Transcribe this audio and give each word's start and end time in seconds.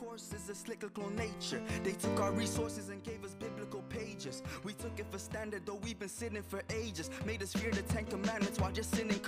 course 0.00 0.32
is 0.32 0.48
a 0.48 0.54
cyclical 0.54 1.10
nature. 1.10 1.60
They 1.84 1.92
took 1.92 2.18
our 2.20 2.32
resources 2.32 2.88
and 2.88 3.02
gave 3.02 3.22
us 3.22 3.34
biblical 3.34 3.82
pages. 3.90 4.42
We 4.64 4.72
took 4.72 4.98
it 4.98 5.04
for 5.10 5.18
standard, 5.18 5.66
though 5.66 5.78
we've 5.82 5.98
been 5.98 6.08
sitting 6.08 6.42
for 6.42 6.62
ages. 6.70 7.10
Made 7.26 7.42
us 7.42 7.52
fear 7.52 7.70
the 7.70 7.82
Ten 7.82 8.06
Commandments 8.06 8.58
while 8.58 8.72
just 8.72 8.94
sinning 8.94 9.20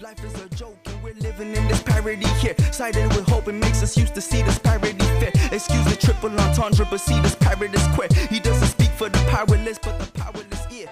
life 0.00 0.24
is 0.24 0.40
a 0.40 0.48
joke 0.56 0.78
and 0.86 1.02
we're 1.02 1.14
living 1.14 1.54
in 1.54 1.68
this 1.68 1.82
parody 1.82 2.26
here. 2.40 2.54
Sided 2.72 3.08
with 3.08 3.28
hope, 3.28 3.46
it 3.46 3.52
makes 3.52 3.82
us 3.82 3.96
used 3.96 4.14
to 4.14 4.22
see 4.22 4.42
this 4.42 4.58
parody 4.58 5.04
fit. 5.20 5.36
Excuse 5.52 5.84
the 5.84 5.96
triple 6.00 6.30
entendre, 6.40 6.86
but 6.90 7.00
see 7.00 7.20
this 7.20 7.34
is 7.34 7.86
quit. 7.94 8.12
He 8.14 8.40
doesn't 8.40 8.68
speak 8.68 8.90
for 8.90 9.10
the 9.10 9.18
powerless, 9.30 9.78
but 9.78 9.98
the 9.98 10.10
powerless 10.18 10.66
ear. 10.72 10.88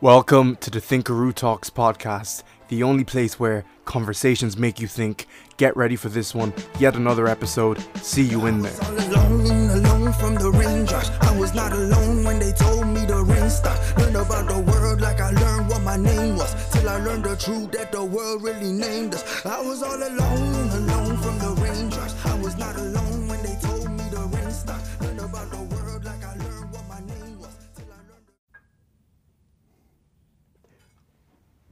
Welcome 0.00 0.56
to 0.56 0.70
the 0.70 0.80
Thinkaroo 0.80 1.34
Talks 1.34 1.70
podcast, 1.70 2.44
the 2.68 2.84
only 2.84 3.04
place 3.04 3.38
where 3.40 3.64
conversations 3.88 4.58
make 4.58 4.78
you 4.78 4.86
think. 4.86 5.26
Get 5.56 5.74
ready 5.74 5.96
for 5.96 6.10
this 6.10 6.34
one, 6.34 6.52
yet 6.78 6.94
another 6.94 7.26
episode. 7.26 7.82
See 8.02 8.22
you 8.22 8.44
in 8.44 8.60
there. 8.60 8.78
Alone, 8.82 9.70
alone 9.70 10.12
from 10.12 10.34
the 10.34 10.50
raindrops. 10.50 11.10
I 11.22 11.36
was 11.38 11.54
not 11.54 11.72
alone 11.72 12.22
when 12.22 12.38
they 12.38 12.52
told 12.52 12.86
me 12.86 13.06
the 13.06 13.24
rain 13.24 13.48
stopped. 13.48 13.98
Learned 13.98 14.16
about 14.16 14.46
the 14.46 14.60
world 14.70 15.00
like 15.00 15.20
I 15.20 15.30
learned 15.30 15.70
what 15.70 15.82
my 15.82 15.96
name 15.96 16.36
was. 16.36 16.52
Till 16.70 16.86
I 16.86 16.98
learned 16.98 17.24
the 17.24 17.36
truth 17.36 17.72
that 17.72 17.90
the 17.90 18.04
world 18.04 18.42
really 18.42 18.72
named 18.72 19.14
us. 19.14 19.24
I 19.46 19.60
was 19.62 19.82
all 19.82 19.96
alone, 19.96 20.68
alone 20.80 21.16
from 21.16 21.38
the 21.38 21.50
raindrops. 21.62 22.14
I 22.26 22.34
was 22.42 22.58
not 22.58 22.76
alone 22.76 23.26
when 23.26 23.42
they 23.42 23.56
told 23.66 23.90
me 23.90 24.04
the 24.10 24.20
rain 24.36 24.50
stopped. 24.50 24.84
Learned 25.00 25.20
about 25.20 25.50
the 25.50 25.62
world 25.74 26.04
like 26.04 26.22
I 26.22 26.34
learned 26.36 26.70
what 26.72 26.86
my 26.88 27.00
name 27.00 27.38
was. 27.40 27.56
Till 27.74 27.86
I 27.86 28.00
learned 28.10 28.26
the 28.28 28.60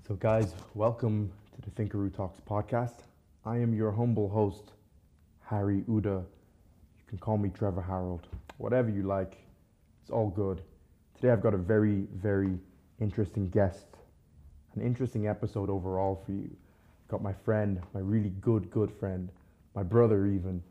So, 0.08 0.14
guys, 0.14 0.54
welcome 0.74 1.30
to 1.66 1.74
the 1.74 1.82
Thinkaroo 1.82 2.14
Talks 2.14 2.40
podcast. 2.40 3.02
I 3.44 3.56
am 3.56 3.74
your 3.74 3.90
humble 3.90 4.28
host, 4.28 4.72
Harry 5.44 5.82
Uda. 5.88 6.22
You 6.22 7.04
can 7.08 7.18
call 7.18 7.38
me 7.38 7.48
Trevor 7.48 7.82
Harold, 7.82 8.26
whatever 8.58 8.88
you 8.88 9.02
like. 9.02 9.38
It's 10.02 10.10
all 10.10 10.28
good. 10.30 10.62
Today, 11.16 11.30
I've 11.30 11.42
got 11.42 11.54
a 11.54 11.58
very, 11.58 12.06
very 12.14 12.58
interesting 13.00 13.48
guest, 13.48 13.86
an 14.74 14.82
interesting 14.82 15.26
episode 15.26 15.68
overall 15.70 16.22
for 16.24 16.32
you. 16.32 16.50
Got 17.08 17.22
my 17.22 17.32
friend, 17.32 17.80
my 17.94 18.00
really 18.00 18.30
good, 18.40 18.70
good 18.70 18.92
friend, 18.92 19.28
my 19.74 19.82
brother, 19.82 20.26
even, 20.26 20.62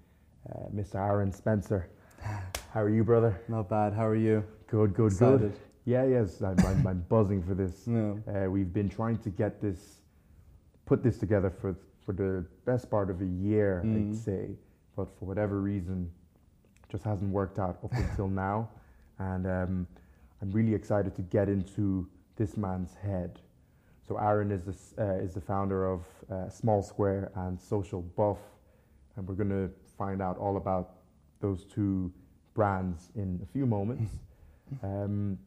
uh, 0.49 0.67
Mr. 0.73 0.95
Aaron 0.95 1.31
Spencer. 1.31 1.89
How 2.73 2.81
are 2.81 2.89
you, 2.89 3.03
brother? 3.03 3.41
Not 3.47 3.69
bad. 3.69 3.93
How 3.93 4.05
are 4.05 4.15
you? 4.15 4.43
Good, 4.67 4.93
good, 4.93 5.11
Excited. 5.13 5.39
good. 5.39 5.59
Yeah, 5.85 6.05
yes, 6.05 6.41
I'm, 6.41 6.57
I'm, 6.65 6.87
I'm 6.87 7.05
buzzing 7.09 7.43
for 7.43 7.53
this. 7.53 7.83
Yeah. 7.87 8.45
Uh, 8.45 8.49
we've 8.49 8.73
been 8.73 8.89
trying 8.89 9.17
to 9.19 9.29
get 9.29 9.61
this, 9.61 10.01
put 10.85 11.03
this 11.03 11.17
together 11.17 11.49
for 11.49 11.75
for 12.05 12.13
the 12.13 12.45
best 12.65 12.89
part 12.91 13.09
of 13.09 13.21
a 13.21 13.25
year, 13.25 13.81
Mm. 13.83 14.11
I'd 14.11 14.15
say, 14.15 14.49
but 14.95 15.07
for 15.17 15.25
whatever 15.25 15.59
reason, 15.59 16.11
just 16.87 17.03
hasn't 17.03 17.31
worked 17.31 17.57
out 17.57 17.79
up 17.83 17.91
until 17.93 18.27
now. 18.45 18.69
And 19.17 19.47
um, 19.47 19.87
I'm 20.41 20.51
really 20.51 20.75
excited 20.75 21.15
to 21.15 21.23
get 21.23 21.49
into 21.49 22.07
this 22.35 22.57
man's 22.57 22.93
head. 22.93 23.39
So 24.07 24.17
Aaron 24.17 24.51
is 24.51 24.63
the 24.65 25.03
uh, 25.03 25.13
is 25.15 25.33
the 25.33 25.41
founder 25.41 25.87
of 25.87 26.05
uh, 26.31 26.47
Small 26.49 26.83
Square 26.83 27.31
and 27.35 27.59
Social 27.59 28.01
Buff, 28.03 28.37
and 29.15 29.27
we're 29.27 29.33
gonna 29.33 29.69
find 29.97 30.21
out 30.21 30.37
all 30.37 30.57
about 30.57 30.97
those 31.39 31.65
two 31.65 32.11
brands 32.53 33.09
in 33.15 33.39
a 33.43 33.45
few 33.51 33.65
moments. 33.65 34.11
Um, 34.81 35.37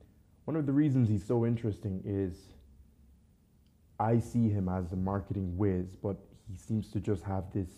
one 0.44 0.54
of 0.56 0.64
the 0.64 0.72
reasons 0.72 1.08
he's 1.08 1.24
so 1.26 1.44
interesting 1.44 2.00
is 2.06 2.36
I 4.00 4.18
see 4.18 4.48
him 4.48 4.68
as 4.68 4.92
a 4.92 4.96
marketing 4.96 5.56
whiz, 5.56 5.96
but 5.96 6.16
he 6.50 6.56
seems 6.56 6.90
to 6.92 7.00
just 7.00 7.22
have 7.24 7.44
this 7.52 7.68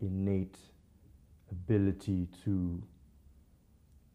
innate 0.00 0.58
ability 1.50 2.28
to 2.44 2.82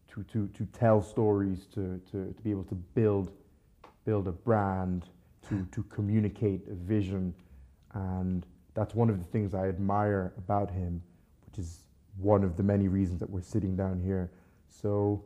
to 0.08 0.22
to, 0.24 0.48
to 0.48 0.66
tell 0.66 1.02
stories, 1.02 1.66
to, 1.74 2.00
to, 2.10 2.32
to 2.32 2.42
be 2.42 2.50
able 2.50 2.64
to 2.64 2.74
build 2.74 3.32
build 4.04 4.26
a 4.28 4.32
brand, 4.32 5.06
to, 5.48 5.66
to 5.72 5.82
communicate 5.84 6.62
a 6.70 6.74
vision. 6.74 7.34
And 7.92 8.46
that's 8.74 8.94
one 8.94 9.10
of 9.10 9.18
the 9.18 9.24
things 9.24 9.54
I 9.54 9.68
admire 9.68 10.32
about 10.38 10.70
him, 10.70 11.02
which 11.46 11.58
is 11.58 11.84
one 12.16 12.42
of 12.42 12.56
the 12.56 12.62
many 12.62 12.88
reasons 12.88 13.20
that 13.20 13.28
we're 13.28 13.42
sitting 13.42 13.76
down 13.76 14.00
here. 14.00 14.30
So 14.68 15.22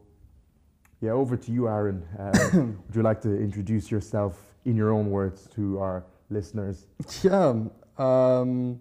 yeah, 1.01 1.13
over 1.13 1.37
to 1.37 1.53
you, 1.53 1.69
Aaron. 1.69 2.03
Um, 2.19 2.83
would 2.87 2.97
you 2.97 3.03
like 3.03 3.21
to 3.23 3.35
introduce 3.35 3.91
yourself 3.91 4.54
in 4.65 4.77
your 4.77 4.93
own 4.93 5.11
words 5.11 5.49
to 5.55 5.79
our 5.79 6.05
listeners? 6.31 6.87
Yeah. 7.23 7.55
Um, 7.97 8.81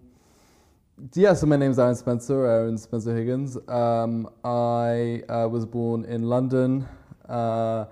yeah, 1.14 1.34
so 1.34 1.46
my 1.46 1.56
name 1.56 1.70
is 1.70 1.78
Aaron 1.78 1.94
Spencer, 1.96 2.46
Aaron 2.46 2.78
Spencer 2.78 3.16
Higgins. 3.16 3.56
Um, 3.68 4.28
I 4.44 5.22
uh, 5.28 5.48
was 5.48 5.66
born 5.66 6.04
in 6.04 6.22
London 6.22 6.86
uh, 7.28 7.86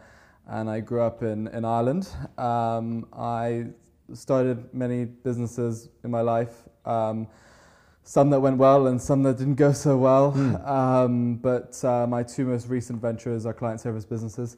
and 0.47 0.71
I 0.71 0.81
grew 0.81 1.01
up 1.01 1.23
in, 1.23 1.49
in 1.49 1.65
Ireland. 1.65 2.09
Um, 2.39 3.07
I 3.13 3.67
started 4.15 4.73
many 4.73 5.05
businesses 5.05 5.89
in 6.05 6.11
my 6.11 6.21
life, 6.21 6.63
um, 6.85 7.27
some 8.05 8.31
that 8.31 8.41
went 8.41 8.59
well 8.59 8.89
and 8.89 9.01
some 9.01 9.23
that 9.23 9.39
didn't 9.39 9.55
go 9.55 9.73
so 9.73 9.97
well. 9.97 10.33
Um, 10.67 11.37
but 11.37 11.83
uh, 11.85 12.07
my 12.07 12.23
two 12.23 12.45
most 12.45 12.69
recent 12.69 13.01
ventures 13.01 13.47
are 13.47 13.53
client 13.53 13.81
service 13.81 14.05
businesses. 14.05 14.57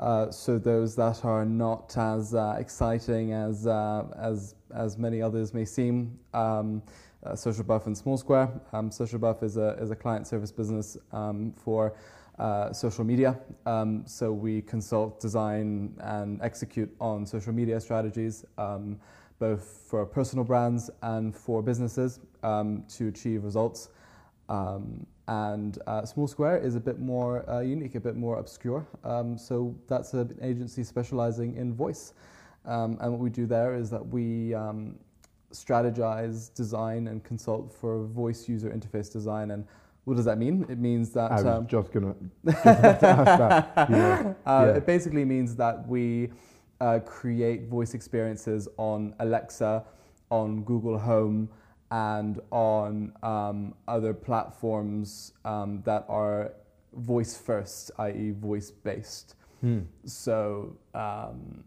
Uh, 0.00 0.30
so 0.30 0.58
those 0.58 0.94
that 0.96 1.24
are 1.24 1.44
not 1.44 1.96
as 1.96 2.34
uh, 2.34 2.56
exciting 2.58 3.32
as 3.32 3.66
uh, 3.66 4.04
as 4.16 4.54
as 4.74 4.98
many 4.98 5.20
others 5.22 5.52
may 5.54 5.64
seem. 5.64 6.18
Um, 6.34 6.82
uh, 7.24 7.36
Social 7.36 7.62
Buff 7.64 7.86
and 7.86 7.96
Small 7.96 8.16
Square. 8.16 8.48
Um, 8.72 8.90
Social 8.90 9.18
Buff 9.18 9.42
is 9.42 9.56
a 9.56 9.76
is 9.80 9.90
a 9.90 9.96
client 9.96 10.26
service 10.26 10.52
business 10.52 10.96
um, 11.12 11.52
for 11.52 11.94
uh, 12.38 12.72
social 12.72 13.04
media. 13.04 13.38
Um, 13.66 14.02
so 14.06 14.32
we 14.32 14.62
consult, 14.62 15.20
design, 15.20 15.94
and 16.00 16.40
execute 16.42 16.90
on 17.00 17.26
social 17.26 17.52
media 17.52 17.80
strategies. 17.80 18.44
Both 19.42 19.82
for 19.88 20.06
personal 20.06 20.44
brands 20.44 20.88
and 21.02 21.34
for 21.34 21.62
businesses 21.62 22.20
um, 22.44 22.84
to 22.90 23.08
achieve 23.08 23.42
results. 23.42 23.88
Um, 24.48 25.04
and 25.26 25.80
uh, 25.88 26.04
Small 26.04 26.28
Square 26.28 26.58
is 26.58 26.76
a 26.76 26.80
bit 26.80 27.00
more 27.00 27.44
uh, 27.50 27.58
unique, 27.58 27.96
a 27.96 28.00
bit 28.00 28.14
more 28.14 28.38
obscure. 28.38 28.86
Um, 29.02 29.36
so 29.36 29.74
that's 29.88 30.14
an 30.14 30.38
agency 30.40 30.84
specializing 30.84 31.56
in 31.56 31.74
voice. 31.74 32.14
Um, 32.66 32.98
and 33.00 33.10
what 33.10 33.20
we 33.20 33.30
do 33.30 33.44
there 33.46 33.74
is 33.74 33.90
that 33.90 34.06
we 34.06 34.54
um, 34.54 34.94
strategize, 35.52 36.54
design, 36.54 37.08
and 37.08 37.24
consult 37.24 37.74
for 37.74 38.04
voice 38.04 38.48
user 38.48 38.70
interface 38.70 39.12
design. 39.12 39.50
And 39.50 39.66
what 40.04 40.14
does 40.14 40.24
that 40.26 40.38
mean? 40.38 40.66
It 40.68 40.78
means 40.78 41.10
that 41.14 41.32
I 41.32 41.34
was 41.34 41.46
um, 41.46 41.66
just 41.66 41.90
gonna 41.90 42.14
to 42.46 42.58
ask 42.68 43.02
that. 43.02 43.90
Yeah. 43.90 44.34
uh, 44.46 44.66
Yeah. 44.66 44.76
It 44.76 44.86
basically 44.86 45.24
means 45.24 45.56
that 45.56 45.88
we 45.88 46.30
uh, 46.82 46.98
create 47.00 47.68
voice 47.68 47.94
experiences 47.94 48.68
on 48.76 49.14
Alexa, 49.20 49.84
on 50.30 50.64
Google 50.64 50.98
Home, 50.98 51.48
and 51.92 52.40
on 52.50 53.12
um, 53.22 53.74
other 53.86 54.12
platforms 54.12 55.32
um, 55.44 55.80
that 55.84 56.04
are 56.08 56.52
voice 56.94 57.36
first, 57.36 57.90
i.e., 57.98 58.32
voice 58.32 58.70
based. 58.70 59.36
Hmm. 59.60 59.80
So, 60.04 60.76
um, 60.94 61.62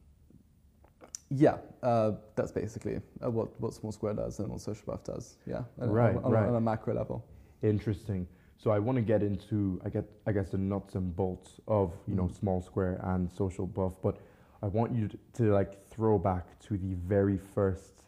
yeah, 1.29 1.57
uh, 1.81 2.11
that's 2.35 2.51
basically 2.51 2.99
uh, 3.23 3.31
what, 3.31 3.59
what 3.61 3.73
Small 3.73 3.91
Square 3.93 4.15
does 4.15 4.39
and 4.39 4.49
what 4.49 4.59
Social 4.59 4.83
Buff 4.85 5.03
does. 5.05 5.37
Yeah, 5.47 5.61
on, 5.79 5.89
Right, 5.89 6.15
on, 6.17 6.25
on, 6.25 6.31
right. 6.31 6.49
on 6.49 6.55
a 6.55 6.61
macro 6.61 6.93
level. 6.93 7.25
Interesting. 7.63 8.27
So 8.57 8.71
I 8.71 8.79
want 8.79 8.97
to 8.97 9.01
get 9.01 9.21
into 9.23 9.79
I 9.85 9.89
get 9.89 10.05
I 10.25 10.31
guess 10.31 10.49
the 10.49 10.57
nuts 10.57 10.95
and 10.95 11.15
bolts 11.15 11.59
of 11.67 11.93
you 12.07 12.15
know 12.15 12.23
Mhm. 12.23 12.39
Small 12.39 12.61
Square 12.61 12.99
and 13.03 13.31
Social 13.31 13.67
Buff, 13.67 13.93
but 14.01 14.17
I 14.61 14.67
want 14.67 14.93
you 14.95 15.07
to, 15.07 15.17
to 15.33 15.53
like 15.53 15.87
throw 15.89 16.17
back 16.17 16.57
to 16.67 16.77
the 16.77 16.93
very 16.95 17.37
first, 17.37 18.03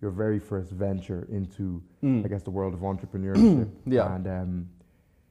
your 0.00 0.10
very 0.10 0.38
first 0.38 0.70
venture 0.72 1.26
into 1.30 1.82
Mm. 2.02 2.24
I 2.24 2.28
guess 2.28 2.42
the 2.42 2.50
world 2.50 2.74
of 2.74 2.80
entrepreneurship. 2.92 3.70
Yeah. 3.86 4.14
And 4.14 4.26
um, 4.26 4.68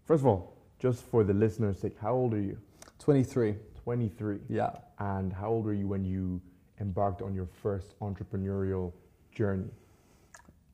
first 0.05 0.21
of 0.21 0.27
all, 0.27 0.57
just 0.79 1.03
for 1.03 1.23
the 1.23 1.33
listeners' 1.33 1.79
sake, 1.79 1.95
how 2.01 2.13
old 2.13 2.33
are 2.33 2.41
you? 2.41 2.57
23. 2.99 3.55
Twenty 3.83 4.07
three. 4.07 4.39
Yeah. 4.49 4.71
And 4.99 5.33
how 5.33 5.49
old 5.49 5.65
were 5.65 5.73
you 5.73 5.87
when 5.87 6.05
you 6.05 6.41
embarked 6.79 7.21
on 7.21 7.35
your 7.35 7.45
first 7.61 7.99
entrepreneurial 7.99 8.93
journey? 9.33 9.69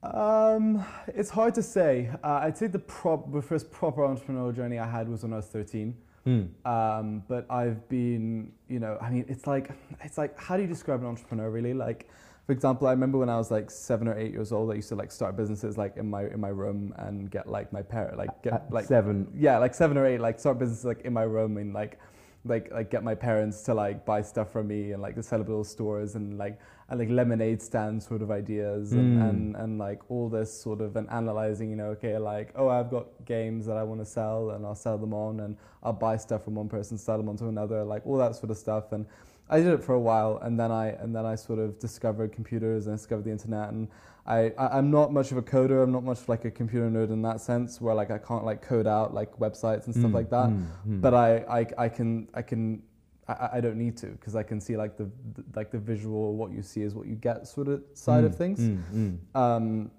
Um, 0.03 0.85
it's 1.07 1.29
hard 1.31 1.55
to 1.55 1.63
say. 1.63 2.09
Uh, 2.23 2.39
I'd 2.43 2.57
say 2.57 2.67
the, 2.67 2.79
prop, 2.79 3.31
the 3.33 3.41
first 3.41 3.71
proper 3.71 4.01
entrepreneurial 4.01 4.55
journey 4.55 4.77
I 4.79 4.87
had 4.89 5.09
was 5.09 5.23
when 5.23 5.33
I 5.33 5.37
was 5.37 5.47
13. 5.47 5.95
Um, 6.25 7.23
but 7.27 7.45
I've 7.49 7.87
been, 7.89 8.51
you 8.67 8.79
know, 8.79 8.97
I 9.01 9.09
mean, 9.09 9.25
it's 9.27 9.47
like, 9.47 9.71
it's 10.03 10.17
like, 10.17 10.37
how 10.39 10.55
do 10.57 10.61
you 10.63 10.67
describe 10.67 11.01
an 11.01 11.07
entrepreneur 11.07 11.49
really? 11.49 11.73
Like, 11.73 12.09
for 12.45 12.53
example, 12.53 12.87
I 12.87 12.91
remember 12.91 13.17
when 13.19 13.29
I 13.29 13.37
was 13.37 13.51
like 13.51 13.69
seven 13.69 14.07
or 14.07 14.17
eight 14.17 14.31
years 14.31 14.51
old, 14.51 14.71
I 14.71 14.75
used 14.75 14.89
to 14.89 14.95
like 14.95 15.11
start 15.11 15.35
businesses 15.37 15.77
like 15.77 15.97
in 15.97 16.09
my 16.09 16.23
in 16.25 16.39
my 16.39 16.47
room 16.49 16.93
and 16.97 17.29
get 17.29 17.47
like 17.47 17.71
my 17.71 17.83
parent 17.83 18.17
like 18.17 18.41
get 18.41 18.53
At 18.53 18.71
like 18.71 18.85
seven. 18.85 19.31
yeah 19.35 19.59
like 19.59 19.75
seven 19.75 19.97
or 19.97 20.05
eight 20.05 20.19
like 20.19 20.39
start 20.39 20.57
businesses 20.57 20.83
like 20.85 21.01
in 21.01 21.13
my 21.13 21.23
room 21.23 21.57
and 21.57 21.73
like 21.73 21.99
like 22.45 22.71
like 22.71 22.89
get 22.89 23.03
my 23.03 23.13
parents 23.13 23.61
to 23.63 23.73
like 23.75 24.03
buy 24.03 24.21
stuff 24.23 24.51
from 24.51 24.67
me 24.67 24.93
and 24.93 25.01
like 25.01 25.13
the 25.15 25.21
sell 25.21 25.39
little 25.39 25.63
stores 25.63 26.15
and 26.15 26.37
like 26.39 26.57
and 26.89 26.99
like 26.99 27.09
lemonade 27.09 27.61
stand 27.61 28.01
sort 28.01 28.21
of 28.21 28.31
ideas 28.31 28.93
and, 28.93 29.17
Mm. 29.17 29.29
and 29.29 29.55
and 29.55 29.77
like 29.77 29.99
all 30.09 30.27
this 30.29 30.51
sort 30.51 30.81
of 30.81 30.95
and 30.95 31.07
analyzing 31.09 31.69
you 31.69 31.75
know 31.75 31.89
okay 31.95 32.17
like 32.17 32.51
oh 32.55 32.67
I've 32.67 32.89
got 32.89 33.05
games 33.25 33.65
that 33.67 33.77
I 33.77 33.83
want 33.83 34.01
to 34.01 34.05
sell 34.05 34.51
and 34.51 34.65
I'll 34.65 34.75
sell 34.75 34.97
them 34.97 35.13
on 35.13 35.39
and 35.41 35.55
I'll 35.83 35.93
buy 35.93 36.17
stuff 36.17 36.43
from 36.45 36.55
one 36.55 36.67
person 36.69 36.97
sell 36.97 37.17
them 37.17 37.29
on 37.29 37.37
to 37.37 37.47
another 37.47 37.83
like 37.83 38.05
all 38.07 38.17
that 38.17 38.35
sort 38.35 38.49
of 38.51 38.57
stuff. 38.57 38.91
And 38.91 39.05
I 39.51 39.59
did 39.59 39.67
it 39.73 39.83
for 39.83 39.93
a 39.93 39.99
while 39.99 40.39
and 40.43 40.59
then 40.59 40.71
I 40.71 40.87
and 41.01 41.15
then 41.15 41.25
I 41.25 41.35
sort 41.35 41.59
of 41.59 41.79
discovered 41.79 42.31
computers 42.31 42.87
and 42.87 42.95
discovered 42.97 43.25
the 43.25 43.31
internet. 43.31 43.69
And 43.69 43.87
I, 44.27 44.51
I 44.59 44.77
I'm 44.77 44.89
not 44.91 45.11
much 45.11 45.31
of 45.31 45.37
a 45.37 45.41
coder. 45.41 45.81
I'm 45.83 45.91
not 45.91 46.03
much 46.03 46.27
like 46.27 46.45
a 46.45 46.51
computer 46.51 46.87
nerd 46.89 47.09
in 47.11 47.21
that 47.23 47.39
sense 47.41 47.79
where 47.81 47.95
like 47.95 48.11
I 48.11 48.17
can't 48.19 48.45
like 48.45 48.61
code 48.61 48.85
out 48.87 49.13
like 49.13 49.31
websites 49.39 49.85
and 49.85 49.95
stuff 49.95 50.11
Mm, 50.11 50.19
like 50.21 50.29
that. 50.29 50.49
Mm. 50.49 51.01
but 51.01 51.13
I, 51.13 51.29
I, 51.59 51.65
I 51.85 51.89
can 51.89 52.27
I 52.33 52.41
can 52.43 52.83
I, 53.29 53.57
I- 53.57 53.61
don't 53.61 53.77
need 53.77 53.95
to 53.97 54.07
because 54.07 54.35
I 54.35 54.43
can 54.43 54.59
see 54.59 54.75
like 54.77 54.97
the, 54.97 55.07
the 55.35 55.43
like 55.55 55.69
the 55.71 55.77
visual 55.79 56.35
what 56.35 56.51
you 56.51 56.61
see 56.61 56.81
is 56.81 56.95
what 56.95 57.07
you 57.07 57.15
get 57.15 57.47
sort 57.47 57.67
of 57.67 57.83
side 57.93 58.23
of 58.23 58.33
Mm, 58.33 58.37
things. 58.37 58.59
mm, 58.59 58.81
mm. 58.93 59.39
Um, 59.39 59.91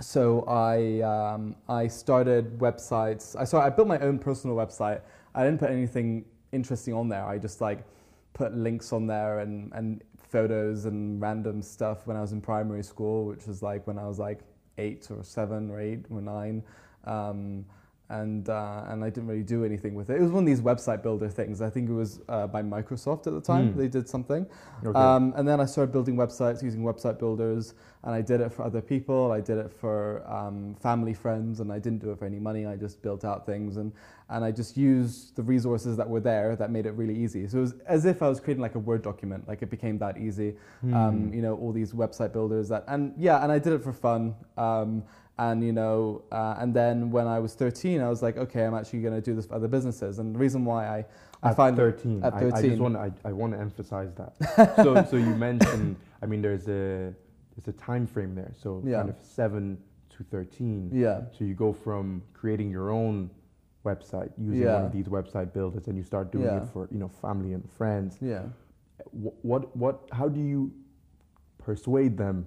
so 0.00 0.42
I 0.48 1.00
um, 1.02 1.54
I 1.68 1.86
started 1.86 2.58
websites. 2.58 3.36
I 3.36 3.44
started, 3.44 3.66
I 3.72 3.76
built 3.76 3.88
my 3.88 3.98
own 4.00 4.18
personal 4.18 4.56
website. 4.56 5.00
I 5.34 5.44
didn't 5.44 5.60
put 5.60 5.70
anything 5.70 6.24
interesting 6.52 6.94
on 6.94 7.08
there. 7.08 7.24
I 7.24 7.38
just 7.38 7.60
like 7.60 7.84
put 8.32 8.54
links 8.56 8.92
on 8.92 9.06
there 9.06 9.38
and 9.40 9.70
and 9.74 10.02
photos 10.18 10.86
and 10.86 11.20
random 11.22 11.62
stuff 11.62 12.06
when 12.08 12.16
I 12.16 12.20
was 12.20 12.32
in 12.32 12.40
primary 12.40 12.82
school, 12.82 13.26
which 13.26 13.46
was 13.46 13.62
like 13.62 13.86
when 13.86 13.98
I 13.98 14.06
was 14.08 14.18
like 14.18 14.40
eight 14.78 15.08
or 15.10 15.22
seven 15.22 15.70
or 15.70 15.80
eight 15.80 16.00
or 16.10 16.20
nine. 16.20 16.62
Um, 17.04 17.64
and 18.20 18.48
uh, 18.48 18.84
and 18.88 19.04
I 19.04 19.10
didn't 19.10 19.28
really 19.28 19.42
do 19.42 19.64
anything 19.64 19.94
with 19.94 20.08
it. 20.10 20.16
It 20.16 20.22
was 20.22 20.30
one 20.30 20.44
of 20.44 20.46
these 20.46 20.60
website 20.60 21.02
builder 21.02 21.28
things. 21.28 21.60
I 21.60 21.70
think 21.70 21.88
it 21.88 21.92
was 21.92 22.20
uh, 22.28 22.46
by 22.46 22.62
Microsoft 22.62 23.26
at 23.26 23.32
the 23.32 23.40
time. 23.40 23.72
Mm. 23.72 23.76
They 23.76 23.88
did 23.88 24.08
something, 24.08 24.46
Okay. 24.84 24.98
um, 24.98 25.32
and 25.36 25.46
then 25.48 25.60
I 25.60 25.64
started 25.64 25.92
building 25.92 26.16
websites 26.16 26.62
using 26.62 26.82
website 26.82 27.18
builders, 27.18 27.74
and 28.04 28.14
I 28.14 28.22
did 28.22 28.40
it 28.40 28.52
for 28.52 28.62
other 28.62 28.80
people. 28.80 29.32
I 29.32 29.40
did 29.40 29.58
it 29.58 29.72
for 29.72 29.98
um, 30.30 30.76
family, 30.80 31.14
friends, 31.14 31.60
and 31.60 31.72
I 31.72 31.78
didn't 31.78 32.00
do 32.00 32.12
it 32.12 32.18
for 32.18 32.26
any 32.26 32.38
money. 32.38 32.66
I 32.66 32.76
just 32.76 33.02
built 33.02 33.24
out 33.24 33.46
things, 33.46 33.78
and, 33.78 33.92
and 34.28 34.44
I 34.44 34.50
just 34.52 34.76
used 34.76 35.34
the 35.34 35.42
resources 35.42 35.96
that 35.96 36.08
were 36.08 36.20
there 36.20 36.54
that 36.56 36.70
made 36.70 36.86
it 36.86 36.92
really 36.92 37.16
easy. 37.16 37.48
So 37.48 37.58
it 37.58 37.62
was 37.62 37.74
as 37.86 38.04
if 38.04 38.22
I 38.22 38.28
was 38.28 38.38
creating 38.38 38.62
like 38.62 38.76
a 38.76 38.84
Word 38.90 39.02
document. 39.02 39.48
Like 39.48 39.62
it 39.62 39.70
became 39.70 39.98
that 39.98 40.18
easy. 40.18 40.54
Hmm. 40.82 40.94
Um, 40.94 41.34
you 41.34 41.42
know, 41.42 41.54
all 41.56 41.72
these 41.72 41.92
website 41.92 42.32
builders 42.32 42.68
that, 42.68 42.84
and 42.86 43.12
yeah, 43.16 43.42
and 43.42 43.50
I 43.50 43.58
did 43.58 43.72
it 43.72 43.82
for 43.82 43.92
fun. 43.92 44.34
And 45.38 45.64
you 45.64 45.72
know, 45.72 46.22
uh, 46.30 46.54
and 46.58 46.72
then 46.72 47.10
when 47.10 47.26
I 47.26 47.40
was 47.40 47.54
13, 47.54 48.00
I 48.00 48.08
was 48.08 48.22
like, 48.22 48.36
okay, 48.36 48.64
I'm 48.64 48.74
actually 48.74 49.00
going 49.00 49.14
to 49.14 49.20
do 49.20 49.34
this 49.34 49.46
for 49.46 49.54
other 49.56 49.66
businesses. 49.68 50.20
And 50.20 50.32
the 50.34 50.38
reason 50.38 50.64
why 50.64 50.86
I, 50.86 51.04
I 51.42 51.50
at 51.50 51.56
find 51.56 51.74
13. 51.76 52.22
at 52.22 52.34
I, 52.34 52.36
I 52.38 52.50
13. 52.50 52.70
just 52.70 52.80
want 52.80 52.96
I, 52.96 53.10
I 53.24 53.32
want 53.32 53.52
to 53.52 53.58
emphasize 53.58 54.12
that. 54.14 54.76
so 54.84 55.04
so 55.04 55.16
you 55.16 55.34
mentioned 55.34 55.96
I 56.22 56.26
mean 56.26 56.40
there's 56.40 56.68
a 56.68 57.12
there's 57.56 57.66
a 57.68 57.72
time 57.72 58.06
frame 58.06 58.34
there. 58.36 58.52
So 58.56 58.80
Yeah. 58.86 58.98
kind 58.98 59.10
of 59.10 59.16
7 59.20 59.76
to 60.10 60.22
13. 60.24 60.90
yeah, 60.92 61.22
So 61.36 61.44
you 61.44 61.54
go 61.54 61.72
from 61.72 62.22
creating 62.32 62.70
your 62.70 62.90
own 62.90 63.28
website 63.84 64.30
using 64.38 64.64
one 64.66 64.84
of 64.84 64.92
these 64.92 65.06
website 65.08 65.52
builders 65.52 65.88
and 65.88 65.96
you 65.96 66.04
start 66.04 66.30
doing 66.30 66.44
Yeah. 66.44 66.62
it 66.62 66.68
for 66.68 66.88
you 66.92 66.98
know 66.98 67.08
family 67.08 67.52
and 67.54 67.68
friends. 67.72 68.18
yeah. 68.20 68.42
Wh- 69.10 69.44
What 69.44 69.76
what 69.76 70.08
how 70.12 70.28
do 70.28 70.40
you 70.40 70.70
persuade 71.58 72.16
them 72.16 72.46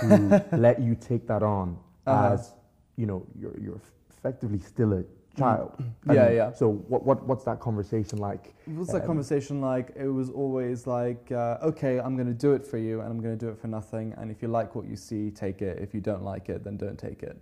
to 0.00 0.44
let 0.52 0.80
you 0.80 0.94
take 0.94 1.26
that 1.28 1.42
on 1.42 1.78
Uh-huh. 2.06 2.32
as 2.34 2.54
you 2.96 3.06
know 3.06 3.26
you're 3.38 3.58
you're 3.60 3.80
effectively 4.10 4.58
still 4.60 4.92
a 4.94 5.04
child. 5.36 5.72
I 6.08 6.14
Yeah, 6.14 6.26
mean, 6.26 6.36
yeah. 6.36 6.52
So 6.52 6.70
what 6.88 7.04
what 7.04 7.26
what's 7.26 7.44
that 7.44 7.60
conversation 7.60 8.18
like? 8.18 8.54
What's 8.64 8.78
was 8.78 8.88
that 8.88 9.02
Um, 9.02 9.06
conversation 9.06 9.60
like 9.60 9.92
it 9.96 10.08
was 10.08 10.30
always 10.30 10.86
like, 10.86 11.30
uh, 11.30 11.58
okay, 11.70 11.98
I'm 12.00 12.14
going 12.16 12.28
to 12.28 12.40
do 12.46 12.52
it 12.54 12.66
for 12.66 12.78
you, 12.78 13.00
and 13.02 13.08
I'm 13.10 13.20
going 13.20 13.38
to 13.38 13.44
do 13.46 13.50
it 13.50 13.58
for 13.58 13.68
nothing. 13.68 14.14
And 14.18 14.30
if 14.30 14.40
you 14.42 14.48
like 14.48 14.74
what 14.74 14.86
you 14.86 14.96
see, 14.96 15.30
take 15.30 15.60
it. 15.62 15.78
If 15.78 15.94
you 15.94 16.00
don't 16.00 16.24
like 16.32 16.48
it, 16.48 16.64
then 16.64 16.76
don't 16.78 16.98
take 16.98 17.22
it. 17.22 17.36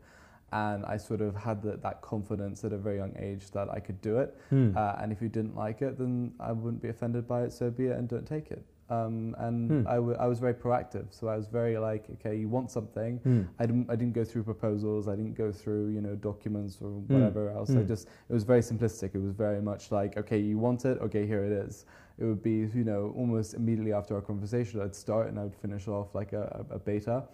And 0.53 0.85
I 0.87 0.97
sort 0.99 1.21
of 1.21 1.35
had 1.37 1.63
that 1.63 1.83
that 1.83 2.01
confidence 2.03 2.65
at 2.65 2.73
a 2.73 2.79
very 2.79 2.97
young 2.97 3.15
age 3.19 3.51
that 3.53 3.69
I 3.71 3.81
could 3.81 4.01
do 4.01 4.19
it. 4.19 4.37
Hmm. 4.51 4.77
Uh, 4.77 4.95
and 5.01 5.13
if 5.13 5.23
you 5.23 5.29
didn't 5.29 5.57
like 5.57 5.83
it, 5.83 5.99
then 5.99 6.33
I 6.41 6.53
wouldn't 6.53 6.83
be 6.83 6.89
offended 6.89 7.27
by 7.29 7.43
it. 7.45 7.53
So 7.53 7.71
be 7.71 7.87
it, 7.87 7.97
and 7.99 8.09
don't 8.09 8.27
take 8.27 8.51
it. 8.51 8.65
Um, 8.91 9.35
and 9.39 9.71
Hmm. 9.71 9.89
I, 9.89 9.95
w- 9.95 10.17
I 10.21 10.27
was 10.27 10.39
very 10.41 10.53
proactive. 10.55 11.07
So 11.11 11.29
I 11.29 11.37
was 11.37 11.47
very 11.47 11.79
like, 11.79 12.05
okay, 12.15 12.37
you 12.37 12.49
want 12.49 12.71
something. 12.71 13.17
Hmm. 13.19 13.43
I 13.59 13.65
didn't 13.67 13.89
I 13.91 13.97
didn't 13.97 14.13
go 14.15 14.25
through 14.25 14.43
proposals. 14.45 15.09
I 15.09 15.17
didn't 15.17 15.35
go 15.35 15.51
through 15.51 15.89
you 15.89 16.03
know 16.03 16.15
documents 16.15 16.79
or 16.83 16.89
Mm. 16.91 17.09
whatever 17.09 17.51
else. 17.51 17.71
I 17.71 17.83
just 17.83 18.09
it 18.29 18.33
was 18.33 18.45
very 18.45 18.61
simplistic. 18.61 19.15
It 19.15 19.23
was 19.23 19.33
very 19.33 19.63
much 19.63 19.91
like 19.91 20.17
okay, 20.19 20.39
you 20.39 20.59
want 20.59 20.85
it. 20.85 20.99
Okay, 21.01 21.27
here 21.27 21.45
it 21.45 21.53
is. 21.53 21.87
It 22.19 22.25
would 22.25 22.43
be 22.43 22.69
you 22.75 22.85
know 22.85 23.13
almost 23.17 23.55
immediately 23.55 23.93
after 23.95 24.15
our 24.17 24.21
conversation, 24.23 24.81
I'd 24.83 24.95
start 24.95 25.29
and 25.29 25.39
I 25.39 25.45
would 25.45 25.57
finish 25.57 25.89
off 25.89 26.15
like 26.15 26.33
a, 26.35 26.65
a 26.71 26.75
a 26.75 26.79
beta. 26.79 27.25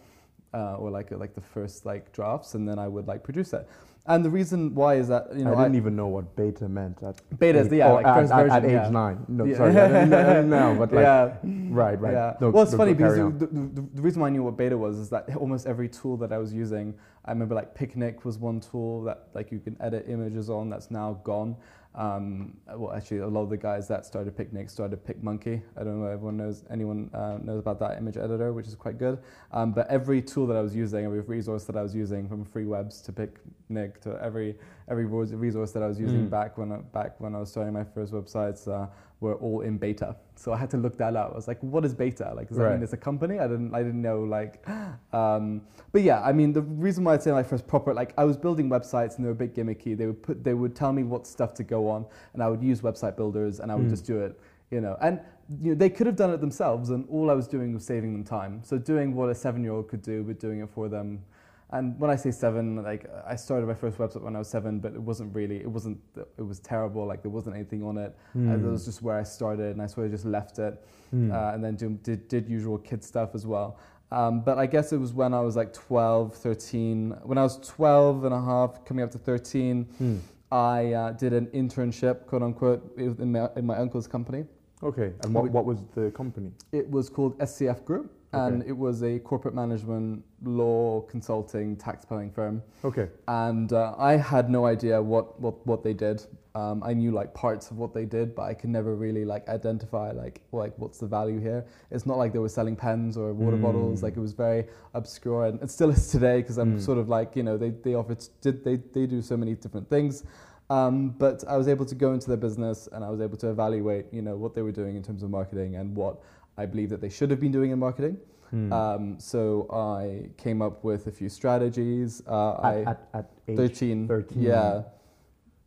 Uh, 0.52 0.74
or 0.80 0.90
like 0.90 1.12
a, 1.12 1.16
like 1.16 1.32
the 1.32 1.40
first 1.40 1.86
like 1.86 2.10
drafts, 2.12 2.54
and 2.56 2.68
then 2.68 2.76
I 2.76 2.88
would 2.88 3.06
like 3.06 3.22
produce 3.22 3.52
it. 3.52 3.68
And 4.10 4.24
the 4.24 4.30
reason 4.30 4.74
why 4.74 4.96
is 4.96 5.06
that 5.06 5.28
you 5.36 5.44
know 5.44 5.54
I 5.54 5.62
didn't 5.62 5.76
even 5.76 5.94
know 5.94 6.08
what 6.08 6.34
beta 6.34 6.68
meant 6.68 7.00
at 7.00 7.16
Beta 7.38 7.60
is 7.60 7.68
the- 7.68 7.76
yeah, 7.76 7.92
like 7.92 8.06
at, 8.06 8.20
version, 8.20 8.50
at 8.50 8.64
age 8.64 8.72
yeah. 8.72 8.90
nine. 8.90 9.24
No, 9.28 9.44
Yeah. 9.44 9.56
sorry, 9.56 9.76
I 9.76 9.88
didn't, 10.04 10.50
know, 10.50 10.74
but 10.80 10.92
like 10.92 11.04
yeah, 11.04 11.36
right, 11.82 12.00
right. 12.00 12.12
Yeah. 12.12 12.34
No, 12.40 12.50
well, 12.50 12.64
it's 12.64 12.72
no, 12.72 12.78
funny 12.78 12.94
because 12.94 13.16
the, 13.16 13.46
the, 13.46 13.88
the 13.94 14.02
reason 14.02 14.20
why 14.20 14.26
I 14.26 14.30
knew 14.30 14.42
what 14.42 14.56
beta 14.56 14.76
was 14.76 14.98
is 14.98 15.10
that 15.10 15.36
almost 15.36 15.64
every 15.68 15.88
tool 15.88 16.16
that 16.16 16.32
I 16.32 16.38
was 16.38 16.52
using, 16.52 16.92
I 17.24 17.30
remember 17.30 17.54
like 17.54 17.72
Picnik 17.78 18.24
was 18.24 18.36
one 18.36 18.58
tool 18.58 19.04
that 19.04 19.28
like 19.32 19.52
you 19.52 19.60
can 19.60 19.76
edit 19.80 20.06
images 20.08 20.50
on 20.50 20.70
that's 20.70 20.90
now 20.90 21.20
gone. 21.22 21.54
Um, 21.94 22.56
well, 22.76 22.92
actually, 22.92 23.18
a 23.18 23.26
lot 23.26 23.42
of 23.42 23.50
the 23.50 23.56
guys 23.56 23.88
that 23.88 24.06
started 24.06 24.36
Picnik 24.36 24.70
started 24.70 25.04
PicMonkey. 25.04 25.60
I 25.76 25.82
don't 25.82 26.00
know 26.00 26.06
if 26.06 26.12
everyone 26.14 26.36
knows 26.36 26.62
anyone 26.70 27.10
uh, 27.12 27.38
knows 27.42 27.58
about 27.58 27.80
that 27.80 27.98
image 27.98 28.16
editor, 28.16 28.52
which 28.52 28.68
is 28.68 28.76
quite 28.76 28.96
good. 28.98 29.18
Um, 29.50 29.72
but 29.72 29.88
every 29.88 30.22
tool 30.22 30.46
that 30.46 30.56
I 30.56 30.60
was 30.60 30.74
using, 30.74 31.04
every 31.04 31.20
resource 31.20 31.64
that 31.64 31.76
I 31.76 31.82
was 31.82 31.94
using, 31.94 32.28
from 32.28 32.44
Freewebs 32.44 33.04
to 33.06 33.12
Picnik 33.12 34.00
to 34.02 34.18
every 34.22 34.56
every 34.88 35.04
resource 35.04 35.72
that 35.72 35.82
I 35.82 35.86
was 35.88 35.98
using 35.98 36.26
Mm. 36.26 36.30
back 36.30 36.58
when 36.58 36.72
I, 36.72 36.76
back 36.78 37.20
when 37.20 37.34
I 37.34 37.38
was 37.40 37.50
starting 37.50 37.72
my 37.72 37.84
first 37.84 38.12
websites, 38.12 38.68
uh, 38.68 38.86
were 39.20 39.34
all 39.34 39.60
in 39.60 39.76
beta. 39.76 40.16
So 40.34 40.52
I 40.52 40.56
had 40.56 40.70
to 40.70 40.78
look 40.78 40.96
that 40.96 41.14
up. 41.14 41.32
I 41.32 41.36
was 41.36 41.46
like, 41.46 41.60
what 41.62 41.84
is 41.84 41.94
beta? 41.94 42.32
Like, 42.34 42.48
does 42.48 42.56
that 42.56 42.64
Right. 42.64 42.74
mean 42.74 42.82
it's 42.82 42.94
a 42.94 42.96
company? 42.96 43.38
I 43.38 43.46
didn't, 43.46 43.74
I 43.74 43.82
didn't 43.82 44.00
know. 44.00 44.22
Like, 44.22 44.66
um, 45.12 45.62
but 45.92 46.02
yeah, 46.02 46.22
I 46.22 46.32
mean, 46.32 46.52
the 46.52 46.62
reason 46.62 47.04
why 47.04 47.14
I'd 47.14 47.22
say 47.22 47.30
my 47.30 47.42
first 47.42 47.66
proper, 47.66 47.92
like, 47.92 48.14
I 48.16 48.24
was 48.24 48.36
building 48.38 48.70
websites 48.70 49.16
and 49.16 49.24
they 49.24 49.28
were 49.28 49.32
a 49.32 49.34
bit 49.46 49.54
gimmicky. 49.54 49.96
They 49.96 50.06
would 50.06 50.22
put, 50.22 50.42
they 50.42 50.54
would 50.54 50.74
tell 50.74 50.92
me 50.92 51.02
what 51.02 51.26
stuff 51.26 51.52
to 51.54 51.62
go 51.62 51.88
on, 51.88 52.06
and 52.32 52.42
I 52.42 52.48
would 52.48 52.62
use 52.62 52.80
website 52.80 53.16
builders, 53.16 53.60
and 53.60 53.70
I 53.70 53.74
would 53.76 53.86
Mm. 53.86 53.90
just 53.90 54.06
do 54.06 54.20
it. 54.20 54.38
You 54.70 54.80
know, 54.80 54.96
and 55.02 55.20
you 55.60 55.70
know, 55.72 55.74
they 55.74 55.90
could 55.90 56.06
have 56.06 56.14
done 56.16 56.30
it 56.30 56.40
themselves, 56.40 56.90
and 56.90 57.04
all 57.10 57.28
I 57.28 57.34
was 57.34 57.48
doing 57.48 57.74
was 57.74 57.84
saving 57.84 58.12
them 58.12 58.22
time. 58.24 58.60
So 58.62 58.78
doing 58.78 59.14
what 59.16 59.28
a 59.28 59.34
seven-year-old 59.34 59.88
could 59.88 60.00
do, 60.00 60.22
but 60.22 60.38
doing 60.38 60.60
it 60.60 60.70
for 60.70 60.88
them. 60.88 61.24
And 61.72 61.98
when 62.00 62.10
I 62.10 62.16
say 62.16 62.30
seven, 62.32 62.82
like 62.82 63.06
I 63.26 63.36
started 63.36 63.66
my 63.66 63.74
first 63.74 63.96
website 63.98 64.22
when 64.22 64.34
I 64.34 64.40
was 64.40 64.48
seven, 64.48 64.80
but 64.80 64.92
it 64.94 65.00
wasn't 65.00 65.34
really, 65.34 65.58
it 65.60 65.70
wasn't, 65.70 65.98
it 66.36 66.42
was 66.42 66.58
terrible. 66.58 67.06
Like 67.06 67.22
there 67.22 67.30
wasn't 67.30 67.54
anything 67.54 67.82
on 67.84 67.96
it. 67.96 68.16
Uh, 68.34 68.38
Hmm. 68.38 68.62
that 68.62 68.70
was 68.70 68.84
just 68.84 69.02
where 69.02 69.16
I 69.16 69.22
started, 69.22 69.72
and 69.72 69.80
I 69.82 69.86
sort 69.86 70.06
of 70.06 70.12
just 70.12 70.24
left 70.24 70.58
it, 70.58 70.82
Hmm. 71.10 71.30
uh, 71.30 71.52
and 71.52 71.62
then 71.64 71.76
do, 71.76 71.90
did, 72.02 72.26
did 72.28 72.48
usual 72.48 72.76
kid 72.78 73.04
stuff 73.04 73.34
as 73.34 73.46
well. 73.46 73.78
Um, 74.10 74.40
but 74.40 74.58
I 74.58 74.66
guess 74.66 74.92
it 74.92 74.96
was 74.98 75.12
when 75.12 75.32
I 75.32 75.40
was 75.40 75.54
like 75.54 75.72
12, 75.72 76.34
13. 76.34 77.14
When 77.22 77.38
I 77.38 77.42
was 77.44 77.56
12 77.60 78.24
and 78.24 78.34
a 78.34 78.40
half, 78.40 78.84
coming 78.84 79.04
up 79.04 79.12
to 79.12 79.18
13, 79.18 79.84
Hmm. 79.98 80.16
I 80.52 80.92
uh, 80.94 81.12
did 81.12 81.32
an 81.32 81.46
internship, 81.54 82.26
quote 82.26 82.42
unquote, 82.42 82.80
in 82.98 83.30
my, 83.30 83.48
in 83.54 83.64
my 83.64 83.76
uncle's 83.78 84.08
company. 84.08 84.44
Okay, 84.82 85.12
and 85.22 85.32
what, 85.32 85.48
what 85.52 85.64
was 85.64 85.78
the 85.94 86.10
company? 86.10 86.50
It 86.72 86.90
was 86.90 87.08
called 87.08 87.38
SCF 87.38 87.84
Group, 87.84 88.10
and 88.32 88.60
Okay. 88.62 88.70
it 88.70 88.76
was 88.76 89.02
a 89.02 89.18
corporate 89.18 89.54
management, 89.54 90.22
law, 90.42 91.00
consulting, 91.02 91.76
tax 91.76 92.04
planning 92.04 92.30
firm. 92.30 92.62
Okay, 92.84 93.08
And 93.28 93.72
uh, 93.72 93.94
I 93.98 94.16
had 94.16 94.48
no 94.50 94.66
idea 94.66 95.02
what, 95.02 95.40
what, 95.40 95.66
what 95.66 95.82
they 95.82 95.92
did. 95.94 96.24
Um, 96.54 96.82
I 96.84 96.94
knew 96.94 97.12
like 97.12 97.32
parts 97.34 97.70
of 97.70 97.78
what 97.78 97.94
they 97.94 98.04
did, 98.04 98.34
but 98.34 98.42
I 98.42 98.54
could 98.54 98.70
never 98.70 98.94
really 98.96 99.24
like 99.24 99.48
identify 99.48 100.10
like 100.10 100.40
like 100.50 100.72
what's 100.78 100.98
the 100.98 101.06
value 101.06 101.38
here. 101.40 101.64
It's 101.92 102.06
not 102.06 102.18
like 102.18 102.32
they 102.32 102.40
were 102.40 102.48
selling 102.48 102.74
pens 102.74 103.16
or 103.16 103.32
water 103.32 103.56
Mm. 103.56 103.62
bottles. 103.62 104.02
Like 104.02 104.16
it 104.16 104.20
was 104.20 104.32
very 104.32 104.64
obscure, 104.94 105.44
and 105.46 105.62
it 105.62 105.70
still 105.70 105.90
is 105.90 106.08
today 106.08 106.38
because 106.42 106.58
I'm 106.58 106.76
Mm. 106.76 106.80
sort 106.80 106.98
of 106.98 107.08
like 107.08 107.36
you 107.36 107.44
know 107.44 107.56
they 107.56 107.70
they 107.70 107.94
offer 107.94 108.16
did 108.40 108.64
they 108.64 108.76
they 108.76 109.06
do 109.06 109.22
so 109.22 109.36
many 109.36 109.54
different 109.54 109.88
things. 109.88 110.24
Um, 110.70 111.10
but 111.18 111.44
I 111.48 111.56
was 111.56 111.66
able 111.68 111.84
to 111.86 111.94
go 111.94 112.12
into 112.14 112.26
their 112.28 112.36
business 112.36 112.88
and 112.92 113.04
I 113.04 113.10
was 113.10 113.20
able 113.20 113.36
to 113.38 113.48
evaluate 113.50 114.06
you 114.12 114.22
know 114.22 114.36
what 114.36 114.54
they 114.56 114.62
were 114.62 114.72
doing 114.72 114.96
in 114.96 115.02
terms 115.04 115.22
of 115.22 115.30
marketing 115.30 115.76
and 115.76 115.94
what 115.96 116.20
I 116.60 116.66
believe 116.66 116.90
that 116.90 117.00
they 117.00 117.08
should 117.08 117.30
have 117.30 117.40
been 117.40 117.52
doing 117.52 117.70
in 117.70 117.78
marketing. 117.78 118.18
Hmm. 118.50 118.72
Um, 118.72 119.20
so 119.20 119.66
I 119.72 120.28
came 120.36 120.60
up 120.60 120.84
with 120.84 121.06
a 121.06 121.12
few 121.12 121.28
strategies. 121.28 122.22
Uh, 122.26 122.52
at, 122.52 122.64
I 122.64 122.90
at, 122.90 123.08
at 123.14 123.30
age 123.48 123.56
13. 123.56 124.08
13. 124.08 124.42
Yeah. 124.42 124.82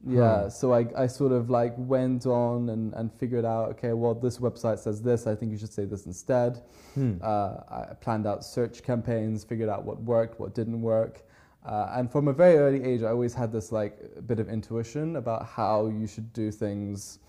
Yeah. 0.05 0.19
Huh. 0.19 0.49
So 0.49 0.73
I, 0.73 0.85
I 0.97 1.07
sort 1.07 1.31
of 1.31 1.49
like 1.49 1.73
went 1.77 2.25
on 2.25 2.69
and, 2.69 2.93
and 2.93 3.11
figured 3.11 3.45
out, 3.45 3.69
okay, 3.71 3.93
well, 3.93 4.13
this 4.13 4.37
website 4.37 4.79
says 4.79 5.01
this. 5.01 5.25
I 5.27 5.33
think 5.33 5.51
you 5.51 5.57
should 5.57 5.71
say 5.73 5.85
this 5.85 6.05
instead. 6.05 6.61
Hmm. 6.93 7.15
Uh, 7.21 7.55
I 7.69 7.93
planned 8.01 8.27
out 8.27 8.43
search 8.43 8.83
campaigns, 8.83 9.43
figured 9.43 9.69
out 9.69 9.85
what 9.85 10.01
worked, 10.01 10.39
what 10.39 10.53
didn't 10.53 10.81
work. 10.81 11.23
Uh, 11.65 11.93
and 11.93 12.11
from 12.11 12.27
a 12.27 12.33
very 12.33 12.57
early 12.57 12.83
age, 12.83 13.01
I 13.03 13.07
always 13.07 13.33
had 13.33 13.51
this 13.51 13.71
like 13.71 13.97
bit 14.27 14.39
of 14.39 14.49
intuition 14.49 15.15
about 15.15 15.45
how 15.45 15.87
you 15.87 16.05
should 16.05 16.33
do 16.33 16.51
things 16.51 17.19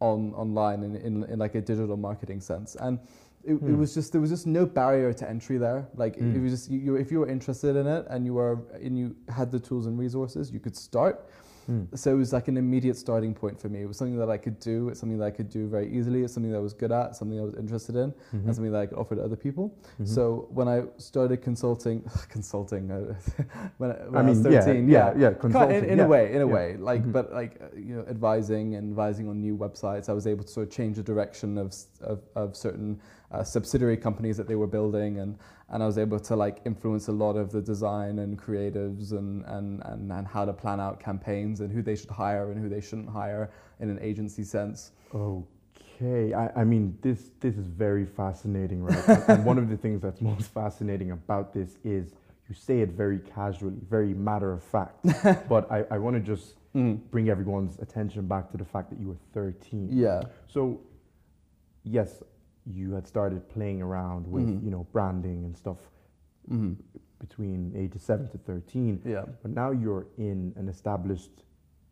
on 0.00 0.34
online 0.34 0.82
in, 0.82 0.96
in, 0.96 1.24
in 1.24 1.38
like 1.38 1.54
a 1.54 1.60
digital 1.60 1.96
marketing 1.96 2.40
sense. 2.40 2.76
And 2.76 2.98
it, 3.44 3.52
it 3.54 3.60
Hmm. 3.60 3.78
was 3.78 3.94
just 3.94 4.12
there 4.12 4.20
was 4.20 4.30
just 4.30 4.46
no 4.46 4.66
barrier 4.66 5.12
to 5.12 5.28
entry 5.28 5.56
there. 5.58 5.88
Like 5.94 6.16
Mm. 6.16 6.34
it 6.36 6.40
was 6.40 6.52
just 6.52 6.70
you, 6.70 6.78
you, 6.80 6.96
if 6.96 7.10
you 7.12 7.20
were 7.20 7.28
interested 7.28 7.76
in 7.76 7.86
it 7.86 8.06
and 8.10 8.26
you 8.26 8.34
were 8.34 8.58
and 8.82 8.98
you 8.98 9.14
had 9.28 9.50
the 9.52 9.60
tools 9.60 9.86
and 9.86 9.98
resources, 9.98 10.50
you 10.52 10.60
could 10.60 10.76
start. 10.76 11.26
Mm. 11.70 11.86
So 11.98 12.12
it 12.12 12.18
was 12.18 12.32
like 12.32 12.48
an 12.48 12.56
immediate 12.56 12.96
starting 12.96 13.34
point 13.34 13.60
for 13.60 13.68
me. 13.68 13.82
It 13.82 13.88
was 13.88 13.96
something 13.96 14.16
that 14.18 14.30
I 14.30 14.36
could 14.38 14.60
do. 14.60 14.88
It's 14.88 15.00
something 15.00 15.18
that 15.18 15.24
I 15.24 15.30
could 15.30 15.48
do 15.48 15.66
very 15.68 15.88
easily. 15.92 16.22
It's 16.22 16.32
something 16.32 16.52
that 16.52 16.58
I 16.58 16.60
was 16.60 16.72
good 16.72 16.92
at. 16.92 17.16
Something 17.16 17.40
I 17.40 17.42
was 17.42 17.54
interested 17.54 17.96
in, 17.96 18.12
Mhm. 18.12 18.46
and 18.46 18.54
something 18.54 18.72
that 18.72 18.80
I 18.80 18.86
could 18.86 18.98
offer 18.98 19.16
to 19.16 19.22
other 19.24 19.36
people. 19.36 19.74
Mhm. 20.00 20.06
So 20.08 20.48
when 20.50 20.68
I 20.68 20.84
started 20.98 21.42
consulting, 21.42 22.02
consulting, 22.28 22.90
uh, 22.90 23.14
when, 23.78 23.90
I, 23.90 23.94
when 23.94 24.16
I, 24.16 24.18
I 24.20 24.22
mean, 24.22 24.42
was 24.42 24.52
yeah, 24.52 24.60
thirteen, 24.60 24.88
yeah, 24.88 25.12
yeah, 25.16 25.28
Kind- 25.30 25.40
consulting, 25.40 25.76
in, 25.78 25.84
in 25.90 25.98
yeah, 25.98 26.04
a 26.04 26.08
way, 26.08 26.32
in 26.32 26.42
a 26.42 26.46
yeah. 26.46 26.52
way, 26.52 26.76
like, 26.76 27.04
Mhm. 27.04 27.12
but 27.12 27.32
like 27.32 27.60
uh, 27.60 27.76
you 27.76 27.96
know, 27.96 28.04
advising 28.08 28.74
and 28.76 28.88
advising 28.90 29.28
on 29.28 29.40
new 29.40 29.56
websites. 29.56 30.08
I 30.08 30.12
was 30.12 30.26
able 30.26 30.44
to 30.44 30.50
sort 30.50 30.66
of 30.68 30.72
change 30.72 30.96
the 30.96 31.02
direction 31.02 31.58
of 31.58 31.74
of, 32.00 32.20
of 32.36 32.54
certain 32.56 33.00
uh, 33.32 33.42
subsidiary 33.42 33.96
companies 33.96 34.36
that 34.36 34.48
they 34.48 34.54
were 34.54 34.66
building, 34.66 35.18
and 35.18 35.38
and 35.68 35.82
I 35.82 35.86
was 35.86 35.98
able 35.98 36.20
to 36.20 36.36
like 36.36 36.60
influence 36.64 37.08
a 37.08 37.12
lot 37.12 37.36
of 37.36 37.50
the 37.50 37.60
design 37.60 38.18
and 38.20 38.38
creatives 38.40 39.12
and 39.12 39.44
and 39.46 39.82
and, 39.84 40.12
and 40.12 40.26
how 40.26 40.44
to 40.44 40.52
plan 40.52 40.80
out 40.80 41.00
campaigns 41.00 41.60
and 41.60 41.72
who 41.72 41.82
they 41.82 41.96
should 41.96 42.10
hire 42.10 42.50
and 42.52 42.60
who 42.60 42.68
they 42.68 42.80
shouldn't 42.80 43.08
hire 43.08 43.50
in 43.80 43.90
an 43.90 43.98
agency 44.00 44.44
sense. 44.44 44.92
Okay, 45.14 46.34
I, 46.34 46.60
I 46.60 46.64
mean 46.64 46.96
this 47.02 47.30
this 47.40 47.56
is 47.56 47.66
very 47.66 48.06
fascinating, 48.06 48.82
right? 48.82 49.08
and, 49.08 49.24
and 49.28 49.44
one 49.44 49.58
of 49.58 49.68
the 49.68 49.76
things 49.76 50.00
that's 50.02 50.20
most 50.20 50.52
fascinating 50.52 51.10
about 51.10 51.52
this 51.52 51.78
is 51.84 52.14
you 52.48 52.54
say 52.54 52.80
it 52.80 52.90
very 52.90 53.18
casually, 53.18 53.74
very 53.90 54.14
matter 54.14 54.52
of 54.52 54.62
fact. 54.62 55.04
but 55.48 55.70
I, 55.70 55.84
I 55.90 55.98
want 55.98 56.14
to 56.14 56.20
just 56.20 56.54
Mm. 56.76 57.00
bring 57.10 57.30
everyone's 57.30 57.78
attention 57.78 58.26
back 58.26 58.50
to 58.50 58.58
the 58.58 58.64
fact 58.64 58.90
that 58.90 59.00
you 59.00 59.08
were 59.08 59.16
13. 59.32 59.88
Yeah. 59.90 60.20
So, 60.46 60.78
yes, 61.84 62.22
you 62.66 62.92
had 62.92 63.06
started 63.06 63.48
playing 63.48 63.80
around 63.82 64.26
with 64.26 64.44
Mhm. 64.48 64.62
you 64.64 64.70
know 64.70 64.84
branding 64.92 65.44
and 65.44 65.56
stuff 65.56 65.90
hmm 66.48 66.74
between 67.18 67.72
ages 67.74 68.02
seven 68.02 68.28
to 68.28 68.36
13. 68.38 69.00
Yeah. 69.04 69.24
But 69.42 69.50
now 69.50 69.70
you're 69.70 70.06
in 70.18 70.52
an 70.56 70.68
established, 70.68 71.44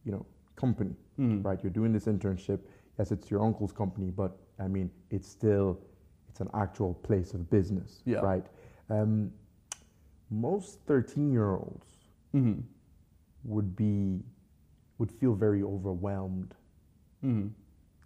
you 0.05 0.13
know, 0.13 0.27
company, 0.55 0.95
Mhm. 1.19 1.43
right? 1.43 1.59
You're 1.65 1.73
doing 1.73 1.93
this 1.95 2.05
internship. 2.07 2.61
Yes, 2.99 3.11
it's 3.11 3.31
your 3.31 3.41
uncle's 3.43 3.73
company, 3.73 4.11
but 4.11 4.37
I 4.59 4.69
mean, 4.69 4.91
it's 5.11 5.27
still 5.27 5.81
it's 6.29 6.41
an 6.41 6.51
actual 6.53 6.95
place 6.95 7.33
of 7.33 7.49
business, 7.49 8.03
Yeah. 8.05 8.19
right? 8.21 8.47
Um, 8.91 9.33
most 10.31 10.81
13 10.83 11.31
year 11.31 11.53
olds 11.53 11.99
hmm 12.33 12.61
would 13.45 13.75
be 13.77 14.23
would 14.99 15.11
feel 15.11 15.35
very 15.35 15.63
overwhelmed. 15.63 16.55
hmm 17.23 17.49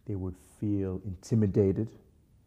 They 0.04 0.14
would 0.16 0.36
feel 0.36 1.02
intimidated, 1.04 1.88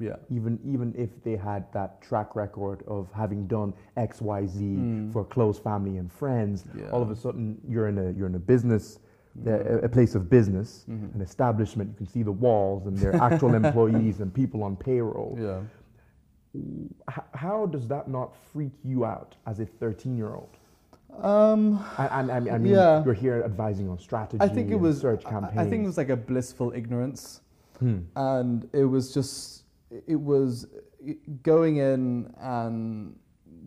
Yeah. 0.01 0.15
even 0.29 0.59
even 0.65 0.93
if 0.97 1.09
they 1.23 1.35
had 1.35 1.71
that 1.73 2.01
track 2.01 2.35
record 2.35 2.83
of 2.87 3.11
having 3.13 3.45
done 3.47 3.73
X, 3.97 4.21
Y, 4.21 4.45
Z 4.47 4.63
Mm. 4.65 5.13
for 5.13 5.23
close 5.23 5.59
family 5.59 5.97
and 5.97 6.11
friends. 6.11 6.65
Yeah. 6.75 6.89
All 6.89 7.01
of 7.01 7.11
a 7.11 7.15
sudden, 7.15 7.57
you're 7.67 7.87
in 7.87 7.97
a 7.99 8.11
you're 8.11 8.27
in 8.27 8.35
a 8.35 8.39
business, 8.53 8.99
Yeah. 9.45 9.53
a, 9.55 9.77
a 9.79 9.89
place 9.89 10.15
of 10.15 10.29
business, 10.29 10.85
Mhm. 10.89 11.15
an 11.15 11.21
establishment. 11.21 11.89
You 11.91 11.95
can 11.97 12.07
see 12.07 12.23
the 12.23 12.31
walls 12.31 12.87
and 12.87 12.97
their 12.97 13.15
actual 13.15 13.53
employees 13.63 14.19
and 14.21 14.33
people 14.33 14.63
on 14.63 14.75
payroll. 14.75 15.37
Yeah. 15.39 15.61
H- 17.09 17.23
how 17.33 17.65
does 17.67 17.87
that 17.87 18.07
not 18.09 18.35
freak 18.51 18.73
you 18.83 19.05
out 19.05 19.35
as 19.45 19.59
a 19.59 19.65
13 19.65 20.17
year 20.17 20.33
old? 20.35 20.49
Um, 21.23 21.79
I 21.97 22.21
mean, 22.23 22.49
I 22.49 22.57
mean 22.57 22.73
Yeah. 22.73 23.03
you're 23.03 23.13
here 23.13 23.41
advising 23.43 23.89
on 23.89 23.99
strategy. 23.99 24.41
I 24.41 24.47
think 24.47 24.69
it 24.69 24.73
and 24.75 24.81
was 24.81 24.99
search 24.99 25.25
I- 25.25 25.29
campaigns. 25.29 25.57
I 25.59 25.69
think 25.69 25.83
it 25.83 25.87
was 25.87 25.97
like 25.97 26.09
a 26.09 26.15
blissful 26.17 26.71
ignorance, 26.73 27.41
Hmm. 27.79 27.99
and 28.15 28.67
it 28.73 28.85
was 28.85 29.13
just 29.13 29.60
it 30.07 30.15
was 30.15 30.67
going 31.43 31.77
in 31.77 32.33
and 32.39 33.15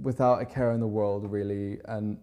without 0.02 0.40
a 0.40 0.45
care 0.45 0.73
in 0.73 0.81
the 0.81 0.87
world 0.87 1.31
really, 1.31 1.78
and 1.87 2.19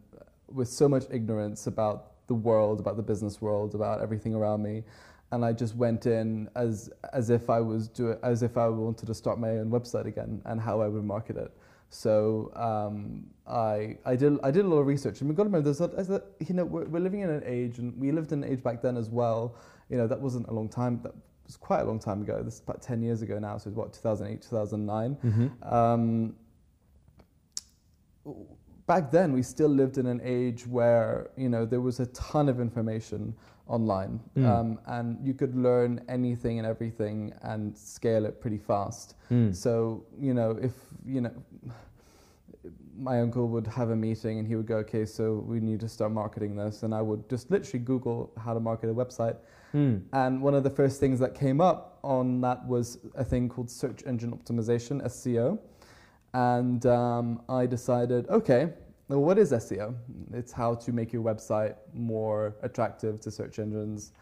with 0.48 0.67
so 0.67 0.89
much 0.89 1.05
ignorance 1.12 1.67
about 1.67 2.27
the 2.27 2.34
world, 2.34 2.79
about 2.79 2.98
the 2.98 3.03
business 3.03 3.41
world, 3.41 3.75
about 3.75 4.01
everything 4.01 4.34
around 4.34 4.63
me. 4.63 4.84
And 5.31 5.46
I 5.46 5.53
just 5.53 5.75
went 5.75 6.08
in 6.08 6.50
as 6.55 6.89
as 7.13 7.29
if 7.29 7.50
I 7.50 7.62
was 7.62 7.88
do 7.88 8.17
as 8.22 8.43
if 8.43 8.58
I 8.58 8.67
wanted 8.67 9.05
to 9.05 9.13
start 9.13 9.39
my 9.39 9.51
own 9.51 9.70
website 9.72 10.05
again 10.05 10.41
and 10.46 10.60
how 10.60 10.81
I 10.81 10.88
would 10.88 11.05
market 11.05 11.38
it. 11.38 11.51
So 11.89 12.51
um, 12.55 13.27
I 13.48 13.98
I 14.05 14.15
did 14.15 14.39
I 14.43 14.51
did 14.51 14.65
a 14.65 14.67
lot 14.67 14.79
of 14.79 14.88
research, 14.88 15.20
and 15.20 15.29
we've 15.29 15.38
got 15.38 15.43
to 15.43 15.50
remember 15.50 15.72
there's 15.72 15.81
a, 15.81 16.15
a, 16.15 16.22
you 16.46 16.55
know 16.55 16.65
we're, 16.65 16.86
we're 16.86 17.00
living 17.00 17.22
in 17.22 17.29
an 17.29 17.43
age, 17.46 17.79
and 17.79 17.98
we 17.98 18.12
lived 18.12 18.31
in 18.34 18.43
an 18.43 18.50
age 18.51 18.63
back 18.63 18.81
then 18.81 18.98
as 18.98 19.10
well. 19.10 19.55
You 19.89 19.98
know 19.98 20.08
that 20.08 20.20
wasn't 20.20 20.48
a 20.48 20.53
long 20.53 20.70
time. 20.70 21.01
That 21.03 21.13
was 21.51 21.58
quite 21.58 21.81
a 21.81 21.84
long 21.86 22.00
time 22.00 22.22
ago. 22.22 22.41
This 22.43 22.55
is 22.55 22.60
about 22.62 22.81
ten 22.81 23.01
years 23.01 23.22
ago 23.22 23.38
now. 23.39 23.58
So 23.58 23.70
it's 23.70 23.77
what 23.77 23.91
2008, 23.93 24.41
2009. 24.41 25.17
Mhm. 25.24 25.74
Um, 25.74 26.36
back 28.88 29.12
then, 29.12 29.34
we 29.34 29.41
still 29.43 29.70
lived 29.70 29.98
in 29.98 30.05
an 30.05 30.22
age 30.24 30.65
where 30.67 31.29
you 31.36 31.50
know 31.50 31.65
there 31.65 31.81
was 31.81 32.00
a 32.00 32.05
ton 32.08 32.48
of 32.50 32.60
information 32.60 33.36
online, 33.67 34.20
Mm. 34.36 34.46
um, 34.50 34.79
and 34.88 35.17
you 35.25 35.34
could 35.34 35.55
learn 35.55 36.01
anything 36.08 36.58
and 36.60 36.65
everything 36.67 37.34
and 37.41 37.77
scale 37.77 38.25
it 38.25 38.39
pretty 38.41 38.58
fast. 38.58 39.15
Mm. 39.29 39.53
So 39.55 40.05
you 40.20 40.34
know, 40.34 40.51
if 40.62 40.74
you 41.05 41.22
know, 41.22 41.31
my 43.01 43.20
uncle 43.20 43.48
would 43.48 43.67
have 43.67 43.89
a 43.89 43.96
meeting 43.96 44.39
and 44.39 44.48
he 44.48 44.55
would 44.55 44.67
go, 44.67 44.77
"Okay, 44.77 45.05
so 45.05 45.43
we 45.48 45.60
need 45.60 45.79
to 45.79 45.89
start 45.89 46.12
marketing 46.12 46.55
this," 46.55 46.84
and 46.84 46.93
I 46.93 47.01
would 47.01 47.27
just 47.29 47.50
literally 47.50 47.84
Google 47.84 48.31
how 48.38 48.53
to 48.53 48.60
market 48.60 48.89
a 48.89 48.93
website. 48.93 49.38
Mm. 49.74 50.03
And 50.13 50.41
one 50.41 50.53
of 50.53 50.63
the 50.63 50.70
first 50.70 51.00
things 51.00 51.20
that 51.20 51.34
came 51.34 51.62
up 51.62 52.00
on 52.03 52.41
that 52.41 52.67
was 52.67 53.00
a 53.15 53.24
thing 53.24 53.50
called 53.50 53.70
search 53.70 54.03
engine 54.05 54.31
optimization, 54.31 55.01
SEO. 55.05 55.58
And 56.34 56.86
um, 56.86 57.41
I 57.50 57.65
decided, 57.65 58.27
okay, 58.29 58.74
well, 59.08 59.22
what 59.22 59.38
is 59.38 59.51
SEO? 59.51 59.96
It's 60.34 60.51
how 60.51 60.75
to 60.75 60.93
make 60.93 61.12
your 61.12 61.24
website 61.24 61.75
more 61.93 62.55
attractive 62.62 63.20
to 63.22 63.31
search 63.31 63.60
engines 63.60 64.13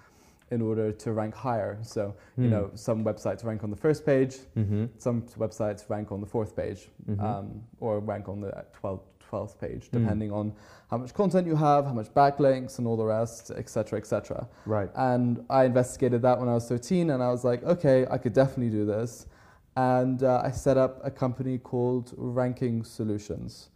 in 0.52 0.62
order 0.62 0.92
to 0.92 1.14
rank 1.14 1.34
higher. 1.36 1.78
So, 1.82 2.16
you 2.38 2.46
Hmm. 2.46 2.50
know, 2.50 2.72
some 2.74 3.04
websites 3.06 3.44
rank 3.46 3.64
on 3.64 3.70
the 3.70 3.76
first 3.76 4.06
page, 4.06 4.40
Mm-hmm. 4.58 4.86
some 4.98 5.22
websites 5.38 5.90
rank 5.90 6.12
on 6.12 6.20
the 6.22 6.28
fourth 6.28 6.56
page, 6.56 6.90
Mhm. 7.08 7.22
um, 7.24 7.64
or 7.80 8.00
rank 8.00 8.28
on 8.28 8.42
the 8.42 8.52
12th, 8.74 9.04
12th 9.30 9.60
page, 9.60 9.90
Mm. 9.90 9.92
depending 10.00 10.32
on 10.32 10.54
how 10.90 10.98
much 10.98 11.14
content 11.14 11.46
you 11.46 11.56
have, 11.56 11.86
how 11.86 11.94
much 11.94 12.12
backlinks, 12.16 12.80
and 12.80 12.88
all 12.88 12.98
the 12.98 13.06
rest, 13.06 13.52
etc., 13.52 14.00
etc. 14.00 14.48
Right. 14.66 14.90
And 14.96 15.46
I 15.52 15.66
investigated 15.66 16.24
that 16.24 16.40
when 16.40 16.50
I 16.50 16.56
was 16.56 16.68
13, 16.68 17.12
and 17.12 17.22
I 17.22 17.30
was 17.30 17.44
like, 17.44 17.64
okay, 17.64 18.08
I 18.10 18.18
could 18.18 18.34
definitely 18.34 18.72
do 18.72 18.86
this. 18.86 19.28
And 19.76 20.24
uh, 20.24 20.42
I 20.44 20.50
set 20.50 20.78
up 20.78 21.00
a 21.06 21.12
company 21.12 21.60
called 21.60 22.12
Ranking 22.18 22.84
Solutions. 22.84 23.70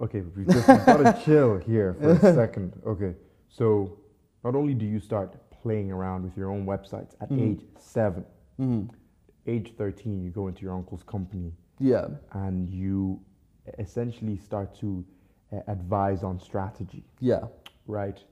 Okay, 0.00 0.22
we 0.22 0.44
just 0.46 0.66
we've 0.66 0.86
got 0.86 0.96
to 0.96 1.22
chill 1.24 1.58
here 1.58 1.94
for 1.94 2.10
a 2.10 2.18
second. 2.34 2.72
Okay, 2.84 3.14
so 3.48 3.98
not 4.42 4.54
only 4.56 4.74
do 4.74 4.84
you 4.84 4.98
start 4.98 5.36
playing 5.62 5.90
around 5.90 6.24
with 6.24 6.36
your 6.36 6.50
own 6.50 6.64
websites 6.66 7.14
at 7.20 7.28
Mhm. 7.30 7.40
age 7.40 7.64
7 7.78 8.24
hmm 8.56 8.82
age 9.46 9.74
13, 9.76 10.22
you 10.22 10.30
go 10.30 10.48
into 10.48 10.62
your 10.62 10.74
uncle's 10.74 11.02
company 11.02 11.52
Yeah, 11.78 12.08
and 12.32 12.68
you 12.68 13.20
essentially 13.78 14.36
start 14.36 14.74
to 14.76 15.04
uh, 15.52 15.60
advise 15.66 16.22
on 16.22 16.38
strategy, 16.38 17.04
yeah, 17.20 17.46
right? 17.86 18.22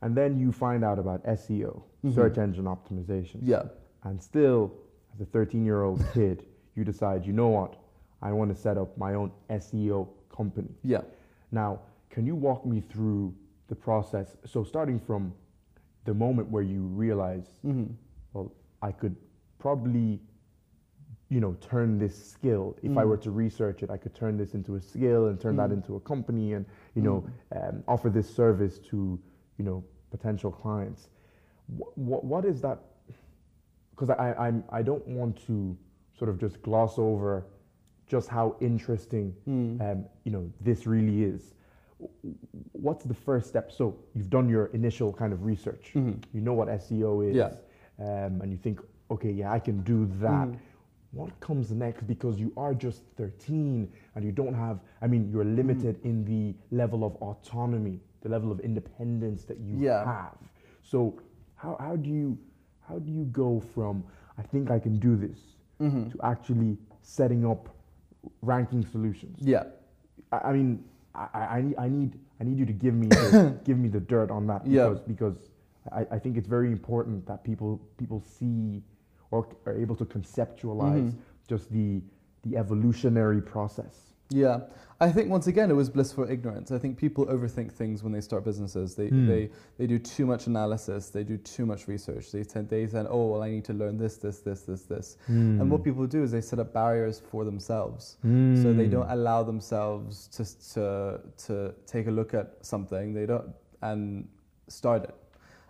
And 0.00 0.16
then 0.16 0.38
you 0.38 0.52
find 0.52 0.84
out 0.84 0.98
about 0.98 1.22
SEO, 1.26 1.82
Mhm. 2.04 2.12
search 2.14 2.38
engine 2.38 2.64
optimization. 2.66 3.40
yeah, 3.42 3.64
And 4.04 4.22
still, 4.22 4.72
as 5.12 5.20
a 5.20 5.26
13 5.26 5.64
year 5.64 5.82
old 5.82 6.00
kid, 6.14 6.46
you 6.76 6.84
decide, 6.84 7.26
you 7.26 7.32
know 7.32 7.48
what? 7.48 7.76
I 8.22 8.32
want 8.32 8.50
to 8.50 8.54
set 8.54 8.78
up 8.78 8.96
my 8.96 9.14
own 9.14 9.32
SEO 9.50 10.08
company. 10.30 10.72
yeah. 10.84 11.02
Now, 11.50 11.80
can 12.10 12.24
you 12.26 12.36
walk 12.36 12.64
me 12.64 12.80
through 12.80 13.34
the 13.66 13.74
process? 13.74 14.36
So, 14.44 14.62
starting 14.64 14.98
from 15.00 15.32
the 16.08 16.14
moment 16.14 16.48
where 16.50 16.62
you 16.62 16.80
realize, 17.04 17.46
hmm 17.62 17.84
well, 18.32 18.50
I 18.82 18.92
could 18.92 19.14
probably, 19.58 20.20
you 21.28 21.40
know, 21.40 21.54
turn 21.60 21.98
this 21.98 22.16
skill. 22.32 22.76
If 22.82 22.96
I 22.96 23.04
Mm. 23.04 23.08
were 23.10 23.18
to 23.18 23.30
research 23.30 23.82
it, 23.82 23.90
I 23.90 23.98
could 23.98 24.14
turn 24.14 24.38
this 24.38 24.54
into 24.54 24.76
a 24.76 24.80
skill 24.80 25.26
and 25.28 25.38
turn 25.38 25.56
that 25.56 25.70
Mm. 25.70 25.74
into 25.78 25.96
a 25.96 26.00
company, 26.00 26.54
and 26.54 26.64
you 26.94 27.02
know, 27.02 27.18
um, 27.56 27.82
offer 27.86 28.08
this 28.08 28.28
service 28.40 28.78
to, 28.90 29.20
you 29.58 29.64
know, 29.64 29.84
potential 30.10 30.50
clients. 30.50 31.10
What 32.06 32.24
what 32.24 32.44
is 32.46 32.62
that? 32.62 32.78
Because 33.90 34.08
I 34.10 34.32
I'm 34.46 34.64
I 34.70 34.82
don't 34.90 35.06
want 35.06 35.36
to 35.48 35.76
sort 36.18 36.30
of 36.30 36.38
just 36.38 36.62
gloss 36.62 36.98
over 36.98 37.44
just 38.06 38.28
how 38.30 38.56
interesting 38.60 39.34
Mm. 39.46 39.80
um, 39.84 39.98
you 40.24 40.32
know 40.32 40.50
this 40.68 40.86
really 40.86 41.18
is. 41.32 41.54
What's 42.72 43.04
the 43.04 43.14
first 43.14 43.48
step? 43.48 43.72
So 43.72 43.96
you've 44.14 44.30
done 44.30 44.48
your 44.48 44.66
initial 44.66 45.12
kind 45.12 45.32
of 45.32 45.44
research. 45.44 45.92
Mhm. 45.94 46.22
You 46.32 46.40
know 46.40 46.54
what 46.54 46.68
SEO 46.68 47.22
is, 47.28 47.36
Yeah. 47.36 47.50
um, 47.98 48.40
and 48.40 48.50
you 48.52 48.56
think, 48.58 48.80
okay, 49.10 49.30
yeah, 49.32 49.52
I 49.52 49.58
can 49.58 49.82
do 49.82 50.06
that. 50.20 50.48
Mm. 50.48 50.58
What 51.12 51.40
comes 51.40 51.72
next? 51.72 52.06
Because 52.06 52.38
you 52.38 52.52
are 52.56 52.74
just 52.74 53.02
13 53.16 53.88
and 54.14 54.24
you 54.24 54.30
don't 54.30 54.54
have. 54.54 54.80
I 55.00 55.06
mean, 55.06 55.28
you're 55.30 55.44
limited 55.44 55.98
in 56.04 56.24
the 56.24 56.54
level 56.70 57.02
of 57.02 57.16
autonomy, 57.16 58.00
the 58.20 58.28
level 58.28 58.52
of 58.52 58.60
independence 58.60 59.44
that 59.46 59.58
you 59.58 59.76
Yeah. 59.78 60.04
have. 60.04 60.36
So 60.82 61.18
how 61.54 61.76
how 61.80 61.96
do 61.96 62.10
you 62.10 62.38
how 62.80 62.98
do 62.98 63.10
you 63.10 63.24
go 63.24 63.58
from 63.60 64.04
I 64.38 64.42
think 64.42 64.70
I 64.70 64.78
can 64.78 64.98
do 64.98 65.16
this 65.16 65.56
Mm-hmm. 65.80 66.10
to 66.10 66.20
actually 66.22 66.76
setting 67.00 67.44
up 67.46 67.68
ranking 68.42 68.84
solutions? 68.84 69.38
Yeah. 69.40 69.64
I, 70.30 70.38
I 70.50 70.52
mean, 70.52 70.84
I, 71.18 71.28
I, 71.34 71.44
I 71.56 71.60
need 71.62 71.74
I 71.78 71.88
need 71.88 72.18
I 72.40 72.44
need 72.44 72.58
you 72.58 72.66
to 72.66 72.72
give 72.72 72.94
me 72.94 73.08
the, 73.08 73.58
give 73.64 73.78
me 73.78 73.88
the 73.88 74.00
dirt 74.00 74.30
on 74.30 74.46
that 74.46 74.66
Yeah. 74.66 74.88
because 74.88 75.00
because 75.00 75.50
I, 75.92 76.06
I 76.16 76.18
think 76.18 76.36
it's 76.36 76.46
very 76.48 76.70
important 76.70 77.26
that 77.26 77.42
people 77.44 77.80
people 77.96 78.20
see 78.20 78.82
or 79.30 79.46
are 79.66 79.76
able 79.76 79.96
to 79.96 80.04
conceptualize 80.04 81.12
Mhm. 81.12 81.16
just 81.48 81.70
the 81.72 82.00
the 82.44 82.56
evolutionary 82.56 83.42
process. 83.42 84.12
Yeah, 84.30 84.60
I 85.00 85.10
think 85.10 85.30
once 85.30 85.46
again 85.46 85.70
it 85.70 85.74
was 85.74 85.88
blissful 85.88 86.30
ignorance. 86.30 86.70
I 86.70 86.78
think 86.78 86.98
people 86.98 87.24
overthink 87.26 87.72
things 87.72 88.02
when 88.02 88.12
they 88.12 88.20
start 88.20 88.44
businesses. 88.44 88.94
They 88.94 89.08
Hmm. 89.08 89.26
they 89.26 89.50
they 89.78 89.86
do 89.86 89.98
too 89.98 90.26
much 90.26 90.46
analysis. 90.48 91.08
They 91.10 91.24
do 91.24 91.38
too 91.38 91.64
much 91.64 91.88
research. 91.88 92.30
They 92.30 92.44
tend 92.44 92.68
they 92.68 92.86
said, 92.86 93.06
oh 93.08 93.28
well, 93.28 93.42
I 93.42 93.50
need 93.50 93.64
to 93.64 93.72
learn 93.72 93.96
this, 93.96 94.16
this, 94.18 94.40
this, 94.40 94.62
this, 94.62 94.82
this. 94.82 95.16
And 95.28 95.60
Hmm. 95.62 95.68
what 95.70 95.82
people 95.82 96.06
do 96.06 96.22
is 96.22 96.30
they 96.30 96.42
set 96.42 96.58
up 96.58 96.72
barriers 96.74 97.18
for 97.20 97.44
themselves. 97.44 98.18
So 98.22 98.74
they 98.74 98.86
don't 98.88 99.08
allow 99.10 99.42
themselves 99.44 100.28
to 100.36 100.44
to 100.74 101.20
to 101.46 101.74
take 101.86 102.06
a 102.08 102.10
look 102.10 102.34
at 102.34 102.46
something. 102.60 103.14
They 103.14 103.24
don't 103.26 103.48
and 103.82 104.28
start 104.68 105.04
it. 105.04 105.14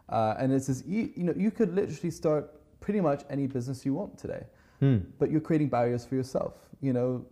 Uh, 0.09 0.35
and 0.39 0.53
it's 0.53 0.69
as 0.69 0.83
e- 0.89 1.13
you 1.15 1.23
know 1.25 1.35
you 1.37 1.51
could 1.51 1.75
literally 1.75 2.11
start 2.11 2.51
pretty 2.81 3.01
much 3.01 3.23
any 3.31 3.47
business 3.47 3.85
you 3.87 3.93
want 3.95 4.17
today 4.19 4.43
Hmm. 4.81 4.99
but 5.19 5.31
you're 5.31 5.41
creating 5.49 5.69
barriers 5.69 6.05
for 6.07 6.15
yourself. 6.17 6.55
You 6.81 6.93
know, 6.93 7.25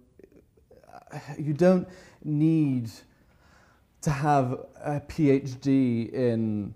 you 1.38 1.52
don't 1.54 1.88
need 2.24 2.90
to 4.02 4.10
have 4.10 4.52
a 4.82 5.00
PhD 5.00 6.12
in 6.12 6.74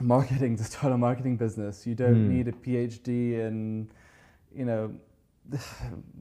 marketing 0.00 0.56
to 0.60 0.64
start 0.64 0.92
a 0.92 0.98
marketing 0.98 1.36
business. 1.36 1.86
You 1.86 1.94
don't 1.94 2.14
Hmm. 2.26 2.34
need 2.36 2.48
a 2.48 2.52
PhD 2.52 3.32
in, 3.46 3.88
you 4.54 4.64
know, 4.64 4.92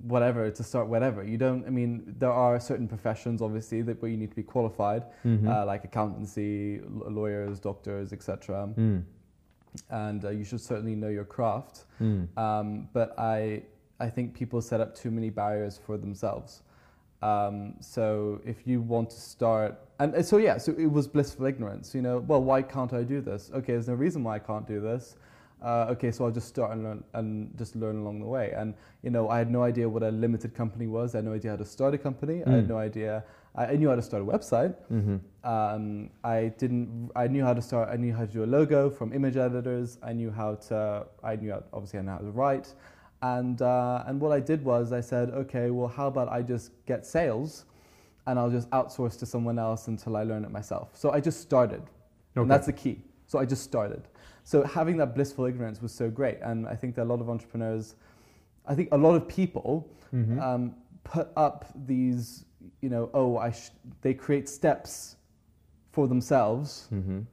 whatever 0.04 0.50
to 0.52 0.64
start 0.64 0.88
whatever. 0.88 1.24
You 1.24 1.38
don't. 1.38 1.66
I 1.66 1.70
mean, 1.70 2.16
there 2.20 2.32
are 2.32 2.60
certain 2.60 2.88
professions, 2.88 3.42
obviously, 3.42 3.82
that 3.84 4.02
where 4.02 4.10
you 4.12 4.18
need 4.18 4.30
to 4.30 4.36
be 4.36 4.44
qualified, 4.44 5.04
Mhm. 5.26 5.48
uh, 5.48 5.66
like 5.66 5.84
accountancy, 5.84 6.80
l- 6.80 7.12
lawyers, 7.12 7.60
doctors, 7.60 8.14
etc. 8.14 8.68
Hmm. 8.68 9.00
And 9.90 10.24
uh, 10.24 10.30
you 10.30 10.44
should 10.46 10.62
certainly 10.62 10.96
know 10.96 11.10
your 11.10 11.26
craft. 11.26 11.86
Hmm. 11.98 12.24
Um, 12.38 12.88
but 12.94 13.18
I, 13.20 13.64
I 14.00 14.10
think 14.10 14.34
people 14.34 14.62
set 14.62 14.80
up 14.80 14.96
too 14.96 15.12
many 15.12 15.30
barriers 15.30 15.78
for 15.78 15.98
themselves. 15.98 16.62
Um, 17.30 17.74
so 17.80 18.06
if 18.46 18.58
you 18.70 18.78
want 18.82 19.10
to 19.12 19.20
start, 19.20 19.72
and 20.00 20.24
so 20.26 20.38
yeah, 20.38 20.58
so 20.58 20.70
it 20.86 20.92
was 20.98 21.08
blissful 21.08 21.46
ignorance. 21.46 21.96
You 21.96 22.02
know, 22.08 22.20
well, 22.30 22.44
why 22.50 22.62
can't 22.62 22.94
I 22.94 23.04
do 23.04 23.20
this? 23.30 23.52
Okay, 23.60 23.74
there's 23.74 23.88
no 23.88 23.94
reason 24.06 24.24
why 24.26 24.36
I 24.36 24.40
can't 24.40 24.68
do 24.68 24.80
this. 24.90 25.16
Uh, 25.64 25.88
okay, 25.94 26.12
so 26.12 26.26
I'll 26.26 26.32
just 26.42 26.50
start 26.56 26.72
and 26.74 26.84
learn 26.84 27.04
and 27.14 27.30
just 27.58 27.76
learn 27.76 27.98
along 28.04 28.20
the 28.20 28.28
way. 28.38 28.48
And 28.56 28.74
you 29.04 29.10
know, 29.16 29.30
I 29.30 29.38
had 29.40 29.50
no 29.50 29.64
idea 29.64 29.88
what 29.90 30.04
a 30.04 30.12
limited 30.26 30.54
company 30.54 30.88
was. 30.98 31.16
I 31.16 31.20
had 31.20 31.26
no 31.26 31.34
idea 31.34 31.52
how 31.52 31.58
to 31.58 31.66
start 31.66 31.94
a 31.94 31.98
company. 31.98 32.44
I 32.46 32.50
had 32.58 32.66
Mm. 32.66 32.70
no 32.76 32.78
idea. 32.90 33.24
I, 33.56 33.64
I 33.72 33.76
knew 33.78 33.90
how 33.90 33.96
to 33.96 34.02
start 34.10 34.22
a 34.22 34.26
website. 34.26 34.76
Mhm. 34.92 35.20
Um, 35.54 36.10
I 36.24 36.40
didn't. 36.62 37.10
I 37.16 37.26
knew 37.28 37.44
how 37.48 37.54
to 37.60 37.62
start. 37.62 37.86
I 37.96 37.98
knew 38.04 38.14
how 38.14 38.26
to 38.26 38.34
do 38.40 38.44
a 38.44 38.52
logo 38.58 38.90
from 38.90 39.14
image 39.14 39.38
editors. 39.38 39.98
I 40.04 40.14
knew 40.14 40.30
how 40.42 40.56
to. 40.70 41.08
I 41.24 41.36
knew 41.38 41.52
how, 41.54 41.64
obviously 41.74 42.00
I 42.00 42.04
knew 42.04 42.12
how 42.12 42.24
to 42.30 42.32
write, 42.44 42.68
and 43.34 43.62
uh, 43.62 44.04
and 44.08 44.20
what 44.22 44.32
I 44.32 44.40
did 44.52 44.64
was 44.64 44.92
I 44.92 45.02
said, 45.02 45.30
okay, 45.44 45.68
well, 45.72 45.88
how 45.98 46.08
about 46.14 46.28
I 46.38 46.42
just 46.54 46.72
get 46.86 47.06
sales, 47.06 47.66
and 48.28 48.38
I'll 48.40 48.52
just 48.60 48.70
outsource 48.80 49.18
to 49.20 49.26
someone 49.26 49.58
else 49.68 49.88
until 49.88 50.16
I 50.18 50.24
learn 50.24 50.44
it 50.48 50.52
myself. 50.60 50.88
So 50.94 51.12
I 51.18 51.20
just 51.30 51.40
started, 51.42 51.82
Okay. 51.82 52.42
and 52.42 52.52
that's 52.52 52.68
the 52.68 52.74
key. 52.84 52.98
So 53.28 53.40
I 53.40 53.46
just 53.54 53.64
started. 53.64 54.04
So 54.44 54.58
having 54.64 54.98
that 54.98 55.16
blissful 55.16 55.46
ignorance 55.46 55.82
was 55.82 55.92
so 56.02 56.08
great, 56.20 56.38
and 56.50 56.68
I 56.68 56.76
think 56.76 56.96
that 56.96 57.04
a 57.04 57.10
lot 57.14 57.20
of 57.22 57.30
entrepreneurs, 57.30 57.96
I 58.72 58.74
think 58.76 58.90
a 58.92 58.98
lot 58.98 59.16
of 59.20 59.24
people 59.28 59.90
Mhm. 60.14 60.40
um, 60.48 60.64
put 61.04 61.28
up 61.36 61.66
these, 61.92 62.46
you 62.82 62.90
know, 62.90 63.10
oh, 63.14 63.38
I 63.38 63.50
sh- 63.52 63.72
they 64.02 64.14
create 64.14 64.48
steps 64.50 65.16
for 65.96 66.08
themselves 66.08 66.88
Mhm. 66.92 67.26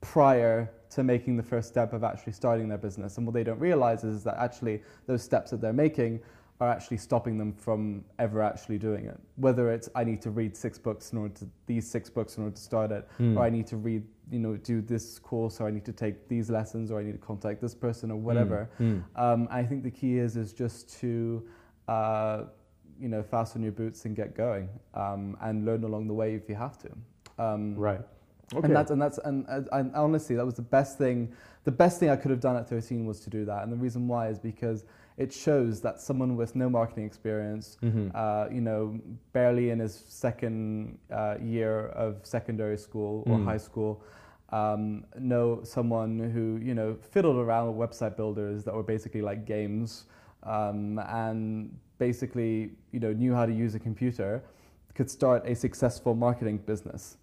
prior 0.00 0.70
to 0.94 1.02
making 1.04 1.36
the 1.36 1.42
first 1.42 1.68
step 1.68 1.92
of 1.92 2.02
actually 2.04 2.32
starting 2.32 2.68
their 2.68 2.78
business. 2.78 3.16
And 3.18 3.26
what 3.26 3.34
they 3.34 3.44
don't 3.44 3.58
realize 3.60 4.04
is 4.04 4.24
that 4.24 4.36
actually 4.38 4.82
those 5.06 5.22
steps 5.22 5.50
that 5.50 5.60
they're 5.60 5.72
making 5.72 6.20
are 6.60 6.70
actually 6.70 6.96
stopping 6.98 7.36
them 7.36 7.52
from 7.52 8.04
ever 8.20 8.40
actually 8.40 8.78
doing 8.78 9.06
it. 9.06 9.18
Whether 9.36 9.72
it's 9.72 9.88
I 9.96 10.04
need 10.04 10.22
to 10.22 10.30
read 10.30 10.56
six 10.56 10.78
books 10.78 11.12
in 11.12 11.18
order 11.18 11.34
to 11.40 11.46
these 11.66 11.86
six 11.90 12.08
books 12.08 12.36
in 12.36 12.44
order 12.44 12.54
to 12.56 12.62
start 12.62 12.92
it, 12.92 13.08
Mm. 13.18 13.36
or 13.36 13.42
I 13.42 13.50
need 13.50 13.66
to 13.68 13.76
read, 13.76 14.04
you 14.30 14.38
know, 14.38 14.56
do 14.56 14.80
this 14.80 15.18
course, 15.18 15.60
or 15.60 15.66
I 15.66 15.72
need 15.72 15.84
to 15.86 15.92
take 15.92 16.28
these 16.28 16.50
lessons, 16.50 16.90
or 16.92 17.00
I 17.00 17.02
need 17.02 17.12
to 17.20 17.26
contact 17.26 17.60
this 17.60 17.74
person, 17.74 18.10
or 18.12 18.16
whatever. 18.18 18.68
Mm. 18.80 19.02
Um, 19.16 19.48
I 19.50 19.64
think 19.64 19.82
the 19.82 19.90
key 19.90 20.18
is 20.18 20.36
is 20.36 20.52
just 20.52 20.96
to, 21.00 21.42
uh, 21.88 22.44
you 23.00 23.08
know, 23.08 23.22
fasten 23.24 23.60
your 23.62 23.72
boots 23.72 24.04
and 24.04 24.14
get 24.14 24.36
going, 24.36 24.68
um, 24.94 25.36
and 25.40 25.64
learn 25.64 25.82
along 25.82 26.06
the 26.06 26.14
way 26.14 26.34
if 26.36 26.48
you 26.48 26.54
have 26.54 26.78
to. 26.78 26.90
Um, 27.36 27.74
Right. 27.74 28.00
Okay. 28.52 28.66
And 28.66 28.76
that's 28.76 28.90
and 28.90 29.00
that's 29.00 29.18
and, 29.18 29.46
and, 29.48 29.68
and 29.72 29.94
honestly, 29.94 30.36
that 30.36 30.44
was 30.44 30.54
the 30.54 30.62
best 30.62 30.98
thing. 30.98 31.32
The 31.64 31.72
best 31.72 31.98
thing 31.98 32.10
I 32.10 32.16
could 32.16 32.30
have 32.30 32.40
done 32.40 32.56
at 32.56 32.68
13 32.68 33.06
was 33.06 33.20
to 33.20 33.30
do 33.30 33.44
that. 33.46 33.62
And 33.62 33.72
the 33.72 33.76
reason 33.76 34.06
why 34.06 34.28
is 34.28 34.38
because 34.38 34.84
it 35.16 35.32
shows 35.32 35.80
that 35.80 36.00
someone 36.00 36.36
with 36.36 36.54
no 36.56 36.68
marketing 36.68 37.04
experience, 37.06 37.78
Mhm. 37.82 38.10
uh, 38.14 38.48
you 38.52 38.60
know, 38.60 38.98
barely 39.32 39.70
in 39.70 39.78
his 39.78 39.94
second 39.94 40.98
uh, 41.10 41.36
year 41.40 41.86
of 41.88 42.16
secondary 42.26 42.76
school 42.76 43.22
or 43.26 43.38
Mm. 43.38 43.44
high 43.44 43.56
school, 43.56 44.02
um, 44.50 45.04
know 45.18 45.60
someone 45.62 46.18
who 46.18 46.58
you 46.62 46.74
know 46.74 46.94
fiddled 47.00 47.36
around 47.36 47.74
with 47.76 47.90
website 47.90 48.16
builders 48.16 48.62
that 48.64 48.74
were 48.74 48.82
basically 48.82 49.22
like 49.22 49.46
games, 49.46 50.04
um, 50.42 50.98
and 51.08 51.74
basically 51.98 52.72
you 52.92 53.00
know 53.00 53.12
knew 53.12 53.32
how 53.34 53.46
to 53.46 53.52
use 53.52 53.74
a 53.74 53.78
computer, 53.80 54.42
could 54.94 55.08
start 55.10 55.42
a 55.46 55.54
successful 55.54 56.14
marketing 56.14 56.58
business 56.58 57.16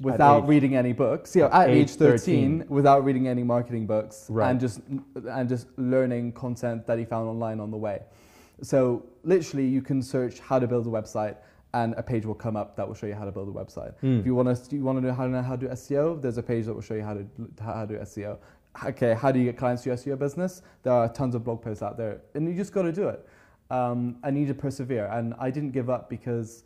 without 0.00 0.42
age- 0.44 0.48
reading 0.48 0.76
any 0.76 0.92
books. 0.92 1.34
Yeah, 1.36 1.46
at, 1.52 1.70
age 1.70 1.90
age 1.90 1.96
13, 1.96 2.58
13. 2.60 2.64
without 2.68 3.04
reading 3.04 3.28
any 3.28 3.42
marketing 3.42 3.86
books 3.86 4.26
Right. 4.28 4.50
and 4.50 4.60
just 4.60 4.80
and 5.28 5.48
just 5.48 5.66
learning 5.78 6.32
content 6.32 6.86
that 6.86 6.98
he 6.98 7.04
found 7.04 7.28
online 7.28 7.60
on 7.60 7.70
the 7.70 7.76
way. 7.76 8.02
So 8.62 9.04
literally, 9.24 9.66
you 9.66 9.82
can 9.82 10.02
search 10.02 10.40
how 10.40 10.58
to 10.58 10.66
build 10.66 10.86
a 10.86 10.90
website, 10.90 11.36
and 11.74 11.94
a 11.96 12.02
page 12.02 12.24
will 12.24 12.34
come 12.34 12.56
up 12.56 12.76
that 12.76 12.86
will 12.86 12.94
show 12.94 13.06
you 13.06 13.14
how 13.14 13.24
to 13.24 13.32
build 13.32 13.48
a 13.48 13.52
website. 13.52 13.94
Mm. 14.02 14.20
If 14.20 14.26
you 14.26 14.34
want 14.34 14.48
to, 14.56 14.76
you 14.76 14.82
want 14.82 14.98
to 15.00 15.06
know 15.06 15.12
how 15.12 15.24
to 15.24 15.30
know 15.30 15.42
how 15.42 15.56
to 15.56 15.66
do 15.66 15.72
SEO, 15.72 16.20
there's 16.22 16.38
a 16.38 16.42
page 16.42 16.66
that 16.66 16.74
will 16.74 16.80
show 16.80 16.94
you 16.94 17.02
how 17.02 17.14
to 17.14 17.26
how 17.60 17.84
to 17.84 17.94
do 17.94 18.00
SEO. 18.00 18.38
Okay, 18.86 19.14
how 19.14 19.30
do 19.30 19.38
you 19.38 19.44
get 19.44 19.56
clients 19.56 19.82
to 19.84 19.90
your 19.90 19.96
SEO 19.96 20.18
business? 20.18 20.62
There 20.82 20.92
are 20.92 21.08
tons 21.08 21.36
of 21.36 21.44
blog 21.44 21.62
posts 21.62 21.82
out 21.82 21.96
there, 21.96 22.22
and 22.34 22.48
you 22.48 22.54
just 22.54 22.72
got 22.72 22.82
to 22.82 22.92
do 22.92 23.08
it. 23.08 23.24
Um, 23.70 24.16
I 24.24 24.30
need 24.30 24.48
to 24.48 24.54
persevere, 24.54 25.06
and 25.06 25.32
I 25.38 25.50
didn't 25.50 25.70
give 25.70 25.88
up 25.88 26.10
because, 26.10 26.64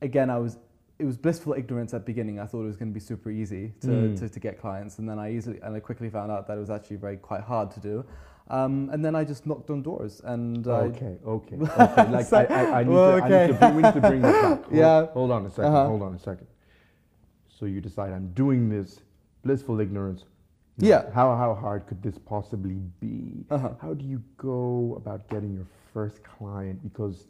again, 0.00 0.30
I 0.30 0.38
was 0.38 0.58
it 1.02 1.04
was 1.04 1.16
blissful 1.16 1.52
ignorance 1.54 1.92
at 1.94 2.02
the 2.02 2.06
beginning. 2.06 2.38
I 2.38 2.46
thought 2.46 2.62
it 2.62 2.66
was 2.66 2.76
going 2.76 2.90
to 2.92 2.94
be 2.94 3.00
super 3.00 3.30
easy 3.30 3.72
to, 3.80 3.88
Mm. 3.88 4.18
to, 4.20 4.28
to 4.28 4.40
get 4.40 4.60
clients, 4.60 4.98
and 5.00 5.08
then 5.08 5.18
I 5.18 5.32
easily 5.32 5.58
and 5.62 5.74
I 5.74 5.80
quickly 5.80 6.08
found 6.08 6.30
out 6.30 6.46
that 6.46 6.56
it 6.56 6.60
was 6.60 6.70
actually 6.70 6.96
very 6.96 7.16
quite 7.16 7.40
hard 7.42 7.70
to 7.72 7.80
do. 7.80 8.04
Um, 8.48 8.88
and 8.92 9.04
then 9.04 9.14
I 9.16 9.24
just 9.24 9.44
knocked 9.46 9.70
on 9.70 9.82
doors, 9.82 10.20
and 10.24 10.66
I, 10.68 10.70
Okay, 10.92 11.16
okay, 11.26 11.56
okay. 11.60 12.10
Like 12.10 12.26
So- 12.26 12.36
I, 12.38 12.80
I, 12.80 12.82
need 12.84 12.90
well, 12.92 13.16
to, 13.18 13.24
I 13.24 13.28
need 13.28 13.46
to 13.52 13.58
bring, 13.58 13.74
we 13.76 13.82
need 13.82 13.94
to 13.94 14.00
bring 14.00 14.22
this 14.22 14.32
back. 14.42 14.62
Hold, 14.64 14.76
Yeah. 14.82 15.06
Hold 15.06 15.30
on 15.32 15.46
a 15.46 15.48
2nd 15.50 15.64
Uh-huh. 15.64 15.86
Hold 15.88 16.02
on 16.02 16.14
a 16.14 16.18
second. 16.18 16.46
So 17.48 17.66
you 17.66 17.80
decide 17.80 18.12
I'm 18.12 18.28
doing 18.32 18.68
this 18.68 19.00
blissful 19.44 19.80
ignorance. 19.80 20.24
Yeah. 20.78 21.10
How 21.12 21.34
how 21.36 21.54
hard 21.54 21.86
could 21.88 22.00
this 22.02 22.18
possibly 22.18 22.78
be? 23.00 23.44
Uh-huh. 23.50 23.70
How 23.80 23.92
do 23.94 24.04
you 24.04 24.22
go 24.36 24.94
about 24.96 25.28
getting 25.28 25.52
your 25.54 25.66
first 25.94 26.22
client? 26.24 26.82
Because 26.82 27.26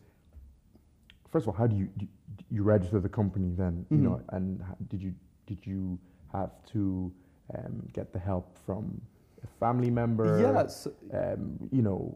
first 1.30 1.44
of 1.44 1.48
all, 1.48 1.54
how 1.54 1.66
do 1.66 1.76
you 1.76 1.86
do 1.98 2.04
you 2.06 2.08
register 2.50 3.00
the 3.00 3.08
company 3.08 3.52
then? 3.56 3.86
You 3.90 3.96
Mhm. 3.98 4.02
know, 4.02 4.20
and 4.30 4.62
did 4.88 5.02
you 5.02 5.14
did 5.46 5.66
you 5.66 5.98
have 6.32 6.50
to 6.72 7.12
um, 7.56 7.82
get 7.92 8.12
the 8.12 8.18
help 8.18 8.56
from 8.66 9.00
a 9.42 9.46
family 9.58 9.90
member? 9.90 10.38
Yes. 10.40 10.86
Um, 11.12 11.58
you 11.70 11.82
know, 11.82 12.14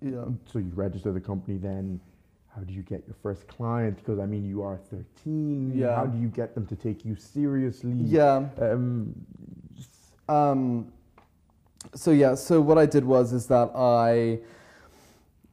yeah. 0.00 0.24
so 0.46 0.58
you 0.58 0.70
register 0.74 1.12
the 1.12 1.20
company 1.20 1.56
then 1.58 2.00
how 2.54 2.62
do 2.62 2.72
you 2.72 2.82
get 2.82 3.02
your 3.06 3.16
first 3.22 3.48
client 3.48 3.96
because 3.96 4.20
i 4.20 4.26
mean 4.26 4.44
you 4.44 4.62
are 4.62 4.76
13 4.76 5.72
Yeah. 5.74 5.94
how 5.96 6.06
do 6.06 6.18
you 6.18 6.28
get 6.28 6.54
them 6.54 6.66
to 6.66 6.76
take 6.76 7.04
you 7.04 7.16
seriously 7.16 7.92
Yeah. 7.94 8.48
um 8.60 9.14
Um, 10.28 10.92
so 11.94 12.10
yeah, 12.12 12.34
so 12.34 12.60
what 12.60 12.78
I 12.78 12.86
did 12.86 13.04
was 13.04 13.32
is 13.32 13.46
that 13.48 13.70
I 13.74 14.38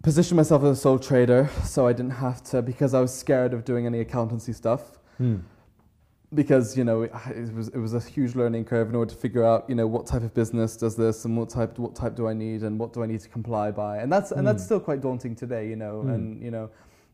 positioned 0.04 0.38
myself 0.38 0.64
as 0.64 0.78
a 0.78 0.82
sole 0.82 1.00
trader, 1.00 1.50
so 1.64 1.88
I 1.88 1.94
didn't 1.94 2.12
have 2.12 2.44
to 2.46 2.62
because 2.62 2.94
I 2.94 3.02
was 3.02 3.14
scared 3.14 3.54
of 3.54 3.66
doing 3.66 3.86
any 3.86 4.00
accountancy 4.00 4.54
stuff. 4.54 5.00
hmm. 5.18 5.38
Because 6.34 6.78
you 6.78 6.86
know 6.86 7.02
it, 7.02 7.12
it 7.36 7.54
was 7.54 7.68
it 7.68 7.78
was 7.78 7.94
a 7.94 8.00
huge 8.00 8.36
learning 8.36 8.64
curve 8.64 8.88
in 8.88 8.96
order 8.96 9.14
to 9.14 9.20
figure 9.20 9.44
out 9.44 9.66
you 9.68 9.76
know 9.76 9.86
what 9.86 10.06
type 10.08 10.24
of 10.24 10.34
business 10.34 10.78
does 10.78 10.96
this 10.96 11.26
and 11.26 11.36
what 11.36 11.50
type 11.50 11.78
what 11.78 11.94
type 11.94 12.16
do 12.16 12.26
I 12.30 12.34
need 12.34 12.64
and 12.64 12.80
what 12.80 12.94
do 12.94 13.04
I 13.04 13.06
need 13.06 13.20
to 13.20 13.28
comply 13.28 13.70
by 13.70 13.98
and 13.98 14.10
that's 14.10 14.32
and 14.32 14.48
that's 14.48 14.64
Mm. 14.64 14.66
still 14.68 14.80
quite 14.80 15.02
daunting 15.02 15.36
today 15.36 15.68
you 15.68 15.76
know 15.76 16.00
and 16.04 16.42
you 16.42 16.50
know 16.50 16.70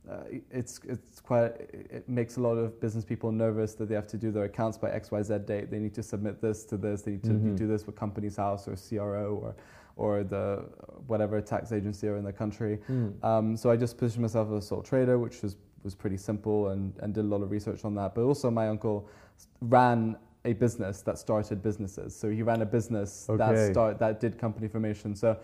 uh, 0.07 0.17
it's 0.51 0.79
it's 0.87 1.19
quite 1.19 1.51
it 1.97 2.07
makes 2.07 2.37
a 2.37 2.41
lot 2.41 2.57
of 2.57 2.79
business 2.79 3.03
people 3.03 3.31
nervous 3.31 3.73
that 3.73 3.89
they 3.89 3.95
have 3.95 4.05
to 4.09 4.17
do 4.17 4.29
their 4.31 4.43
accounts 4.43 4.77
by 4.77 4.91
X 4.91 5.09
Y 5.09 5.23
Z 5.23 5.39
date. 5.47 5.71
They 5.71 5.79
need 5.79 5.95
to 5.95 6.03
submit 6.03 6.39
this 6.39 6.63
to 6.65 6.77
this. 6.77 7.01
They 7.01 7.11
need 7.13 7.23
to 7.23 7.31
Mhm. 7.31 7.57
do 7.57 7.65
this 7.65 7.87
with 7.87 7.95
Companies 7.95 8.35
House 8.37 8.67
or 8.67 8.75
CRO 8.75 9.39
or 9.43 9.55
or 9.97 10.23
the 10.23 10.63
whatever 11.07 11.41
tax 11.41 11.71
agency 11.71 12.07
are 12.07 12.17
in 12.17 12.23
the 12.23 12.33
country. 12.33 12.79
Mm. 12.89 13.23
Um, 13.23 13.57
so 13.57 13.69
I 13.71 13.75
just 13.75 13.97
positioned 13.97 14.21
myself 14.23 14.47
as 14.51 14.63
a 14.63 14.67
sole 14.67 14.81
trader, 14.81 15.17
which 15.17 15.41
was 15.41 15.57
was 15.83 15.95
pretty 15.95 16.17
simple 16.17 16.69
and 16.69 16.93
and 17.01 17.13
did 17.13 17.25
a 17.25 17.27
lot 17.27 17.41
of 17.41 17.51
research 17.51 17.85
on 17.85 17.95
that. 17.95 18.15
But 18.15 18.21
also 18.23 18.49
my 18.51 18.67
uncle 18.67 19.07
ran 19.61 20.17
a 20.45 20.53
business 20.53 21.01
that 21.01 21.17
started 21.17 21.61
businesses. 21.61 22.15
So 22.15 22.29
he 22.29 22.41
ran 22.41 22.61
a 22.61 22.65
business 22.65 23.25
that 23.37 23.71
start 23.71 23.99
that 23.99 24.19
did 24.19 24.37
company 24.37 24.67
formation. 24.67 25.15
So 25.15 25.37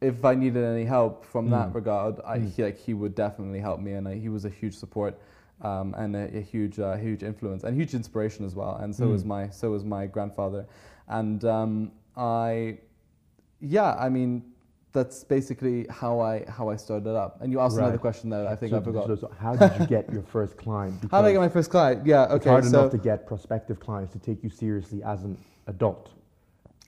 if 0.00 0.24
I 0.24 0.34
needed 0.34 0.64
any 0.64 0.84
help 0.84 1.24
from 1.24 1.48
that 1.50 1.68
Mm. 1.70 1.74
regard, 1.74 2.20
I, 2.24 2.38
Mm. 2.38 2.50
he, 2.52 2.62
like 2.64 2.76
he 2.76 2.92
would 2.92 3.14
definitely 3.14 3.60
help 3.60 3.80
me, 3.80 3.92
and 3.92 4.08
I, 4.08 4.14
he 4.16 4.28
was 4.28 4.44
a 4.44 4.48
huge 4.50 4.74
support 4.74 5.14
um, 5.60 5.94
and 5.96 6.16
a, 6.16 6.24
a 6.38 6.40
huge, 6.40 6.80
uh, 6.80 6.96
huge 6.96 7.22
influence 7.22 7.62
and 7.62 7.76
huge 7.76 7.94
inspiration 7.94 8.44
as 8.44 8.54
well. 8.56 8.74
And 8.82 8.94
so 8.94 9.08
was 9.08 9.22
Mm. 9.22 9.28
my 9.28 9.48
so 9.50 9.70
was 9.70 9.84
my 9.84 10.06
grandfather, 10.06 10.66
and 11.08 11.44
um, 11.44 11.92
I, 12.16 12.78
yeah, 13.62 13.94
I 13.94 14.08
mean. 14.08 14.42
That's 14.94 15.24
basically 15.24 15.86
how 15.88 16.20
I 16.20 16.44
how 16.46 16.68
I 16.68 16.76
started 16.76 17.16
up. 17.16 17.40
And 17.40 17.50
you 17.50 17.60
asked 17.60 17.78
another 17.78 17.96
question 17.96 18.28
that 18.28 18.46
I 18.46 18.54
think 18.54 18.72
so, 18.72 18.76
I 18.76 18.82
forgot. 18.82 19.06
So, 19.06 19.16
so 19.16 19.30
how 19.40 19.56
did 19.56 19.80
you 19.80 19.86
get 19.86 20.12
your 20.12 20.22
first 20.36 20.58
client? 20.58 20.96
how 21.10 21.22
did 21.22 21.28
I 21.28 21.32
get 21.32 21.40
my 21.40 21.48
first 21.48 21.70
client? 21.70 22.04
Yeah, 22.04 22.24
okay. 22.24 22.36
It's 22.36 22.44
hard 22.44 22.64
so 22.64 22.68
enough 22.68 22.90
to 22.90 22.98
get 22.98 23.26
prospective 23.26 23.80
clients 23.80 24.12
to 24.12 24.18
take 24.18 24.44
you 24.44 24.50
seriously 24.50 25.02
as 25.02 25.24
an 25.24 25.38
adult. 25.66 26.10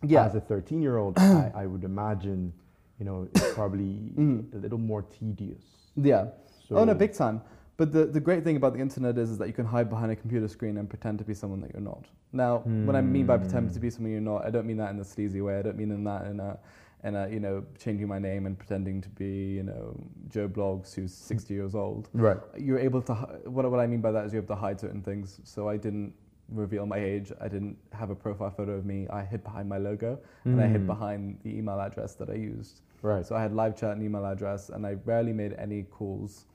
yeah, 0.02 0.26
As 0.26 0.34
a 0.34 0.40
13 0.42 0.82
year 0.82 0.98
old, 0.98 1.18
I, 1.18 1.50
I 1.62 1.64
would 1.64 1.82
imagine, 1.82 2.52
you 2.98 3.06
know, 3.06 3.26
it's 3.34 3.54
probably 3.54 4.12
Mhm. 4.18 4.52
a 4.52 4.58
little 4.58 4.76
more 4.76 5.00
tedious. 5.18 5.64
yeah. 5.96 6.26
So, 6.68 6.76
oh 6.76 6.84
no, 6.84 6.92
big 6.92 7.14
time. 7.14 7.40
But 7.76 7.92
the, 7.92 8.04
the 8.06 8.20
great 8.20 8.44
thing 8.44 8.56
about 8.56 8.74
the 8.74 8.80
internet 8.80 9.18
is, 9.18 9.30
is 9.30 9.38
that 9.38 9.48
you 9.48 9.52
can 9.52 9.64
hide 9.66 9.90
behind 9.90 10.12
a 10.12 10.16
computer 10.16 10.46
screen 10.46 10.76
and 10.76 10.88
pretend 10.88 11.18
to 11.18 11.24
be 11.24 11.34
someone 11.34 11.60
that 11.62 11.72
you're 11.72 11.82
not. 11.82 12.04
Now, 12.32 12.58
what 12.58 12.94
I 12.94 13.00
mean 13.00 13.26
by 13.26 13.37
pretend 13.38 13.72
to 13.74 13.80
be 13.80 13.90
someone 13.90 14.12
you're 14.12 14.20
not, 14.20 14.44
I 14.46 14.50
don't 14.50 14.66
mean 14.66 14.76
that 14.76 14.90
in 14.90 15.00
a 15.00 15.04
sleazy 15.04 15.40
way. 15.40 15.58
I 15.58 15.62
don't 15.62 15.76
mean 15.76 15.90
in 15.90 16.04
that 16.04 16.26
in 16.26 16.38
a, 16.38 16.58
in 17.02 17.16
a 17.16 17.28
you 17.28 17.40
know 17.40 17.64
changing 17.78 18.08
my 18.08 18.18
name 18.18 18.46
and 18.46 18.56
pretending 18.56 19.00
to 19.02 19.08
be 19.10 19.54
you 19.54 19.62
know 19.64 19.94
Joe 20.28 20.48
Bloggs 20.48 20.94
who's 20.94 21.12
60 21.12 21.52
years 21.52 21.74
old. 21.74 22.08
Right. 22.14 22.38
You're 22.56 22.78
able 22.78 23.02
to 23.02 23.14
what 23.44 23.68
what 23.70 23.80
I 23.80 23.87
mean 23.87 24.00
by 24.00 24.12
that 24.12 24.24
is 24.24 24.32
you 24.32 24.38
have 24.38 24.46
to 24.48 24.54
hide 24.54 24.80
certain 24.80 25.02
things. 25.02 25.40
So 25.44 25.68
I 25.68 25.76
didn't 25.76 26.14
reveal 26.50 26.87
my 26.87 26.98
age. 26.98 27.32
I 27.40 27.48
didn't 27.48 27.76
have 27.92 28.10
a 28.10 28.14
profile 28.14 28.50
photo 28.50 28.72
of 28.72 28.84
me. 28.87 29.06
I 29.10 29.22
hid 29.22 29.42
behind 29.42 29.68
my 29.68 29.78
logo 29.78 30.18
and 30.44 30.60
I 30.60 30.66
hid 30.68 30.82
Mm. 30.82 30.87
behind 30.87 31.38
the 31.42 31.50
email 31.58 31.80
address 31.80 32.14
that 32.16 32.30
I 32.30 32.34
used. 32.34 32.80
Right. 33.02 33.24
So 33.26 33.34
I 33.34 33.42
had 33.42 33.52
live 33.52 33.76
chat 33.76 33.92
and 33.92 34.02
email 34.02 34.24
address, 34.24 34.70
and 34.70 34.87
I 34.87 34.96
rarely 35.04 35.32
made 35.32 35.54
any 35.58 35.82
calls, 35.82 36.46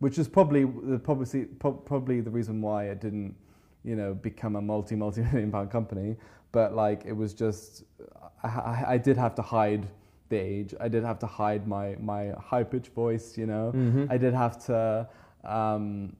which 0.00 0.18
is 0.18 0.28
probably 0.28 0.64
the 0.64 0.98
probably 0.98 1.44
probably 1.84 2.20
the 2.20 2.30
reason 2.30 2.60
why 2.60 2.84
it 2.84 3.00
didn't, 3.00 3.34
you 3.84 3.96
know, 3.96 4.14
become 4.14 4.56
a 4.56 4.62
multi 4.62 4.96
multi 4.96 5.22
million 5.22 5.50
pound 5.50 5.70
company. 5.70 6.16
But 6.52 6.74
like 6.74 7.04
it 7.04 7.12
was 7.12 7.34
just, 7.34 7.84
I, 8.42 8.84
I, 8.94 8.98
did 8.98 9.18
have 9.18 9.34
to 9.34 9.42
hide 9.42 9.86
the 10.30 10.36
age. 10.36 10.74
I 10.80 10.88
did 10.88 11.04
have 11.04 11.18
to 11.20 11.26
hide 11.26 11.66
my 11.66 11.96
my 12.00 12.30
high 12.40 12.64
pitched 12.64 12.92
voice. 12.94 13.36
You 13.36 13.46
know, 13.46 13.72
Mhm. 13.74 14.10
I 14.10 14.16
did 14.16 14.34
have 14.34 14.64
to. 14.66 15.08
Um, 15.44 16.16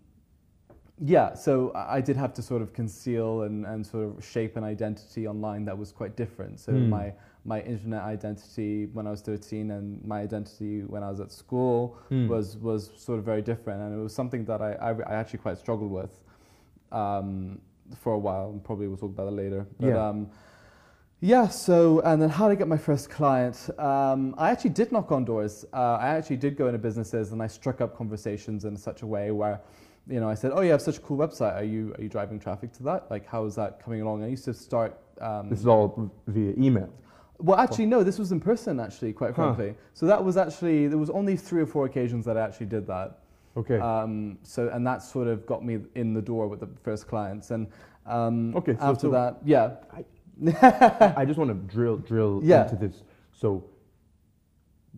yeah, 1.00 1.34
so 1.34 1.72
I 1.74 2.00
did 2.00 2.16
have 2.16 2.34
to 2.34 2.42
sort 2.42 2.60
of 2.60 2.72
conceal 2.72 3.42
and, 3.42 3.64
and 3.64 3.86
sort 3.86 4.04
of 4.08 4.24
shape 4.24 4.56
an 4.56 4.64
identity 4.64 5.28
online 5.28 5.64
that 5.66 5.78
was 5.78 5.92
quite 5.92 6.16
different. 6.16 6.58
So 6.58 6.72
Hmm. 6.72 6.90
my 6.90 7.12
my 7.44 7.60
internet 7.62 8.02
identity 8.02 8.86
when 8.92 9.06
I 9.06 9.10
was 9.10 9.20
13 9.22 9.70
and 9.70 10.04
my 10.04 10.20
identity 10.20 10.82
when 10.82 11.02
I 11.02 11.10
was 11.10 11.20
at 11.20 11.30
school 11.32 11.96
Hmm. 12.08 12.28
was 12.28 12.56
was 12.58 12.90
sort 12.96 13.18
of 13.18 13.24
very 13.24 13.42
different, 13.42 13.80
and 13.82 13.98
it 13.98 14.02
was 14.02 14.14
something 14.14 14.44
that 14.46 14.60
I 14.60 14.72
I, 14.72 14.90
I 14.92 15.14
actually 15.14 15.38
quite 15.40 15.58
struggled 15.58 15.90
with 15.90 16.10
um, 16.92 17.60
for 17.96 18.12
a 18.12 18.18
while, 18.18 18.50
and 18.50 18.62
probably 18.62 18.86
we'll 18.88 18.96
talk 18.98 19.10
about 19.10 19.28
it 19.28 19.32
later. 19.36 19.66
But, 19.80 19.88
Yeah. 19.88 20.08
Um, 20.08 20.28
yeah. 21.20 21.48
So 21.48 22.00
and 22.00 22.20
then 22.22 22.28
how 22.28 22.48
to 22.48 22.56
get 22.56 22.68
my 22.68 22.76
first 22.78 23.10
client? 23.10 23.70
Um, 23.78 24.34
I 24.38 24.50
actually 24.50 24.70
did 24.70 24.92
knock 24.92 25.10
on 25.10 25.24
doors. 25.24 25.64
Uh, 25.72 25.96
I 26.00 26.08
actually 26.16 26.36
did 26.36 26.56
go 26.56 26.66
into 26.66 26.78
businesses 26.78 27.32
and 27.32 27.42
I 27.42 27.46
struck 27.48 27.80
up 27.80 27.96
conversations 27.96 28.64
in 28.64 28.76
such 28.76 29.02
a 29.02 29.06
way 29.06 29.30
where. 29.30 29.60
You 30.10 30.20
know, 30.20 30.28
I 30.30 30.36
said, 30.36 30.52
"Oh, 30.54 30.62
you 30.62 30.70
have 30.70 30.80
such 30.80 30.96
a 30.96 31.00
cool 31.02 31.18
website. 31.18 31.54
Are 31.54 31.62
you 31.74 31.94
are 31.98 32.02
you 32.02 32.08
driving 32.08 32.38
traffic 32.40 32.72
to 32.78 32.82
that? 32.84 33.10
Like, 33.10 33.26
how 33.26 33.44
is 33.44 33.54
that 33.56 33.78
coming 33.84 34.00
along?" 34.00 34.24
I 34.24 34.28
used 34.28 34.46
to 34.46 34.54
start 34.54 34.96
um, 35.20 35.50
This 35.50 35.58
is 35.60 35.66
all 35.66 36.10
via 36.26 36.54
email. 36.56 36.88
Well, 37.38 37.58
actually, 37.58 37.86
no. 37.86 38.02
This 38.02 38.18
was 38.18 38.32
in 38.32 38.40
person. 38.40 38.80
Actually, 38.80 39.12
quite 39.12 39.34
Huh. 39.34 39.54
frankly. 39.54 39.74
So 39.94 40.06
that 40.06 40.22
was 40.24 40.36
actually 40.36 40.88
there 40.88 40.98
was 40.98 41.10
only 41.10 41.36
three 41.36 41.62
or 41.62 41.66
four 41.66 41.86
occasions 41.86 42.24
that 42.26 42.36
I 42.36 42.40
actually 42.42 42.66
did 42.66 42.86
that. 42.88 43.18
Okay. 43.56 43.78
Um, 43.80 44.38
so 44.42 44.68
and 44.72 44.86
that 44.86 45.02
sort 45.02 45.26
of 45.28 45.46
got 45.46 45.64
me 45.64 45.78
in 45.94 46.14
the 46.14 46.22
door 46.22 46.46
with 46.48 46.60
the 46.60 46.68
first 46.82 47.06
clients. 47.08 47.50
And 47.50 47.66
um, 48.06 48.54
Okay, 48.56 48.74
so- 48.74 48.80
after 48.82 49.00
so- 49.08 49.10
that, 49.10 49.38
yeah, 49.44 49.76
I 51.16 51.24
just 51.26 51.38
want 51.38 51.50
to 51.50 51.74
drill 51.74 51.96
drill 51.98 52.40
Yeah. 52.44 52.62
into 52.64 52.76
this. 52.76 53.02
So, 53.32 53.64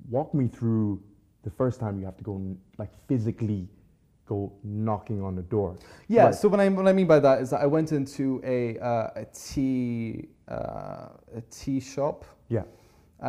walk 0.08 0.34
me 0.34 0.48
through 0.48 1.02
the 1.42 1.50
first 1.50 1.80
time 1.80 1.98
you 1.98 2.04
have 2.04 2.16
to 2.18 2.24
go 2.24 2.36
and 2.36 2.58
like 2.78 2.90
physically 3.08 3.68
go 4.34 4.38
knocking 4.88 5.20
on 5.28 5.32
the 5.40 5.46
door. 5.56 5.70
yeah. 6.08 6.24
Right. 6.26 6.34
So 6.40 6.44
what 6.52 6.60
I 6.64 6.68
what 6.78 6.88
I 6.92 6.94
mean 7.00 7.08
by 7.14 7.20
that 7.26 7.36
is 7.42 7.48
that 7.52 7.60
I 7.66 7.68
went 7.76 7.90
into 8.00 8.24
a 8.56 8.58
uh, 8.90 9.22
a 9.22 9.24
tea 9.46 10.28
uh, 10.56 11.08
a 11.40 11.42
tea 11.58 11.80
shop. 11.94 12.18
Yeah. 12.56 12.66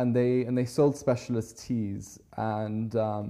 and 0.00 0.08
they 0.18 0.32
and 0.46 0.54
they 0.60 0.64
sold 0.78 0.94
specialist 1.06 1.50
teas 1.64 2.06
and 2.56 2.90
um, 3.08 3.26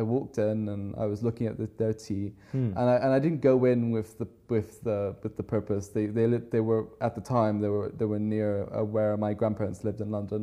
I 0.00 0.02
walked 0.14 0.36
in 0.38 0.58
and 0.74 0.82
I 1.04 1.06
was 1.12 1.20
looking 1.26 1.46
at 1.50 1.56
the, 1.60 1.66
their 1.82 1.94
tea 2.06 2.26
Hmm. 2.52 2.70
and 2.78 2.86
I, 2.94 2.96
and 3.04 3.10
I 3.16 3.18
didn't 3.24 3.42
go 3.50 3.56
in 3.72 3.80
with 3.96 4.10
the 4.20 4.28
with 4.54 4.70
the 4.88 4.98
with 5.24 5.34
the 5.40 5.46
purpose 5.54 5.84
they 5.96 6.06
they 6.18 6.26
they 6.54 6.62
were 6.70 6.82
at 7.06 7.12
the 7.18 7.24
time 7.36 7.54
they 7.64 7.72
were 7.76 7.88
they 7.98 8.06
were 8.12 8.22
near 8.34 8.50
uh, 8.62 8.84
where 8.94 9.12
my 9.26 9.32
grandparents 9.40 9.78
lived 9.88 10.00
in 10.06 10.10
London 10.18 10.42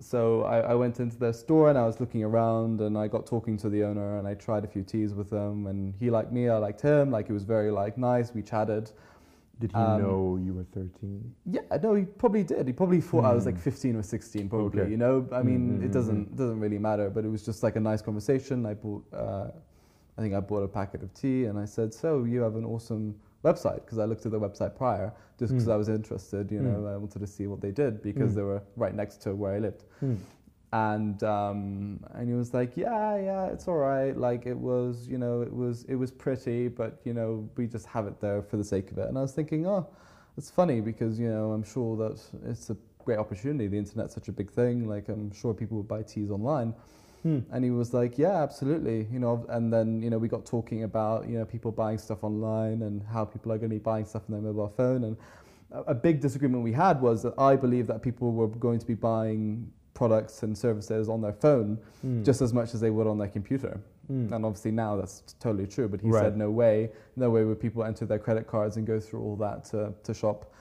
so 0.00 0.42
I, 0.44 0.60
I 0.60 0.74
went 0.74 0.98
into 1.00 1.16
their 1.18 1.32
store 1.32 1.68
and 1.70 1.78
I 1.78 1.84
was 1.86 2.00
looking 2.00 2.24
around 2.24 2.80
and 2.80 2.96
I 2.96 3.06
got 3.08 3.26
talking 3.26 3.56
to 3.58 3.68
the 3.68 3.84
owner 3.84 4.18
and 4.18 4.26
I 4.26 4.34
tried 4.34 4.64
a 4.64 4.68
few 4.68 4.82
teas 4.82 5.14
with 5.14 5.30
him 5.30 5.66
and 5.66 5.94
he 5.98 6.10
liked 6.10 6.32
me 6.32 6.48
I 6.48 6.56
liked 6.58 6.80
him 6.80 7.10
like 7.10 7.26
he 7.26 7.32
was 7.32 7.44
very 7.44 7.70
like 7.70 7.98
nice 7.98 8.32
we 8.34 8.42
chatted 8.42 8.92
Did 9.60 9.72
he 9.72 9.78
um, 9.78 10.00
know 10.00 10.38
you 10.42 10.54
were 10.54 10.64
13? 10.64 11.34
yeah, 11.44 11.60
no, 11.82 11.94
he 11.94 12.04
probably 12.04 12.44
did. 12.44 12.66
He 12.66 12.72
probably 12.72 13.00
thought 13.00 13.24
I 13.24 13.34
was 13.34 13.44
like 13.46 13.56
Mm. 13.56 13.60
15 13.60 13.96
or 13.96 14.02
16, 14.02 14.48
probably. 14.48 14.80
Okay. 14.80 14.90
You 14.90 14.96
know, 14.96 15.28
I 15.32 15.42
mean, 15.42 15.78
Mm, 15.78 15.80
mm, 15.80 15.84
it 15.84 15.90
mm, 15.90 15.92
doesn't 15.92 16.36
doesn't 16.36 16.60
really 16.60 16.78
matter. 16.78 17.10
But 17.10 17.24
it 17.24 17.28
was 17.28 17.44
just 17.44 17.62
like 17.62 17.76
a 17.76 17.80
nice 17.80 18.00
conversation. 18.02 18.64
I 18.66 18.74
bought, 18.74 19.04
uh, 19.12 19.48
I 20.16 20.22
think 20.22 20.34
I 20.34 20.40
bought 20.40 20.62
a 20.62 20.68
packet 20.68 21.02
of 21.02 21.12
tea, 21.12 21.44
and 21.44 21.58
I 21.58 21.66
said, 21.66 21.92
"So 21.92 22.24
you 22.24 22.40
have 22.40 22.56
an 22.56 22.64
awesome 22.64 23.14
website?" 23.44 23.82
Because 23.84 23.98
I 23.98 24.04
looked 24.04 24.26
at 24.26 24.32
the 24.32 24.40
website 24.40 24.74
prior, 24.76 25.12
just 25.38 25.52
because 25.52 25.66
Mm. 25.68 25.72
I 25.72 25.76
was 25.76 25.88
interested. 25.88 26.50
You 26.52 26.60
know, 26.60 26.80
Mm. 26.82 26.94
I 26.94 26.96
wanted 26.96 27.20
to 27.20 27.26
see 27.26 27.46
what 27.46 27.60
they 27.60 27.70
did 27.72 28.02
because 28.02 28.32
Mm. 28.32 28.36
they 28.36 28.42
were 28.42 28.62
right 28.76 28.94
next 28.94 29.22
to 29.22 29.34
where 29.34 29.52
I 29.54 29.58
lived 29.58 29.84
Hmm. 30.00 30.14
and 30.72 31.22
um, 31.24 31.98
and 32.14 32.28
he 32.28 32.34
was 32.34 32.54
like, 32.54 32.76
yeah, 32.76 33.16
yeah, 33.16 33.46
it's 33.46 33.66
all 33.66 33.76
right. 33.76 34.16
Like 34.16 34.46
it 34.46 34.56
was, 34.56 35.08
you 35.08 35.18
know, 35.18 35.42
it 35.42 35.52
was 35.52 35.84
it 35.84 35.96
was 35.96 36.10
pretty, 36.12 36.68
but 36.68 37.00
you 37.04 37.12
know, 37.12 37.48
we 37.56 37.66
just 37.66 37.86
have 37.86 38.06
it 38.06 38.20
there 38.20 38.42
for 38.42 38.56
the 38.56 38.64
sake 38.64 38.90
of 38.92 38.98
it. 38.98 39.08
And 39.08 39.18
I 39.18 39.22
was 39.22 39.32
thinking, 39.32 39.66
oh, 39.66 39.86
it's 40.36 40.50
funny 40.50 40.80
because 40.80 41.18
you 41.18 41.28
know, 41.28 41.52
I'm 41.52 41.64
sure 41.64 41.96
that 41.96 42.20
it's 42.48 42.70
a 42.70 42.76
great 43.04 43.18
opportunity. 43.18 43.66
The 43.66 43.78
internet's 43.78 44.14
such 44.14 44.28
a 44.28 44.32
big 44.32 44.50
thing. 44.50 44.86
Like 44.86 45.08
I'm 45.08 45.32
sure 45.32 45.54
people 45.54 45.76
would 45.78 45.88
buy 45.88 46.02
teas 46.02 46.30
online. 46.30 46.74
Hmm. 47.22 47.40
And 47.52 47.64
he 47.64 47.70
was 47.70 47.92
like, 47.92 48.16
yeah, 48.18 48.42
absolutely. 48.42 49.06
You 49.12 49.18
know, 49.18 49.44
and 49.50 49.72
then 49.72 50.02
you 50.02 50.10
know, 50.10 50.18
we 50.18 50.28
got 50.28 50.46
talking 50.46 50.84
about 50.84 51.28
you 51.28 51.38
know 51.38 51.44
people 51.44 51.70
buying 51.70 51.98
stuff 51.98 52.24
online 52.24 52.82
and 52.82 53.02
how 53.02 53.24
people 53.24 53.52
are 53.52 53.58
going 53.58 53.70
to 53.70 53.76
be 53.76 53.80
buying 53.80 54.06
stuff 54.06 54.22
on 54.28 54.32
their 54.34 54.52
mobile 54.52 54.72
phone. 54.76 55.04
And 55.04 55.16
a, 55.70 55.94
big 55.94 56.20
disagreement 56.20 56.64
we 56.64 56.72
had 56.72 57.00
was 57.00 57.22
that 57.22 57.34
I 57.38 57.56
believe 57.56 57.86
that 57.88 58.02
people 58.02 58.32
were 58.32 58.48
going 58.48 58.78
to 58.80 58.86
be 58.86 58.94
buying 58.94 59.70
products 59.94 60.42
and 60.42 60.56
services 60.56 61.08
on 61.08 61.20
their 61.20 61.32
phone 61.34 61.78
Hmm. 62.00 62.22
just 62.24 62.40
as 62.40 62.52
much 62.54 62.74
as 62.74 62.80
they 62.80 62.90
would 62.90 63.06
on 63.06 63.18
their 63.18 63.28
computer. 63.28 63.78
Hmm. 64.06 64.32
And 64.32 64.44
obviously 64.44 64.72
now 64.72 64.96
that's 64.96 65.22
totally 65.38 65.66
true. 65.66 65.88
But 65.88 66.00
he 66.00 66.08
Right. 66.08 66.22
said 66.22 66.36
no 66.36 66.50
way, 66.50 66.90
no 67.16 67.30
way 67.30 67.44
would 67.44 67.60
people 67.60 67.84
enter 67.84 68.06
their 68.06 68.18
credit 68.18 68.46
cards 68.46 68.76
and 68.78 68.86
go 68.86 68.98
through 68.98 69.20
all 69.20 69.36
that 69.36 69.64
to, 69.66 69.92
to 70.04 70.14
shop. 70.14 70.52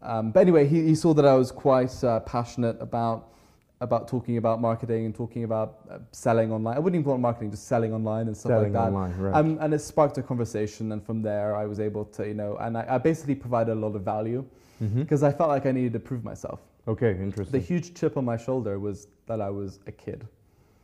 Um, 0.00 0.30
but 0.30 0.40
anyway, 0.40 0.66
he, 0.66 0.82
he 0.86 0.94
saw 0.94 1.12
that 1.14 1.26
I 1.26 1.34
was 1.34 1.50
quite 1.50 2.02
uh, 2.04 2.20
passionate 2.20 2.76
about 2.80 3.33
about 3.84 4.08
talking 4.08 4.36
about 4.36 4.60
marketing 4.60 5.04
and 5.06 5.14
talking 5.14 5.44
about 5.44 5.68
uh, 5.90 5.98
selling 6.10 6.50
online. 6.50 6.76
I 6.76 6.80
wouldn't 6.80 6.96
even 6.98 7.04
call 7.04 7.14
it 7.14 7.24
marketing, 7.28 7.50
just 7.50 7.66
selling 7.68 7.92
online 7.92 8.26
and 8.26 8.36
stuff 8.36 8.50
Selling 8.50 8.72
like 8.72 8.82
that. 8.82 8.92
online, 8.92 9.16
right? 9.18 9.34
Um, 9.38 9.58
and 9.60 9.72
it 9.74 9.80
sparked 9.80 10.18
a 10.18 10.22
conversation, 10.22 10.92
and 10.92 11.04
from 11.04 11.22
there 11.22 11.54
I 11.54 11.66
was 11.66 11.78
able 11.78 12.04
to, 12.16 12.26
you 12.26 12.34
know, 12.34 12.56
and 12.56 12.76
I, 12.78 12.84
I 12.88 12.98
basically 12.98 13.34
provided 13.34 13.72
a 13.72 13.80
lot 13.86 13.94
of 13.94 14.02
value 14.02 14.44
because 14.80 15.22
I 15.22 15.32
felt 15.32 15.48
like 15.48 15.64
I 15.64 15.72
needed 15.72 15.94
to 15.94 16.00
prove 16.00 16.24
myself. 16.24 16.60
Okay, 16.86 17.12
interesting. 17.12 17.58
The 17.58 17.64
huge 17.64 17.94
chip 17.94 18.16
on 18.16 18.24
my 18.24 18.36
shoulder 18.36 18.78
was 18.78 19.06
that 19.26 19.40
I 19.40 19.48
was 19.48 19.78
a 19.86 19.92
kid. 19.92 20.26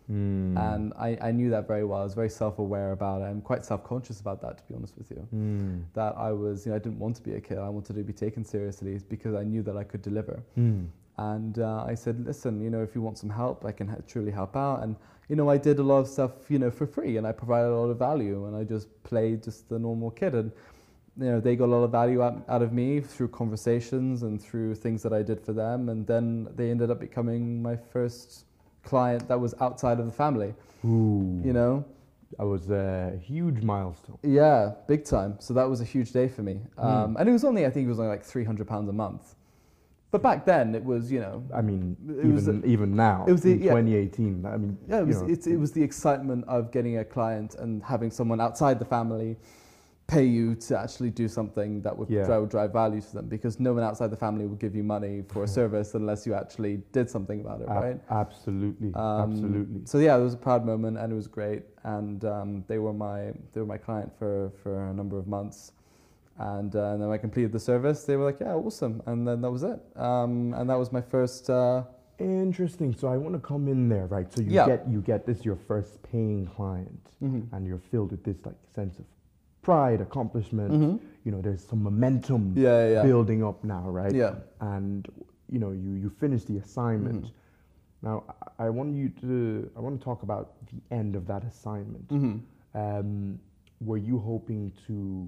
Hmm. 0.07 0.57
And 0.59 0.93
I, 0.99 1.17
I 1.21 1.31
knew 1.31 1.51
that 1.51 1.69
very 1.69 1.85
well. 1.85 2.01
I 2.01 2.05
was 2.05 2.15
very 2.15 2.31
self 2.31 2.59
aware 2.59 2.91
about 2.93 3.23
it. 3.23 3.27
I'm 3.27 3.41
quite 3.41 3.65
self 3.65 3.85
conscious 3.85 4.21
about 4.21 4.41
that, 4.43 4.59
to 4.59 4.65
be 4.65 4.75
honest 4.75 4.99
with 4.99 5.11
you. 5.11 5.19
Hmm. 5.19 5.79
That 5.95 6.17
I 6.17 6.33
was, 6.33 6.67
you 6.67 6.71
know, 6.71 6.77
I 6.77 6.79
didn't 6.81 6.99
want 6.99 7.17
to 7.17 7.23
be 7.23 7.35
a 7.35 7.41
kid. 7.41 7.59
I 7.59 7.69
wanted 7.69 7.95
to 7.95 8.03
be 8.03 8.13
taken 8.13 8.45
seriously 8.45 8.99
because 9.09 9.35
I 9.35 9.45
knew 9.45 9.63
that 9.63 9.77
I 9.77 9.85
could 9.85 10.03
deliver. 10.03 10.43
Hmm. 10.57 10.87
And 11.21 11.59
uh, 11.59 11.85
I 11.87 11.95
said, 11.95 12.25
listen, 12.25 12.61
you 12.65 12.71
know, 12.71 12.83
if 12.83 12.95
you 12.95 13.03
want 13.03 13.19
some 13.19 13.29
help, 13.31 13.65
I 13.67 13.73
can 13.73 13.87
ha- 13.89 14.03
truly 14.09 14.31
help 14.33 14.57
out. 14.57 14.83
And 14.83 14.97
you 15.29 15.37
know, 15.37 15.49
I 15.51 15.59
did 15.59 15.79
a 15.79 15.83
lot 15.83 15.99
of 16.01 16.09
stuff, 16.09 16.33
you 16.49 16.59
know, 16.59 16.71
for 16.73 16.87
free, 16.87 17.17
and 17.19 17.25
I 17.27 17.33
provided 17.33 17.69
a 17.69 17.77
lot 17.83 17.91
of 17.91 17.99
value, 17.99 18.47
and 18.47 18.57
I 18.57 18.65
just 18.65 18.89
played 19.05 19.45
just 19.45 19.69
the 19.69 19.79
normal 19.79 20.11
kid, 20.11 20.35
and 20.35 20.51
you 21.19 21.27
know, 21.33 21.41
they 21.41 21.55
got 21.57 21.67
a 21.67 21.73
lot 21.77 21.85
of 21.85 21.93
value 21.93 22.21
out, 22.23 22.43
out 22.49 22.63
of 22.63 22.73
me 22.73 23.01
through 23.01 23.29
conversations 23.29 24.23
and 24.23 24.43
through 24.43 24.75
things 24.75 25.03
that 25.05 25.13
I 25.13 25.23
did 25.23 25.41
for 25.41 25.53
them, 25.53 25.89
and 25.91 26.05
then 26.07 26.49
they 26.57 26.71
ended 26.71 26.91
up 26.91 26.99
becoming 26.99 27.63
my 27.63 27.77
first 27.77 28.47
client 28.83 29.29
that 29.29 29.39
was 29.39 29.55
outside 29.61 30.01
of 30.01 30.07
the 30.07 30.13
family. 30.25 30.55
Ooh, 30.85 31.41
You 31.45 31.53
know, 31.53 31.85
that 32.39 32.47
was 32.47 32.71
a 32.71 33.17
huge 33.23 33.61
milestone. 33.63 34.19
yeah, 34.23 34.73
big 34.89 35.05
time. 35.05 35.37
So 35.39 35.55
that 35.55 35.69
was 35.69 35.81
a 35.81 35.85
huge 35.95 36.11
day 36.13 36.27
for 36.29 36.43
me, 36.43 36.57
um, 36.79 37.17
and 37.19 37.29
it 37.29 37.33
was 37.33 37.45
only, 37.45 37.67
I 37.67 37.71
think, 37.71 37.87
it 37.87 37.91
was 37.91 38.01
only 38.01 38.11
like 38.11 38.25
three 38.25 38.45
hundred 38.45 38.67
pounds 38.67 38.89
a 38.89 38.93
month. 39.05 39.35
But 40.11 40.23
back 40.23 40.45
then, 40.45 40.75
it 40.75 40.85
was, 40.85 41.11
you 41.13 41.21
know, 41.21 41.45
I 41.55 41.63
mean, 41.63 41.97
It 42.09 42.27
was 42.27 42.49
even 42.49 42.63
even 42.67 42.97
now, 42.97 43.25
it 43.29 43.33
was 43.33 43.43
the- 43.43 43.53
in 43.53 43.61
yeah. 43.61 43.71
2018. 43.71 44.45
I 44.45 44.57
mean, 44.57 44.77
Yeah, 44.89 45.01
it 45.01 45.07
was, 45.07 45.23
it's, 45.23 45.47
it 45.47 45.57
was 45.57 45.71
the 45.73 45.83
excitement 45.83 46.45
of 46.49 46.73
getting 46.73 46.99
a 46.99 47.05
client 47.05 47.55
and 47.55 47.83
having 47.83 48.11
someone 48.11 48.41
outside 48.41 48.79
the 48.81 48.85
family 48.85 49.37
pay 50.09 50.25
you 50.25 50.57
to 50.57 50.77
actually 50.77 51.11
do 51.11 51.29
something 51.29 51.81
that 51.83 51.97
would 51.97 52.11
Yeah. 52.11 52.25
drive, 52.27 52.49
drive 52.49 52.73
value 52.73 53.01
to 53.01 53.13
them 53.15 53.27
because 53.29 53.61
no 53.61 53.73
one 53.73 53.85
outside 53.85 54.11
the 54.11 54.17
family 54.17 54.45
would 54.47 54.59
give 54.59 54.75
you 54.75 54.83
money 54.83 55.23
for 55.29 55.45
a 55.45 55.47
service 55.47 55.95
unless 55.95 56.27
you 56.27 56.35
actually 56.35 56.83
did 56.91 57.09
something 57.09 57.41
about 57.43 57.61
it, 57.61 57.69
ab- 57.69 57.83
right? 57.85 58.01
Absolutely, 58.11 58.93
Um, 58.95 59.31
absolutely. 59.31 59.83
So 59.85 59.99
yeah, 59.99 60.17
it 60.17 60.23
was 60.23 60.35
a 60.35 60.43
proud 60.49 60.67
moment 60.67 60.99
and 60.99 61.13
it 61.13 61.15
was 61.15 61.29
great. 61.29 61.63
And 61.85 62.25
um, 62.25 62.65
they 62.67 62.79
were 62.81 62.93
my 62.93 63.33
they 63.53 63.61
were 63.61 63.67
my 63.67 63.79
client 63.79 64.11
for, 64.19 64.51
for 64.61 64.89
a 64.89 64.93
number 64.93 65.17
of 65.17 65.29
months. 65.29 65.71
And, 66.41 66.75
uh, 66.75 66.93
and 66.93 67.03
then 67.03 67.11
I 67.11 67.19
completed 67.19 67.53
the 67.53 67.61
service. 67.61 68.05
They 68.05 68.17
were 68.17 68.25
like, 68.25 68.41
"Yeah, 68.41 68.55
awesome!" 68.55 69.03
And 69.05 69.29
then 69.29 69.43
that 69.43 69.51
was 69.51 69.63
it. 69.63 69.79
Um, 69.95 70.55
and 70.55 70.69
that 70.71 70.79
was 70.79 70.91
my 70.91 71.03
first. 71.03 71.51
Uh, 71.51 71.85
Interesting. 72.19 72.95
So 72.95 73.09
I 73.09 73.17
want 73.17 73.35
to 73.35 73.41
come 73.41 73.67
in 73.67 73.89
there, 73.89 74.07
right? 74.07 74.31
So 74.31 74.43
you 74.43 74.51
Yeah. 74.51 74.67
get 74.67 74.89
you 74.89 75.01
get 75.01 75.25
this 75.25 75.43
your 75.45 75.57
first 75.57 76.03
paying 76.03 76.47
client, 76.47 77.01
mhm. 77.23 77.47
and 77.53 77.67
you're 77.67 77.79
filled 77.93 78.11
with 78.11 78.23
this 78.25 78.37
like 78.45 78.57
sense 78.75 78.99
of 78.99 79.07
pride, 79.63 80.01
accomplishment. 80.03 80.71
Mhm. 80.73 81.01
You 81.25 81.33
know, 81.33 81.41
there's 81.41 81.65
some 81.65 81.83
momentum 81.83 82.53
Yeah, 82.57 82.89
yeah, 82.95 83.03
building 83.03 83.43
up 83.43 83.65
now, 83.65 83.89
right? 83.89 84.15
Yeah. 84.15 84.35
And 84.61 85.09
you 85.49 85.59
know, 85.59 85.71
you 85.73 85.93
you 85.93 86.11
finish 86.11 86.45
the 86.45 86.59
assignment. 86.59 87.25
Mhm. 87.25 87.31
Now, 88.03 88.25
I 88.59 88.67
I 88.67 88.71
want 88.71 88.95
you 88.95 89.09
to 89.23 89.71
I 89.77 89.81
want 89.81 89.99
to 89.99 90.05
talk 90.05 90.23
about 90.23 90.47
the 90.71 90.81
end 90.95 91.17
of 91.17 91.27
that 91.27 91.43
assignment. 91.45 92.09
Mhm. 92.09 92.41
Um, 92.75 93.39
were 93.81 93.97
you 94.11 94.19
hoping 94.19 94.73
to, 94.87 95.27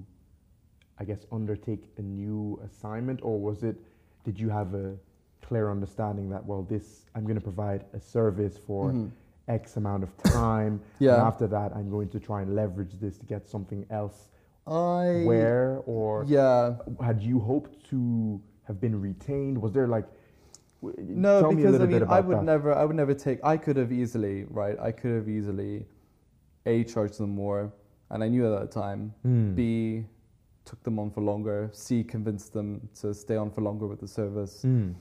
I 0.99 1.03
guess, 1.05 1.25
undertake 1.31 1.83
a 1.97 2.01
new 2.01 2.59
assignment, 2.65 3.19
or 3.23 3.39
was 3.39 3.63
it? 3.63 3.75
Did 4.23 4.39
you 4.39 4.49
have 4.49 4.73
a 4.73 4.95
clear 5.41 5.69
understanding 5.71 6.29
that 6.29 6.45
well, 6.45 6.63
this 6.63 7.05
I'm 7.15 7.23
going 7.23 7.35
to 7.35 7.41
provide 7.41 7.85
a 7.93 7.99
service 7.99 8.57
for 8.57 8.91
Mhm. 8.91 9.11
X 9.49 9.75
amount 9.75 10.03
of 10.03 10.15
time, 10.23 10.79
Yeah. 10.99 11.15
and 11.15 11.23
after 11.23 11.47
that, 11.47 11.75
I'm 11.75 11.89
going 11.89 12.07
to 12.09 12.19
try 12.19 12.41
and 12.43 12.55
leverage 12.55 12.97
this 13.01 13.17
to 13.17 13.25
get 13.25 13.47
something 13.49 13.85
else. 13.89 14.29
I 14.65 15.23
Where 15.25 15.81
or 15.85 16.23
yeah 16.25 16.75
had 17.01 17.21
you 17.21 17.39
hoped 17.39 17.83
to 17.89 18.39
have 18.63 18.79
been 18.79 19.01
retained? 19.01 19.61
Was 19.61 19.73
there 19.73 19.87
like 19.87 20.05
no 20.81 21.41
tell 21.41 21.51
me 21.51 21.57
because 21.63 21.81
I 21.81 21.85
mean 21.85 22.03
I 22.03 22.21
would 22.21 22.37
that. 22.37 22.43
never 22.45 22.73
I 22.73 22.85
would 22.85 22.95
never 22.95 23.13
take 23.13 23.39
I 23.43 23.57
could 23.57 23.75
have 23.75 23.91
easily 23.91 24.45
right 24.45 24.79
I 24.79 24.91
could 24.93 25.11
have 25.15 25.27
easily 25.27 25.85
a 26.65 26.85
charged 26.85 27.17
them 27.19 27.31
more 27.31 27.73
and 28.09 28.23
I 28.23 28.29
knew 28.29 28.45
at 28.53 28.57
that 28.61 28.71
time 28.71 29.13
Hmm. 29.23 29.53
b 29.55 30.05
took 30.65 30.81
them 30.83 30.97
on 30.99 31.09
for 31.11 31.21
longer 31.21 31.69
c 31.73 32.03
convinced 32.03 32.53
them 32.53 32.87
to 33.01 33.13
stay 33.13 33.35
on 33.35 33.49
for 33.51 33.61
longer 33.61 33.85
with 33.87 33.99
the 33.99 34.07
service 34.07 34.61
Hmm. 34.61 34.91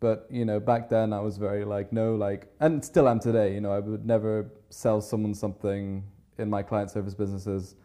but 0.00 0.26
you 0.30 0.44
know 0.44 0.58
back 0.60 0.88
then 0.88 1.12
I 1.12 1.20
was 1.20 1.36
very 1.38 1.64
like 1.64 1.92
no 1.92 2.14
like 2.16 2.46
and 2.60 2.84
still 2.84 3.08
am 3.08 3.20
today 3.20 3.54
you 3.54 3.60
know 3.60 3.72
I 3.72 3.78
would 3.80 4.06
never 4.06 4.50
sell 4.70 5.00
someone 5.00 5.34
something 5.34 6.02
in 6.38 6.48
my 6.50 6.62
client 6.62 6.90
service 6.90 7.14
businesses 7.14 7.76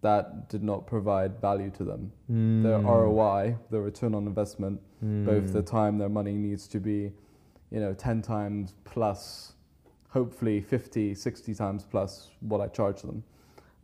that 0.00 0.48
did 0.48 0.62
not 0.64 0.86
provide 0.86 1.40
value 1.40 1.70
to 1.78 1.84
them 1.84 2.10
their 2.64 2.78
Hmm. 2.80 2.86
ROI 2.86 3.56
their 3.70 3.82
return 3.82 4.14
on 4.14 4.26
investment 4.26 4.80
both 5.00 5.46
Hmm. 5.48 5.52
the 5.52 5.62
time 5.62 5.98
their 5.98 6.08
money 6.08 6.36
needs 6.36 6.66
to 6.68 6.80
be 6.80 7.12
you 7.70 7.80
know 7.80 7.92
10 7.94 8.22
times 8.22 8.74
plus 8.84 9.54
hopefully 10.08 10.60
50 10.60 11.14
60 11.14 11.54
times 11.54 11.84
plus 11.84 12.30
what 12.40 12.60
i 12.60 12.66
charge 12.68 13.00
them 13.02 13.22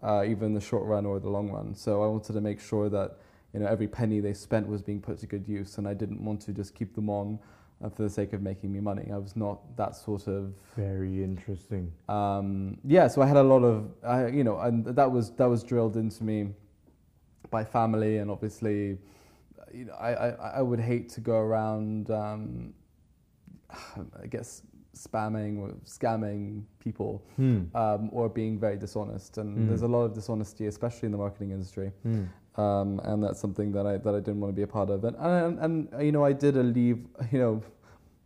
uh, 0.03 0.23
in 0.23 0.55
the 0.55 0.61
short 0.61 0.85
run 0.85 1.05
or 1.07 1.19
the 1.19 1.29
long 1.29 1.51
run 1.51 1.75
so 1.75 2.03
i 2.03 2.07
wanted 2.07 2.33
to 2.33 2.41
make 2.41 2.61
sure 2.61 2.89
that 2.89 3.17
you 3.53 3.61
know 3.61 3.67
every 3.67 3.89
penny 3.89 4.21
they 4.21 4.33
spent 4.35 4.67
was 4.67 4.83
being 4.83 5.01
put 5.01 5.19
to 5.19 5.27
good 5.27 5.47
use 5.49 5.79
and 5.79 5.89
i 5.89 5.95
didn't 5.95 6.23
want 6.25 6.41
to 6.41 6.53
just 6.53 6.75
keep 6.75 6.95
them 6.95 7.09
on 7.11 7.39
uh, 7.85 7.89
for 7.89 8.03
the 8.03 8.11
sake 8.11 8.33
of 8.33 8.43
making 8.43 8.73
me 8.73 8.81
money 8.81 9.11
i 9.13 9.17
was 9.19 9.35
not 9.37 9.59
that 9.77 9.97
sort 9.97 10.27
of 10.29 10.53
Very 10.77 11.23
interesting. 11.25 11.93
um, 12.09 12.79
yeah, 12.85 13.09
so 13.09 13.23
I 13.23 13.27
had 13.27 13.37
a 13.37 13.43
lot 13.43 13.63
of, 13.65 13.91
I, 14.05 14.29
you 14.29 14.45
know, 14.45 14.59
and 14.61 14.85
that 14.85 15.11
was 15.11 15.33
that 15.33 15.47
was 15.49 15.63
drilled 15.65 15.97
into 15.97 16.23
me 16.25 16.49
by 17.51 17.65
family, 17.65 18.19
and 18.19 18.31
obviously, 18.31 18.99
you 19.73 19.85
know, 19.87 19.95
I, 19.95 20.11
I, 20.13 20.29
I 20.59 20.63
would 20.63 20.81
hate 20.81 21.09
to 21.11 21.21
go 21.21 21.37
around, 21.37 22.11
um, 22.11 22.75
I 24.23 24.27
guess, 24.29 24.63
spamming 24.95 25.59
or 25.61 25.69
scamming 25.85 26.63
people 26.81 27.23
Hmm. 27.37 27.65
um, 27.75 28.11
or 28.13 28.29
being 28.29 28.59
very 28.59 28.77
dishonest, 28.77 29.39
and 29.39 29.57
Mm. 29.57 29.67
there's 29.69 29.83
a 29.83 29.89
lot 29.89 30.03
of 30.05 30.13
dishonesty, 30.15 30.67
especially 30.67 31.07
in 31.07 31.13
the 31.13 31.19
marketing 31.19 31.51
industry 31.53 31.93
Hmm. 32.03 32.25
um, 32.57 33.01
and 33.05 33.23
that's 33.23 33.39
something 33.39 33.71
that 33.73 33.87
I 33.87 33.99
that 33.99 34.15
I 34.15 34.21
didn't 34.21 34.41
want 34.41 34.53
to 34.53 34.57
be 34.57 34.63
a 34.63 34.67
part 34.67 34.91
of. 34.91 35.05
And 35.05 35.17
and, 35.17 35.59
and 35.61 36.03
you 36.07 36.13
know, 36.13 36.25
I 36.25 36.33
did 36.33 36.57
a 36.57 36.63
leave. 36.63 37.07
You 37.33 37.39
know, 37.39 37.63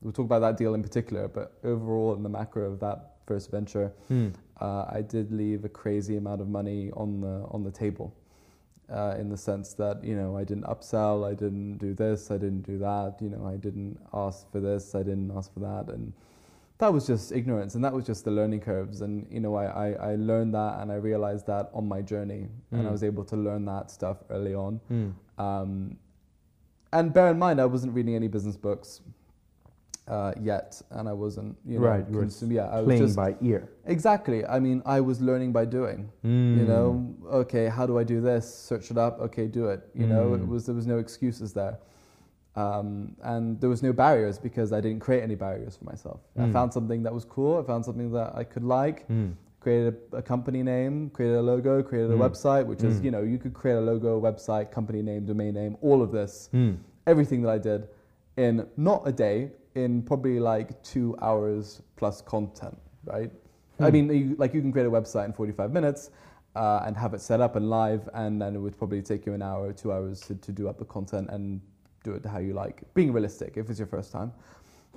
we'll 0.01 0.13
talk 0.13 0.25
about 0.27 0.41
that 0.41 0.57
deal 0.57 0.75
in 0.75 0.83
particular, 0.83 1.29
but 1.29 1.53
overall, 1.65 2.15
in 2.15 2.23
the 2.23 2.29
macro 2.41 2.63
of 2.73 2.79
that 2.81 2.99
first 3.27 3.51
venture, 3.51 3.93
Hmm. 4.09 4.29
uh, 4.61 4.85
I 4.89 5.03
did 5.03 5.31
leave 5.33 5.65
a 5.65 5.69
crazy 5.69 6.17
amount 6.17 6.41
of 6.41 6.49
money 6.49 6.91
on 6.93 7.21
the 7.21 7.45
on 7.51 7.63
the 7.65 7.71
table. 7.71 8.15
Uh, 8.91 9.17
in 9.19 9.29
the 9.31 9.37
sense 9.37 9.75
that 9.75 10.03
you 10.05 10.15
know 10.15 10.37
I 10.37 10.45
didn't 10.45 10.65
upsell, 10.65 11.25
I 11.31 11.35
didn't 11.35 11.79
do 11.79 11.95
this, 11.95 12.31
I 12.31 12.37
didn't 12.37 12.63
do 12.63 12.79
that. 12.79 13.21
You 13.21 13.31
know 13.31 13.47
I 13.47 13.57
didn't 13.57 13.99
ask 14.13 14.51
for 14.51 14.61
this, 14.61 14.95
I 14.95 15.03
didn't 15.03 15.31
ask 15.37 15.53
for 15.55 15.61
that, 15.61 15.89
and 15.95 16.13
that 16.83 16.93
was 16.93 17.07
just 17.07 17.31
ignorance, 17.31 17.77
and 17.77 17.85
that 17.85 17.93
was 17.93 18.05
just 18.05 18.25
the 18.25 18.31
learning 18.33 18.59
curves. 18.61 19.03
And 19.03 19.25
you 19.31 19.39
know 19.39 19.55
I, 19.55 19.67
I, 19.67 19.89
I 20.11 20.15
learned 20.17 20.53
that, 20.55 20.81
and 20.81 20.91
I 20.91 20.97
realized 20.97 21.47
that 21.47 21.71
on 21.73 21.87
my 21.87 22.03
journey, 22.03 22.49
and 22.73 22.83
I 22.87 22.91
Mm. 22.91 22.93
was 22.97 23.05
able 23.05 23.25
to 23.33 23.37
learn 23.37 23.65
that 23.67 23.91
stuff 23.93 24.17
early 24.31 24.55
on. 24.55 24.81
Hmm. 24.89 25.09
Um, 25.47 25.97
and 26.93 27.13
bear 27.13 27.29
in 27.31 27.39
mind, 27.39 27.61
I 27.61 27.67
wasn't 27.67 27.93
reading 27.95 28.17
any 28.17 28.27
business 28.27 28.57
books 28.57 29.01
uh, 30.09 30.33
yet, 30.41 30.83
and 30.91 31.09
I 31.09 31.13
wasn't, 31.13 31.57
you 31.65 31.79
know, 31.79 31.87
Right, 31.87 32.05
you 32.11 32.17
were 32.17 32.25
consum- 32.27 32.51
yeah, 32.53 32.67
I 32.67 32.81
was 32.81 32.99
just 32.99 33.15
by 33.17 33.37
ear. 33.41 33.71
exactly. 33.87 34.45
I 34.45 34.59
mean, 34.59 34.83
I 34.85 35.01
was 35.01 35.21
learning 35.21 35.53
by 35.53 35.65
doing. 35.65 36.11
You 36.25 36.67
know, 36.73 37.15
okay, 37.43 37.67
how 37.69 37.87
do 37.87 37.97
I 37.97 38.05
do 38.05 38.21
this? 38.21 38.45
Search 38.53 38.91
it 38.91 38.99
up. 38.99 39.21
Okay, 39.21 39.47
do 39.47 39.69
it. 39.75 39.81
You 39.95 40.09
know, 40.09 40.35
it 40.35 40.41
Mm. 40.43 40.49
was 40.49 40.67
there 40.67 40.75
was 40.75 40.89
no 40.95 40.99
excuses 40.99 41.53
there, 41.53 41.79
um, 42.57 43.17
and 43.23 43.61
there 43.61 43.71
was 43.71 43.83
no 43.83 43.93
barriers 43.93 44.39
because 44.39 44.73
I 44.73 44.81
didn't 44.81 45.01
create 45.01 45.23
any 45.23 45.35
barriers 45.35 45.77
for 45.77 45.85
myself. 45.85 46.21
I 46.37 46.43
Mm. 46.47 46.53
found 46.53 46.73
something 46.73 47.03
that 47.05 47.13
was 47.15 47.25
cool. 47.25 47.59
I 47.59 47.63
found 47.63 47.85
something 47.85 48.13
that 48.13 48.35
I 48.37 48.45
could 48.45 48.65
like. 48.65 49.07
Hmm. 49.07 49.31
Created 49.61 49.97
a, 50.13 50.17
a 50.17 50.23
company 50.23 50.63
name, 50.63 51.09
created 51.11 51.37
a 51.39 51.43
logo, 51.43 51.83
created 51.83 52.11
a 52.11 52.15
Mm. 52.15 52.29
website, 52.31 52.67
which 52.67 52.83
is 52.83 53.01
Mm. 53.01 53.05
you 53.05 53.11
know 53.13 53.23
you 53.23 53.39
could 53.39 53.55
create 53.55 53.77
a 53.77 53.81
logo, 53.81 54.21
website, 54.21 54.71
company 54.71 55.03
name, 55.03 55.25
domain 55.25 55.55
name, 55.55 55.77
all 55.83 56.03
of 56.03 56.11
this 56.13 56.49
Hmm. 56.53 56.73
everything 57.07 57.43
that 57.43 57.51
I 57.53 57.59
did 57.59 57.89
in 58.37 58.67
not 58.77 59.07
a 59.07 59.13
day, 59.13 59.53
in 59.75 60.03
probably 60.03 60.39
like 60.41 60.83
two 60.83 61.17
hours 61.23 61.81
plus 61.97 62.21
content, 62.21 62.79
right? 63.05 63.31
I 63.81 63.87
Hmm. 63.87 63.93
mean, 63.93 64.11
you, 64.13 64.37
like 64.37 64.53
you 64.53 64.61
can 64.61 64.73
create 64.73 64.87
a 64.87 64.91
website 64.91 65.25
in 65.27 65.33
45 65.33 65.73
minutes 65.73 66.11
uh, 66.55 66.83
and 66.85 66.97
have 66.97 67.15
it 67.15 67.21
set 67.21 67.41
up 67.41 67.57
and 67.57 67.71
live, 67.71 68.09
and 68.15 68.41
then 68.43 68.55
it 68.55 68.59
would 68.59 68.77
probably 68.77 69.01
take 69.01 69.25
you 69.27 69.33
an 69.33 69.43
hour 69.43 69.67
or 69.69 69.73
two 69.73 69.91
hours 69.93 70.21
to, 70.23 70.35
to 70.35 70.53
do 70.53 70.69
up 70.69 70.79
the 70.79 70.85
content 70.85 71.31
and 71.31 71.61
do 72.03 72.13
it 72.13 72.25
how 72.25 72.39
you 72.39 72.53
like. 72.55 72.83
Being 72.95 73.13
realistic, 73.13 73.57
if 73.57 73.71
it's 73.71 73.79
your 73.79 73.89
first 73.89 74.13
time. 74.13 74.33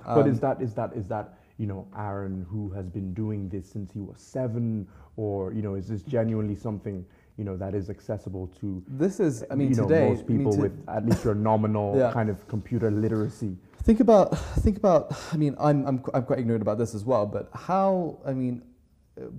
but 0.04 0.26
Um, 0.26 0.30
is 0.30 0.40
that 0.40 0.60
is 0.60 0.74
that 0.74 0.92
is 0.94 1.08
that 1.08 1.38
you 1.58 1.66
know 1.66 1.86
Aaron 1.96 2.46
who 2.50 2.70
has 2.70 2.88
been 2.88 3.14
doing 3.14 3.48
this 3.48 3.66
since 3.68 3.92
he 3.92 4.00
was 4.00 4.20
seven, 4.20 4.86
or 5.16 5.52
you 5.52 5.62
know 5.62 5.74
is 5.74 5.88
this 5.88 6.02
genuinely 6.02 6.54
something 6.54 7.04
you 7.38 7.44
know 7.44 7.56
that 7.56 7.74
is 7.74 7.90
accessible 7.90 8.46
to 8.60 8.82
this 8.88 9.20
is, 9.20 9.44
I 9.50 9.54
mean, 9.54 9.70
you 9.70 9.76
know, 9.76 9.88
today, 9.88 10.08
most 10.08 10.24
I 10.24 10.28
mean, 10.28 10.38
people 10.38 10.56
with 10.56 10.72
at 10.88 11.04
least 11.06 11.24
your 11.24 11.34
nominal 11.34 11.94
Yeah. 11.98 12.12
kind 12.12 12.30
of 12.30 12.46
computer 12.48 12.90
literacy? 12.90 13.56
Think 13.82 14.00
about, 14.00 14.36
think 14.64 14.76
about. 14.78 15.12
I 15.32 15.36
mean, 15.36 15.54
I'm, 15.60 15.86
I'm, 15.86 16.02
I'm 16.14 16.24
quite 16.24 16.38
ignorant 16.40 16.62
about 16.62 16.78
this 16.78 16.94
as 16.94 17.04
well. 17.04 17.24
But 17.26 17.48
how? 17.54 18.18
I 18.26 18.32
mean, 18.32 18.62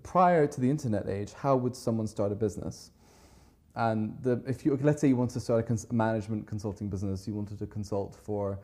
prior 0.04 0.48
to 0.48 0.62
the 0.62 0.70
internet 0.70 1.10
age, 1.10 1.34
how 1.34 1.56
would 1.58 1.76
someone 1.76 2.08
start 2.08 2.32
a 2.32 2.36
business? 2.36 2.92
And 3.78 4.18
the, 4.24 4.42
if 4.48 4.66
you 4.66 4.78
let's 4.82 5.00
say 5.00 5.08
you 5.08 5.16
want 5.16 5.30
to 5.32 5.40
start 5.40 5.60
a 5.60 5.63
cons- 5.63 5.90
management 5.92 6.48
consulting 6.48 6.90
business, 6.90 7.28
you 7.28 7.36
wanted 7.36 7.60
to 7.60 7.68
consult 7.68 8.16
for 8.16 8.60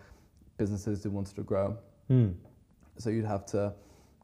businesses 0.58 1.04
that 1.04 1.12
wanted 1.12 1.36
to 1.36 1.44
grow. 1.44 1.78
Hmm. 2.08 2.32
So 2.98 3.12
you'd 3.12 3.26
have 3.26 3.46
to 3.48 3.74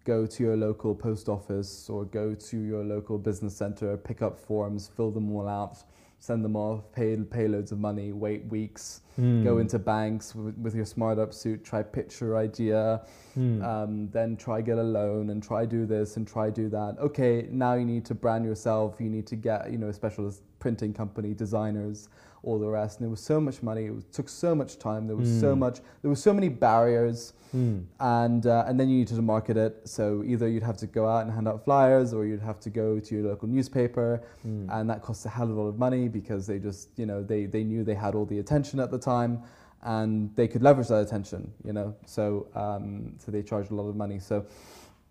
go 0.03 0.25
to 0.25 0.43
your 0.43 0.57
local 0.57 0.95
post 0.95 1.29
office 1.29 1.89
or 1.89 2.05
go 2.05 2.33
to 2.33 2.57
your 2.57 2.83
local 2.83 3.19
business 3.19 3.55
center, 3.55 3.97
pick 3.97 4.23
up 4.23 4.39
forms, 4.39 4.89
fill 4.95 5.11
them 5.11 5.31
all 5.35 5.47
out, 5.47 5.83
send 6.19 6.43
them 6.43 6.55
off, 6.55 6.91
pay 6.91 7.15
pay 7.17 7.47
loads 7.47 7.71
of 7.71 7.79
money, 7.79 8.11
wait 8.11 8.45
weeks, 8.47 9.01
Hmm. 9.15 9.43
go 9.43 9.57
into 9.57 9.79
banks 9.79 10.33
with, 10.35 10.57
with 10.57 10.75
your 10.75 10.85
smart 10.85 11.17
up 11.19 11.33
suit, 11.33 11.63
try 11.63 11.81
pitch 11.83 12.21
your 12.21 12.37
idea, 12.37 13.01
Hmm. 13.33 13.61
um, 13.61 14.09
then 14.11 14.35
try 14.37 14.61
get 14.61 14.77
a 14.77 14.83
loan 14.83 15.29
and 15.29 15.41
try 15.41 15.65
do 15.65 15.85
this 15.85 16.17
and 16.17 16.27
try 16.27 16.49
do 16.49 16.69
that. 16.69 16.97
Okay, 16.99 17.47
now 17.51 17.73
you 17.73 17.85
need 17.85 18.05
to 18.05 18.15
brand 18.15 18.45
yourself. 18.45 18.99
You 18.99 19.09
need 19.09 19.27
to 19.27 19.35
get 19.35 19.71
you 19.71 19.77
know 19.77 19.87
a 19.87 19.93
specialist 19.93 20.43
printing 20.59 20.93
company, 20.93 21.33
designers, 21.33 22.09
all 22.43 22.57
the 22.59 22.67
rest. 22.67 22.99
And 22.99 23.05
there 23.05 23.09
was 23.11 23.19
so 23.21 23.39
much 23.41 23.61
money. 23.61 23.85
It 23.87 23.93
was, 23.95 24.05
took 24.11 24.29
so 24.29 24.55
much 24.55 24.77
time. 24.79 25.07
There 25.07 25.15
was 25.15 25.29
so 25.39 25.53
Mm. 25.55 25.59
much. 25.59 25.79
There 26.01 26.09
were 26.09 26.15
so 26.15 26.33
many 26.33 26.49
barriers. 26.49 27.33
Hmm. 27.51 27.79
And 27.99 28.45
uh, 28.45 28.65
and 28.67 28.79
then 28.79 28.89
you 28.89 28.97
needed 28.99 29.15
to 29.15 29.21
market 29.23 29.57
it. 29.57 29.81
So 29.89 30.23
either 30.23 30.47
you'd 30.47 30.61
have 30.63 30.77
to 30.77 30.87
go 30.87 31.07
out 31.07 31.23
and 31.25 31.31
hand 31.33 31.47
out 31.47 31.63
flyers, 31.65 32.13
or 32.13 32.23
you'd 32.25 32.41
have 32.41 32.59
to 32.61 32.69
go 32.69 32.99
to 32.99 33.15
your 33.15 33.23
local 33.31 33.47
newspaper, 33.47 34.21
Hmm. 34.43 34.69
and 34.69 34.87
that 34.89 35.01
cost 35.01 35.25
a 35.25 35.29
hell 35.29 35.49
of 35.49 35.57
a 35.57 35.61
lot 35.61 35.67
of 35.67 35.79
money 35.79 36.07
because 36.09 36.45
they 36.45 36.59
just 36.59 36.89
you 36.99 37.07
know 37.07 37.23
they 37.23 37.47
they 37.47 37.63
knew 37.63 37.83
they 37.83 37.95
had 37.95 38.13
all 38.13 38.25
the 38.25 38.37
attention 38.37 38.79
at 38.79 38.91
the 38.91 38.99
time, 38.99 39.41
and 39.81 40.29
they 40.35 40.47
could 40.47 40.61
leverage 40.61 40.89
that 40.89 41.01
attention. 41.07 41.51
You 41.63 41.73
know, 41.73 41.95
so 42.05 42.47
um, 42.53 43.13
so 43.17 43.31
they 43.31 43.41
charged 43.41 43.71
a 43.71 43.75
lot 43.75 43.87
of 43.89 43.95
money. 43.95 44.19
So 44.19 44.45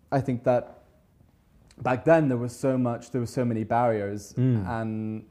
I 0.09 0.21
think 0.21 0.45
that 0.45 0.83
back 1.83 2.05
then 2.05 2.29
there 2.29 2.37
was 2.37 2.55
so 2.55 2.77
much, 2.77 3.11
there 3.11 3.19
were 3.21 3.27
so 3.39 3.43
many 3.43 3.65
barriers, 3.65 4.33
Mm. 4.37 4.65
and 4.67 5.25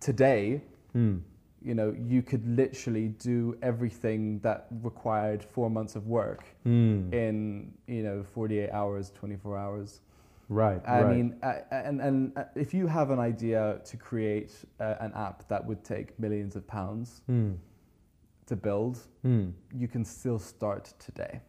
today 0.00 0.60
Hmm. 0.94 1.18
you 1.62 1.74
know, 1.74 1.94
you 1.98 2.22
could 2.22 2.46
literally 2.46 3.08
do 3.08 3.56
everything 3.62 4.38
that 4.40 4.66
required 4.82 5.42
four 5.42 5.70
months 5.70 5.96
of 5.96 6.06
work 6.06 6.44
Hmm. 6.64 7.12
in, 7.12 7.72
you 7.86 8.02
know, 8.02 8.22
48 8.22 8.70
hours, 8.70 9.10
24 9.10 9.56
hours. 9.56 10.00
Right. 10.50 10.80
I 10.86 11.02
right. 11.02 11.16
mean, 11.16 11.36
uh, 11.42 11.60
and, 11.70 12.00
and 12.02 12.32
uh, 12.36 12.44
if 12.54 12.74
you 12.74 12.86
have 12.86 13.10
an 13.10 13.18
idea 13.18 13.80
to 13.84 13.96
create 13.96 14.52
uh, 14.78 14.96
an 15.00 15.12
app 15.14 15.48
that 15.48 15.64
would 15.64 15.82
take 15.82 16.18
millions 16.18 16.54
of 16.54 16.66
pounds 16.66 17.22
Hmm. 17.26 17.52
to 18.46 18.56
build, 18.56 18.98
Hmm. 19.22 19.50
you 19.74 19.88
can 19.88 20.04
still 20.04 20.38
start 20.38 20.92
today. 20.98 21.40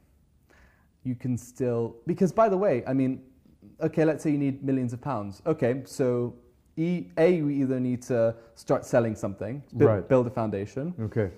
You 1.04 1.16
can 1.16 1.38
still, 1.38 1.98
because 2.08 2.32
by 2.32 2.48
the 2.50 2.58
way, 2.58 2.84
I 2.88 2.94
mean, 2.94 3.22
okay, 3.82 4.06
let's 4.06 4.24
say 4.24 4.32
you 4.32 4.38
need 4.38 4.64
millions 4.64 4.94
of 4.94 5.02
pounds. 5.02 5.42
Okay, 5.46 5.82
so 5.86 6.36
e, 6.78 7.06
A, 7.18 7.36
you 7.36 7.50
either 7.50 7.80
need 7.80 8.02
to 8.04 8.36
start 8.56 8.86
selling 8.86 9.16
something, 9.16 9.64
bu- 9.74 9.86
Right. 9.88 10.08
build 10.08 10.28
a 10.28 10.30
foundation. 10.30 10.94
Okay. 11.00 11.32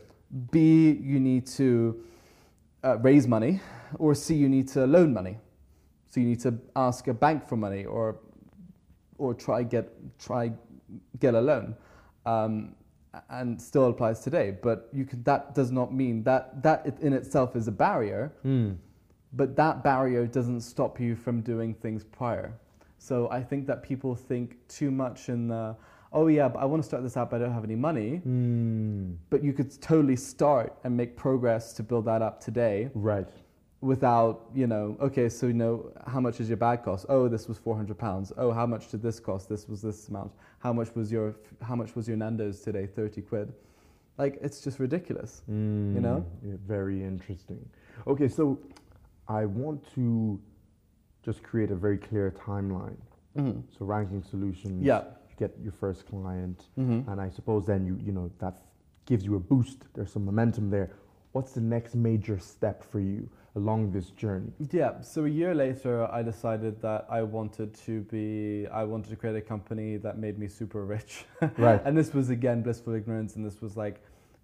B, 0.51 0.91
you 0.91 1.19
need 1.19 1.45
to 1.47 2.03
uh, 2.83 2.97
raise 2.99 3.27
money, 3.27 3.61
or 3.99 4.13
C, 4.15 4.35
you 4.35 4.49
need 4.49 4.67
to 4.69 4.85
loan 4.85 5.13
money. 5.13 5.37
So 6.07 6.19
you 6.19 6.27
need 6.27 6.39
to 6.41 6.57
ask 6.75 7.07
a 7.07 7.13
bank 7.13 7.45
for 7.45 7.55
money, 7.57 7.85
or 7.85 8.17
or 9.17 9.33
try 9.33 9.63
get 9.63 9.89
try 10.19 10.51
get 11.19 11.33
a 11.33 11.41
loan, 11.41 11.75
um, 12.25 12.75
and 13.29 13.61
still 13.61 13.87
applies 13.89 14.19
today. 14.21 14.51
But 14.61 14.89
you 14.93 15.05
can, 15.05 15.23
that 15.23 15.53
does 15.55 15.71
not 15.71 15.93
mean 15.93 16.23
that 16.23 16.61
that 16.63 16.85
in 17.01 17.13
itself 17.13 17.55
is 17.55 17.67
a 17.67 17.71
barrier, 17.71 18.31
Hmm. 18.43 18.71
but 19.33 19.55
that 19.55 19.83
barrier 19.83 20.27
doesn't 20.27 20.61
stop 20.61 20.99
you 20.99 21.15
from 21.15 21.41
doing 21.41 21.73
things 21.73 22.03
prior. 22.03 22.53
So 22.97 23.29
I 23.29 23.41
think 23.43 23.67
that 23.67 23.83
people 23.83 24.15
think 24.15 24.57
too 24.67 24.91
much 24.91 25.29
in 25.29 25.47
the 25.47 25.75
oh 26.13 26.27
yeah, 26.27 26.47
but 26.47 26.59
I 26.59 26.65
want 26.65 26.81
to 26.81 26.87
start 26.87 27.03
this 27.03 27.17
app, 27.17 27.33
I 27.33 27.37
don't 27.37 27.51
have 27.53 27.63
any 27.65 27.75
money 27.75 28.17
Hmm. 28.17 29.13
but 29.29 29.43
you 29.43 29.53
could 29.53 29.69
totally 29.81 30.15
start 30.15 30.73
and 30.83 30.95
make 30.95 31.15
progress 31.17 31.73
to 31.73 31.83
build 31.83 32.05
that 32.05 32.21
up 32.21 32.39
today 32.41 32.89
Right. 32.93 33.27
without 33.81 34.45
you 34.55 34.67
know 34.67 34.97
okay 34.99 35.27
so 35.29 35.47
you 35.47 35.53
know 35.53 35.91
how 36.07 36.19
much 36.19 36.39
is 36.39 36.47
your 36.49 36.57
bag 36.57 36.83
cost 36.83 37.05
oh 37.09 37.27
this 37.27 37.47
was 37.47 37.57
400 37.59 37.95
pounds 37.97 38.31
oh 38.37 38.51
how 38.51 38.65
much 38.65 38.89
did 38.89 39.01
this 39.03 39.19
cost 39.19 39.47
this 39.49 39.67
was 39.67 39.81
this 39.81 40.07
amount 40.07 40.31
how 40.59 40.73
much 40.73 40.95
was 40.95 41.11
your 41.11 41.35
how 41.61 41.75
much 41.75 41.95
was 41.95 42.07
your 42.07 42.17
nando's 42.17 42.61
today 42.61 42.87
30 42.87 43.21
quid 43.21 43.53
like 44.17 44.39
it's 44.41 44.61
just 44.61 44.79
ridiculous 44.79 45.43
you 45.47 45.53
know? 45.53 46.19
Hmm. 46.41 46.55
very 46.65 47.03
interesting. 47.03 47.61
Okay, 48.07 48.27
so 48.29 48.57
I 49.27 49.45
want 49.45 49.83
to 49.95 50.39
just 51.27 51.43
create 51.43 51.71
a 51.71 51.75
very 51.75 51.99
clear 52.07 52.33
timeline. 52.47 53.01
mm-hmm. 53.37 53.59
So 53.75 53.79
ranking 53.95 54.23
solutions. 54.33 54.79
yeah 54.91 55.01
You 55.29 55.35
get 55.43 55.51
your 55.65 55.75
first 55.83 56.01
client, 56.11 56.59
mm-hmm. 56.79 57.09
and 57.09 57.17
I 57.27 57.29
suppose 57.37 57.61
then 57.71 57.81
you 57.89 57.95
you 58.07 58.13
know 58.17 58.27
that 58.43 58.55
gives 59.09 59.23
you 59.27 59.33
a 59.41 59.43
boost. 59.51 59.79
There's 59.93 60.11
some 60.15 60.25
momentum 60.31 60.65
there. 60.75 60.89
What's 61.35 61.51
the 61.59 61.65
next 61.75 61.91
major 62.09 62.37
step 62.53 62.77
for 62.91 62.99
you 63.09 63.19
along 63.59 63.79
this 63.97 64.07
journey? 64.21 64.51
Yeah, 64.79 64.93
so 65.01 65.17
a 65.31 65.33
year 65.41 65.53
later, 65.65 65.93
I 66.19 66.21
decided 66.31 66.73
that 66.87 67.01
I 67.17 67.21
wanted 67.37 67.69
to 67.87 67.93
be, 68.15 68.65
I 68.81 68.83
wanted 68.91 69.09
to 69.13 69.17
create 69.21 69.37
a 69.43 69.45
company 69.53 69.89
that 70.05 70.15
made 70.25 70.35
me 70.43 70.47
super 70.59 70.81
rich. 70.95 71.11
Right. 71.67 71.81
and 71.85 71.93
this 72.01 72.09
was 72.17 72.27
again 72.37 72.57
blissful 72.65 72.93
ignorance, 72.99 73.31
and 73.35 73.43
this 73.49 73.59
was 73.65 73.73
like 73.83 73.97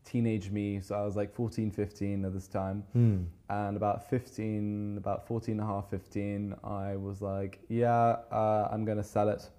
teenage 0.06 0.50
me. 0.52 0.80
So 0.82 0.96
I 0.96 1.04
was 1.04 1.16
like 1.16 1.34
14, 1.34 1.72
15 1.72 2.26
at 2.26 2.34
this 2.34 2.48
time. 2.48 2.84
Hmm. 2.94 3.24
And 3.50 3.78
about 3.78 4.10
15, 4.10 4.98
about 4.98 5.28
14 5.28 5.54
and 5.54 5.62
a 5.62 5.66
half, 5.66 5.90
15, 5.90 6.56
I 6.64 6.96
was 6.96 7.22
like, 7.22 7.60
yeah, 7.70 8.18
uh, 8.32 8.68
I'm 8.72 8.86
going 8.86 8.98
to 8.98 9.04
sell 9.04 9.30
it. 9.30 9.50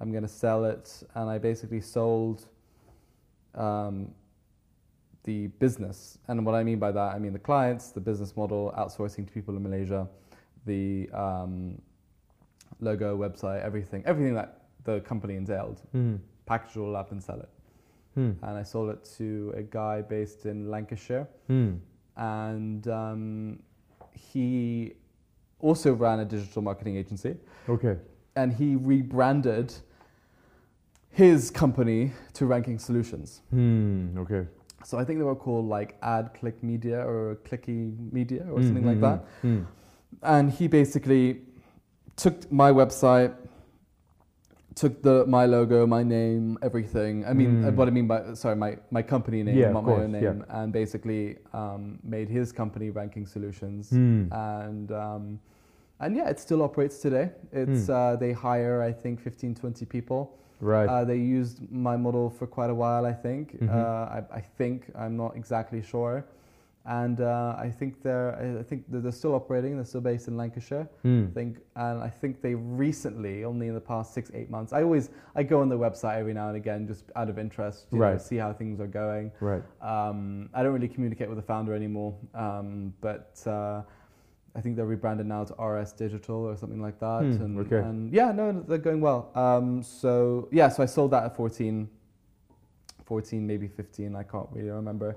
I'm 0.00 0.10
going 0.10 0.22
to 0.22 0.28
sell 0.28 0.64
it. 0.64 1.02
And 1.14 1.30
I 1.30 1.38
basically 1.38 1.80
sold 1.80 2.46
um, 3.54 4.10
the 5.24 5.48
business. 5.58 6.18
And 6.28 6.44
what 6.44 6.54
I 6.54 6.64
mean 6.64 6.78
by 6.78 6.92
that, 6.92 7.14
I 7.14 7.18
mean 7.18 7.32
the 7.32 7.38
clients, 7.38 7.90
the 7.90 8.00
business 8.00 8.36
model, 8.36 8.74
outsourcing 8.76 9.26
to 9.26 9.32
people 9.32 9.56
in 9.56 9.62
Malaysia, 9.62 10.08
the 10.66 11.10
um, 11.12 11.80
logo, 12.80 13.16
website, 13.16 13.62
everything, 13.62 14.02
everything 14.06 14.34
that 14.34 14.62
the 14.84 15.00
company 15.00 15.36
entailed. 15.36 15.80
Hmm. 15.92 16.16
Package 16.46 16.76
it 16.76 16.80
all 16.80 16.96
up 16.96 17.10
and 17.10 17.22
sell 17.22 17.40
it. 17.40 17.48
Hmm. 18.14 18.32
And 18.42 18.56
I 18.56 18.62
sold 18.62 18.90
it 18.90 19.04
to 19.18 19.52
a 19.56 19.62
guy 19.62 20.02
based 20.02 20.46
in 20.46 20.70
Lancashire 20.70 21.26
Hmm. 21.48 21.72
and 22.16 22.86
um, 22.88 23.58
he 24.12 24.92
also 25.60 25.92
ran 25.94 26.20
a 26.20 26.24
digital 26.24 26.62
marketing 26.62 26.96
agency 26.96 27.36
Okay. 27.68 27.96
and 28.36 28.52
he 28.52 28.76
rebranded 28.76 29.72
his 31.10 31.50
company 31.50 32.12
to 32.34 32.46
ranking 32.46 32.78
solutions 32.78 33.40
Hmm. 33.50 34.18
Okay. 34.18 34.46
so 34.84 34.98
i 34.98 35.04
think 35.04 35.18
they 35.18 35.24
were 35.24 35.34
called 35.46 35.66
like 35.68 35.96
ad 36.02 36.30
click 36.34 36.62
media 36.62 36.98
or 37.06 37.36
clicky 37.44 37.94
media 38.12 38.44
or 38.52 38.62
something 38.62 38.82
Hmm, 38.82 38.88
like 38.88 38.96
hmm, 38.96 39.08
that 39.08 39.24
hmm. 39.42 39.60
and 40.22 40.50
he 40.50 40.68
basically 40.68 41.40
took 42.16 42.50
my 42.52 42.70
website 42.70 43.32
took 44.74 45.02
the 45.02 45.24
my 45.26 45.46
logo 45.46 45.86
my 45.86 46.02
name 46.02 46.58
everything 46.62 47.24
i 47.26 47.32
mean 47.32 47.62
Mm. 47.62 47.74
what 47.76 47.86
i 47.86 47.90
mean 47.90 48.06
by 48.08 48.34
sorry 48.34 48.56
my, 48.56 48.76
my 48.90 49.02
company 49.02 49.42
name 49.42 49.56
Yeah, 49.56 49.70
not 49.70 49.84
my 49.84 49.92
own 49.92 50.10
course, 50.12 50.22
yeah. 50.22 50.30
name 50.32 50.44
and 50.48 50.72
basically 50.72 51.36
um, 51.52 51.98
made 52.02 52.28
his 52.28 52.52
company 52.52 52.90
ranking 52.90 53.26
solutions 53.26 53.90
Hmm. 53.90 54.24
and 54.32 54.90
um, 54.90 55.38
and 56.00 56.16
yeah 56.16 56.28
it 56.32 56.38
still 56.40 56.62
operates 56.62 56.98
today 57.00 57.30
it's 57.52 57.86
Hmm. 57.86 57.92
uh, 57.98 58.16
they 58.16 58.32
hire 58.32 58.82
i 58.82 58.92
think 58.92 59.20
15 59.20 59.54
20 59.54 59.86
people 59.86 60.22
Right. 60.60 60.88
uh, 60.88 61.04
they 61.04 61.18
used 61.18 61.56
my 61.70 61.96
model 61.96 62.30
for 62.30 62.46
quite 62.46 62.70
a 62.70 62.74
while 62.74 63.04
i 63.06 63.12
think 63.12 63.44
Mhm. 63.60 63.68
uh, 63.68 64.16
I, 64.16 64.20
I 64.40 64.42
think 64.58 64.90
i'm 65.02 65.16
not 65.16 65.36
exactly 65.36 65.82
sure 65.82 66.24
and 66.86 67.20
uh, 67.22 67.54
i 67.58 67.70
think 67.70 68.02
they're 68.02 68.58
i 68.60 68.62
think 68.62 68.84
they're 68.88 69.10
still 69.10 69.34
operating 69.34 69.74
they're 69.76 69.84
still 69.86 70.00
based 70.02 70.28
in 70.28 70.36
lancashire 70.36 70.86
Hmm. 71.02 71.24
I 71.30 71.32
think, 71.34 71.58
and 71.76 72.02
I 72.02 72.08
think 72.08 72.40
they 72.42 72.54
recently, 72.54 73.44
only 73.44 73.68
in 73.68 73.74
the 73.74 73.80
past 73.80 74.12
six, 74.14 74.30
eight 74.34 74.48
months. 74.50 74.72
I 74.72 74.82
always, 74.82 75.10
I 75.34 75.42
go 75.42 75.60
on 75.60 75.68
the 75.68 75.78
website 75.78 76.16
every 76.18 76.32
now 76.34 76.48
and 76.48 76.56
again, 76.56 76.86
just 76.86 77.04
out 77.16 77.28
of 77.28 77.38
interest, 77.38 77.86
you 77.90 77.98
know, 77.98 78.04
Right. 78.04 78.20
see 78.20 78.36
how 78.36 78.52
things 78.52 78.80
are 78.80 78.86
going. 78.86 79.30
Right. 79.40 79.62
Um, 79.82 80.48
I 80.54 80.62
don't 80.62 80.72
really 80.72 80.88
communicate 80.88 81.28
with 81.28 81.36
the 81.36 81.42
founder 81.42 81.74
anymore, 81.74 82.14
um, 82.34 82.94
but 83.00 83.42
uh, 83.46 83.82
I 84.56 84.60
think 84.62 84.76
they're 84.76 84.86
rebranded 84.86 85.26
now 85.26 85.44
to 85.44 85.54
RS 85.62 85.92
Digital 85.92 86.36
or 86.36 86.56
something 86.56 86.80
like 86.80 86.98
that. 87.00 87.20
Hmm, 87.22 87.42
and, 87.44 87.58
okay. 87.60 87.78
and 87.86 88.12
yeah, 88.12 88.30
no, 88.32 88.52
they're 88.66 88.78
going 88.78 89.00
well. 89.00 89.30
Um, 89.34 89.82
so 89.82 90.48
yeah, 90.52 90.68
so 90.68 90.82
I 90.82 90.86
sold 90.86 91.10
that 91.10 91.24
at 91.24 91.36
14, 91.36 91.88
14, 93.04 93.46
maybe 93.46 93.68
15, 93.68 94.14
I 94.16 94.22
can't 94.22 94.48
really 94.52 94.70
remember. 94.70 95.16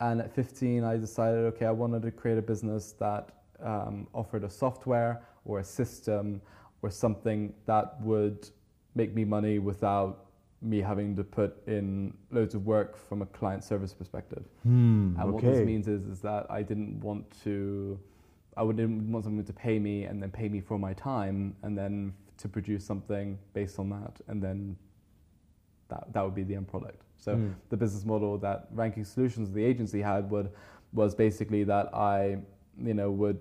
And 0.00 0.20
at 0.20 0.34
15, 0.34 0.84
I 0.84 0.96
decided, 0.96 1.44
okay, 1.54 1.66
I 1.66 1.70
wanted 1.70 2.02
to 2.02 2.10
create 2.10 2.38
a 2.38 2.42
business 2.42 2.92
that 2.98 3.30
um, 3.62 4.06
offered 4.12 4.44
a 4.44 4.50
software 4.50 5.22
or 5.44 5.60
a 5.60 5.64
system 5.64 6.40
or 6.82 6.90
something 6.90 7.54
that 7.64 8.00
would 8.02 8.50
make 8.94 9.14
me 9.14 9.24
money 9.24 9.58
without 9.58 10.26
me 10.62 10.80
having 10.80 11.14
to 11.16 11.24
put 11.24 11.56
in 11.66 12.12
loads 12.30 12.54
of 12.54 12.66
work 12.66 12.96
from 12.96 13.22
a 13.22 13.26
client 13.26 13.62
service 13.62 13.94
perspective. 13.94 14.44
Hmm. 14.62 15.14
And 15.18 15.32
what 15.32 15.42
this 15.42 15.64
means 15.64 15.86
is, 15.86 16.06
is 16.06 16.20
that 16.20 16.46
I 16.50 16.62
didn't 16.62 17.00
want 17.00 17.24
to, 17.44 17.98
I 18.56 18.62
wouldn't 18.62 19.10
want 19.10 19.24
someone 19.24 19.44
to 19.44 19.52
pay 19.52 19.78
me 19.78 20.04
and 20.04 20.22
then 20.22 20.30
pay 20.30 20.48
me 20.48 20.60
for 20.60 20.78
my 20.78 20.92
time 20.94 21.54
and 21.62 21.76
then 21.76 22.14
to 22.38 22.48
produce 22.48 22.84
something 22.84 23.38
based 23.54 23.78
on 23.78 23.90
that 23.90 24.20
and 24.28 24.42
then 24.42 24.76
that, 25.88 26.12
that 26.12 26.22
would 26.24 26.34
be 26.34 26.42
the 26.42 26.54
end 26.54 26.68
product. 26.68 27.02
So 27.16 27.36
Hmm. 27.36 27.50
the 27.70 27.76
business 27.76 28.04
model 28.04 28.38
that 28.38 28.68
Ranking 28.72 29.04
Solutions, 29.04 29.50
the 29.52 29.64
agency 29.64 30.00
had, 30.02 30.30
would 30.30 30.50
was 30.92 31.14
basically 31.14 31.64
that 31.64 31.94
I, 31.94 32.38
you 32.82 32.94
know, 32.94 33.10
would 33.10 33.38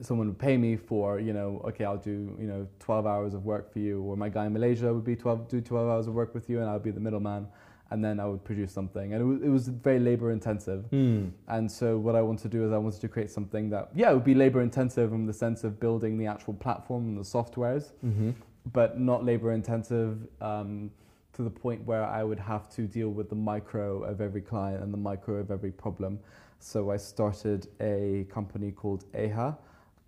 someone 0.00 0.28
would 0.28 0.38
pay 0.38 0.56
me 0.56 0.76
for 0.76 1.18
you 1.18 1.32
know 1.32 1.60
okay 1.64 1.84
I'll 1.84 1.96
do 1.96 2.36
you 2.38 2.46
know 2.46 2.68
12 2.78 3.04
hours 3.06 3.34
of 3.34 3.44
work 3.44 3.72
for 3.72 3.80
you 3.80 4.00
or 4.02 4.16
my 4.16 4.28
guy 4.28 4.46
in 4.46 4.52
Malaysia 4.52 4.94
would 4.94 5.04
be 5.04 5.16
12 5.16 5.48
do 5.48 5.60
12 5.60 5.88
hours 5.88 6.06
of 6.06 6.14
work 6.14 6.34
with 6.34 6.48
you 6.48 6.60
and 6.60 6.68
I'll 6.70 6.78
be 6.78 6.92
the 6.92 7.00
middleman 7.00 7.48
and 7.90 8.04
then 8.04 8.20
I 8.20 8.26
would 8.26 8.44
produce 8.44 8.70
something 8.70 9.12
and 9.12 9.20
it 9.20 9.24
was, 9.24 9.42
it 9.42 9.48
was 9.48 9.66
very 9.68 9.98
labor 9.98 10.30
intensive 10.30 10.84
Hmm. 10.90 11.30
and 11.48 11.68
so 11.70 11.98
what 11.98 12.14
I 12.14 12.22
wanted 12.22 12.42
to 12.42 12.48
do 12.48 12.64
is 12.64 12.70
I 12.72 12.78
wanted 12.78 13.00
to 13.00 13.08
create 13.08 13.30
something 13.32 13.70
that 13.70 13.88
yeah 13.92 14.12
it 14.12 14.14
would 14.14 14.22
be 14.24 14.34
labor 14.36 14.62
intensive 14.62 15.12
in 15.12 15.26
the 15.26 15.32
sense 15.32 15.64
of 15.64 15.80
building 15.80 16.16
the 16.16 16.26
actual 16.26 16.54
platform 16.54 17.08
and 17.08 17.16
the 17.18 17.22
softwares 17.22 17.90
Mm-hmm. 18.06 18.30
But 18.72 18.98
not 18.98 19.24
labor 19.24 19.52
intensive 19.52 20.26
um, 20.40 20.90
to 21.32 21.42
the 21.42 21.50
point 21.50 21.84
where 21.84 22.04
I 22.04 22.24
would 22.24 22.38
have 22.40 22.68
to 22.70 22.82
deal 22.86 23.10
with 23.10 23.28
the 23.28 23.36
micro 23.36 24.02
of 24.02 24.20
every 24.20 24.40
client 24.40 24.82
and 24.82 24.92
the 24.92 24.98
micro 24.98 25.36
of 25.36 25.50
every 25.50 25.70
problem. 25.70 26.18
So 26.58 26.90
I 26.90 26.96
started 26.96 27.68
a 27.80 28.26
company 28.30 28.72
called 28.72 29.04
AHA. 29.14 29.56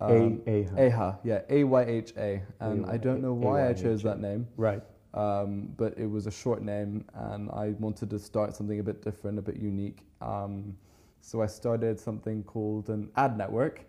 Um, 0.01 0.41
A 0.47 0.67
A. 0.77 0.87
AHA, 0.91 1.19
yeah, 1.23 1.41
A 1.49 1.63
Y 1.63 1.83
H 1.83 2.13
A, 2.17 2.41
and 2.59 2.87
I 2.87 2.97
don't 2.97 3.21
know 3.21 3.33
why 3.33 3.69
I 3.69 3.73
chose 3.73 4.01
that 4.01 4.19
name, 4.19 4.47
Right. 4.57 4.81
um, 5.13 5.69
but 5.77 5.95
it 5.95 6.07
was 6.07 6.25
a 6.25 6.31
short 6.31 6.63
name, 6.63 7.05
and 7.13 7.51
I 7.51 7.75
wanted 7.79 8.09
to 8.09 8.17
start 8.17 8.55
something 8.55 8.79
a 8.79 8.83
bit 8.83 9.03
different, 9.03 9.37
a 9.37 9.43
bit 9.43 9.57
unique. 9.57 10.03
Um, 10.19 10.75
so 11.19 11.43
I 11.43 11.45
started 11.45 11.99
something 11.99 12.43
called 12.43 12.89
an 12.89 13.09
ad 13.15 13.37
network, 13.37 13.85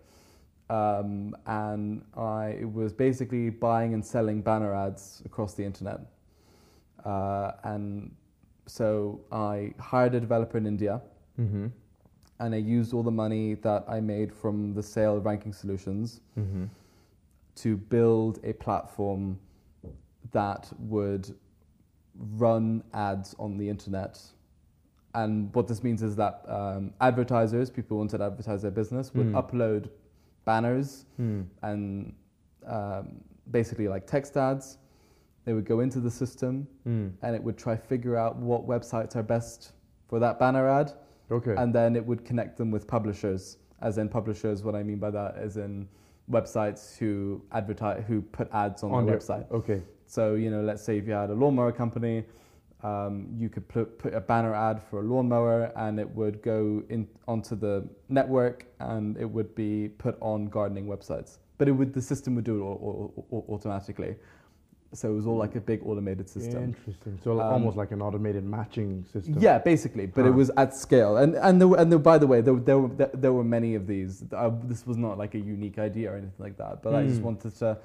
um, 0.77 1.37
and 1.47 2.03
I 2.17 2.65
was 2.79 2.93
basically 2.93 3.51
buying 3.51 3.95
and 3.95 4.05
selling 4.05 4.41
banner 4.43 4.75
ads 4.75 5.23
across 5.27 5.55
the 5.55 5.65
internet. 5.65 6.01
Uh, 7.05 7.53
and 7.65 8.15
so 8.67 9.21
I 9.33 9.75
hired 9.79 10.15
a 10.15 10.21
developer 10.21 10.59
in 10.59 10.67
India, 10.67 11.01
Mm-hmm. 11.41 11.67
and 12.41 12.55
I 12.55 12.59
used 12.59 12.93
all 12.95 13.03
the 13.03 13.11
money 13.25 13.55
that 13.55 13.85
I 13.89 14.01
made 14.01 14.31
from 14.43 14.75
the 14.75 14.83
sale 14.83 15.17
of 15.17 15.25
ranking 15.25 15.53
solutions 15.53 16.21
Mm-hmm. 16.39 16.65
to 17.57 17.77
build 17.77 18.39
a 18.45 18.53
platform 18.53 19.39
that 20.33 20.71
would 20.79 21.35
run 22.39 22.83
ads 22.95 23.35
on 23.39 23.57
the 23.59 23.69
internet. 23.69 24.21
And 25.15 25.55
what 25.55 25.67
this 25.69 25.83
means 25.83 26.03
is 26.03 26.15
that 26.17 26.43
um, 26.49 26.93
advertisers, 27.01 27.69
people 27.71 27.95
who 27.97 27.99
wanted 27.99 28.19
to 28.19 28.25
advertise 28.25 28.63
their 28.63 28.71
business, 28.71 29.13
would 29.15 29.27
Hmm. 29.27 29.37
upload 29.37 29.89
banners 30.45 31.07
Hmm. 31.17 31.43
and 31.63 32.15
um, 32.67 33.21
basically 33.51 33.89
like 33.89 34.07
text 34.07 34.37
ads. 34.37 34.79
They 35.45 35.53
would 35.53 35.65
go 35.65 35.81
into 35.81 35.99
the 36.01 36.11
system 36.11 36.67
Hmm. 36.85 37.09
and 37.23 37.35
it 37.35 37.43
would 37.43 37.57
try 37.59 37.77
figure 37.77 38.17
out 38.17 38.37
what 38.37 38.67
websites 38.67 39.17
are 39.17 39.23
best 39.23 39.73
for 40.09 40.19
that 40.21 40.39
banner 40.39 40.69
ad 40.69 40.93
Okay. 41.31 41.55
and 41.57 41.75
then 41.75 41.97
it 41.97 42.05
would 42.07 42.25
connect 42.25 42.57
them 42.57 42.71
with 42.71 42.87
publishers. 42.87 43.59
As 43.81 43.99
in 43.99 44.09
publishers, 44.09 44.63
what 44.63 44.75
I 44.77 44.83
mean 44.85 44.99
by 44.99 45.11
that 45.11 45.39
is 45.39 45.57
in 45.57 45.89
websites 46.31 46.97
who 46.97 47.43
advertise, 47.51 48.05
who 48.07 48.23
put 48.23 48.49
ads 48.53 48.83
on, 48.85 48.93
On 48.93 49.05
their 49.07 49.19
their- 49.19 49.21
website. 49.39 49.51
okay. 49.51 49.83
So 50.07 50.35
you 50.35 50.51
know, 50.51 50.63
let's 50.63 50.83
say 50.83 50.99
if 50.99 51.07
you 51.07 51.13
had 51.15 51.31
a 51.31 51.35
lawnmower 51.35 51.73
company, 51.73 52.25
um, 52.83 53.29
you 53.39 53.49
could 53.49 53.67
put, 53.69 53.99
put 53.99 54.13
a 54.15 54.21
banner 54.21 54.55
ad 54.55 54.83
for 54.91 55.01
a 55.01 55.03
lawnmower, 55.03 55.71
and 55.77 56.01
it 56.01 56.11
would 56.17 56.43
go 56.43 56.83
in 56.89 57.07
onto 57.29 57.55
the 57.55 57.87
network, 58.09 58.67
and 58.81 59.17
it 59.19 59.25
would 59.25 59.55
be 59.55 59.89
put 59.99 60.17
on 60.21 60.47
gardening 60.47 60.87
websites. 60.87 61.39
But 61.59 61.69
it 61.69 61.73
would 61.73 61.95
the 61.95 62.03
system 62.03 62.35
would 62.35 62.45
do 62.45 62.59
it 62.59 62.63
au- 62.65 63.13
au- 63.17 63.25
au- 63.37 63.45
automatically. 63.55 64.17
So 64.95 65.11
it 65.11 65.15
was 65.15 65.27
all 65.27 65.39
like 65.39 65.55
a 65.55 65.61
big 65.61 65.81
automated 65.87 66.29
system. 66.29 66.65
Interesting. 66.65 67.19
So 67.25 67.41
Um, 67.41 67.53
almost 67.53 67.77
like 67.79 67.93
an 67.93 68.03
automated 68.03 68.45
matching 68.45 69.05
system. 69.11 69.37
Yeah, 69.39 69.59
basically, 69.59 70.05
but 70.07 70.27
it 70.27 70.35
was 70.35 70.51
at 70.59 70.75
scale, 70.75 71.17
and 71.19 71.35
and 71.37 71.59
there, 71.61 71.69
were- 71.69 71.79
and 71.79 71.91
there, 71.91 71.99
by 71.99 72.19
the 72.19 72.27
way, 72.27 72.41
there, 72.43 72.57
there 72.57 72.79
were 72.79 72.89
there, 73.15 73.33
were 73.33 73.45
many 73.45 73.75
of 73.75 73.87
these. 73.87 74.23
Uh, 74.33 74.51
this 74.65 74.87
was 74.87 74.97
not 74.99 75.17
like 75.17 75.35
a 75.35 75.39
unique 75.39 75.79
idea 75.79 76.11
or 76.13 76.17
anything 76.17 76.41
like 76.47 76.57
that, 76.59 76.83
but 76.83 76.95
I 76.95 77.05
just 77.05 77.21
Hmm. 77.21 77.27
wanted 77.27 77.55
to 77.61 77.79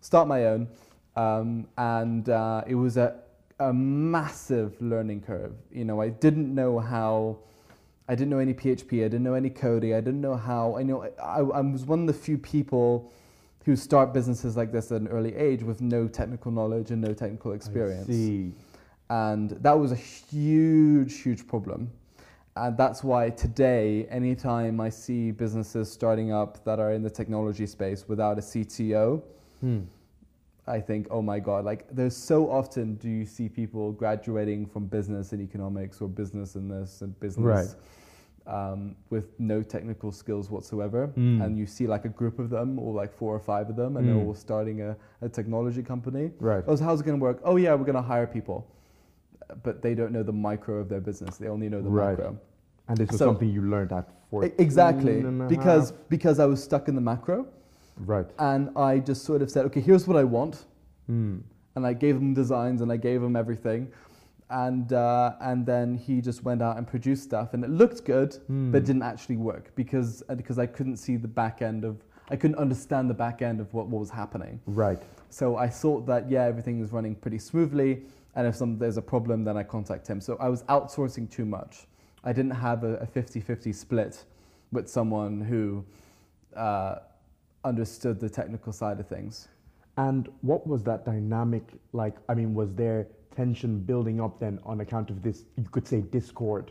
start 0.00 0.26
my 0.26 0.46
own, 0.46 0.66
um, 1.14 1.68
and 1.76 2.28
uh, 2.28 2.64
it 2.66 2.74
was 2.74 2.96
a 2.96 3.14
a 3.60 3.72
massive 3.72 4.80
learning 4.80 5.20
curve. 5.22 5.52
You 5.70 5.84
know, 5.84 6.00
I 6.00 6.08
didn't 6.08 6.52
know 6.54 6.78
how. 6.80 7.38
I 8.08 8.16
didn't 8.16 8.30
know 8.30 8.38
any 8.40 8.54
PHP. 8.54 9.00
I 9.04 9.08
didn't 9.08 9.22
know 9.22 9.34
any 9.34 9.50
coding. 9.50 9.94
I 9.94 10.00
didn't 10.00 10.20
know 10.20 10.34
how. 10.34 10.76
I 10.76 10.82
know 10.82 11.04
I, 11.22 11.38
I 11.38 11.60
was 11.60 11.84
one 11.84 12.00
of 12.00 12.06
the 12.08 12.12
few 12.12 12.36
people 12.38 13.12
who 13.64 13.76
start 13.76 14.12
businesses 14.12 14.56
like 14.56 14.72
this 14.72 14.90
at 14.90 15.00
an 15.00 15.08
early 15.08 15.34
age 15.36 15.62
with 15.62 15.80
no 15.80 16.08
technical 16.08 16.50
knowledge 16.50 16.90
and 16.90 17.00
no 17.00 17.12
technical 17.12 17.52
experience 17.52 18.08
I 18.08 18.12
see. 18.12 18.52
and 19.10 19.50
that 19.50 19.78
was 19.78 19.92
a 19.92 19.96
huge, 19.96 21.20
huge 21.20 21.46
problem. 21.46 21.90
And 22.56 22.76
that's 22.76 23.04
why 23.04 23.30
today, 23.30 24.06
anytime 24.10 24.80
I 24.80 24.88
see 24.88 25.30
businesses 25.30 25.92
starting 25.92 26.32
up 26.32 26.64
that 26.64 26.80
are 26.80 26.92
in 26.92 27.02
the 27.02 27.10
technology 27.10 27.66
space 27.66 28.08
without 28.08 28.38
a 28.38 28.42
CTO, 28.42 29.22
Hmm. 29.60 29.80
I 30.70 30.80
think, 30.80 31.08
oh 31.10 31.20
my 31.20 31.40
God, 31.40 31.64
like 31.64 31.84
there's 31.90 32.16
so 32.16 32.48
often 32.50 32.94
do 32.94 33.08
you 33.08 33.24
see 33.26 33.48
people 33.48 33.92
graduating 33.92 34.66
from 34.66 34.86
business 34.86 35.32
and 35.32 35.40
economics 35.42 36.00
or 36.00 36.08
business 36.08 36.54
and 36.54 36.70
this 36.70 37.02
and 37.02 37.18
business 37.20 37.76
um, 38.46 38.94
with 39.10 39.26
no 39.38 39.62
technical 39.62 40.10
skills 40.12 40.50
whatsoever. 40.50 41.08
Mm. 41.16 41.42
And 41.44 41.58
you 41.58 41.66
see 41.66 41.86
like 41.86 42.04
a 42.04 42.08
group 42.08 42.38
of 42.38 42.48
them 42.50 42.78
or 42.78 42.94
like 42.94 43.12
four 43.12 43.34
or 43.34 43.40
five 43.40 43.68
of 43.68 43.76
them 43.76 43.96
and 43.96 44.06
they're 44.08 44.14
Mm. 44.14 44.26
all 44.28 44.34
starting 44.34 44.80
a, 44.82 44.96
a 45.22 45.28
technology 45.28 45.82
company. 45.82 46.30
Right. 46.38 46.64
Oh, 46.66 46.76
so 46.76 46.84
how's 46.84 47.00
it 47.00 47.04
going 47.04 47.18
to 47.18 47.22
work? 47.22 47.40
Oh, 47.44 47.56
yeah, 47.56 47.74
we're 47.74 47.84
going 47.92 48.02
to 48.04 48.08
hire 48.14 48.26
people. 48.26 48.66
But 49.62 49.82
they 49.82 49.94
don't 49.94 50.12
know 50.12 50.22
the 50.22 50.32
micro 50.32 50.76
of 50.78 50.88
their 50.88 51.00
business. 51.00 51.36
They 51.36 51.48
only 51.48 51.68
know 51.68 51.82
the 51.82 51.90
Right. 51.90 52.10
macro. 52.16 52.38
And 52.88 52.96
this 52.96 53.10
was 53.10 53.18
So- 53.18 53.26
something 53.26 53.48
you 53.48 53.62
learned 53.62 53.92
at 53.92 54.08
14 54.30 54.50
E- 54.50 54.54
Exactly. 54.58 55.22
Because, 55.48 55.90
half? 55.90 55.98
because 56.08 56.38
I 56.38 56.46
was 56.46 56.62
stuck 56.62 56.88
in 56.88 56.94
the 56.94 57.00
macro 57.00 57.46
Right. 58.06 58.26
and 58.38 58.70
I 58.76 58.98
just 58.98 59.24
sort 59.24 59.42
of 59.42 59.50
said, 59.50 59.66
okay, 59.66 59.80
here's 59.80 60.06
what 60.08 60.16
I 60.16 60.24
want. 60.24 60.64
Hmm. 61.06 61.38
And 61.76 61.86
I 61.86 61.92
gave 61.92 62.16
him 62.16 62.34
designs 62.34 62.80
and 62.80 62.90
I 62.90 62.96
gave 62.96 63.22
him 63.22 63.36
everything. 63.36 63.92
And, 64.48 64.92
uh, 64.92 65.34
and 65.40 65.64
then 65.64 65.94
he 65.94 66.20
just 66.20 66.42
went 66.42 66.60
out 66.60 66.76
and 66.76 66.86
produced 66.86 67.22
stuff 67.22 67.54
and 67.54 67.62
it 67.62 67.70
looked 67.70 68.04
good, 68.04 68.34
Hmm. 68.46 68.72
but 68.72 68.84
didn't 68.84 69.02
actually 69.02 69.36
work 69.36 69.70
because, 69.76 70.22
uh, 70.28 70.34
because 70.34 70.58
I 70.58 70.66
couldn't 70.66 70.96
see 70.96 71.16
the 71.16 71.28
back 71.28 71.62
end 71.62 71.84
of, 71.84 72.02
I 72.30 72.36
couldn't 72.36 72.56
understand 72.58 73.08
the 73.10 73.14
back 73.14 73.42
end 73.42 73.60
of 73.60 73.72
what, 73.74 73.86
what 73.86 74.00
was 74.00 74.10
happening. 74.10 74.60
Right. 74.66 75.00
So 75.30 75.56
I 75.56 75.68
thought 75.68 76.06
that 76.06 76.28
yeah, 76.30 76.44
everything 76.44 76.80
is 76.80 76.90
running 76.92 77.14
pretty 77.14 77.38
smoothly, 77.38 78.02
and 78.34 78.46
if 78.46 78.56
some, 78.56 78.78
there's 78.78 78.96
a 78.96 79.02
problem, 79.02 79.44
then 79.44 79.56
I 79.56 79.62
contact 79.62 80.06
him. 80.08 80.20
So 80.20 80.36
I 80.40 80.48
was 80.48 80.62
outsourcing 80.64 81.30
too 81.30 81.44
much. 81.44 81.86
I 82.24 82.32
didn't 82.32 82.52
have 82.52 82.82
a, 82.84 82.94
a 82.96 83.06
50-50 83.06 83.72
split 83.74 84.24
with 84.72 84.88
someone 84.88 85.40
who 85.40 85.84
uh, 86.56 86.96
understood 87.64 88.20
the 88.20 88.28
technical 88.28 88.72
side 88.72 89.00
of 89.00 89.06
things. 89.06 89.48
And 89.96 90.28
what 90.42 90.66
was 90.66 90.82
that 90.84 91.04
dynamic 91.04 91.64
like? 91.92 92.16
I 92.28 92.34
mean, 92.34 92.54
was 92.54 92.72
there 92.74 93.08
tension 93.34 93.80
building 93.80 94.20
up 94.20 94.40
then 94.40 94.58
on 94.64 94.80
account 94.80 95.10
of 95.10 95.22
this? 95.22 95.44
You 95.56 95.64
could 95.70 95.86
say 95.86 96.00
discord. 96.00 96.70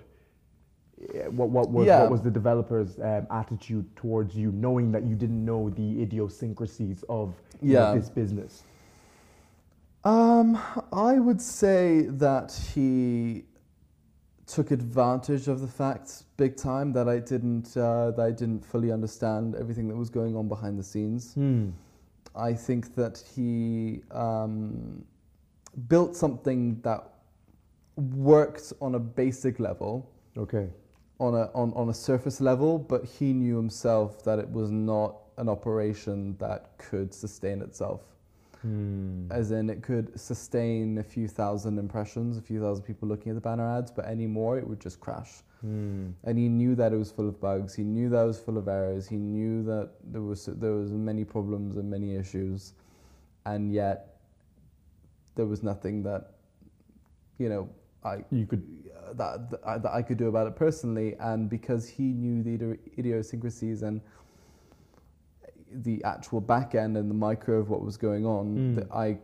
Eh, 1.14 1.28
What, 1.28 1.50
what 1.50 1.70
was 1.70 1.86
Yeah. 1.88 2.02
what 2.02 2.12
was 2.12 2.22
the 2.22 2.32
developers' 2.32 3.00
um, 3.00 3.28
attitude 3.30 3.86
towards 3.96 4.36
you, 4.36 4.52
knowing 4.52 4.92
that 4.92 5.04
you 5.04 5.16
didn't 5.16 5.44
know 5.46 5.70
the 5.70 6.02
idiosyncrasies 6.02 7.04
of 7.10 7.36
you 7.62 7.74
know, 7.74 7.80
Yeah. 7.92 7.94
this 7.96 8.10
business? 8.10 8.64
Um, 10.04 10.58
I 10.94 11.20
would 11.20 11.42
say 11.42 12.04
that 12.04 12.52
he 12.74 13.46
took 14.50 14.72
advantage 14.72 15.48
of 15.48 15.62
the 15.62 15.68
fact 15.68 16.24
big 16.36 16.58
time 16.58 16.92
that 16.94 17.08
I 17.08 17.20
didn't 17.20 17.78
uh, 17.78 18.12
that 18.12 18.26
I 18.26 18.32
didn't 18.32 18.66
fully 18.66 18.92
understand 18.92 19.56
everything 19.56 19.88
that 19.90 19.96
was 19.96 20.10
going 20.10 20.36
on 20.36 20.48
behind 20.48 20.80
the 20.80 20.84
scenes. 20.84 21.34
Hmm. 21.36 21.70
I 22.36 22.54
think 22.54 22.96
that 22.96 23.22
he 23.36 24.02
um, 24.12 25.04
built 25.88 26.16
something 26.16 26.80
that 26.82 27.04
worked 27.96 28.74
on 28.82 28.96
a 28.96 29.00
basic 29.00 29.60
level, 29.60 30.10
Okay. 30.38 30.68
on 31.20 31.36
a 31.36 31.52
on, 31.54 31.72
on 31.74 31.90
a 31.90 31.94
surface 31.94 32.42
level, 32.42 32.80
but 32.80 33.06
he 33.06 33.34
knew 33.34 33.56
himself 33.56 34.24
that 34.24 34.40
it 34.40 34.50
was 34.50 34.72
not 34.72 35.16
an 35.38 35.48
operation 35.50 36.36
that 36.40 36.78
could 36.78 37.14
sustain 37.14 37.62
itself. 37.62 38.02
Hmm. 38.62 39.32
As 39.32 39.52
in, 39.52 39.70
it 39.70 39.82
could 39.82 40.20
sustain 40.20 40.98
a 40.98 41.04
few 41.04 41.28
thousand 41.28 41.78
impressions, 41.80 42.38
a 42.38 42.42
few 42.42 42.60
thousand 42.62 42.84
people 42.84 43.08
looking 43.08 43.30
at 43.32 43.36
the 43.36 43.42
banner 43.42 43.78
ads, 43.78 43.90
but 43.92 44.06
any 44.08 44.28
more, 44.28 44.58
it 44.58 44.68
would 44.68 44.82
just 44.82 45.00
crash. 45.00 45.44
Hmm. 45.62 46.10
And 46.24 46.38
he 46.38 46.50
knew 46.50 46.76
that 46.76 46.92
it 46.94 46.98
was 46.98 47.12
full 47.12 47.28
of 47.30 47.40
bugs. 47.40 47.74
He 47.76 47.84
knew 47.84 48.10
that 48.10 48.22
it 48.22 48.28
was 48.28 48.40
full 48.40 48.58
of 48.58 48.68
errors. 48.68 49.08
He 49.08 49.18
knew 49.18 49.64
that 49.64 49.92
there 50.04 50.22
was 50.22 50.46
there 50.46 50.74
was 50.74 50.92
many 50.92 51.24
problems 51.24 51.78
and 51.78 51.90
many 51.90 52.16
issues, 52.16 52.74
and 53.46 53.72
yet 53.74 54.18
there 55.36 55.46
was 55.46 55.64
nothing 55.64 56.04
that 56.04 56.32
you 57.38 57.50
know 57.50 57.70
I 58.04 58.24
You 58.30 58.46
could. 58.46 58.64
that 59.14 59.50
that 59.52 59.60
I, 59.66 59.78
that 59.78 59.92
I 59.92 60.02
could 60.02 60.18
do 60.18 60.28
about 60.28 60.48
it 60.48 60.56
personally. 60.56 61.16
And 61.20 61.50
because 61.50 61.88
he 61.90 62.14
knew 62.14 62.44
the 62.44 62.78
idiosyncrasies 62.98 63.84
and 63.84 64.02
the 65.72 66.04
actual 66.04 66.42
back 66.42 66.76
end 66.76 66.98
and 66.98 67.10
the 67.10 67.14
micro 67.16 67.60
of 67.60 67.70
what 67.70 67.82
was 67.84 67.98
going 67.98 68.26
on, 68.26 68.56
Mm. 68.58 68.76
that 68.76 68.88
I 68.92 69.18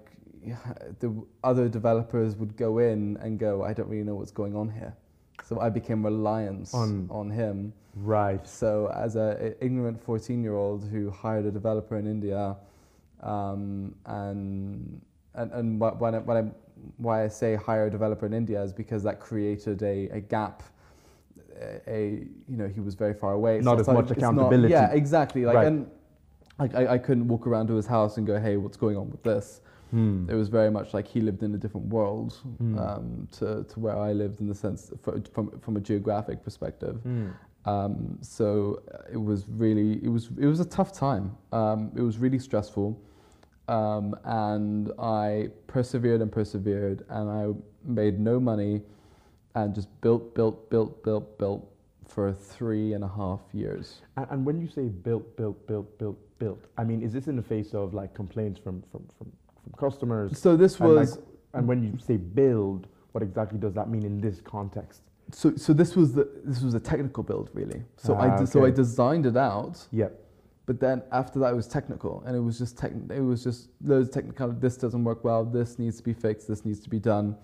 the 0.99 1.11
other 1.43 1.67
developers 1.67 2.35
would 2.35 2.55
go 2.55 2.77
in 2.77 3.17
and 3.17 3.39
go, 3.39 3.63
I 3.63 3.73
don't 3.73 3.89
really 3.89 4.03
know 4.03 4.15
what's 4.15 4.31
going 4.31 4.55
on 4.55 4.69
here. 4.69 4.95
So 5.43 5.59
I 5.59 5.69
became 5.69 6.03
reliant 6.05 6.69
On- 6.73 7.07
on 7.09 7.29
him. 7.29 7.73
Right. 7.95 8.45
So, 8.47 8.91
as 8.95 9.15
a, 9.15 9.37
a 9.59 9.63
ignorant 9.65 9.99
14 10.01 10.43
year 10.43 10.55
old 10.55 10.83
who 10.83 11.09
hired 11.09 11.45
a 11.45 11.51
developer 11.51 11.97
in 11.97 12.05
India, 12.07 12.57
um, 13.21 13.95
and 14.05 15.01
and, 15.33 15.51
and 15.51 15.79
what 15.79 16.01
I, 16.13 16.19
what 16.19 16.37
I, 16.37 16.43
why 16.97 17.23
I 17.23 17.27
say 17.27 17.55
hire 17.55 17.87
a 17.87 17.91
developer 17.91 18.25
in 18.25 18.33
India 18.33 18.61
is 18.61 18.71
because 18.73 19.01
that 19.03 19.19
created 19.19 19.81
a, 19.83 20.09
a 20.09 20.19
gap. 20.19 20.61
A, 21.61 21.81
a 21.89 22.09
you 22.49 22.57
know 22.57 22.67
he 22.67 22.81
was 22.81 22.95
very 22.95 23.13
far 23.13 23.31
away. 23.33 23.59
Not 23.61 23.79
it's 23.79 23.87
as 23.87 23.93
much 23.93 24.03
it's 24.11 24.17
accountability. 24.17 24.71
yeah, 24.73 24.91
exactly. 24.91 25.45
Like 25.45 25.55
Right. 25.55 25.67
and 25.67 25.89
like 26.59 26.73
I, 26.75 26.93
I 26.93 26.97
couldn't 26.97 27.27
walk 27.27 27.47
around 27.47 27.67
to 27.67 27.75
his 27.75 27.85
house 27.85 28.17
and 28.17 28.25
go, 28.25 28.39
hey, 28.39 28.57
what's 28.57 28.77
going 28.77 28.97
on 28.97 29.09
with 29.09 29.23
this? 29.23 29.61
Hmm. 29.91 30.27
It 30.29 30.33
was 30.35 30.49
very 30.49 30.71
much 30.71 30.93
like 30.93 31.07
he 31.07 31.21
lived 31.21 31.43
in 31.43 31.53
a 31.53 31.57
different 31.57 31.87
world 31.87 32.37
Mm. 32.61 32.79
um, 32.79 33.27
to, 33.33 33.63
to 33.65 33.79
where 33.79 33.97
I 33.97 34.13
lived 34.13 34.41
in 34.41 34.47
the 34.47 34.55
sense 34.55 34.91
fro- 35.01 35.21
from 35.33 35.59
from 35.59 35.77
a 35.77 35.79
geographic 35.79 36.43
perspective. 36.43 36.97
Hmm. 37.03 37.29
Um, 37.65 38.17
so 38.21 38.81
uh, 38.93 38.97
it 39.11 39.17
was 39.21 39.45
really 39.47 40.03
it 40.03 40.09
was 40.09 40.29
it 40.39 40.47
was 40.47 40.59
a 40.59 40.65
tough 40.65 40.91
time. 40.91 41.35
Um, 41.51 41.91
it 41.95 42.01
was 42.01 42.17
really 42.17 42.39
stressful, 42.39 42.99
um, 43.67 44.15
and 44.23 44.91
I 44.99 45.49
persevered 45.67 46.21
and 46.21 46.31
persevered, 46.31 47.05
and 47.09 47.29
I 47.29 47.43
made 47.83 48.19
no 48.19 48.39
money, 48.39 48.81
and 49.55 49.73
just 49.73 49.89
built, 50.01 50.33
built, 50.35 50.69
built, 50.69 51.03
built, 51.03 51.37
built 51.37 51.67
for 52.07 52.31
three 52.33 52.93
and 52.93 53.03
a 53.03 53.07
half 53.07 53.41
years. 53.53 54.01
And, 54.17 54.27
and 54.31 54.45
when 54.45 54.59
you 54.61 54.67
say 54.67 54.83
built, 54.89 55.35
built, 55.37 55.65
built, 55.67 55.97
built, 55.97 56.17
built, 56.39 56.65
I 56.77 56.83
mean, 56.83 57.01
is 57.01 57.13
this 57.13 57.27
in 57.27 57.35
the 57.35 57.41
face 57.43 57.73
of 57.73 57.93
like 57.93 58.13
complaints 58.13 58.59
from 58.59 58.81
from 58.91 59.05
from, 59.17 59.31
from 59.63 59.73
customers? 59.77 60.37
So 60.39 60.55
this 60.57 60.79
And, 60.79 60.95
like, 60.95 61.07
was 61.07 61.19
and 61.53 61.67
when 61.67 61.83
you 61.83 61.97
say 61.99 62.17
build, 62.17 62.87
what 63.13 63.23
exactly 63.23 63.57
does 63.59 63.73
that 63.73 63.89
mean 63.89 64.03
in 64.03 64.19
this 64.21 64.41
context? 64.41 65.01
so 65.31 65.55
so 65.55 65.73
this 65.73 65.95
was 65.95 66.13
the 66.13 66.29
this 66.43 66.61
was 66.61 66.75
a 66.75 66.79
technical 66.79 67.23
build 67.23 67.49
really. 67.53 67.81
So 67.97 68.13
I 68.13 68.27
Ah, 68.29 68.37
de- 68.39 68.47
so 68.47 68.63
I 68.65 68.69
designed 68.71 69.25
it 69.25 69.37
out. 69.37 69.87
Yeah. 69.91 70.09
But 70.67 70.79
then 70.79 71.03
after 71.11 71.37
that, 71.39 71.53
it 71.53 71.55
was 71.55 71.67
technical, 71.67 72.23
and 72.25 72.35
it 72.35 72.39
was 72.39 72.57
just 72.57 72.75
tech. 72.77 72.91
It 73.09 73.21
was 73.21 73.43
just 73.43 73.69
loads 73.83 74.07
of 74.09 74.13
technical. 74.15 74.51
This 74.51 74.77
doesn't 74.77 75.03
work 75.03 75.23
well. 75.23 75.45
This 75.45 75.77
needs 75.77 75.97
to 75.97 76.03
be 76.03 76.13
fixed. 76.13 76.47
This 76.47 76.65
needs 76.65 76.79
to 76.79 76.89
be 76.89 76.99
done, 76.99 77.35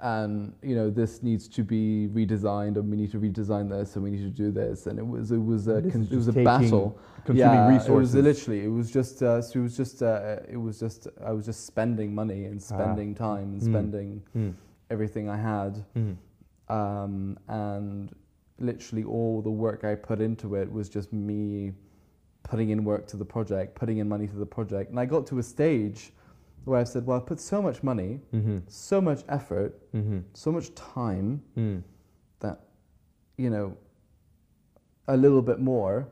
and 0.00 0.52
you 0.62 0.74
know 0.74 0.90
this 0.90 1.22
needs 1.22 1.48
to 1.48 1.62
be 1.62 2.08
redesigned, 2.12 2.76
and 2.76 2.90
we 2.90 2.96
need 2.96 3.10
to 3.12 3.18
redesign 3.20 3.68
this, 3.68 3.94
and 3.96 4.04
we 4.04 4.10
need 4.10 4.22
to 4.22 4.30
do 4.30 4.50
this. 4.50 4.86
And 4.86 4.98
it 4.98 5.06
was 5.06 5.32
it 5.32 5.38
was 5.42 5.68
a 5.68 5.82
con- 5.82 6.08
it 6.10 6.16
was 6.16 6.28
a 6.28 6.32
battle. 6.32 6.98
Consuming 7.24 7.54
yeah, 7.54 7.68
resources. 7.68 8.14
It 8.14 8.18
was 8.22 8.24
literally. 8.38 8.64
It 8.64 8.68
was 8.68 8.90
just. 8.90 9.22
Uh, 9.22 9.42
so 9.42 9.58
it 9.58 9.62
was 9.62 9.76
just. 9.76 10.02
Uh, 10.02 10.36
it 10.48 10.56
was 10.56 10.78
just. 10.78 11.08
I 11.24 11.32
was 11.32 11.44
just 11.46 11.66
spending 11.66 12.14
money 12.14 12.44
and 12.44 12.62
spending 12.62 13.14
time 13.14 13.52
and 13.54 13.60
Mm. 13.62 13.64
spending 13.64 14.22
Hmm. 14.32 14.50
everything 14.90 15.28
I 15.28 15.36
had 15.36 15.84
Hmm. 15.94 16.12
um, 16.68 17.38
and 17.48 18.12
literally 18.58 19.04
all 19.04 19.42
the 19.42 19.50
work 19.50 19.84
I 19.84 19.94
put 19.94 20.20
into 20.20 20.54
it 20.54 20.70
was 20.70 20.88
just 20.88 21.12
me 21.12 21.72
putting 22.44 22.70
in 22.70 22.84
work 22.84 23.06
to 23.08 23.16
the 23.16 23.24
project, 23.24 23.74
putting 23.74 23.98
in 23.98 24.08
money 24.08 24.26
to 24.28 24.36
the 24.36 24.46
project. 24.46 24.90
And 24.90 25.00
I 25.00 25.04
got 25.04 25.26
to 25.28 25.38
a 25.38 25.42
stage 25.42 26.12
where 26.66 26.80
I 26.80 26.84
said, 26.84 27.06
well, 27.06 27.16
I've 27.18 27.26
put 27.26 27.40
so 27.40 27.62
much 27.62 27.82
money, 27.82 28.20
Mm-hmm. 28.34 28.58
so 28.66 29.00
much 29.00 29.22
effort, 29.28 29.72
Mm-hmm. 29.94 30.18
so 30.34 30.50
much 30.52 30.74
time 30.74 31.40
Mm. 31.56 31.82
that, 32.40 32.60
you 33.38 33.50
know, 33.50 33.76
a 35.08 35.16
little 35.16 35.42
bit 35.42 35.60
more 35.60 36.08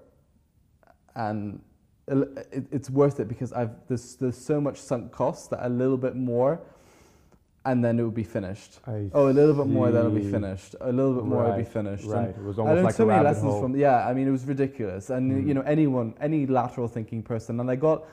and 1.16 1.60
it, 2.06 2.66
it's 2.70 2.88
worth 2.90 3.18
it 3.18 3.26
because 3.28 3.52
I've 3.52 3.70
there's, 3.88 4.14
there's 4.16 4.36
so 4.38 4.60
much 4.60 4.78
sunk 4.78 5.10
cost 5.10 5.50
that 5.50 5.66
a 5.66 5.68
little 5.68 5.96
bit 5.96 6.14
more 6.14 6.60
and 7.64 7.82
then 7.84 7.98
it 7.98 8.02
will 8.02 8.10
be 8.10 8.22
finished. 8.38 8.78
I 8.86 9.10
Oh, 9.12 9.28
a 9.30 9.32
little 9.32 9.54
bit 9.54 9.66
more, 9.66 9.90
then 9.90 10.04
it'll 10.06 10.12
be 10.24 10.30
finished. 10.30 10.76
A 10.82 10.92
little 10.92 11.14
bit 11.14 11.24
more, 11.24 11.44
it'll 11.46 11.56
be 11.56 11.62
Right, 11.62 11.68
finished. 11.68 12.04
And 12.04 12.12
Right. 12.12 12.28
It 12.28 12.42
was 12.44 12.58
I 12.58 12.62
learned 12.62 12.84
like 12.84 12.94
so 12.94 13.04
a 13.04 13.06
many 13.06 13.24
lessons 13.24 13.52
hole. 13.52 13.60
from. 13.62 13.74
Yeah, 13.76 14.06
I 14.06 14.12
mean, 14.14 14.28
it 14.28 14.30
was 14.30 14.44
ridiculous, 14.44 15.08
and 15.10 15.32
Mm. 15.32 15.46
you 15.48 15.54
know, 15.54 15.62
anyone, 15.62 16.14
any 16.20 16.46
lateral 16.46 16.88
thinking 16.88 17.22
person, 17.22 17.58
and 17.60 17.70
I 17.70 17.76
got, 17.76 18.04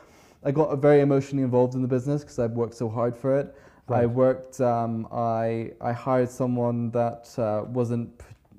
I 0.43 0.51
got 0.51 0.75
very 0.79 1.01
emotionally 1.01 1.43
involved 1.43 1.75
in 1.75 1.81
the 1.81 1.87
business 1.87 2.21
because 2.21 2.39
I've 2.39 2.51
worked 2.53 2.73
so 2.75 2.89
hard 2.89 3.15
for 3.15 3.39
it. 3.39 3.55
I 3.89 4.05
worked. 4.05 4.61
Um, 4.61 5.05
I 5.11 5.71
I 5.81 5.91
hired 5.91 6.29
someone 6.29 6.91
that 6.91 7.37
uh, 7.37 7.65
wasn't 7.67 8.09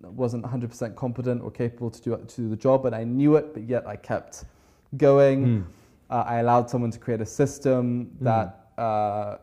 wasn't 0.03 0.45
100% 0.45 0.95
competent 0.95 1.43
or 1.43 1.51
capable 1.51 1.91
to 1.91 2.01
do 2.03 2.17
to 2.17 2.37
do 2.43 2.49
the 2.51 2.57
job, 2.57 2.85
and 2.87 2.95
I 2.95 3.05
knew 3.05 3.37
it, 3.37 3.55
but 3.55 3.63
yet 3.63 3.87
I 3.87 3.97
kept 3.97 4.45
going. 4.99 5.47
Mm. 5.47 5.65
Uh, 6.11 6.25
I 6.27 6.41
allowed 6.41 6.69
someone 6.69 6.91
to 6.91 6.99
create 6.99 7.23
a 7.23 7.27
system 7.27 8.11
Mm. 8.21 8.25
that 8.25 8.83
uh, 8.83 9.39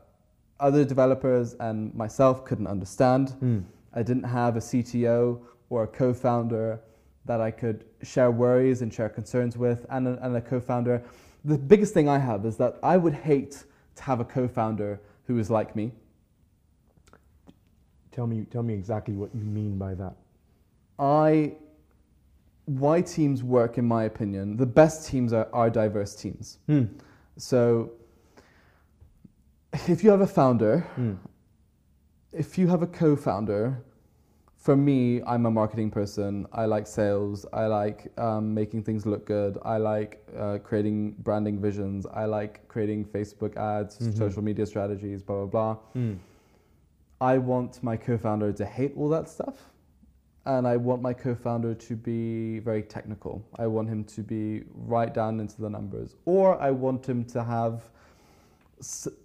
other 0.59 0.85
developers 0.85 1.55
and 1.59 1.93
myself 1.95 2.45
couldn't 2.45 2.67
understand. 2.67 3.33
Mm. 3.43 3.63
I 3.95 4.03
didn't 4.03 4.25
have 4.25 4.57
a 4.57 4.59
CTO 4.59 5.39
or 5.71 5.83
a 5.83 5.87
co-founder 5.87 6.79
that 7.25 7.41
I 7.41 7.49
could 7.49 7.85
share 8.03 8.29
worries 8.29 8.81
and 8.83 8.93
share 8.93 9.09
concerns 9.09 9.57
with, 9.57 9.85
and 9.89 10.07
a, 10.07 10.23
and 10.23 10.35
a 10.35 10.41
co-founder. 10.41 11.01
The 11.45 11.57
biggest 11.57 11.93
thing 11.93 12.09
I 12.09 12.17
have 12.17 12.45
is 12.45 12.57
that 12.57 12.77
I 12.83 12.97
would 12.97 13.13
hate 13.13 13.63
to 13.95 14.03
have 14.03 14.19
a 14.19 14.25
co-founder 14.25 14.99
who 15.25 15.39
is 15.39 15.49
like 15.49 15.75
me. 15.75 15.91
Tell 18.11 18.27
me, 18.27 18.45
tell 18.51 18.63
me 18.63 18.73
exactly 18.73 19.15
what 19.15 19.33
you 19.33 19.43
mean 19.43 19.77
by 19.77 19.93
that. 19.95 20.15
I, 20.97 21.53
why 22.65 23.01
teams 23.01 23.43
work, 23.43 23.77
in 23.77 23.85
my 23.85 24.03
opinion, 24.03 24.57
the 24.57 24.65
best 24.65 25.07
teams 25.07 25.31
are, 25.31 25.47
are 25.53 25.69
diverse 25.69 26.15
teams. 26.15 26.57
Hmm. 26.65 26.85
So, 27.37 27.91
if 29.87 30.03
you 30.03 30.09
have 30.09 30.21
a 30.21 30.27
founder, 30.27 30.81
Hmm. 30.95 31.13
if 32.33 32.57
you 32.57 32.67
have 32.67 32.81
a 32.81 32.87
co-founder, 32.87 33.81
for 34.59 34.75
me, 34.75 35.21
I'm 35.25 35.45
a 35.45 35.51
marketing 35.51 35.89
person. 35.89 36.45
I 36.51 36.65
like 36.65 36.85
sales. 36.85 37.45
I 37.53 37.67
like 37.67 38.11
um, 38.19 38.53
making 38.53 38.83
things 38.83 39.05
look 39.05 39.25
good. 39.25 39.57
I 39.63 39.77
like 39.77 40.21
uh, 40.37 40.57
creating 40.61 41.11
branding 41.19 41.61
visions. 41.61 42.05
I 42.13 42.25
like 42.25 42.67
creating 42.67 43.05
Facebook 43.05 43.55
ads, 43.55 43.97
Mhm. 43.99 44.17
social 44.17 44.43
media 44.43 44.65
strategies, 44.65 45.23
blah 45.23 45.37
blah 45.37 45.45
blah. 45.45 45.73
Hmm. 45.93 46.13
I 47.21 47.37
want 47.37 47.81
my 47.83 47.95
co-founder 47.97 48.51
to 48.53 48.65
hate 48.65 48.93
all 48.97 49.09
that 49.09 49.29
stuff, 49.29 49.71
and 50.45 50.67
I 50.67 50.75
want 50.77 51.01
my 51.01 51.13
co-founder 51.13 51.73
to 51.73 51.95
be 51.95 52.59
very 52.59 52.83
technical. 52.83 53.41
I 53.57 53.67
want 53.67 53.87
him 53.89 54.03
to 54.15 54.21
be 54.23 54.63
right 54.73 55.13
down 55.13 55.39
into 55.39 55.61
the 55.61 55.69
numbers, 55.69 56.15
or 56.25 56.59
I 56.61 56.71
want 56.71 57.05
him 57.07 57.23
to 57.25 57.43
have 57.43 57.89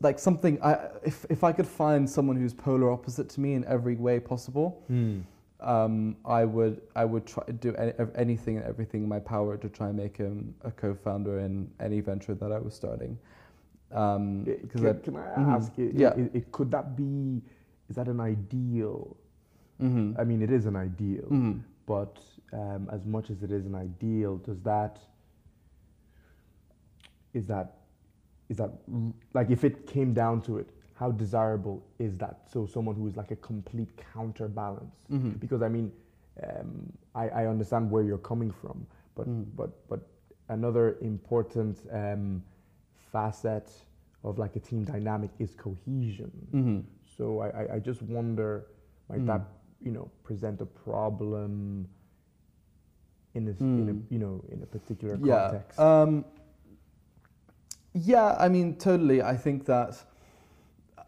like 0.00 0.18
something. 0.18 0.58
I, 0.62 0.88
if 1.04 1.24
if 1.30 1.44
I 1.44 1.52
could 1.52 1.66
find 1.66 2.08
someone 2.08 2.36
who's 2.36 2.54
polar 2.54 2.90
opposite 2.90 3.28
to 3.30 3.40
me 3.40 3.54
in 3.54 3.64
every 3.66 3.96
way 3.96 4.18
possible, 4.20 4.82
Hmm. 4.88 5.20
um, 5.60 6.16
I 6.24 6.44
would 6.44 6.80
I 6.96 7.04
would 7.04 7.26
try 7.26 7.44
to 7.44 7.52
do 7.52 7.74
any, 7.76 7.92
anything 8.16 8.56
and 8.58 8.66
everything 8.66 9.02
in 9.04 9.08
my 9.08 9.20
power 9.20 9.56
to 9.56 9.68
try 9.68 9.88
and 9.88 9.96
make 9.96 10.16
him 10.16 10.54
a 10.62 10.70
co-founder 10.70 11.38
in 11.40 11.70
any 11.80 12.00
venture 12.00 12.34
that 12.34 12.50
I 12.52 12.58
was 12.58 12.74
starting. 12.74 13.18
Um, 13.92 14.44
Eh, 14.48 14.56
because 14.62 14.80
Can, 14.80 14.88
I- 14.88 15.04
can 15.04 15.16
I 15.16 15.20
Mhm. 15.38 15.54
ask? 15.56 15.78
It, 15.78 15.94
Yeah. 15.94 16.14
It, 16.16 16.34
it- 16.34 16.52
could 16.52 16.70
that 16.72 16.96
be? 16.96 17.40
Is 17.88 17.96
that 17.96 18.08
an 18.08 18.20
ideal? 18.20 19.16
Mhm. 19.80 20.18
I 20.18 20.24
mean, 20.24 20.42
it 20.42 20.50
is 20.50 20.66
an 20.66 20.74
ideal, 20.76 21.28
Mhm. 21.30 21.60
but 21.86 22.18
um, 22.52 22.88
as 22.92 23.04
much 23.04 23.30
as 23.30 23.42
it 23.42 23.50
is 23.50 23.66
an 23.66 23.74
ideal, 23.74 24.38
does 24.38 24.60
that? 24.62 24.98
Is 27.32 27.46
that? 27.48 27.78
Is 28.54 28.58
that 28.58 28.70
like 29.34 29.50
if 29.50 29.64
it 29.64 29.84
came 29.84 30.14
down 30.14 30.40
to 30.42 30.58
it? 30.58 30.68
How 30.94 31.10
desirable 31.10 31.84
is 31.98 32.16
that? 32.18 32.36
So 32.46 32.66
someone 32.66 32.94
who 32.94 33.08
is 33.08 33.16
like 33.16 33.32
a 33.32 33.36
complete 33.52 33.90
counterbalance. 34.14 34.94
Mhm. 35.10 35.40
because 35.40 35.60
I 35.60 35.68
mean, 35.68 35.90
um, 36.46 36.92
I, 37.16 37.24
I 37.40 37.46
understand 37.48 37.90
where 37.90 38.04
you're 38.04 38.26
coming 38.32 38.52
from, 38.52 38.86
but 39.16 39.26
Mm. 39.28 39.44
but 39.56 39.70
but 39.88 40.00
another 40.48 40.84
important 41.00 41.74
um, 41.90 42.44
facet 43.12 43.68
of 44.22 44.38
like 44.38 44.54
a 44.54 44.60
team 44.60 44.84
dynamic 44.84 45.30
is 45.44 45.50
cohesion. 45.66 46.30
Mhm. 46.52 46.84
So 47.16 47.24
I, 47.46 47.48
I, 47.60 47.64
I 47.76 47.78
just 47.80 48.02
wonder, 48.02 48.50
might 49.08 49.22
Mm. 49.22 49.26
that 49.32 49.42
you 49.86 49.90
know 49.96 50.06
present 50.22 50.60
a 50.60 50.66
problem 50.66 51.88
in 53.34 53.48
a, 53.48 53.50
s- 53.50 53.60
in 53.60 53.86
Mm. 53.86 53.92
a 53.92 54.14
you 54.14 54.20
know 54.24 54.34
in 54.54 54.62
a 54.62 54.66
particular 54.76 55.18
yeah. 55.22 55.34
context? 55.48 55.80
Um, 55.80 56.24
yeah, 57.94 58.36
I 58.38 58.48
mean, 58.48 58.76
totally. 58.76 59.22
I 59.22 59.36
think 59.36 59.64
that 59.66 60.02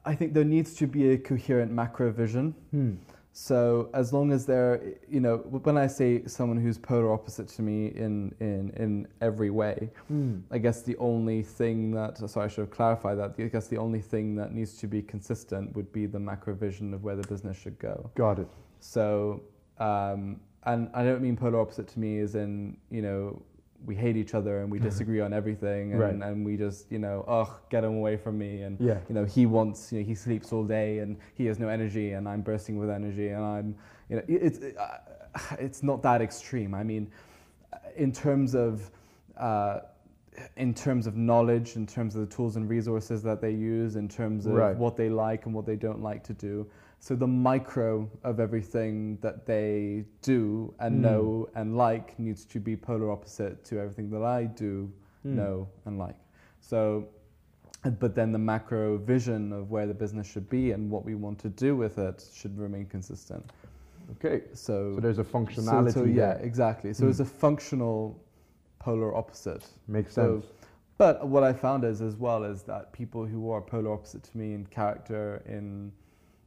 I 0.05 0.15
think 0.15 0.35
there 0.35 0.45
needs 0.45 0.75
to 0.75 0.87
be 0.87 1.11
a 1.11 1.19
coherent 1.19 1.73
macro 1.73 2.13
vision. 2.13 2.55
Hmm. 2.71 2.95
So 3.33 3.91
as 3.93 4.15
long 4.15 4.33
as 4.33 4.47
they're, 4.47 4.81
you 5.11 5.21
know, 5.21 5.39
when 5.39 5.77
I 5.77 5.89
say 5.89 6.25
someone 6.27 6.57
who's 6.57 6.79
polar 6.79 7.13
opposite 7.13 7.49
to 7.49 7.63
me 7.63 7.89
in 7.89 8.35
in 8.41 8.71
in 8.77 9.09
every 9.21 9.51
way, 9.51 9.91
Hmm. 10.09 10.39
I 10.51 10.59
guess 10.59 10.83
the 10.83 10.97
only 10.97 11.43
thing 11.43 11.91
that 11.93 12.17
sorry, 12.31 12.47
I 12.47 12.49
should 12.49 12.63
have 12.63 12.71
clarified 12.71 13.19
that. 13.19 13.35
I 13.39 13.49
guess 13.49 13.67
the 13.69 13.77
only 13.79 14.01
thing 14.01 14.37
that 14.37 14.53
needs 14.55 14.79
to 14.79 14.87
be 14.87 15.03
consistent 15.03 15.75
would 15.77 15.93
be 15.93 16.07
the 16.07 16.21
macro 16.21 16.55
vision 16.55 16.95
of 16.95 17.03
where 17.03 17.17
the 17.17 17.27
business 17.29 17.59
should 17.59 17.79
go. 17.79 18.11
Got 18.15 18.39
it. 18.39 18.49
So, 18.81 19.43
um, 19.79 20.41
and 20.65 20.89
I 20.95 21.05
don't 21.05 21.21
mean 21.21 21.37
polar 21.37 21.61
opposite 21.61 21.89
to 21.89 21.99
me 22.01 22.21
as 22.21 22.37
in, 22.37 22.77
you 22.91 23.03
know, 23.03 23.43
we 23.85 23.95
hate 23.95 24.17
each 24.17 24.35
other 24.35 24.61
and 24.63 24.71
we 24.71 24.79
disagree 24.79 25.21
on 25.21 25.33
everything 25.33 25.93
and, 25.93 26.01
Right. 26.01 26.15
and 26.15 26.45
we 26.45 26.57
just 26.57 26.91
you 26.91 26.99
know 26.99 27.25
ugh 27.29 27.51
get 27.71 27.85
him 27.85 27.95
away 27.97 28.17
from 28.17 28.39
me 28.39 28.63
and 28.63 28.81
Yeah. 28.81 28.99
you 29.09 29.15
know 29.15 29.25
he 29.25 29.47
wants 29.47 29.93
you 29.93 30.01
know 30.01 30.05
he 30.07 30.15
sleeps 30.15 30.53
all 30.53 30.65
day 30.65 30.99
and 31.01 31.17
he 31.35 31.47
has 31.47 31.59
no 31.59 31.69
energy 31.69 32.13
and 32.13 32.29
I'm 32.29 32.43
bursting 32.43 32.79
with 32.79 32.91
energy 32.91 33.29
and 33.29 33.45
I'm 33.45 33.75
you 34.09 34.17
know 34.17 34.23
it- 34.29 34.43
it's 34.43 34.59
uh, 34.79 34.99
it's 35.59 35.83
not 35.83 36.03
that 36.03 36.23
extreme 36.23 36.75
I 36.75 36.83
mean 36.83 37.11
in 37.97 38.13
terms 38.13 38.55
of 38.55 38.91
uh, 39.37 39.81
in 40.57 40.75
terms 40.75 41.07
of 41.07 41.17
knowledge 41.17 41.77
in 41.77 41.87
terms 41.87 42.15
of 42.15 42.29
the 42.29 42.35
tools 42.35 42.57
and 42.57 42.69
resources 42.69 43.23
that 43.23 43.41
they 43.41 43.51
use 43.53 43.97
in 43.97 44.09
terms 44.09 44.47
of 44.47 44.53
Right. 44.55 44.77
what 44.77 44.97
they 44.97 45.09
like 45.11 45.47
and 45.47 45.55
what 45.55 45.65
they 45.67 45.77
don't 45.77 46.03
like 46.03 46.23
to 46.25 46.33
do 46.35 46.67
so 46.99 47.15
the 47.15 47.27
micro 47.27 48.09
of 48.25 48.41
everything 48.41 49.19
that 49.21 49.47
they 49.47 50.05
do 50.23 50.75
and 50.81 50.99
Mm. 50.99 51.03
know 51.03 51.49
and 51.55 51.77
like 51.77 52.19
needs 52.19 52.45
to 52.47 52.59
be 52.61 52.77
polar 52.77 53.11
opposite 53.11 53.65
to 53.65 53.79
everything 53.79 54.11
that 54.11 54.23
I 54.23 54.45
do 54.45 54.91
Mm. 55.25 55.35
know 55.35 55.69
and 55.85 55.99
like 55.99 56.17
so 56.61 57.07
but 58.01 58.15
then 58.17 58.33
the 58.33 58.39
macro 58.39 58.97
vision 58.99 59.53
of 59.53 59.71
where 59.71 59.87
the 59.87 59.95
business 59.95 60.27
should 60.27 60.49
be 60.49 60.73
and 60.73 60.91
what 60.91 61.05
we 61.05 61.15
want 61.15 61.39
to 61.41 61.49
do 61.49 61.77
with 61.77 61.99
it 61.99 62.29
should 62.33 62.59
remain 62.59 62.87
consistent 62.87 63.45
Okay. 64.13 64.43
so 64.53 64.95
So 64.95 65.01
there's 65.01 65.19
a 65.19 65.25
so- 65.25 65.31
functionality. 65.31 65.93
so, 65.93 66.05
yeah 66.05 66.35
there. 66.35 66.45
exactly 66.45 66.93
so 66.93 67.05
Mm. 67.05 67.11
it's 67.11 67.21
a 67.21 67.25
functional 67.25 68.19
polar 68.79 69.15
opposite 69.15 69.69
Makes 69.87 70.15
so- 70.15 70.41
sense. 70.41 70.53
but 70.99 71.29
what 71.29 71.43
I 71.45 71.53
found 71.53 71.85
is 71.85 72.01
as 72.03 72.17
well 72.17 72.43
is 72.45 72.63
that 72.65 72.93
people 72.93 73.25
who 73.27 73.51
are 73.51 73.61
polar 73.61 73.93
opposite 73.93 74.23
to 74.25 74.39
me 74.39 74.55
in 74.55 74.65
character, 74.67 75.43
in 75.47 75.93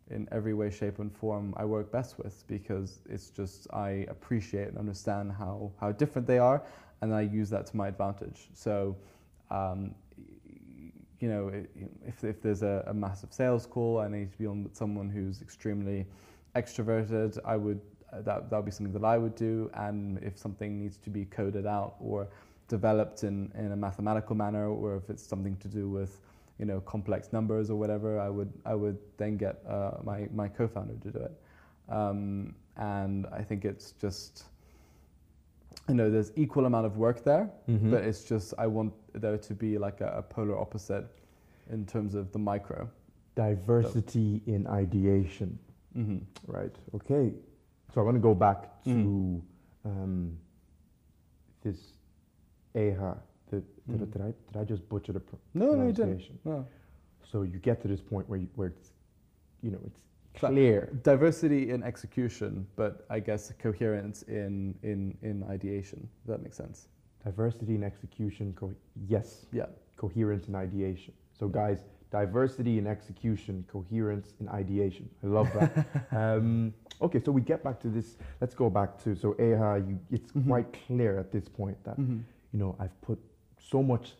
in 0.10 0.28
every 0.32 0.54
way, 0.54 0.70
shape, 0.70 1.00
and 1.00 1.16
form, 1.16 1.54
I 1.58 1.66
work 1.66 1.92
best 1.92 2.18
with 2.18 2.46
because 2.48 3.02
it's 3.10 3.30
just 3.30 3.68
I 3.74 4.06
appreciate 4.10 4.68
and 4.68 4.78
understand 4.78 5.32
how 5.32 5.72
how 5.80 5.92
different 5.92 6.28
they 6.28 6.40
are, 6.40 6.62
and 7.02 7.14
I 7.14 7.22
use 7.22 7.50
that 7.52 7.66
to 7.68 7.78
my 7.78 7.88
advantage. 7.88 8.50
So, 8.54 8.96
um, 9.52 9.96
you 11.20 11.30
know, 11.30 11.52
if 12.06 12.24
if 12.24 12.42
there's 12.42 12.64
a, 12.64 12.84
a 12.88 12.94
massive 12.94 13.34
sales 13.34 13.66
call, 13.66 14.00
I 14.00 14.08
need 14.08 14.32
to 14.32 14.38
be 14.38 14.46
on 14.46 14.64
with 14.64 14.76
someone 14.76 15.10
who's 15.10 15.42
extremely 15.42 16.06
extroverted. 16.56 17.38
I 17.46 17.56
would 17.56 17.82
uh, 18.12 18.22
that 18.22 18.50
that 18.50 18.56
would 18.56 18.66
be 18.66 18.72
something 18.72 18.94
that 18.94 19.06
I 19.06 19.18
would 19.18 19.36
do, 19.36 19.70
and 19.74 20.18
if 20.24 20.38
something 20.38 20.80
needs 20.80 20.98
to 20.98 21.10
be 21.10 21.26
coded 21.26 21.66
out 21.66 21.96
or 22.00 22.28
developed 22.70 23.24
in, 23.24 23.52
in 23.58 23.72
a 23.74 23.76
mathematical 23.76 24.36
manner 24.36 24.70
or 24.70 24.96
if 24.96 25.10
it's 25.10 25.26
something 25.26 25.58
to 25.58 25.68
do 25.68 25.90
with 25.90 26.22
you 26.60 26.66
know 26.66 26.82
complex 26.82 27.32
numbers 27.34 27.70
or 27.70 27.76
whatever 27.80 28.20
I 28.20 28.30
would 28.30 28.52
I 28.66 28.76
would 28.76 28.98
then 29.18 29.38
get 29.38 29.56
uh, 29.68 29.92
my 30.04 30.28
my 30.34 30.48
co-founder 30.50 30.94
to 31.04 31.12
do 31.12 31.20
it 31.20 31.32
um, 31.90 32.54
and 32.78 33.26
I 33.32 33.42
think 33.44 33.66
it's 33.66 33.94
just 33.94 34.44
you 35.88 35.96
know 35.96 36.10
there's 36.12 36.32
equal 36.36 36.66
amount 36.66 36.86
of 36.86 36.98
work 36.98 37.24
there 37.24 37.50
Mhm. 37.68 37.92
but 37.92 38.04
it's 38.04 38.24
just 38.24 38.54
I 38.58 38.68
want 38.68 38.94
there 39.14 39.38
to 39.38 39.54
be 39.54 39.78
like 39.78 40.02
a, 40.02 40.10
a 40.18 40.22
polar 40.22 40.58
opposite 40.58 41.06
in 41.72 41.86
terms 41.86 42.14
of 42.16 42.32
the 42.32 42.40
micro 42.40 42.90
Diversity 43.36 44.42
in 44.48 44.68
ideation. 44.68 45.58
mm-hmm. 45.96 46.18
Right. 46.52 46.76
Okay. 46.94 47.32
So 47.94 48.02
I 48.02 48.04
want 48.04 48.16
to 48.16 48.20
go 48.22 48.36
back 48.36 48.84
to 48.84 48.90
Mm. 48.90 49.42
um, 49.86 50.38
this 51.64 51.94
AHA. 52.76 53.16
The, 53.50 53.58
did, 53.58 53.66
I- 53.90 53.94
Mhm. 54.06 54.12
did 54.14 54.22
I 54.22 54.34
did 54.52 54.58
I 54.62 54.64
just 54.64 54.88
butcher 54.90 55.14
the 55.14 55.20
pr- 55.20 55.36
no 55.54 55.74
no 55.74 55.88
you 55.88 55.94
didn't 55.94 56.24
no. 56.46 56.66
So 57.32 57.44
you 57.44 57.60
get 57.60 57.82
to 57.82 57.88
this 57.88 58.02
point 58.02 58.28
where 58.30 58.40
you, 58.40 58.48
where 58.56 58.68
it's 58.70 58.92
you 59.62 59.72
know 59.72 59.80
it's 59.86 60.02
clear. 60.36 60.90
diversity 61.04 61.72
in 61.72 61.84
execution 61.84 62.66
but 62.76 63.06
I 63.10 63.20
guess 63.20 63.52
coherence 63.60 64.24
in 64.24 64.76
in 64.84 65.18
in 65.22 65.44
ideation 65.50 66.00
Does 66.26 66.34
that 66.34 66.42
make 66.44 66.54
sense 66.54 66.88
Diversity 67.26 67.76
in 67.76 67.84
execution. 67.84 68.54
Co- 68.54 68.74
yes. 69.08 69.46
yeah 69.52 69.66
Coherence 69.98 70.48
in 70.48 70.56
ideation. 70.56 71.14
So 71.38 71.50
guys, 71.50 71.80
diversity 72.12 72.78
in 72.78 72.88
execution, 72.88 73.66
coherence 73.68 74.34
in 74.40 74.48
ideation. 74.48 75.10
I 75.24 75.28
love 75.28 75.50
that. 75.58 75.72
um, 76.22 76.74
okay, 77.02 77.20
so 77.20 77.32
we 77.34 77.42
get 77.42 77.62
back 77.62 77.78
to 77.82 77.90
this. 77.90 78.18
Let's 78.40 78.56
go 78.56 78.70
back 78.70 78.98
to 79.04 79.16
so 79.16 79.36
AHA. 79.38 79.76
You, 79.88 80.00
it's 80.12 80.32
Mhm. 80.32 80.48
quite 80.48 80.68
clear 80.88 81.20
at 81.20 81.30
this 81.32 81.50
point 81.50 81.78
that 81.84 81.98
mm-hmm. 82.00 82.20
you 82.54 82.60
know, 82.60 82.76
I've 82.80 82.96
put 83.02 83.20
so 83.60 83.84
much 83.84 84.14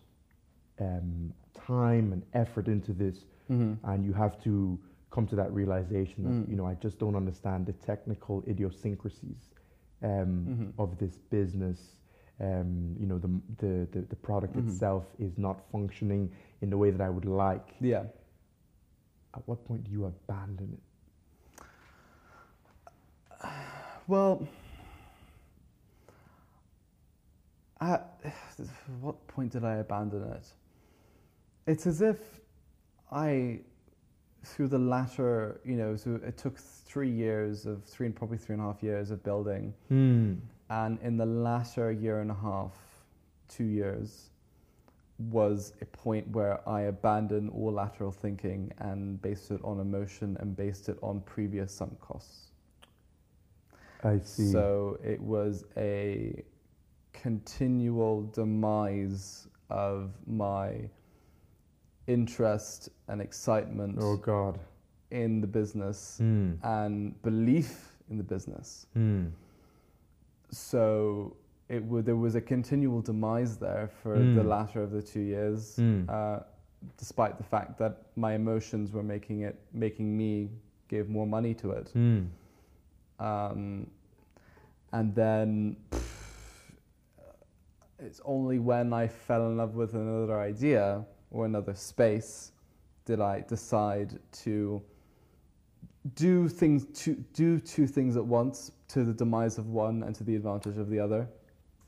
um, 0.80 1.34
time 1.54 2.14
and 2.14 2.24
effort 2.34 2.68
into 2.68 2.94
this, 2.94 3.26
Mm-hmm. 3.50 3.74
and 3.92 4.06
you 4.06 4.14
have 4.14 4.40
to 4.44 4.78
come 5.12 5.26
to 5.28 5.36
that 5.36 5.52
realization 5.52 6.24
that 6.24 6.30
Mm. 6.32 6.50
you 6.50 6.56
know 6.56 6.66
I 6.68 6.76
just 6.76 7.00
don't 7.00 7.16
understand 7.16 7.66
the 7.66 7.74
technical 7.74 8.44
idiosyncrasies 8.48 9.54
um, 10.04 10.48
Mhm. 10.50 10.74
of 10.78 10.98
this 10.98 11.18
business. 11.30 11.96
Um, 12.40 12.96
you 13.00 13.06
know, 13.08 13.18
the 13.18 13.30
the 13.58 13.88
the, 13.92 14.02
the 14.02 14.16
product 14.16 14.56
Mhm. 14.56 14.66
itself 14.68 15.06
is 15.20 15.38
not 15.38 15.60
functioning 15.72 16.32
in 16.62 16.70
the 16.70 16.78
way 16.78 16.92
that 16.92 17.02
I 17.02 17.10
would 17.10 17.26
like. 17.26 17.76
yeah 17.82 18.04
At 19.36 19.42
what 19.48 19.66
point 19.66 19.84
do 19.84 19.92
you 19.92 20.06
abandon 20.06 20.74
it? 20.74 20.80
Well, 24.08 24.48
at 27.82 28.20
what 29.02 29.28
point 29.28 29.52
did 29.52 29.64
I 29.64 29.76
abandon 29.76 30.24
it? 30.24 30.48
It's 31.68 31.86
as 31.86 32.02
if 32.02 32.18
I, 33.12 33.60
through 34.44 34.70
the 34.70 34.80
latter, 34.80 35.62
you 35.64 35.76
know, 35.76 35.96
so 35.96 36.20
it 36.26 36.38
took 36.38 36.58
three 36.58 37.12
years 37.12 37.66
of 37.66 37.84
three 37.84 38.08
and 38.08 38.16
probably 38.16 38.38
three 38.38 38.54
and 38.54 38.62
a 38.62 38.66
half 38.66 38.82
years 38.82 39.12
of 39.12 39.24
building, 39.24 39.74
hmm. 39.88 40.36
and 40.70 41.00
in 41.02 41.18
the 41.18 41.26
latter 41.26 41.92
year 41.92 42.22
and 42.22 42.32
a 42.32 42.36
half, 42.36 42.74
two 43.48 43.66
years, 43.66 44.30
was 45.20 45.74
a 45.82 45.86
point 45.86 46.28
where 46.30 46.68
I 46.68 46.84
abandoned 46.84 47.52
all 47.52 47.74
lateral 47.74 48.12
thinking 48.12 48.72
and 48.80 49.22
based 49.22 49.52
it 49.52 49.60
on 49.64 49.80
emotion 49.80 50.38
and 50.40 50.56
based 50.56 50.88
it 50.88 50.98
on 51.02 51.20
previous 51.22 51.74
sunk 51.74 52.00
costs. 52.00 52.52
I 54.04 54.20
see. 54.20 54.50
So 54.50 54.98
it 55.04 55.20
was 55.22 55.66
a 55.76 56.42
continual 57.22 58.24
demise 58.34 59.48
of 59.70 60.12
my 60.28 60.90
interest 62.08 62.90
and 63.08 63.22
excitement 63.22 63.98
oh 64.02 64.18
God. 64.18 64.60
in 65.12 65.42
the 65.42 65.48
business 65.48 66.20
Mm. 66.22 66.58
and 66.64 67.22
belief 67.22 67.96
in 68.10 68.18
the 68.18 68.24
business. 68.24 68.88
Mm. 68.96 69.32
So 70.52 71.36
it 71.68 71.82
w- 71.82 72.02
there 72.02 72.16
was 72.16 72.36
a 72.36 72.42
continual 72.42 73.02
demise 73.02 73.58
there 73.58 73.88
for 74.02 74.18
the 74.18 74.42
Mm. 74.42 74.48
latter 74.48 74.82
of 74.82 74.92
the 74.92 75.02
two 75.02 75.22
years, 75.22 75.76
Mm. 75.78 76.10
uh, 76.10 76.40
despite 76.98 77.38
the 77.38 77.44
fact 77.44 77.78
that 77.78 78.08
my 78.16 78.34
emotions 78.34 78.92
were 78.94 79.04
making 79.04 79.42
it 79.42 79.56
making 79.74 80.18
me 80.18 80.50
give 80.88 81.10
more 81.10 81.28
money 81.28 81.54
to 81.54 81.72
it. 81.72 81.92
Mm. 81.96 82.28
Um, 83.20 83.88
and 84.92 85.14
then 85.14 85.76
it's 88.00 88.22
only 88.26 88.60
when 88.60 88.94
I 88.94 89.08
fell 89.08 89.48
in 89.48 89.58
love 89.58 89.76
with 89.76 89.94
another 89.94 90.40
idea 90.40 91.04
or 91.32 91.46
another 91.46 91.74
space 91.76 92.52
did 93.06 93.20
I 93.22 93.42
decide 93.42 94.20
to 94.44 94.82
do 96.16 96.48
things 96.48 96.86
to 97.04 97.16
do 97.34 97.60
two 97.60 97.86
things 97.88 98.16
at 98.16 98.26
once 98.26 98.72
to 98.90 99.04
the 99.04 99.14
demise 99.14 99.58
of 99.58 99.68
one 99.68 100.04
and 100.04 100.16
to 100.16 100.24
the 100.24 100.36
advantage 100.36 100.78
of 100.78 100.90
the 100.90 101.00
other. 101.00 101.28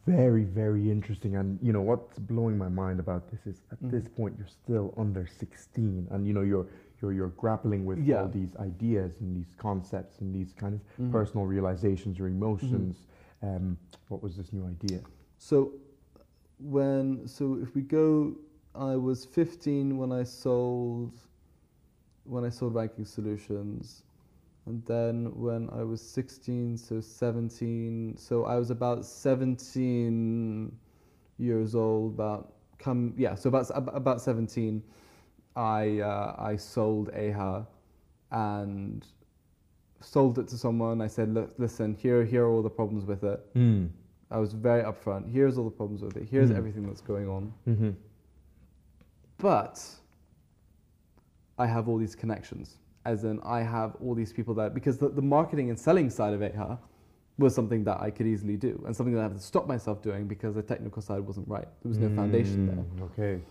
Very, 0.06 0.44
very 0.44 0.90
interesting. 0.92 1.36
And 1.36 1.60
you 1.62 1.72
know 1.72 1.82
what's 1.82 2.18
blowing 2.20 2.58
my 2.58 2.68
mind 2.68 3.00
about 3.00 3.30
this 3.32 3.46
is 3.46 3.62
at 3.72 3.82
Mhm. 3.82 3.92
this 3.92 4.08
point 4.08 4.36
you're 4.38 4.48
still 4.48 4.94
under 4.98 5.26
16, 5.28 6.08
and 6.12 6.28
you 6.28 6.34
know 6.34 6.42
you're 6.42 6.68
you're 7.02 7.14
you're 7.14 7.30
grappling 7.30 7.86
with 7.86 7.98
Yeah. 8.00 8.22
all 8.24 8.28
these 8.28 8.56
ideas 8.58 9.20
and 9.22 9.36
these 9.36 9.56
concepts 9.58 10.20
and 10.22 10.34
these 10.36 10.54
kind 10.54 10.76
of 10.76 10.82
Mhm. 11.00 11.12
personal 11.12 11.46
realizations 11.48 12.20
or 12.20 12.28
emotions. 12.28 13.08
Um, 13.42 13.78
what 14.10 14.22
was 14.22 14.36
this 14.38 14.54
new 14.54 14.66
idea? 14.66 15.02
So 15.40 15.72
when 16.62 17.28
so 17.28 17.58
if 17.62 17.76
we 17.76 17.82
go 17.82 18.36
I 18.76 18.96
was 18.96 19.26
15 19.26 19.98
when 19.98 20.12
I 20.12 20.24
sold 20.24 21.14
when 22.24 22.46
I 22.46 22.50
sold 22.50 22.76
ranking 22.76 23.06
solutions. 23.06 24.04
And 24.68 24.86
then 24.86 25.32
when 25.36 25.70
I 25.72 25.84
was 25.84 26.02
16 26.02 26.78
so 26.78 27.02
17 27.02 28.16
so 28.18 28.46
I 28.46 28.56
was 28.56 28.70
about 28.70 29.06
17 29.06 30.72
years 31.40 31.74
old 31.74 32.14
about 32.14 32.54
come 32.78 33.14
yeah 33.18 33.34
so 33.34 33.50
about 33.50 33.72
about 33.76 34.22
17 34.22 34.84
I 35.56 36.00
uh, 36.00 36.36
I 36.38 36.56
sold 36.56 37.10
AHA 37.10 37.66
and 38.32 39.06
sold 40.00 40.40
it 40.40 40.48
to 40.50 40.58
someone. 40.58 41.02
I 41.02 41.08
said 41.08 41.34
look 41.34 41.54
listen 41.58 41.96
here 41.96 42.24
here 42.24 42.46
are 42.46 42.50
all 42.52 42.62
the 42.62 42.70
problems 42.70 43.06
with 43.06 43.24
it 43.24 43.44
I 44.32 44.38
was 44.38 44.54
very 44.54 44.82
upfront. 44.84 45.30
Here's 45.32 45.58
all 45.58 45.66
the 45.66 45.72
problems 45.72 46.02
with 46.02 46.16
it. 46.18 46.28
Here's 46.30 46.50
Mm. 46.50 46.58
everything 46.58 46.84
that's 46.88 47.02
going 47.02 47.28
on. 47.28 47.54
Mm-hmm. 47.68 47.90
But 49.38 49.84
I 51.58 51.66
have 51.68 51.88
all 51.88 51.98
these 51.98 52.16
connections. 52.16 52.78
As 53.06 53.24
in, 53.24 53.40
I 53.44 53.62
have 53.62 53.96
all 54.02 54.14
these 54.16 54.32
people 54.32 54.54
that, 54.56 54.74
because 54.74 54.98
the, 54.98 55.10
the 55.10 55.22
marketing 55.22 55.70
and 55.70 55.78
selling 55.80 56.10
side 56.10 56.34
of 56.34 56.42
AHA 56.42 56.78
was 57.40 57.56
something 57.56 57.84
that 57.86 58.00
I 58.00 58.12
could 58.12 58.28
easily 58.28 58.56
do 58.58 58.82
and 58.86 58.96
something 58.96 59.16
that 59.16 59.22
I 59.22 59.24
had 59.24 59.34
to 59.34 59.40
stop 59.40 59.68
myself 59.68 60.02
doing 60.04 60.28
because 60.28 60.54
the 60.54 60.62
technical 60.62 61.02
side 61.02 61.22
wasn't 61.22 61.48
right. 61.48 61.68
There 61.82 61.90
was 61.90 61.98
no 61.98 62.10
foundation 62.16 62.68
there 62.68 62.76
Mm, 62.76 63.02
Okay. 63.12 63.42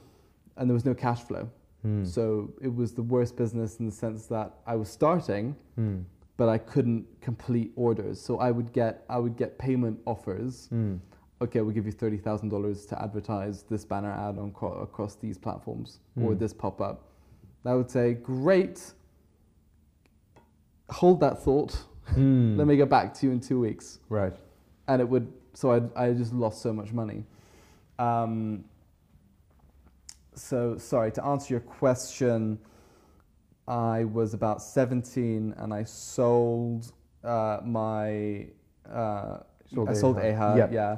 and 0.56 0.70
there 0.70 0.74
was 0.74 0.84
no 0.84 0.94
cash 0.94 1.22
flow. 1.22 1.48
Hmm. 1.82 2.04
So 2.04 2.52
it 2.60 2.72
was 2.72 2.92
the 2.92 3.02
worst 3.02 3.36
business 3.36 3.80
in 3.80 3.86
the 3.86 3.92
sense 3.92 4.26
that 4.26 4.54
I 4.66 4.76
was 4.76 4.88
starting, 4.88 5.56
Hmm. 5.74 6.00
But 6.40 6.48
I 6.48 6.56
couldn't 6.56 7.04
complete 7.20 7.70
orders. 7.76 8.18
So 8.18 8.38
I 8.38 8.50
would 8.50 8.72
get 8.72 9.04
I 9.10 9.18
would 9.18 9.36
get 9.36 9.58
payment 9.58 10.00
offers. 10.06 10.68
Hmm. 10.70 10.94
Okay, 11.42 11.60
we'll 11.60 11.74
give 11.74 11.84
you 11.84 11.92
thirty 11.92 12.16
thousand 12.16 12.48
dollars 12.48 12.86
to 12.86 12.94
advertise 13.06 13.62
this 13.64 13.84
banner 13.84 14.10
ad 14.10 14.38
on 14.38 14.50
cro- 14.52 14.80
across 14.88 15.14
these 15.16 15.36
platforms 15.36 16.00
or 16.16 16.32
Mm. 16.32 16.38
this 16.38 16.54
pop 16.54 16.80
up. 16.80 16.96
I 17.66 17.74
would 17.74 17.90
say, 17.90 18.14
great. 18.14 18.94
Hold 20.88 21.20
that 21.20 21.42
thought. 21.44 21.74
Hmm. 22.14 22.56
Let 22.60 22.66
me 22.66 22.76
get 22.76 22.88
back 22.88 23.12
to 23.14 23.26
you 23.26 23.32
in 23.32 23.40
two 23.40 23.60
weeks. 23.60 23.98
Right. 24.08 24.32
and 24.88 25.00
it 25.02 25.08
would 25.12 25.26
so 25.52 25.64
I 25.76 25.78
I 26.04 26.12
just 26.14 26.32
lost 26.32 26.62
so 26.62 26.72
much 26.72 26.90
money. 26.92 27.24
Um, 27.98 28.64
so 30.34 30.78
sorry 30.78 31.12
to 31.12 31.22
answer 31.32 31.52
your 31.54 31.60
question. 31.60 32.58
I 33.70 34.04
was 34.04 34.34
about 34.34 34.60
seventeen 34.60 35.54
and 35.56 35.72
I 35.72 35.84
sold 35.84 36.92
uh, 37.24 37.60
my 37.64 38.46
uh, 38.90 39.38
Sold 39.74 39.88
I 39.88 39.92
sold 39.94 40.18
AHA. 40.18 40.56
Yep. 40.56 40.72
yeah. 40.72 40.96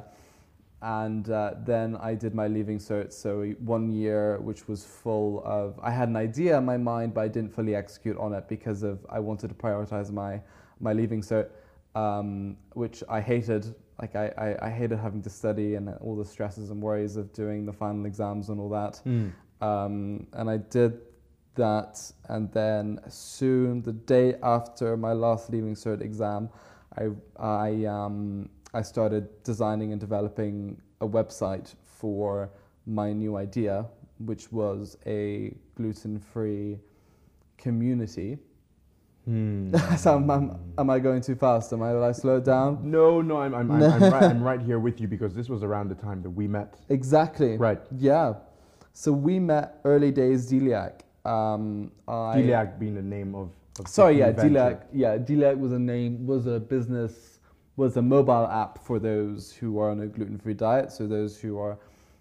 And 0.81 1.29
uh, 1.29 1.53
then 1.63 1.95
I 1.97 2.13
did 2.13 2.35
my 2.35 2.47
leaving 2.47 2.77
cert, 2.77 3.13
so 3.13 3.45
one 3.59 3.89
year, 3.89 4.39
which 4.39 4.67
was 4.67 4.83
full 4.83 5.41
of. 5.45 5.79
I 5.81 5.91
had 5.91 6.09
an 6.09 6.17
idea 6.17 6.57
in 6.57 6.65
my 6.65 6.75
mind, 6.75 7.13
but 7.13 7.21
I 7.21 7.29
didn't 7.29 7.53
fully 7.53 7.73
execute 7.75 8.17
on 8.17 8.33
it 8.33 8.49
because 8.49 8.83
of 8.83 9.05
I 9.09 9.19
wanted 9.19 9.47
to 9.49 9.55
prioritize 9.55 10.11
my 10.11 10.41
my 10.81 10.91
leaving 10.91 11.21
cert, 11.21 11.49
um, 11.95 12.57
which 12.73 13.01
I 13.07 13.21
hated. 13.21 13.75
Like 14.01 14.15
I, 14.15 14.33
I, 14.37 14.67
I 14.67 14.69
hated 14.69 14.97
having 14.97 15.21
to 15.21 15.29
study 15.29 15.75
and 15.75 15.87
all 16.01 16.17
the 16.17 16.25
stresses 16.25 16.71
and 16.71 16.81
worries 16.81 17.15
of 17.15 17.31
doing 17.31 17.65
the 17.65 17.71
final 17.71 18.05
exams 18.05 18.49
and 18.49 18.59
all 18.59 18.69
that. 18.69 18.97
Hmm. 19.03 19.29
Um, 19.61 20.27
and 20.33 20.49
I 20.49 20.57
did 20.57 20.99
that, 21.55 21.99
and 22.29 22.51
then 22.51 22.99
soon, 23.07 23.81
the 23.81 23.93
day 23.93 24.35
after 24.43 24.97
my 24.97 25.13
last 25.13 25.49
leaving 25.49 25.75
cert 25.75 26.01
exam, 26.01 26.49
I 26.97 27.09
I 27.37 27.85
um, 27.85 28.49
I 28.73 28.81
started 28.81 29.27
designing 29.43 29.91
and 29.91 30.01
developing 30.01 30.81
a 31.01 31.07
website 31.07 31.75
for 31.83 32.49
my 32.85 33.13
new 33.13 33.37
idea, 33.37 33.85
which 34.19 34.51
was 34.51 34.97
a 35.05 35.55
gluten-free 35.75 36.79
community. 37.57 38.37
Hmm. 39.25 39.73
so 39.97 40.15
am, 40.15 40.29
am, 40.29 40.59
am 40.77 40.89
I 40.89 40.99
going 40.99 41.21
too 41.21 41.35
fast? 41.35 41.71
Am 41.71 41.81
I? 41.81 41.93
Will 41.93 42.03
I 42.03 42.11
slow 42.11 42.37
it 42.37 42.45
down? 42.45 42.79
No, 42.83 43.21
no, 43.21 43.37
I'm, 43.37 43.53
I'm, 43.53 43.71
I'm, 43.71 43.83
I'm, 43.83 44.11
right, 44.11 44.23
I'm 44.23 44.43
right 44.43 44.61
here 44.61 44.79
with 44.79 44.99
you 44.99 45.07
because 45.07 45.33
this 45.33 45.47
was 45.49 45.63
around 45.63 45.89
the 45.89 45.95
time 45.95 46.21
that 46.23 46.29
we 46.29 46.47
met. 46.47 46.75
Exactly. 46.89 47.57
Right. 47.57 47.79
Yeah. 47.97 48.33
So 48.91 49.11
we 49.11 49.39
met 49.39 49.79
early 49.85 50.11
days 50.11 50.51
Deliac. 50.51 51.01
Um, 51.25 51.91
I, 52.07 52.37
Deliac 52.37 52.79
being 52.79 52.95
the 52.95 53.01
name 53.01 53.35
of. 53.35 53.51
of 53.79 53.87
Sorry, 53.87 54.19
yeah. 54.19 54.31
Delac. 54.31 54.83
Yeah, 54.91 55.17
Delac 55.17 55.57
was 55.57 55.71
a 55.71 55.79
name, 55.79 56.25
was 56.27 56.47
a 56.47 56.59
business, 56.59 57.39
was 57.77 57.97
a 57.97 58.01
mobile 58.01 58.47
app 58.47 58.77
for 58.83 58.99
those 58.99 59.51
who 59.53 59.79
are 59.79 59.89
on 59.91 60.01
a 60.01 60.07
gluten-free 60.07 60.55
diet. 60.55 60.91
So 60.91 61.07
those 61.07 61.39
who 61.39 61.57
are 61.57 61.77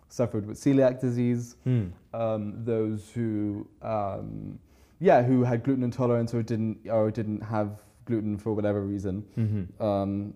suffered 0.09 0.47
with 0.47 0.59
celiac 0.59 1.01
disease, 1.01 1.57
Hmm. 1.65 1.87
um, 2.15 2.65
those 2.65 3.11
who, 3.11 3.67
um, 3.83 4.59
yeah, 5.01 5.23
who 5.23 5.43
had 5.43 5.65
gluten 5.65 5.83
intolerance 5.83 6.33
or 6.35 6.43
didn't 6.43 6.79
or 6.89 7.11
didn't 7.11 7.41
have 7.43 7.83
gluten 8.05 8.37
for 8.39 8.53
whatever 8.53 8.83
reason. 8.83 9.25
Mhm. 9.37 9.81
Um, 9.83 10.35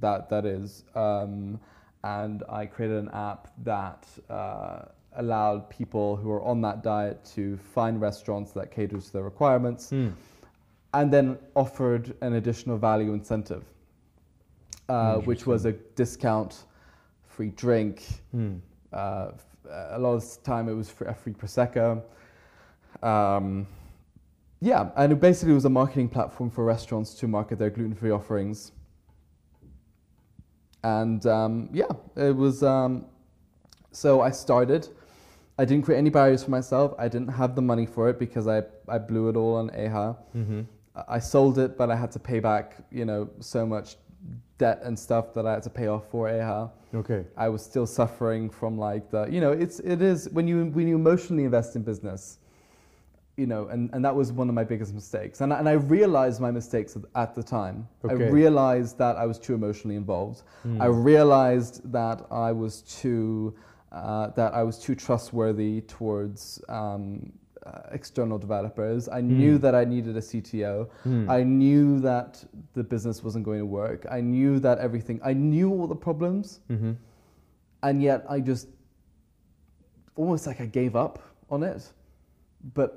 that 0.00 0.28
that 0.28 0.44
is, 0.44 0.84
um, 0.94 1.58
and 2.02 2.42
I 2.48 2.66
created 2.66 2.98
an 2.98 3.10
app 3.12 3.48
that. 3.64 4.06
Uh, 4.30 4.84
allowed 5.16 5.68
people 5.70 6.16
who 6.16 6.30
are 6.30 6.42
on 6.42 6.60
that 6.62 6.82
diet 6.82 7.24
to 7.34 7.56
find 7.56 8.00
restaurants 8.00 8.52
that 8.52 8.70
cater 8.70 8.98
to 9.00 9.12
their 9.12 9.22
requirements 9.22 9.90
Hmm. 9.90 10.08
and 10.92 11.12
then 11.12 11.38
offered 11.54 12.14
an 12.20 12.34
additional 12.34 12.78
value 12.78 13.12
incentive, 13.12 13.64
uh, 14.88 15.18
which 15.18 15.46
was 15.46 15.64
a 15.64 15.72
discount, 15.72 16.64
free 17.22 17.50
drink. 17.50 18.20
Hmm. 18.32 18.56
Uh, 18.92 19.32
a 19.70 19.98
lot 19.98 20.14
of 20.14 20.22
the 20.22 20.40
time, 20.44 20.68
it 20.68 20.74
was 20.74 20.90
fr- 20.90 21.04
a 21.04 21.14
free 21.14 21.32
prosecco. 21.32 22.02
Um, 23.02 23.66
yeah, 24.60 24.90
and 24.96 25.12
it 25.12 25.20
basically 25.20 25.54
was 25.54 25.64
a 25.64 25.70
marketing 25.70 26.08
platform 26.08 26.50
for 26.50 26.64
restaurants 26.64 27.14
to 27.14 27.28
market 27.28 27.58
their 27.58 27.70
gluten-free 27.70 28.10
offerings. 28.10 28.72
And 30.82 31.24
um, 31.26 31.68
yeah, 31.72 31.90
it 32.16 32.34
was. 32.36 32.62
Um, 32.62 33.06
so 33.90 34.20
I 34.20 34.30
started. 34.30 34.88
I 35.58 35.64
didn't 35.64 35.84
create 35.84 35.98
any 35.98 36.10
barriers 36.10 36.44
for 36.44 36.50
myself. 36.50 36.94
I 36.98 37.08
didn't 37.08 37.28
have 37.28 37.54
the 37.54 37.62
money 37.62 37.86
for 37.86 38.08
it 38.08 38.18
because 38.18 38.48
I, 38.48 38.62
I 38.88 38.98
blew 38.98 39.28
it 39.28 39.36
all 39.36 39.54
on 39.54 39.70
AHA. 39.70 40.16
Mm-hmm. 40.36 40.62
I 41.08 41.18
sold 41.18 41.58
it, 41.58 41.76
but 41.76 41.90
I 41.90 41.96
had 41.96 42.10
to 42.12 42.18
pay 42.18 42.40
back, 42.40 42.76
you 42.90 43.04
know, 43.04 43.28
so 43.40 43.66
much 43.66 43.96
debt 44.58 44.80
and 44.82 44.98
stuff 44.98 45.34
that 45.34 45.46
I 45.46 45.52
had 45.52 45.62
to 45.64 45.70
pay 45.70 45.88
off 45.88 46.08
for 46.10 46.28
AHA. 46.28 46.70
Okay. 46.94 47.24
I 47.36 47.48
was 47.48 47.64
still 47.64 47.86
suffering 47.86 48.50
from 48.50 48.78
like 48.78 49.10
the, 49.10 49.26
you 49.26 49.40
know, 49.40 49.52
it's 49.52 49.80
it 49.80 50.02
is 50.02 50.28
when 50.30 50.46
you 50.46 50.66
when 50.66 50.86
you 50.86 50.94
emotionally 50.94 51.44
invest 51.44 51.74
in 51.74 51.82
business, 51.82 52.38
you 53.36 53.46
know, 53.46 53.66
and, 53.68 53.90
and 53.92 54.04
that 54.04 54.14
was 54.14 54.30
one 54.30 54.48
of 54.48 54.54
my 54.54 54.62
biggest 54.62 54.94
mistakes. 54.94 55.40
And 55.40 55.52
I, 55.52 55.58
and 55.58 55.68
I 55.68 55.72
realized 55.72 56.40
my 56.40 56.52
mistakes 56.52 56.96
at, 57.16 57.34
the 57.34 57.42
time. 57.42 57.88
Okay. 58.04 58.14
I 58.14 58.28
realized 58.28 58.96
that 58.98 59.16
I 59.16 59.26
was 59.26 59.38
too 59.40 59.54
emotionally 59.54 59.96
involved. 59.96 60.42
Hmm. 60.62 60.80
I 60.80 60.86
realized 60.86 61.90
that 61.92 62.26
I 62.30 62.52
was 62.52 62.82
too 62.82 63.54
uh, 63.94 64.28
that 64.38 64.52
I 64.54 64.62
was 64.64 64.78
too 64.78 64.94
trustworthy 64.94 65.80
towards 65.82 66.60
um, 66.68 67.32
uh, 67.64 67.80
external 67.92 68.38
developers. 68.38 69.08
I 69.08 69.20
knew 69.22 69.54
Hmm. 69.54 69.62
that 69.62 69.74
I 69.74 69.84
needed 69.84 70.16
a 70.16 70.20
CTO. 70.20 70.88
Hmm. 71.04 71.30
I 71.30 71.42
knew 71.44 72.00
that 72.00 72.44
the 72.74 72.82
business 72.84 73.22
wasn't 73.24 73.44
going 73.44 73.60
to 73.60 73.66
work. 73.82 74.04
I 74.10 74.20
knew 74.20 74.58
that 74.60 74.78
everything. 74.78 75.20
I 75.24 75.32
knew 75.32 75.70
all 75.70 75.86
the 75.86 76.00
problems, 76.08 76.60
Mm-hmm. 76.70 76.92
and 77.84 78.02
yet 78.02 78.20
I 78.28 78.40
just 78.40 78.68
almost 80.16 80.46
like 80.46 80.60
I 80.60 80.66
gave 80.66 80.94
up 80.96 81.18
on 81.50 81.62
it. 81.62 81.82
But 82.74 82.90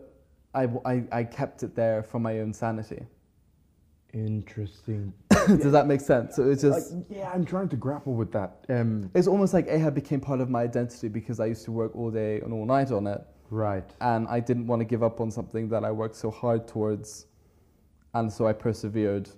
I, 0.53 0.63
I, 0.85 1.03
I 1.11 1.23
kept 1.23 1.63
it 1.63 1.75
there 1.75 2.03
for 2.03 2.19
my 2.19 2.39
own 2.39 2.53
sanity. 2.53 3.05
Interesting. 4.25 5.13
Does 5.47 5.71
that 5.71 5.85
make 5.87 6.01
sense? 6.01 6.35
So 6.35 6.49
it's 6.49 6.63
Like, 6.63 6.73
just. 6.73 6.95
yeah, 7.09 7.31
I'm 7.33 7.45
trying 7.45 7.69
to 7.69 7.75
grapple 7.75 8.13
with 8.15 8.31
that. 8.31 8.65
Um, 8.69 9.09
It's 9.13 9.27
almost 9.27 9.53
like 9.53 9.67
AHA 9.69 9.91
became 9.91 10.19
part 10.19 10.41
of 10.41 10.49
my 10.49 10.63
identity 10.63 11.07
because 11.07 11.39
I 11.39 11.45
used 11.45 11.63
to 11.65 11.71
work 11.71 11.95
all 11.95 12.09
day 12.09 12.41
and 12.41 12.51
all 12.51 12.65
night 12.65 12.91
on 12.91 13.05
it. 13.07 13.21
right. 13.51 13.89
And 14.01 14.27
I 14.27 14.39
didn't 14.39 14.67
want 14.67 14.79
to 14.81 14.85
give 14.85 15.03
up 15.03 15.21
on 15.21 15.29
something 15.31 15.69
that 15.69 15.83
I 15.85 15.91
worked 15.91 16.15
so 16.15 16.31
hard 16.31 16.67
towards. 16.67 17.27
And 18.13 18.31
so 18.31 18.47
I 18.47 18.53
persevered 18.53 19.29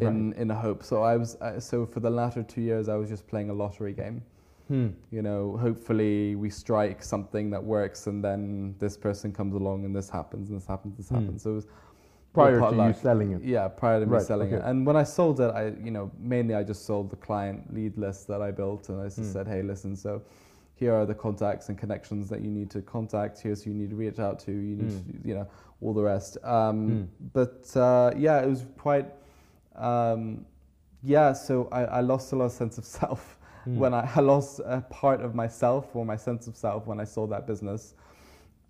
in, 0.00 0.32
in 0.34 0.50
a 0.50 0.54
hope. 0.54 0.82
So 0.82 1.02
I 1.02 1.16
was 1.16 1.36
uh, 1.42 1.60
so 1.60 1.84
for 1.84 2.00
the 2.00 2.08
latter 2.10 2.42
two 2.42 2.62
years 2.62 2.88
I 2.88 2.96
was 2.96 3.08
just 3.10 3.26
playing 3.28 3.50
a 3.50 3.52
lottery 3.52 3.92
game. 3.92 4.22
Hmm. 4.68 4.88
You 5.10 5.20
know, 5.22 5.58
hopefully 5.60 6.34
we 6.36 6.48
strike 6.48 7.02
something 7.02 7.50
that 7.50 7.62
works 7.62 8.06
and 8.06 8.24
then 8.24 8.74
this 8.78 8.96
person 8.96 9.30
comes 9.32 9.54
along 9.54 9.84
and 9.84 9.94
this 9.94 10.08
happens 10.08 10.48
and 10.48 10.58
this 10.58 10.66
happens, 10.66 10.96
this 10.96 11.08
Hmm. 11.10 11.16
happens. 11.16 11.42
So 11.42 11.50
it 11.50 11.54
was 11.56 11.66
Prior 12.32 12.54
to 12.54 12.60
part 12.60 12.74
you 12.74 12.92
selling 12.94 13.32
it. 13.32 13.42
Yeah, 13.44 13.68
prior 13.68 14.00
to 14.00 14.06
me 14.06 14.12
Right, 14.12 14.22
selling 14.22 14.52
it. 14.52 14.62
And 14.64 14.86
when 14.86 14.96
I 14.96 15.04
sold 15.04 15.40
it, 15.40 15.50
I, 15.54 15.72
you 15.84 15.90
know, 15.90 16.10
mainly 16.18 16.54
I 16.54 16.62
just 16.62 16.86
sold 16.86 17.10
the 17.10 17.16
client 17.16 17.72
lead 17.74 17.98
list 17.98 18.26
that 18.28 18.40
I 18.40 18.50
built, 18.50 18.88
and 18.88 19.00
I 19.00 19.04
just 19.04 19.18
Hmm. 19.18 19.24
said, 19.32 19.48
hey, 19.48 19.62
listen, 19.62 19.94
so 19.96 20.22
here 20.74 20.94
are 20.94 21.04
the 21.06 21.14
contacts 21.14 21.68
and 21.68 21.76
connections 21.78 22.28
that 22.30 22.40
you 22.40 22.50
need 22.50 22.70
to 22.70 22.80
contact. 22.82 23.40
Here's 23.40 23.62
who 23.62 23.70
you 23.70 23.76
need 23.76 23.90
to 23.90 23.96
reach 23.96 24.18
out 24.18 24.38
to. 24.40 24.52
You 24.52 24.76
need, 24.76 24.90
Hmm. 24.92 25.22
to, 25.22 25.28
you 25.28 25.34
know, 25.34 25.46
all 25.80 25.92
the 25.92 26.02
rest. 26.02 26.38
Um, 26.42 26.78
Hmm. 27.20 27.28
But 27.34 27.76
uh, 27.76 28.12
yeah, 28.16 28.40
it 28.42 28.48
was 28.48 28.64
quite, 28.78 29.06
um, 29.76 30.46
yeah. 31.02 31.32
So 31.34 31.68
I, 31.70 31.84
I 31.84 32.00
lost 32.00 32.32
a 32.32 32.36
lot 32.36 32.46
of 32.46 32.52
sense 32.52 32.78
of 32.78 32.84
self 33.00 33.38
Hmm. 33.64 33.78
when 33.78 33.94
I, 33.94 34.10
I 34.16 34.20
lost 34.20 34.60
a 34.64 34.80
part 34.80 35.20
of 35.20 35.34
myself 35.36 35.94
or 35.94 36.04
my 36.04 36.16
sense 36.16 36.48
of 36.48 36.56
self 36.56 36.86
when 36.88 36.98
I 36.98 37.04
sold 37.04 37.30
that 37.30 37.46
business. 37.46 37.94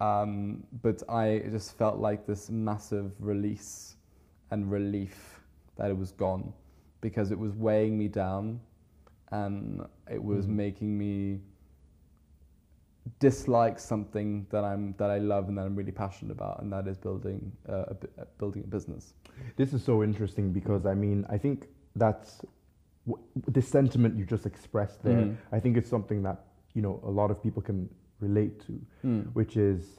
Um, 0.02 0.64
but 0.82 1.02
I 1.08 1.26
just 1.50 1.78
felt 1.78 1.98
like 1.98 2.26
this 2.26 2.50
massive 2.50 3.12
release 3.20 3.96
and 4.50 4.70
relief 4.70 5.16
that 5.76 5.90
it 5.90 5.96
was 5.96 6.10
gone 6.12 6.52
because 7.00 7.30
it 7.30 7.38
was 7.38 7.52
weighing 7.54 7.96
me 7.98 8.08
down 8.08 8.60
and 9.30 9.86
it 10.10 10.22
was 10.22 10.46
Mhm. 10.46 10.56
making 10.64 10.98
me 10.98 11.40
dislike 13.18 13.78
something 13.78 14.46
that 14.50 14.64
I'm 14.64 14.94
that 14.98 15.10
I 15.10 15.18
love 15.18 15.48
and 15.48 15.56
that 15.58 15.66
I'm 15.66 15.74
really 15.76 15.92
passionate 15.92 16.32
about 16.32 16.62
and 16.62 16.72
that 16.72 16.86
is 16.86 16.96
building 16.98 17.52
uh, 17.68 17.84
a, 17.88 17.94
bu- 17.94 18.08
uh, 18.20 18.24
building 18.38 18.62
a 18.64 18.66
business. 18.66 19.14
This 19.56 19.72
is 19.72 19.82
so 19.84 20.02
interesting 20.02 20.52
because 20.52 20.86
I 20.86 20.94
mean, 20.94 21.26
I 21.28 21.38
think 21.38 21.66
that's 21.96 22.44
w- 23.06 23.24
the 23.48 23.62
sentiment 23.62 24.16
you 24.16 24.24
just 24.24 24.46
expressed 24.46 25.02
there. 25.02 25.22
Mhm. 25.26 25.36
I 25.52 25.60
think 25.60 25.76
it's 25.76 25.88
something 25.90 26.22
that 26.22 26.38
you 26.74 26.82
know 26.82 27.00
a 27.04 27.10
lot 27.10 27.30
of 27.30 27.42
people 27.42 27.62
can 27.62 27.88
relate 28.22 28.60
to, 28.66 28.80
Mm. 29.04 29.24
which 29.34 29.56
is 29.56 29.98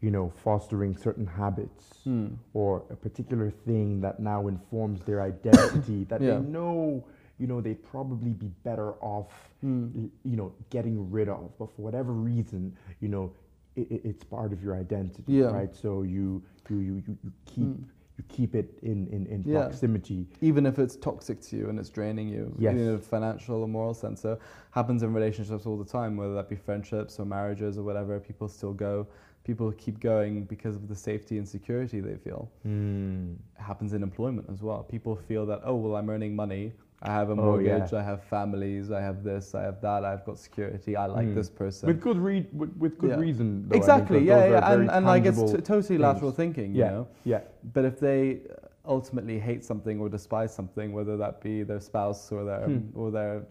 you 0.00 0.10
know 0.10 0.30
fostering 0.44 0.96
certain 0.96 1.26
habits 1.26 2.02
Mm. 2.06 2.36
or 2.52 2.82
a 2.90 2.96
particular 2.96 3.50
thing 3.50 4.00
that 4.02 4.20
now 4.20 4.48
informs 4.48 5.02
their 5.02 5.20
identity 5.22 6.04
that 6.04 6.20
Yeah. 6.22 6.38
they 6.38 6.46
know 6.46 7.04
you 7.36 7.48
know, 7.48 7.60
they'd 7.60 7.82
probably 7.82 8.30
be 8.32 8.46
better 8.62 8.92
off, 9.02 9.50
Hmm. 9.60 9.88
l- 9.96 10.10
you 10.22 10.36
know, 10.36 10.52
getting 10.70 11.10
rid 11.10 11.28
of. 11.28 11.50
But 11.58 11.68
for 11.74 11.82
whatever 11.82 12.12
reason, 12.12 12.76
you 13.00 13.08
know, 13.08 13.32
it, 13.74 13.90
it, 13.90 14.00
it's 14.04 14.22
part 14.22 14.52
of 14.52 14.62
your 14.62 14.76
identity, 14.76 15.32
Yeah. 15.32 15.46
right? 15.46 15.74
So 15.74 16.02
you 16.02 16.40
you 16.70 16.76
you, 16.78 17.02
you, 17.08 17.32
keep 17.44 17.66
Mm. 17.66 17.84
You 18.16 18.24
keep 18.28 18.54
it 18.54 18.78
in 18.82 19.08
in, 19.08 19.26
in 19.26 19.42
Yeah. 19.44 19.62
proximity. 19.62 20.26
even 20.40 20.66
if 20.66 20.78
it's 20.78 20.96
toxic 20.96 21.40
to 21.42 21.56
you 21.56 21.68
and 21.68 21.78
it's 21.78 21.88
draining 21.90 22.28
you 22.28 22.54
Yes. 22.58 22.74
in 22.74 22.94
a 22.94 22.98
financial 22.98 23.62
or 23.62 23.68
moral 23.68 23.94
sense. 23.94 24.20
So 24.20 24.38
happens 24.70 25.02
in 25.02 25.12
relationships 25.12 25.66
all 25.66 25.76
the 25.76 25.84
time, 25.98 26.16
whether 26.16 26.34
that 26.34 26.48
be 26.48 26.56
friendships 26.56 27.18
or 27.18 27.24
marriages 27.26 27.76
or 27.78 27.82
whatever. 27.82 28.20
People 28.20 28.48
still 28.48 28.72
go. 28.72 29.06
People 29.44 29.70
keep 29.72 30.00
going 30.00 30.44
because 30.44 30.74
of 30.76 30.88
the 30.88 30.94
safety 30.96 31.36
and 31.38 31.46
security 31.46 32.00
they 32.00 32.16
feel. 32.16 32.50
Mm. 32.66 33.34
It 33.34 33.62
happens 33.62 33.92
in 33.92 34.02
employment 34.02 34.46
as 34.50 34.62
well. 34.62 34.82
People 34.84 35.16
feel 35.16 35.44
that 35.46 35.60
oh 35.64 35.74
well, 35.76 35.96
I'm 35.96 36.08
earning 36.08 36.34
money. 36.36 36.72
I 37.04 37.12
have 37.12 37.28
a 37.28 37.32
Oh, 37.32 37.36
mortgage. 37.36 37.92
yeah. 37.92 37.98
I 37.98 38.02
have 38.02 38.22
families. 38.24 38.90
I 38.90 39.00
have 39.00 39.22
this. 39.22 39.54
I 39.54 39.62
have 39.62 39.80
that. 39.82 40.04
I've 40.04 40.24
got 40.24 40.38
security. 40.38 40.96
I 40.96 41.06
like 41.06 41.26
Mm. 41.28 41.34
this 41.34 41.50
person. 41.50 41.86
With 41.86 42.00
good 42.00 42.16
re- 42.16 42.48
with, 42.52 42.74
with 42.78 42.98
good 42.98 43.10
Yeah. 43.10 43.16
reason. 43.16 43.68
Though, 43.68 43.76
exactly. 43.76 44.24
Yeah, 44.24 44.46
yeah. 44.48 44.72
And, 44.72 44.90
and 44.90 45.04
like 45.06 45.26
it's 45.26 45.38
t- 45.38 45.58
totally 45.58 45.82
things. 45.82 46.00
lateral 46.00 46.32
thinking. 46.32 46.74
Yeah. 46.74 46.84
You 46.84 46.90
know. 46.92 47.06
Yeah. 47.24 47.40
But 47.74 47.84
if 47.84 48.00
they 48.00 48.40
ultimately 48.86 49.38
hate 49.38 49.64
something 49.64 50.00
or 50.00 50.08
despise 50.08 50.54
something, 50.54 50.92
whether 50.92 51.16
that 51.18 51.40
be 51.42 51.62
their 51.62 51.80
spouse 51.80 52.32
or 52.32 52.44
their 52.44 52.64
Hmm. 52.66 52.98
or 52.98 53.10
their 53.10 53.42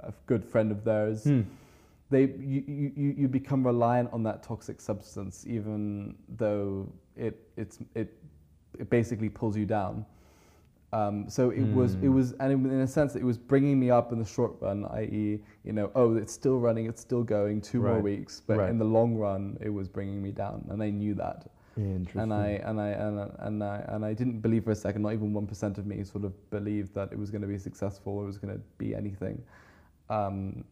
a 0.00 0.12
good 0.26 0.44
friend 0.44 0.70
of 0.72 0.84
theirs, 0.84 1.24
Hmm. 1.24 1.42
they 2.10 2.22
you, 2.38 2.62
you, 2.66 2.92
you- 2.96 3.14
you 3.18 3.28
become 3.28 3.64
reliant 3.66 4.10
on 4.12 4.22
that 4.22 4.42
toxic 4.42 4.80
substance, 4.80 5.46
even 5.46 6.14
though 6.36 6.88
it 7.16 7.36
it's 7.56 7.78
it 7.94 8.08
it 8.78 8.88
basically 8.90 9.28
pulls 9.28 9.56
you 9.56 9.66
down. 9.66 10.04
Um, 10.94 11.28
so 11.28 11.50
it 11.50 11.64
was 11.78 11.94
it 11.94 12.06
Hmm. 12.06 12.14
was 12.18 12.32
and 12.40 12.52
in 12.72 12.80
a 12.80 12.86
sense 12.86 13.16
it 13.16 13.24
was 13.24 13.36
bringing 13.36 13.80
me 13.80 13.90
up 13.90 14.12
in 14.12 14.18
the 14.20 14.24
short 14.36 14.52
run, 14.60 14.84
i.e., 15.00 15.40
you 15.64 15.72
know, 15.72 15.90
oh, 15.96 16.14
it's 16.16 16.32
still 16.32 16.58
running, 16.60 16.86
it's 16.86 17.00
still 17.00 17.24
going, 17.24 17.60
two 17.60 17.80
more 17.80 18.00
weeks, 18.00 18.40
but 18.46 18.58
Right. 18.58 18.70
in 18.70 18.78
the 18.78 18.84
long 18.84 19.16
run, 19.16 19.56
it 19.60 19.70
was 19.70 19.88
bringing 19.88 20.22
me 20.22 20.30
down, 20.30 20.64
and 20.70 20.80
I 20.82 20.90
knew 20.90 21.14
that 21.14 21.50
Interesting. 21.76 22.20
and 22.22 22.32
I 22.32 22.46
and 22.68 22.80
I 22.80 22.88
and 22.90 23.20
I, 23.20 23.28
and 23.46 23.64
I 23.64 23.76
and 23.88 24.04
I 24.04 24.12
didn't 24.14 24.38
believe 24.40 24.62
for 24.64 24.70
a 24.70 24.76
second. 24.76 25.02
Not 25.02 25.14
even 25.14 25.32
one 25.32 25.46
percent 25.48 25.78
of 25.78 25.86
me 25.86 26.04
sort 26.04 26.24
of 26.24 26.32
believed 26.50 26.94
that 26.94 27.08
it 27.12 27.18
was 27.18 27.30
going 27.32 27.42
to 27.42 27.48
be 27.48 27.58
successful 27.58 28.12
or 28.18 28.22
it 28.22 28.26
was 28.26 28.38
going 28.38 28.54
to 28.54 28.60
be 28.78 28.94
anything. 28.94 29.42
Um, 30.10 30.64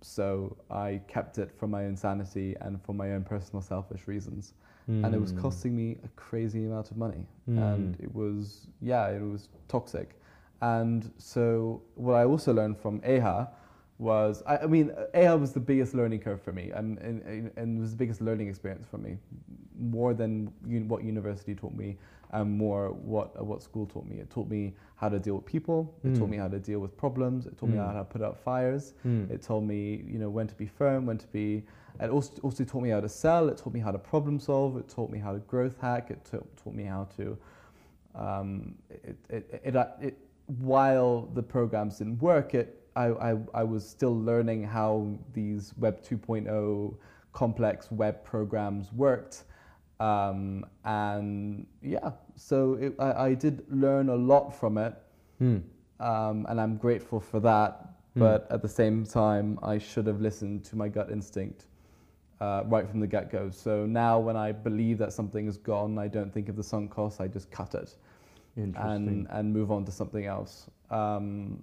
so 0.00 0.56
I 0.70 1.02
kept 1.06 1.36
it 1.36 1.50
for 1.58 1.66
my 1.66 1.84
own 1.84 1.96
sanity 1.96 2.56
and 2.62 2.82
for 2.82 2.94
my 2.94 3.12
own 3.12 3.24
personal 3.24 3.60
selfish 3.60 4.08
reasons, 4.08 4.54
and 4.86 5.14
it 5.14 5.20
was 5.20 5.32
Mm. 5.32 5.38
costing 5.40 5.76
me 5.76 5.98
a 6.04 6.08
crazy 6.16 6.64
amount 6.64 6.90
of 6.90 6.96
money, 6.96 7.26
Mm. 7.48 7.58
and 7.74 7.96
it 8.00 8.12
was 8.14 8.66
yeah, 8.80 9.08
it 9.08 9.22
was 9.22 9.48
toxic. 9.68 10.16
And 10.62 11.10
so 11.18 11.82
what 11.94 12.14
I 12.14 12.24
also 12.24 12.52
learned 12.52 12.76
from 12.78 13.00
AHA 13.04 13.48
was 13.98 14.42
I, 14.46 14.56
I 14.58 14.66
mean 14.66 14.90
AHA 15.14 15.36
was 15.36 15.52
the 15.52 15.60
biggest 15.60 15.94
learning 15.94 16.20
curve 16.20 16.40
for 16.42 16.52
me 16.52 16.70
and, 16.70 16.98
and, 16.98 17.50
and- 17.56 17.78
was 17.80 17.90
the 17.92 17.96
biggest 17.96 18.20
learning 18.20 18.48
experience 18.48 18.86
for 18.86 18.98
me 18.98 19.18
more 19.78 20.12
than 20.14 20.50
un- 20.66 20.88
what 20.88 21.02
university 21.04 21.54
taught 21.54 21.74
me 21.74 21.96
and 22.32 22.50
more 22.50 22.90
what 22.92 23.34
uh, 23.38 23.44
what 23.44 23.62
school 23.62 23.86
taught 23.86 24.06
me 24.06 24.16
it 24.16 24.30
taught 24.30 24.48
me 24.48 24.74
how 24.96 25.08
to 25.08 25.18
deal 25.18 25.34
with 25.36 25.44
people 25.46 25.94
it 26.04 26.14
taught 26.14 26.28
Mm. 26.28 26.30
me 26.30 26.36
how 26.36 26.48
to 26.48 26.58
deal 26.58 26.80
with 26.80 26.96
problems 26.96 27.46
it 27.46 27.56
taught 27.58 27.70
me 27.70 27.76
Mm. 27.78 27.86
how 27.86 27.92
to 27.92 28.04
put 28.04 28.22
out 28.22 28.36
fires 28.38 28.94
Mm. 29.04 29.30
it 29.30 29.42
told 29.42 29.64
me 29.64 30.02
you 30.06 30.18
know 30.18 30.30
when 30.30 30.46
to 30.46 30.54
be 30.54 30.66
firm 30.66 31.06
when 31.06 31.18
to 31.18 31.26
be 31.28 31.62
it 32.00 32.10
also, 32.10 32.32
also 32.42 32.64
taught 32.64 32.82
me 32.82 32.90
how 32.90 33.00
to 33.00 33.08
sell 33.08 33.48
it 33.48 33.56
taught 33.58 33.72
me 33.74 33.80
how 33.80 33.90
to 33.90 33.98
problem 33.98 34.38
solve 34.38 34.76
it 34.76 34.88
taught 34.88 35.10
me 35.10 35.18
how 35.18 35.32
to 35.32 35.38
growth 35.40 35.76
hack 35.80 36.10
it 36.10 36.24
ta- 36.24 36.38
taught 36.62 36.74
me 36.74 36.84
how 36.84 37.06
to 37.16 37.36
um, 38.14 38.74
it, 38.90 39.16
it, 39.28 39.60
it, 39.64 39.76
it, 40.00 40.18
while 40.58 41.28
the 41.34 41.42
programs 41.42 41.98
didn't 41.98 42.20
work, 42.20 42.54
it, 42.54 42.82
I, 42.96 43.06
I, 43.06 43.36
I 43.54 43.62
was 43.62 43.88
still 43.88 44.18
learning 44.18 44.64
how 44.64 45.06
these 45.32 45.72
Web 45.78 46.02
2.0 46.02 46.94
complex 47.32 47.90
web 47.92 48.24
programs 48.24 48.92
worked. 48.92 49.44
Um, 50.00 50.66
and 50.84 51.66
yeah, 51.82 52.10
so 52.34 52.74
it, 52.74 52.94
I, 52.98 53.26
I 53.26 53.34
did 53.34 53.64
learn 53.68 54.08
a 54.08 54.16
lot 54.16 54.50
from 54.50 54.78
it, 54.78 54.94
Mm. 55.40 55.62
um, 56.00 56.44
and 56.50 56.60
I'm 56.60 56.76
grateful 56.76 57.18
for 57.18 57.40
that. 57.40 57.94
Hmm. 58.12 58.20
But 58.20 58.46
at 58.50 58.60
the 58.60 58.68
same 58.68 59.06
time, 59.06 59.58
I 59.62 59.78
should 59.78 60.06
have 60.06 60.20
listened 60.20 60.64
to 60.64 60.76
my 60.76 60.88
gut 60.88 61.10
instinct 61.10 61.66
uh, 62.40 62.62
right 62.66 62.88
from 62.88 63.00
the 63.00 63.06
get 63.06 63.30
go. 63.30 63.50
So 63.50 63.86
now, 63.86 64.18
when 64.18 64.36
I 64.36 64.52
believe 64.52 64.98
that 64.98 65.12
something 65.12 65.46
is 65.46 65.56
gone, 65.56 65.98
I 65.98 66.08
don't 66.08 66.32
think 66.32 66.48
of 66.48 66.56
the 66.56 66.64
sunk 66.64 66.90
cost, 66.90 67.20
I 67.20 67.28
just 67.28 67.50
cut 67.50 67.74
it 67.74 67.94
and 68.56 69.26
and 69.30 69.52
move 69.52 69.70
on 69.70 69.84
to 69.84 69.92
something 69.92 70.26
else. 70.26 70.68
Um, 70.90 71.62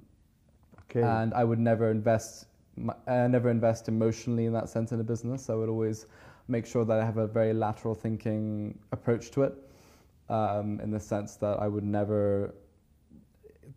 okay. 0.83 1.01
And 1.01 1.33
I 1.33 1.43
would 1.43 1.59
never 1.59 1.91
invest. 1.91 2.47
I 3.07 3.27
never 3.27 3.49
invest 3.49 3.87
emotionally 3.87 4.45
in 4.45 4.53
that 4.53 4.69
sense 4.69 4.91
in 4.91 4.99
a 4.99 5.03
business. 5.03 5.49
I 5.49 5.55
would 5.55 5.69
always 5.69 6.05
make 6.47 6.65
sure 6.65 6.85
that 6.85 6.99
I 6.99 7.05
have 7.05 7.17
a 7.17 7.27
very 7.27 7.53
lateral 7.53 7.95
thinking 7.95 8.77
approach 8.91 9.31
to 9.31 9.43
it, 9.43 9.55
um, 10.29 10.79
in 10.81 10.91
the 10.91 10.99
sense 10.99 11.35
that 11.37 11.59
I 11.59 11.67
would 11.67 11.83
never. 11.83 12.53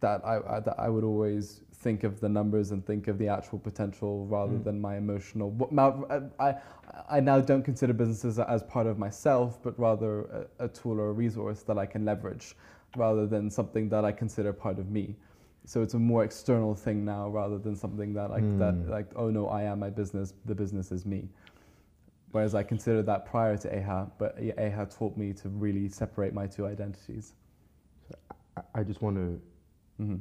That 0.00 0.24
I, 0.24 0.56
I 0.56 0.60
that 0.60 0.78
I 0.78 0.88
would 0.88 1.04
always 1.04 1.62
think 1.80 2.04
of 2.04 2.20
the 2.20 2.28
numbers 2.28 2.70
and 2.72 2.84
think 2.86 3.08
of 3.08 3.18
the 3.18 3.28
actual 3.28 3.58
potential 3.58 4.26
rather 4.26 4.52
Mm. 4.58 4.64
than 4.64 4.80
my 4.80 4.96
emotional. 4.96 5.50
I, 6.38 6.54
I 7.08 7.20
now 7.20 7.40
don't 7.40 7.64
consider 7.64 7.92
businesses 7.94 8.38
as 8.38 8.62
part 8.62 8.86
of 8.86 8.98
myself, 8.98 9.62
but 9.62 9.78
rather 9.78 10.46
a, 10.60 10.64
a 10.66 10.68
tool 10.68 11.00
or 11.00 11.08
a 11.08 11.12
resource 11.12 11.62
that 11.62 11.78
I 11.78 11.86
can 11.86 12.04
leverage, 12.04 12.54
rather 12.96 13.26
than 13.26 13.50
something 13.50 13.88
that 13.88 14.04
I 14.04 14.12
consider 14.12 14.52
part 14.52 14.78
of 14.78 14.90
me. 14.90 15.16
So 15.64 15.82
it's 15.82 15.94
a 15.94 15.98
more 15.98 16.24
external 16.24 16.74
thing 16.74 17.04
now, 17.04 17.28
rather 17.28 17.58
than 17.58 17.74
something 17.76 18.12
that 18.14 18.30
like 18.30 18.48
that 18.58 18.74
Mm. 18.74 18.88
like 18.88 19.08
oh 19.16 19.30
no, 19.30 19.48
I 19.48 19.62
am 19.62 19.78
my 19.80 19.90
business. 19.90 20.34
The 20.44 20.54
business 20.54 20.92
is 20.92 21.06
me. 21.06 21.28
Whereas 22.32 22.54
I 22.54 22.62
considered 22.62 23.06
that 23.06 23.26
prior 23.26 23.56
to 23.56 23.68
AHA, 23.78 24.10
but 24.18 24.36
AHA 24.38 24.84
taught 24.86 25.16
me 25.16 25.32
to 25.34 25.48
really 25.48 25.88
separate 25.88 26.32
my 26.34 26.46
two 26.46 26.64
identities. 26.66 27.34
I- 28.74 28.84
just 28.84 29.00
want 29.02 29.16
to 29.16 29.40
hmm 29.98 30.16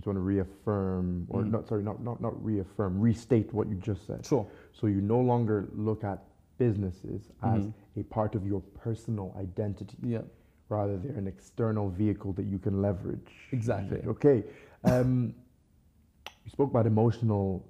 just 0.00 0.06
want 0.06 0.16
to 0.16 0.20
reaffirm, 0.22 1.26
or 1.28 1.42
Mm. 1.42 1.50
not 1.50 1.68
sorry, 1.68 1.82
not, 1.82 2.02
not 2.02 2.20
not 2.22 2.42
reaffirm, 2.42 2.98
restate 2.98 3.52
what 3.52 3.68
you 3.68 3.74
just 3.76 4.06
said. 4.06 4.24
Sure. 4.24 4.46
So 4.72 4.86
you 4.86 5.02
no 5.02 5.20
longer 5.20 5.68
look 5.74 6.04
at 6.04 6.24
businesses 6.56 7.30
as 7.42 7.66
Mhm. 7.66 7.72
a 7.96 8.02
part 8.04 8.34
of 8.34 8.46
your 8.46 8.60
personal 8.74 9.34
identity, 9.36 9.98
Yeah. 10.02 10.22
rather 10.70 10.96
they're 10.96 11.16
an 11.18 11.26
external 11.26 11.90
vehicle 11.90 12.32
that 12.34 12.44
you 12.46 12.58
can 12.58 12.80
leverage. 12.80 13.30
Exactly. 13.52 14.02
Okay. 14.06 14.44
Um, 14.84 15.34
you 16.44 16.50
spoke 16.50 16.70
about 16.70 16.86
emotional, 16.86 17.62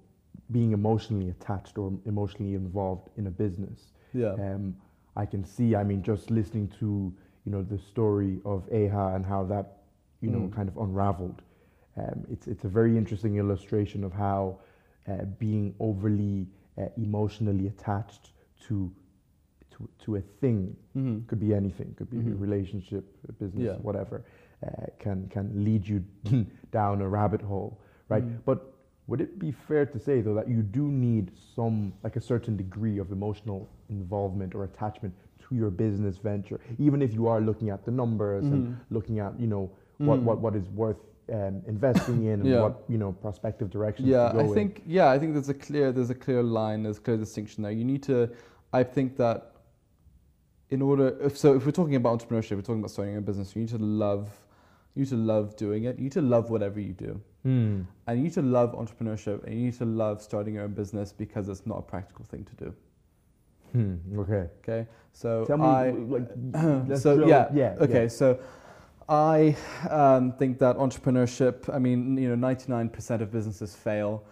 being 0.53 0.70
emotionally 0.72 1.31
attached 1.31 1.78
or 1.78 1.93
emotionally 2.05 2.55
involved 2.55 3.09
in 3.16 3.26
a 3.26 3.31
business. 3.31 3.93
Yeah. 4.12 4.35
Um, 4.35 4.76
I 5.16 5.26
can 5.26 5.43
see. 5.45 5.74
I 5.74 5.83
mean, 5.83 6.03
just 6.03 6.31
listening 6.31 6.68
to 6.78 7.12
you 7.45 7.51
know 7.53 7.62
the 7.62 7.78
story 7.78 8.41
of 8.45 8.68
AHA 8.72 9.14
and 9.16 9.24
how 9.26 9.43
that 9.45 9.78
you 10.20 10.31
know 10.31 10.43
Mm. 10.47 10.53
kind 10.53 10.68
of 10.68 10.76
unraveled. 10.76 11.43
Um, 11.97 12.24
it's 12.30 12.47
it's 12.47 12.64
a 12.64 12.68
very 12.68 12.97
interesting 12.97 13.36
illustration 13.36 14.05
of 14.05 14.12
how 14.12 14.59
uh, 15.09 15.24
being 15.38 15.74
overly 15.80 16.47
uh, 16.78 16.86
emotionally 16.97 17.66
attached 17.66 18.32
to 18.68 18.91
to 19.70 19.88
to 19.99 20.16
a 20.16 20.20
thing 20.20 20.76
hmm 20.95 21.18
could 21.26 21.41
be 21.41 21.55
anything, 21.55 21.95
could 21.97 22.11
be 22.11 22.18
a 22.18 22.22
Mhm. 22.22 22.41
relationship, 22.41 23.05
a 23.28 23.32
business, 23.32 23.64
Yeah. 23.64 23.76
whatever, 23.82 24.22
uh, 24.66 24.86
can 24.99 25.28
can 25.28 25.64
lead 25.64 25.86
you 25.86 26.05
down 26.70 27.01
a 27.03 27.09
rabbit 27.09 27.41
hole, 27.43 27.78
right? 28.09 28.24
Mm. 28.24 28.38
But 28.45 28.59
would 29.07 29.20
it 29.20 29.38
be 29.38 29.51
fair 29.53 29.86
to 29.86 29.99
say 29.99 30.20
though 30.20 30.34
that 30.34 30.49
you 30.49 30.62
do 30.62 30.88
need 30.88 31.30
some 31.36 31.93
like 32.05 32.16
a 32.16 32.20
certain 32.20 32.57
degree 32.57 32.99
of 32.99 33.11
emotional 33.11 33.68
involvement 33.88 34.55
or 34.55 34.64
attachment 34.64 35.14
to 35.41 35.55
your 35.57 35.70
business 35.70 36.18
venture, 36.18 36.61
even 36.78 37.03
if 37.03 37.12
you 37.12 37.26
are 37.26 37.41
looking 37.41 37.70
at 37.70 37.84
the 37.84 37.91
numbers 37.91 38.51
and 38.51 38.62
Mhm. 38.64 38.76
looking 38.91 39.18
at 39.20 39.38
you 39.41 39.47
know 39.47 39.70
what 39.99 40.20
Mhm. 40.20 40.24
what, 40.24 40.38
what 40.41 40.55
is 40.57 40.68
worth 40.70 41.01
um, 41.33 41.62
investing 41.66 42.24
in 42.24 42.41
and 42.41 42.47
Yeah. 42.53 42.62
what 42.62 42.83
you 42.89 42.99
know 42.99 43.12
prospective 43.12 43.70
directions 43.70 44.09
Yeah, 44.09 44.33
I 44.35 44.43
in. 44.43 44.55
think 44.55 44.83
yeah, 44.87 45.11
I 45.11 45.18
think 45.18 45.35
there's 45.35 45.49
a 45.49 45.55
clear 45.55 45.93
there's 45.93 46.11
a 46.11 46.14
clear 46.14 46.43
line, 46.43 46.83
there's 46.83 46.99
a 46.99 47.01
clear 47.01 47.16
distinction 47.16 47.62
there. 47.62 47.72
You 47.72 47.85
need 47.85 48.03
to, 48.05 48.31
I 48.72 48.83
think 48.83 49.16
that 49.16 49.53
in 50.70 50.83
order, 50.83 51.16
if 51.20 51.37
so, 51.37 51.55
if 51.55 51.66
we're 51.66 51.72
talking 51.72 51.97
about 51.97 52.18
entrepreneurship, 52.20 52.55
we're 52.57 52.62
talking 52.62 52.78
about 52.81 52.91
starting 52.93 53.16
a 53.16 53.20
business. 53.20 53.55
You 53.57 53.62
need 53.62 53.70
to 53.70 53.78
love, 53.78 54.31
you 54.95 55.03
need 55.03 55.09
to 55.11 55.16
love 55.16 55.57
doing 55.57 55.85
it. 55.85 55.97
You 55.97 56.05
need 56.05 56.12
to 56.12 56.22
love 56.22 56.51
whatever 56.51 56.78
you 56.81 56.93
do, 56.93 57.20
Hmm. 57.43 57.81
and 58.07 58.18
you 58.18 58.22
need 58.24 58.35
to 58.35 58.43
love 58.43 58.72
entrepreneurship, 58.74 59.43
and 59.45 59.55
you 59.55 59.64
need 59.66 59.78
to 59.78 59.85
love 59.85 60.22
starting 60.22 60.55
your 60.55 60.64
own 60.64 60.74
business 60.74 61.12
because 61.12 61.49
it's 61.49 61.66
not 61.66 61.78
a 61.78 61.83
practical 61.83 62.24
thing 62.24 62.45
to 62.45 62.64
do. 62.64 62.74
Hmm. 63.72 63.95
Okay. 64.20 64.49
Okay, 64.62 64.87
so 65.12 65.45
Tell 65.45 65.59
me, 65.59 65.64
I, 65.66 65.91
like, 65.91 66.28
let's 66.89 67.03
so 67.03 67.26
yeah, 67.26 67.49
yeah, 67.53 67.76
Okay, 67.81 68.03
yeah. 68.03 68.09
so 68.09 68.39
I 69.11 69.57
um, 69.91 70.33
think 70.33 70.59
that 70.61 70.77
entrepreneurship. 70.79 71.69
I 71.75 71.79
mean, 71.81 72.17
you 72.17 72.29
know, 72.29 72.37
ninety-nine 72.37 72.89
percent 72.91 73.21
of 73.23 73.33
businesses 73.33 73.75
fail. 73.75 74.25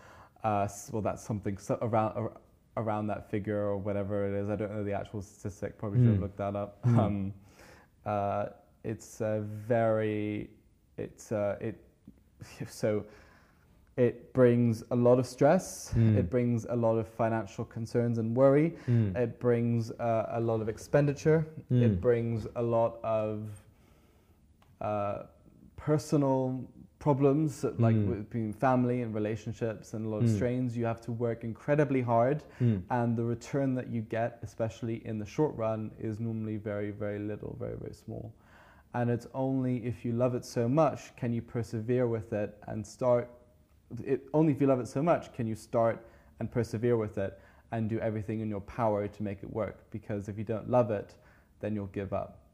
Uh, 0.44 0.68
well, 0.92 1.02
that's 1.02 1.22
something 1.22 1.58
so 1.58 1.76
around 1.82 2.30
around 2.76 3.08
that 3.08 3.28
figure 3.28 3.58
or 3.58 3.76
whatever 3.76 4.24
it 4.28 4.40
is. 4.40 4.48
I 4.48 4.54
don't 4.54 4.72
know 4.72 4.84
the 4.84 4.92
actual 4.92 5.20
statistic. 5.20 5.76
Probably 5.78 5.98
should 5.98 6.06
have 6.06 6.16
Hmm. 6.16 6.22
looked 6.22 6.36
that 6.38 6.54
up. 6.54 6.78
Hmm. 6.84 6.98
Um, 7.00 7.34
uh, 8.06 8.46
it's 8.84 9.20
a 9.20 9.40
very, 9.66 10.48
it's 10.96 11.32
uh, 11.32 11.58
it. 11.60 11.76
So 12.68 13.04
It 13.98 14.32
brings 14.32 14.84
a 14.92 14.94
lot 14.94 15.18
of 15.18 15.26
stress. 15.26 15.92
Mm. 15.96 16.16
It 16.18 16.30
brings 16.30 16.66
a 16.66 16.76
lot 16.76 16.98
of 16.98 17.08
financial 17.08 17.64
concerns 17.64 18.18
and 18.18 18.36
worry. 18.36 18.76
Mm. 18.88 19.16
It 19.16 19.40
brings 19.40 19.90
uh, 19.90 20.28
a 20.34 20.40
lot 20.40 20.60
of 20.60 20.68
expenditure. 20.68 21.44
Mm. 21.72 21.82
It 21.82 22.00
brings 22.00 22.46
a 22.54 22.62
lot 22.62 23.00
of 23.02 23.48
uh, 24.80 25.24
personal 25.76 26.64
problems, 26.98 27.64
like 27.78 27.94
Mm. 27.96 28.08
with 28.08 28.24
between 28.24 28.52
family 28.52 29.02
and 29.02 29.14
relationships, 29.14 29.94
and 29.94 30.04
a 30.04 30.08
lot 30.08 30.18
of 30.18 30.24
Mm. 30.28 30.34
strains. 30.34 30.76
You 30.76 30.84
have 30.84 31.00
to 31.02 31.12
work 31.12 31.44
incredibly 31.44 32.02
hard, 32.02 32.42
Mm. 32.60 32.82
and 32.90 33.16
the 33.16 33.24
return 33.24 33.74
that 33.74 33.88
you 33.88 34.02
get, 34.02 34.38
especially 34.42 35.06
in 35.06 35.18
the 35.18 35.24
short 35.26 35.54
run, 35.56 35.92
is 35.98 36.18
normally 36.18 36.56
very, 36.56 36.90
very 36.90 37.18
little, 37.20 37.56
very, 37.58 37.76
very 37.76 37.94
small. 37.94 38.32
And 38.94 39.10
it's 39.10 39.28
only 39.34 39.84
if 39.84 40.04
you 40.04 40.12
love 40.12 40.34
it 40.34 40.44
so 40.44 40.68
much 40.68 41.14
can 41.16 41.32
you 41.32 41.42
persevere 41.42 42.06
with 42.08 42.32
it 42.32 42.58
and 42.66 42.84
start. 42.86 43.30
It, 44.04 44.28
only 44.34 44.52
if 44.52 44.60
you 44.60 44.66
love 44.66 44.80
it 44.80 44.88
so 44.88 45.02
much 45.02 45.32
can 45.32 45.46
you 45.46 45.54
start 45.54 46.04
and 46.40 46.50
persevere 46.50 46.96
with 46.96 47.16
it 47.18 47.38
and 47.70 47.88
do 47.88 47.98
everything 48.00 48.40
in 48.40 48.48
your 48.48 48.60
power 48.62 49.06
to 49.08 49.22
make 49.22 49.42
it 49.42 49.50
work. 49.52 49.88
Because 49.90 50.28
if 50.28 50.36
you 50.38 50.44
don't 50.44 50.68
love 50.68 50.90
it, 50.90 51.14
then 51.60 51.74
you'll 51.74 51.86
give 51.86 52.12
up. 52.12 52.47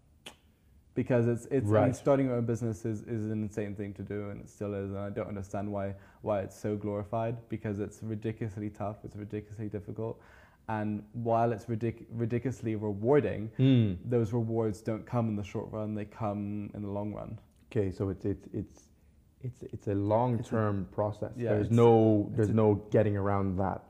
Because 0.95 1.27
it's 1.27 1.47
it's 1.51 1.71
I 1.73 1.85
mean, 1.87 1.95
starting 1.95 2.27
your 2.27 2.37
own 2.37 2.45
business 2.47 2.85
is, 2.85 3.03
is 3.03 3.25
an 3.31 3.43
insane 3.43 3.75
thing 3.75 3.93
to 3.95 4.03
do, 4.03 4.31
and 4.31 4.41
it 4.41 4.49
still 4.49 4.75
is. 4.75 4.91
And 4.91 4.99
I 4.99 5.11
don't 5.11 5.27
understand 5.29 5.71
why 5.73 5.95
why 6.23 6.41
it's 6.41 6.59
so 6.59 6.77
glorified 6.77 7.37
because 7.49 7.81
it's 7.81 8.01
ridiculously 8.03 8.71
tough. 8.71 8.99
It's 9.05 9.17
ridiculously 9.17 9.69
difficult, 9.69 10.21
and 10.69 11.03
while 11.13 11.51
it's 11.51 11.65
ridic- 11.67 12.07
ridiculously 12.13 12.77
rewarding, 12.77 13.51
Mm. 13.59 13.97
those 14.09 14.33
rewards 14.33 14.81
don't 14.83 15.05
come 15.05 15.29
in 15.29 15.35
the 15.37 15.43
short 15.43 15.73
run. 15.73 15.95
They 15.97 16.05
come 16.05 16.71
in 16.75 16.83
the 16.83 16.91
long 16.91 17.13
run. 17.13 17.41
Okay, 17.73 17.91
so 17.91 18.09
it's 18.11 18.25
it's 18.25 18.47
it's 18.53 18.83
it's 19.43 19.63
it's 19.65 19.89
a 19.89 19.95
long 19.95 20.43
term 20.45 20.87
process. 20.93 21.33
yeah, 21.37 21.51
there's 21.55 21.73
no 21.73 22.31
there's 22.37 22.51
no 22.51 22.75
getting 22.91 23.17
around 23.17 23.57
that. 23.59 23.83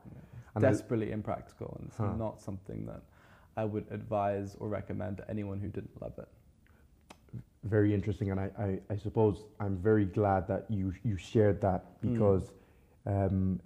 I- 0.55 0.59
Desperately 0.59 1.11
impractical, 1.11 1.75
and 1.77 1.87
it's 1.89 1.97
Huh. 1.97 2.15
not 2.15 2.41
something 2.41 2.85
that 2.87 3.01
I 3.57 3.63
would 3.65 3.85
advise 3.91 4.55
or 4.59 4.69
recommend 4.69 5.17
to 5.17 5.29
anyone 5.29 5.59
who 5.59 5.67
didn't 5.67 6.01
love 6.01 6.17
it. 6.17 6.29
Very 7.65 7.93
interesting, 7.93 8.31
and 8.31 8.39
I, 8.39 8.49
I, 8.57 8.79
I 8.93 8.97
suppose 8.97 9.43
I'm 9.59 9.77
very 9.77 10.05
glad 10.05 10.47
that 10.47 10.65
you 10.69 10.93
you 11.03 11.17
shared 11.17 11.61
that 11.61 11.81
Mm. 12.01 12.13
because 12.13 12.51
um, 13.07 13.59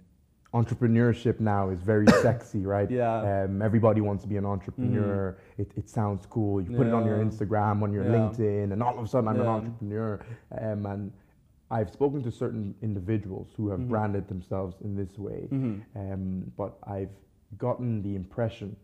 entrepreneurship 0.54 1.38
now 1.40 1.68
is 1.70 1.80
very 1.80 2.06
sexy, 2.22 2.64
right? 2.66 2.90
Yeah. 2.90 3.44
Um, 3.44 3.62
everybody 3.62 4.00
wants 4.00 4.22
to 4.24 4.28
be 4.28 4.36
an 4.36 4.44
entrepreneur. 4.46 5.36
It, 5.58 5.70
it 5.76 5.88
sounds 5.88 6.26
cool. 6.26 6.60
You 6.60 6.76
put 6.76 6.86
it 6.86 6.92
on 6.94 7.06
your 7.06 7.18
Instagram, 7.18 7.82
on 7.82 7.92
your 7.92 8.04
Yeah. 8.04 8.10
LinkedIn, 8.12 8.72
and 8.72 8.82
all 8.82 8.98
of 8.98 9.04
a 9.04 9.08
sudden 9.08 9.28
I'm 9.28 9.40
an 9.40 9.46
entrepreneur. 9.46 10.20
Um, 10.60 10.86
and 10.86 11.12
I've 11.70 11.90
spoken 11.90 12.22
to 12.24 12.32
certain 12.32 12.74
individuals 12.82 13.48
who 13.56 13.68
have 13.70 13.78
Mhm. 13.80 13.88
branded 13.88 14.26
themselves 14.28 14.80
in 14.80 14.96
this 14.96 15.18
way, 15.18 15.46
Mhm. 15.52 15.82
um, 15.94 16.52
but 16.56 16.78
I've 16.84 17.14
gotten 17.58 18.02
the 18.02 18.16
impression 18.16 18.74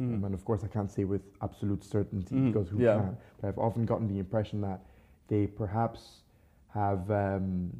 Mhm. 0.00 0.14
um, 0.14 0.24
and 0.24 0.34
of 0.34 0.44
course, 0.44 0.64
I 0.64 0.68
can't 0.68 0.90
say 0.90 1.04
with 1.04 1.22
absolute 1.40 1.84
certainty 1.84 2.34
Mhm, 2.36 2.52
because 2.52 2.68
who 2.68 2.80
yeah. 2.80 2.94
can? 2.96 3.16
But 3.40 3.48
I've 3.48 3.58
often 3.58 3.84
gotten 3.86 4.08
the 4.08 4.18
impression 4.18 4.60
that 4.62 4.80
they 5.28 5.46
perhaps 5.46 6.22
have 6.68 7.08
um, 7.10 7.70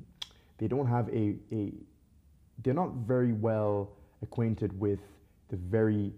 they 0.58 0.68
don't 0.68 0.86
have 0.86 1.08
a, 1.08 1.36
a 1.52 1.72
they're 2.62 2.74
not 2.74 2.92
very 3.06 3.32
well 3.32 3.90
acquainted 4.22 4.78
with 4.78 5.00
the 5.48 5.56
very 5.56 6.12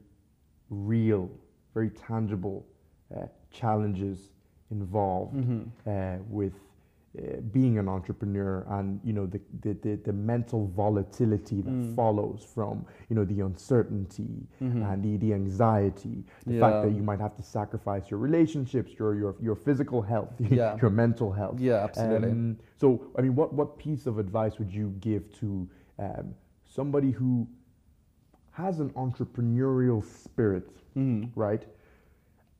real, 0.70 1.30
very 1.72 1.90
tangible 1.90 2.66
uh, 3.16 3.26
challenges 3.50 4.30
involved 4.70 5.34
Mhm. 5.34 5.70
uh, 5.86 6.22
with 6.28 6.52
uh, 7.18 7.40
being 7.52 7.78
an 7.78 7.88
entrepreneur 7.88 8.64
and 8.70 9.00
you 9.04 9.12
know 9.12 9.26
the, 9.26 9.40
the, 9.62 9.72
the, 9.82 9.96
the 10.04 10.12
mental 10.12 10.66
volatility 10.76 11.62
that 11.62 11.70
Mm. 11.72 11.94
follows 11.96 12.46
from 12.54 12.84
you 13.08 13.16
know 13.16 13.24
the 13.24 13.40
uncertainty 13.40 14.46
Mhm. 14.60 14.82
and 14.92 15.02
the, 15.02 15.16
the 15.18 15.32
anxiety 15.34 16.24
the 16.46 16.58
fact 16.60 16.82
that 16.82 16.92
you 16.92 17.02
might 17.02 17.20
have 17.20 17.34
to 17.36 17.42
sacrifice 17.42 18.10
your 18.10 18.20
relationships 18.20 18.90
your 18.98 19.14
your, 19.14 19.34
your 19.40 19.56
physical 19.56 20.02
health 20.02 20.34
Yeah. 20.50 20.76
your 20.82 20.90
mental 20.90 21.32
health 21.32 21.58
Yeah, 21.60 21.84
absolutely. 21.84 22.30
um, 22.30 22.56
so 22.76 22.86
i 23.16 23.22
mean 23.22 23.34
what, 23.34 23.52
what 23.54 23.78
piece 23.78 24.06
of 24.06 24.18
advice 24.18 24.58
would 24.58 24.72
you 24.72 24.94
give 25.00 25.22
to 25.40 25.68
um, 25.98 26.34
somebody 26.64 27.10
who 27.12 27.46
has 28.50 28.80
an 28.80 28.90
entrepreneurial 28.90 30.02
spirit 30.04 30.68
Mhm. 30.96 31.30
right? 31.34 31.64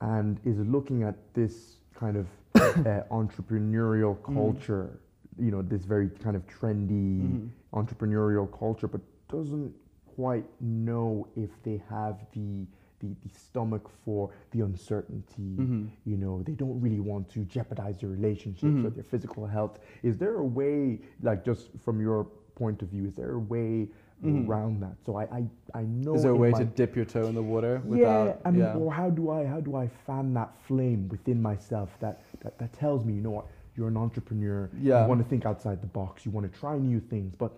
And 0.00 0.38
is 0.44 0.58
looking 0.58 1.02
at 1.02 1.16
this 1.32 1.78
kind 1.94 2.16
of 2.18 2.26
uh, 2.86 3.02
entrepreneurial 3.10 4.16
Mm-hmm. 4.16 4.34
culture, 4.34 5.00
you 5.38 5.50
know, 5.50 5.62
this 5.62 5.84
very 5.84 6.08
kind 6.08 6.36
of 6.36 6.46
trendy 6.46 7.20
Mhm. 7.20 7.50
entrepreneurial 7.72 8.46
culture, 8.58 8.88
but 8.88 9.00
doesn't 9.28 9.72
quite 10.16 10.46
know 10.60 11.26
if 11.36 11.50
they 11.62 11.82
have 11.88 12.24
the 12.32 12.66
the, 13.00 13.08
the 13.24 13.28
stomach 13.28 13.90
for 14.04 14.30
the 14.52 14.62
uncertainty. 14.62 15.56
Mhm. 15.58 15.90
You 16.06 16.16
know, 16.16 16.42
they 16.42 16.52
don't 16.54 16.80
really 16.80 17.00
want 17.00 17.28
to 17.34 17.40
jeopardize 17.44 18.00
their 18.00 18.08
relationships 18.08 18.62
Mhm. 18.64 18.86
or 18.86 18.90
their 18.90 19.04
physical 19.04 19.44
health. 19.46 19.78
Is 20.02 20.16
there 20.16 20.36
a 20.36 20.44
way, 20.44 21.00
like 21.22 21.44
just 21.44 21.70
from 21.84 22.00
your 22.00 22.24
point 22.54 22.80
of 22.80 22.88
view, 22.88 23.04
is 23.04 23.14
there 23.14 23.32
a 23.34 23.38
way 23.38 23.88
Mhm. 24.24 24.48
around 24.48 24.80
that? 24.80 24.96
So 25.04 25.16
I, 25.16 25.24
I, 25.24 25.44
I 25.74 25.82
know 25.82 26.14
Is 26.14 26.22
there 26.22 26.32
a 26.32 26.36
way 26.36 26.50
my 26.50 26.58
to 26.60 26.64
dip 26.64 26.96
your 26.96 27.04
toe 27.04 27.26
in 27.26 27.34
the 27.34 27.42
water 27.42 27.82
without? 27.84 28.26
yeah, 28.26 28.34
I 28.44 28.50
mean, 28.50 28.62
yeah. 28.62 28.74
or 28.74 28.92
how 28.92 29.10
do 29.10 29.30
I 29.30 29.44
how 29.44 29.60
do 29.60 29.76
I 29.76 29.88
fan 30.06 30.32
that 30.34 30.52
flame 30.66 31.08
within 31.08 31.40
myself 31.40 31.90
that, 32.00 32.22
that 32.40 32.58
that 32.58 32.72
tells 32.72 33.04
me, 33.04 33.14
you 33.14 33.20
know 33.20 33.30
what, 33.30 33.46
you're 33.76 33.88
an 33.88 33.96
entrepreneur. 33.96 34.70
Yeah. 34.80 35.02
You 35.02 35.08
want 35.08 35.22
to 35.22 35.28
think 35.28 35.44
outside 35.44 35.80
the 35.82 35.86
box. 35.88 36.24
You 36.24 36.30
want 36.32 36.50
to 36.50 36.58
try 36.58 36.78
new 36.78 37.00
things, 37.00 37.34
but 37.36 37.52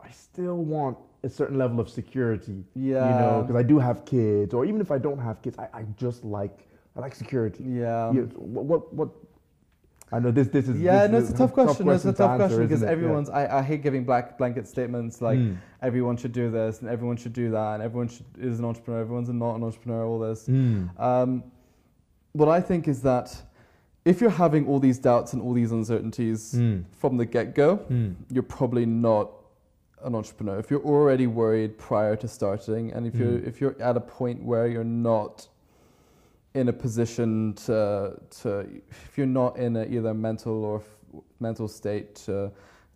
I 0.00 0.10
still 0.10 0.64
want 0.64 0.96
a 1.24 1.28
certain 1.28 1.58
level 1.58 1.78
of 1.80 1.90
security. 1.90 2.64
Yeah. 2.74 3.04
You 3.08 3.20
know, 3.20 3.42
because 3.42 3.56
I 3.56 3.62
do 3.62 3.78
have 3.78 4.04
kids, 4.04 4.54
or 4.54 4.64
even 4.64 4.80
if 4.80 4.90
I 4.90 4.98
don't 4.98 5.18
have 5.18 5.42
kids, 5.42 5.58
I, 5.58 5.68
I 5.74 5.82
just 5.96 6.24
like 6.24 6.68
I 6.96 7.00
like 7.00 7.14
security. 7.14 7.64
Yeah. 7.64 8.12
Yeah, 8.12 8.22
what, 8.34 8.64
what 8.64 8.94
what? 8.94 9.08
I 10.10 10.18
know 10.18 10.30
this 10.30 10.48
this 10.48 10.68
is 10.68 10.80
Yeah, 10.80 11.06
this 11.06 11.10
no, 11.12 11.18
it's 11.18 11.30
a 11.30 11.34
tough 11.36 11.52
question. 11.52 11.88
It's 11.88 12.04
a 12.04 12.12
tough 12.12 12.36
question 12.36 12.62
because 12.62 12.78
isn't? 12.78 12.88
Yeah. 12.88 12.92
everyone's. 12.92 13.28
I, 13.30 13.58
I 13.58 13.62
hate 13.62 13.82
giving 13.82 14.04
black 14.04 14.38
blanket 14.38 14.66
statements 14.66 15.20
like 15.20 15.38
Mm. 15.38 15.56
everyone 15.82 16.16
should 16.16 16.32
do 16.32 16.50
this 16.50 16.80
and 16.80 16.88
everyone 16.90 17.16
should 17.16 17.32
do 17.34 17.50
that 17.50 17.74
and 17.74 17.82
everyone 17.82 18.08
should, 18.08 18.24
is 18.38 18.58
an 18.58 18.64
entrepreneur, 18.64 19.00
everyone's 19.00 19.28
not 19.28 19.54
an 19.56 19.62
entrepreneur. 19.64 20.04
All 20.04 20.18
this. 20.18 20.48
Mm. 20.48 20.98
Um, 21.00 21.42
what 22.32 22.48
I 22.48 22.60
think 22.60 22.88
is 22.88 23.02
that 23.02 23.42
if 24.04 24.20
you're 24.20 24.30
having 24.30 24.66
all 24.66 24.78
these 24.80 24.98
doubts 24.98 25.32
and 25.34 25.42
all 25.42 25.52
these 25.52 25.72
uncertainties 25.72 26.54
Mm. 26.54 26.84
from 26.92 27.16
the 27.18 27.26
get 27.26 27.54
go, 27.54 27.78
Mm. 27.90 28.14
you're 28.30 28.42
probably 28.58 28.86
not 28.86 29.30
an 30.04 30.14
entrepreneur. 30.14 30.58
If 30.58 30.70
you're 30.70 30.84
already 30.84 31.26
worried 31.26 31.76
prior 31.76 32.16
to 32.16 32.28
starting, 32.28 32.92
and 32.92 33.06
if 33.06 33.14
you're 33.16 33.38
Mm. 33.40 33.46
if 33.46 33.60
you're 33.60 33.76
at 33.82 33.96
a 33.96 34.00
point 34.00 34.42
where 34.42 34.66
you're 34.68 34.84
not 34.84 35.48
in 36.58 36.68
a 36.68 36.72
position 36.72 37.54
to 37.66 38.18
to 38.40 38.48
if 38.90 39.16
you're 39.16 39.34
not 39.42 39.56
in 39.58 39.76
a 39.76 39.84
either 39.84 40.12
mental 40.14 40.64
or 40.64 40.78
f- 40.80 41.22
mental 41.40 41.68
state 41.68 42.14
to 42.26 42.50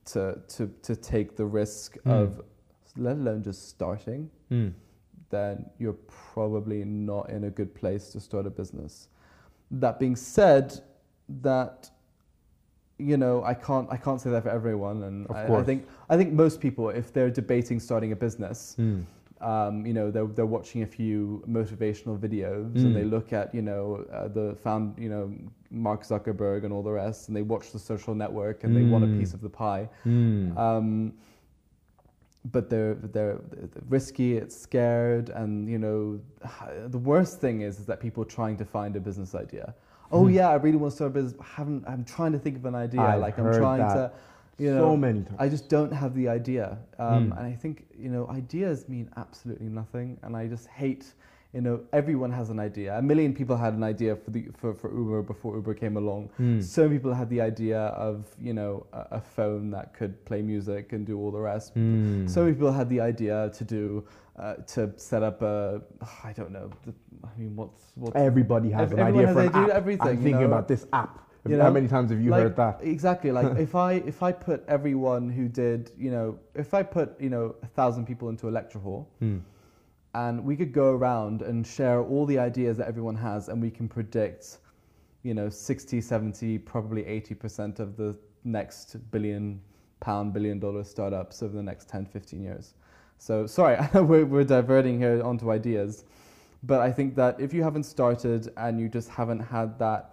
to 0.05 0.39
to 0.49 0.67
to 0.83 0.97
take 0.97 1.37
the 1.37 1.45
risk 1.45 1.97
Mm. 2.05 2.11
of 2.23 2.41
let 2.97 3.17
alone 3.17 3.43
just 3.43 3.69
starting, 3.69 4.31
Mm. 4.51 4.73
then 5.31 5.65
you're 5.79 5.99
probably 6.35 6.85
not 6.85 7.31
in 7.31 7.45
a 7.45 7.51
good 7.51 7.73
place 7.75 8.11
to 8.13 8.21
start 8.21 8.47
a 8.47 8.51
business. 8.51 9.09
That 9.71 9.99
being 9.99 10.17
said, 10.17 10.67
that 11.43 11.91
you 12.99 13.17
know, 13.17 13.43
I 13.53 13.55
can't 13.55 13.89
I 13.91 13.97
can't 13.97 14.21
say 14.21 14.31
that 14.31 14.43
for 14.43 14.51
everyone, 14.51 15.03
and 15.05 15.27
Of 15.29 15.37
I, 15.37 15.61
I 15.61 15.63
think 15.65 15.87
I 16.11 16.17
think 16.19 16.33
most 16.33 16.61
people, 16.61 16.91
if 16.91 17.13
they're 17.13 17.31
debating 17.31 17.81
starting 17.81 18.13
a 18.13 18.17
business, 18.17 18.77
Mm. 18.79 19.05
Um, 19.43 19.85
you 19.87 19.93
know, 19.93 20.11
they're 20.11 20.27
they're 20.27 20.47
watching 20.59 20.83
a 20.83 20.87
few 20.87 21.43
motivational 21.49 22.17
videos 22.19 22.73
Mm. 22.75 22.85
and 22.87 22.97
they 22.97 23.05
look 23.05 23.33
at 23.33 23.55
you 23.55 23.63
know 23.63 24.05
uh, 24.13 24.29
the 24.29 24.55
found 24.65 24.99
you 24.99 25.09
know 25.09 25.33
Mark 25.71 26.03
Zuckerberg 26.05 26.65
and 26.65 26.73
all 26.73 26.83
the 26.83 26.93
rest, 26.93 27.29
and 27.29 27.37
they 27.37 27.43
watch 27.43 27.73
the 27.73 27.79
social 27.79 28.15
network 28.15 28.65
and 28.65 28.77
they 28.77 28.83
want 28.83 29.05
a 29.05 29.07
Mm. 29.09 29.19
piece 29.19 29.35
of 29.35 29.41
the 29.41 29.49
pie. 29.51 29.89
Mm. 30.07 30.57
Um, 30.57 31.13
but 32.51 32.69
they're, 32.69 32.95
they're 32.95 33.39
risky. 33.89 34.37
It's 34.37 34.57
scared, 34.57 35.31
and 35.31 35.69
you 35.69 35.79
know, 35.79 36.21
the 36.89 36.99
worst 36.99 37.41
thing 37.41 37.61
is 37.63 37.79
is 37.79 37.87
that 37.87 38.01
people 38.01 38.25
trying 38.25 38.57
to 38.57 38.65
find 38.65 38.97
a 38.97 39.01
business 39.01 39.35
idea. 39.35 39.75
Oh 40.11 40.25
Hmm. 40.27 40.31
yeah, 40.35 40.49
I 40.51 40.55
really 40.57 40.77
want 40.77 40.91
to 40.93 40.97
start 40.97 41.11
a 41.13 41.15
business. 41.15 41.35
I 41.41 41.45
haven't. 41.45 41.85
I'm 41.87 42.05
trying 42.05 42.33
to 42.33 42.39
think 42.39 42.57
of 42.57 42.65
an 42.67 42.75
idea. 42.75 43.01
I've 43.01 43.21
like 43.21 43.39
I'm 43.39 43.53
trying 43.53 43.79
that 43.79 43.95
to, 43.95 44.13
you 44.59 44.69
so 44.69 44.75
know, 44.79 44.97
many 44.97 45.23
times. 45.23 45.37
I 45.39 45.49
just 45.49 45.69
don't 45.69 45.93
have 45.93 46.15
the 46.15 46.29
idea. 46.29 46.79
Um, 46.99 47.31
Mm. 47.33 47.39
And 47.39 47.47
I 47.47 47.55
think 47.55 47.87
you 47.99 48.09
know, 48.11 48.29
ideas 48.29 48.89
mean 48.89 49.09
absolutely 49.17 49.69
nothing. 49.69 50.19
And 50.23 50.37
I 50.37 50.47
just 50.47 50.67
hate. 50.69 51.15
You 51.55 51.61
know, 51.61 51.81
everyone 51.93 52.33
has 52.33 52.49
an 52.49 52.59
idea. 52.59 52.97
A 52.97 53.03
million 53.03 53.35
people 53.35 53.59
had 53.59 53.75
an 53.75 53.83
idea 53.83 54.17
for 54.17 54.31
the 54.31 54.47
for, 54.57 54.73
for 54.73 54.91
Uber 54.91 55.21
before 55.23 55.55
Uber 55.57 55.75
came 55.75 55.99
along. 55.99 56.31
Mm. 56.41 56.63
Some 56.63 56.89
people 56.89 57.13
had 57.13 57.29
the 57.29 57.43
idea 57.43 57.79
of 58.09 58.27
you 58.41 58.55
know 58.55 58.87
a, 58.95 59.19
a 59.19 59.21
phone 59.21 59.71
that 59.73 59.93
could 59.93 60.25
play 60.25 60.41
music 60.41 60.95
and 60.95 61.07
do 61.07 61.19
all 61.19 61.31
the 61.31 61.39
rest. 61.41 61.75
Mm. 61.75 62.29
Some 62.29 62.49
people 62.51 62.73
had 62.73 62.89
the 62.89 63.01
idea 63.03 63.51
to 63.53 63.65
do 63.65 64.03
uh, 64.39 64.55
to 64.75 64.93
set 64.97 65.23
up 65.23 65.43
a 65.43 65.83
I 66.25 66.33
don't 66.33 66.53
know. 66.53 66.71
The, 66.87 66.95
I 67.23 67.39
mean, 67.39 67.55
what's 67.55 67.93
what's 67.97 68.17
Everybody 68.17 68.71
has 68.71 68.91
an 68.93 69.01
idea 69.01 69.27
has 69.27 69.35
for 69.37 69.43
an 69.43 69.55
app. 69.55 69.69
everything, 69.71 70.09
I'm 70.09 70.17
you 70.17 70.23
thinking 70.23 70.41
know? 70.41 70.47
about 70.57 70.69
this 70.69 70.87
app 70.95 71.19
You 71.45 71.57
know? 71.57 71.65
How 71.65 71.71
many 71.71 71.89
times 71.89 72.11
have 72.11 72.21
you 72.21 72.31
like, 72.31 72.43
heard 72.43 72.57
that? 72.57 72.79
Exactly. 72.83 73.33
Like 73.33 73.59
if 73.69 73.75
I 73.75 73.95
if 73.95 74.23
I 74.23 74.33
put 74.33 74.65
everyone 74.69 75.29
who 75.29 75.49
did, 75.49 75.91
you 75.99 76.11
know, 76.11 76.39
if 76.55 76.73
I 76.73 76.83
put 76.83 77.21
you 77.21 77.31
know 77.31 77.57
a 77.63 77.67
thousand 77.67 78.07
people 78.07 78.29
into 78.29 78.49
a 78.49 78.53
lecture 78.53 78.79
hall, 78.79 79.09
Hmm. 79.19 79.39
and 80.15 80.45
we 80.45 80.57
could 80.57 80.73
go 80.73 80.93
around 80.93 81.43
and 81.43 81.67
share 81.67 82.01
all 82.03 82.27
the 82.27 82.39
ideas 82.39 82.77
that 82.77 82.87
everyone 82.87 83.17
has, 83.17 83.49
and 83.49 83.61
we 83.61 83.71
can 83.71 83.89
predict, 83.89 84.59
you 85.23 85.35
know, 85.35 85.49
60, 85.49 86.01
70, 86.01 86.59
probably 86.59 87.03
80% 87.05 87.81
of 87.81 87.97
the 87.97 88.17
next 88.45 88.97
billion 89.11 89.61
pound, 90.01 90.33
billion 90.33 90.59
dollar 90.61 90.85
startups 90.85 91.43
over 91.43 91.57
the 91.57 91.63
next 91.63 91.89
10, 91.89 92.07
15 92.07 92.43
years. 92.43 92.75
So, 93.19 93.47
sorry, 93.47 93.79
we're, 93.95 94.27
we're 94.27 94.45
diverting 94.45 94.99
here 94.99 95.23
onto 95.23 95.51
ideas, 95.51 96.05
but 96.65 96.81
I 96.81 96.93
think 96.93 97.15
that 97.17 97.41
if 97.41 97.55
you 97.55 97.63
haven't 97.63 97.85
started 97.85 98.53
and 98.57 98.81
you 98.81 98.89
just 98.89 99.09
haven't 99.09 99.41
had 99.41 99.79
that, 99.79 100.12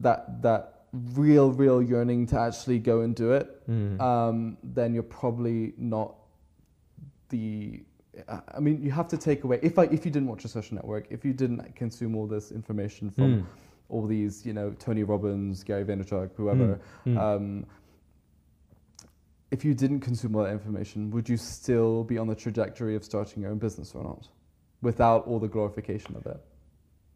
that, 0.00 0.42
that 0.42 0.84
real, 0.92 1.52
real 1.52 1.82
yearning 1.82 2.26
to 2.26 2.38
actually 2.38 2.78
go 2.78 3.00
and 3.00 3.14
do 3.14 3.32
it, 3.32 3.62
Hmm. 3.66 4.00
um, 4.00 4.56
then 4.62 4.94
you're 4.94 5.02
probably 5.02 5.74
not 5.76 6.14
the. 7.28 7.82
I 8.28 8.58
mean, 8.58 8.82
you 8.82 8.90
have 8.90 9.06
to 9.08 9.16
take 9.16 9.44
away 9.44 9.60
if 9.62 9.78
I 9.78 9.84
if 9.84 10.04
you 10.04 10.10
didn't 10.10 10.26
watch 10.28 10.44
a 10.44 10.48
social 10.48 10.74
network, 10.74 11.06
if 11.10 11.24
you 11.24 11.32
didn't 11.32 11.76
consume 11.76 12.16
all 12.16 12.26
this 12.26 12.50
information 12.50 13.10
from 13.10 13.24
Mm. 13.42 13.44
all 13.90 14.06
these, 14.06 14.44
you 14.44 14.52
know, 14.52 14.70
Tony 14.78 15.04
Robbins, 15.04 15.62
Gary 15.62 15.84
Vaynerchuk, 15.84 16.30
whoever. 16.34 16.80
Mm. 17.06 17.16
Um, 17.18 17.66
if 19.50 19.64
you 19.64 19.72
didn't 19.74 20.00
consume 20.00 20.34
all 20.36 20.42
that 20.44 20.52
information, 20.52 21.10
would 21.10 21.28
you 21.28 21.36
still 21.36 22.04
be 22.04 22.18
on 22.18 22.26
the 22.26 22.34
trajectory 22.34 22.94
of 22.96 23.04
starting 23.04 23.42
your 23.42 23.50
own 23.52 23.58
business 23.58 23.94
or 23.94 24.02
not, 24.02 24.28
without 24.82 25.26
all 25.26 25.38
the 25.38 25.48
glorification 25.48 26.16
of 26.16 26.26
it? 26.26 26.40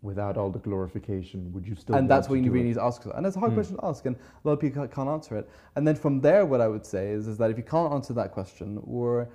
Without 0.03 0.37
all 0.37 0.51
the 0.51 0.59
glorification, 0.59 1.53
would 1.53 1.65
you 1.67 1.77
still? 1.77 1.95
and 1.95 2.11
that's 2.11 2.29
what 2.29 2.41
you 2.41 2.51
really 2.51 2.67
need 2.69 2.75
to 2.75 2.83
ask. 2.83 3.05
And 3.15 3.25
it's 3.25 3.37
a 3.37 3.39
hard 3.39 3.53
Mm. 3.53 3.55
question 3.55 3.77
to 3.77 3.85
ask, 3.85 4.05
and 4.05 4.17
a 4.17 4.49
lot 4.49 4.53
of 4.55 4.61
people 4.61 4.85
can't 4.89 5.09
answer 5.09 5.37
it. 5.37 5.49
And 5.77 5.87
then 5.87 5.95
from 5.95 6.21
there, 6.21 6.45
what 6.45 6.61
I 6.61 6.67
would 6.67 6.85
say 6.85 7.11
is, 7.13 7.29
is 7.29 7.39
that 7.39 7.51
if 7.53 7.57
you 7.57 7.63
can't 7.63 7.93
answer 7.93 8.13
that 8.15 8.33
question, 8.33 8.81
or 8.85 9.29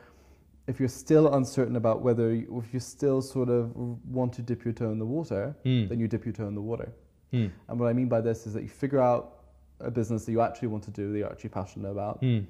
if 0.67 0.77
you're 0.79 0.89
still 0.89 1.33
uncertain 1.35 1.77
about 1.77 2.01
whether, 2.01 2.33
you, 2.33 2.61
if 2.65 2.73
you 2.73 2.81
still 2.81 3.21
sort 3.21 3.47
of 3.47 3.73
want 4.19 4.33
to 4.33 4.41
dip 4.41 4.65
your 4.65 4.73
toe 4.73 4.91
in 4.91 4.99
the 4.99 5.05
water, 5.05 5.55
Mm. 5.63 5.87
then 5.87 5.99
you 6.01 6.07
dip 6.09 6.25
your 6.25 6.33
toe 6.33 6.47
in 6.49 6.55
the 6.55 6.61
water. 6.61 6.91
Mm. 7.31 7.49
And 7.69 7.79
what 7.79 7.87
I 7.87 7.93
mean 7.93 8.09
by 8.09 8.19
this 8.19 8.45
is 8.45 8.53
that 8.53 8.63
you 8.63 8.69
figure 8.69 8.99
out 8.99 9.35
a 9.79 9.89
business 9.89 10.25
that 10.25 10.33
you 10.33 10.41
actually 10.41 10.67
want 10.67 10.83
to 10.83 10.91
do, 10.91 11.13
that 11.13 11.17
you're 11.17 11.31
actually 11.31 11.51
passionate 11.51 11.89
about, 11.91 12.21
Mm. 12.21 12.45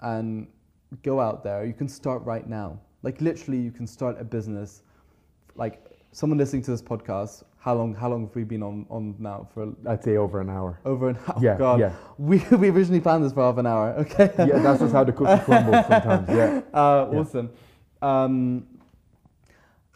and 0.00 0.46
go 1.02 1.20
out 1.20 1.44
there. 1.44 1.64
You 1.66 1.74
can 1.74 1.88
start 1.88 2.22
right 2.24 2.48
now. 2.48 2.78
Like 3.02 3.20
literally, 3.20 3.58
you 3.60 3.70
can 3.72 3.86
start 3.86 4.18
a 4.18 4.24
business. 4.24 4.82
Like 5.56 5.90
someone 6.14 6.38
listening 6.38 6.62
to 6.62 6.70
this 6.70 6.80
podcast, 6.82 7.42
how 7.58 7.74
long? 7.74 7.94
How 7.94 8.08
long 8.08 8.26
have 8.26 8.34
we 8.36 8.44
been 8.44 8.62
on 8.62 8.86
on 8.88 9.14
now 9.18 9.48
for? 9.52 9.72
I'd 9.86 10.02
say 10.04 10.16
over 10.16 10.40
an 10.40 10.48
hour. 10.48 10.78
Over 10.84 11.08
an 11.10 11.18
hour. 11.28 11.38
yeah, 11.42 11.56
God. 11.58 11.80
yeah, 11.80 11.92
We 12.18 12.38
we 12.62 12.70
originally 12.70 13.00
planned 13.00 13.24
this 13.24 13.32
for 13.32 13.42
half 13.42 13.58
an 13.58 13.66
hour. 13.66 13.92
Okay. 14.04 14.30
yeah. 14.38 14.58
That's 14.60 14.80
just 14.80 14.92
how 14.92 15.04
the 15.04 15.12
cookie 15.12 15.42
crumbles 15.46 15.86
sometimes. 15.86 16.28
Yeah. 16.28 16.60
Uh, 16.72 17.08
Yeah. 17.12 17.18
Awesome. 17.20 17.50
Um, 18.02 18.66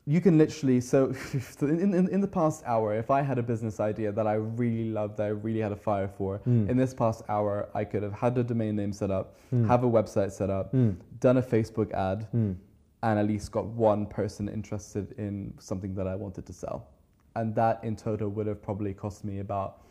you 0.07 0.23
can 0.23 0.39
literally 0.39 0.81
so 0.81 1.13
in, 1.61 1.93
in 1.95 2.09
in 2.09 2.21
the 2.23 2.27
past 2.41 2.63
hour, 2.65 2.95
if 2.95 3.11
I 3.11 3.21
had 3.21 3.39
a 3.39 3.43
business 3.43 3.79
idea 3.79 4.11
that 4.11 4.27
I 4.27 4.35
really 4.35 4.91
loved, 4.91 5.19
that 5.19 5.25
I 5.27 5.35
really 5.47 5.61
had 5.61 5.73
a 5.73 5.77
fire 5.77 6.09
for, 6.09 6.41
Mm. 6.49 6.71
in 6.71 6.77
this 6.79 6.95
past 6.95 7.23
hour, 7.29 7.69
I 7.75 7.85
could 7.85 8.03
have 8.03 8.15
had 8.15 8.39
a 8.39 8.43
domain 8.43 8.75
name 8.77 8.93
set 8.95 9.11
up, 9.11 9.27
Mm. 9.53 9.67
have 9.67 9.85
a 9.85 9.91
website 9.99 10.33
set 10.33 10.49
up, 10.49 10.73
Mm. 10.73 10.97
done 11.21 11.37
a 11.37 11.43
Facebook 11.43 11.93
ad, 11.93 12.27
Mm. 12.35 12.55
And 13.03 13.19
at 13.19 13.27
least 13.27 13.53
got 13.53 13.65
one 13.67 14.07
person 14.07 14.49
interested 14.49 15.13
in 15.19 15.55
something 15.59 15.95
that 15.95 16.07
I 16.07 16.15
wanted 16.15 16.47
to 16.47 16.53
sell. 16.53 16.89
And 17.37 17.55
that 17.55 17.79
in 17.85 17.95
total 17.95 18.29
would 18.31 18.47
have 18.47 18.61
probably 18.61 18.93
cost 18.93 19.25
me 19.25 19.39
about, 19.39 19.83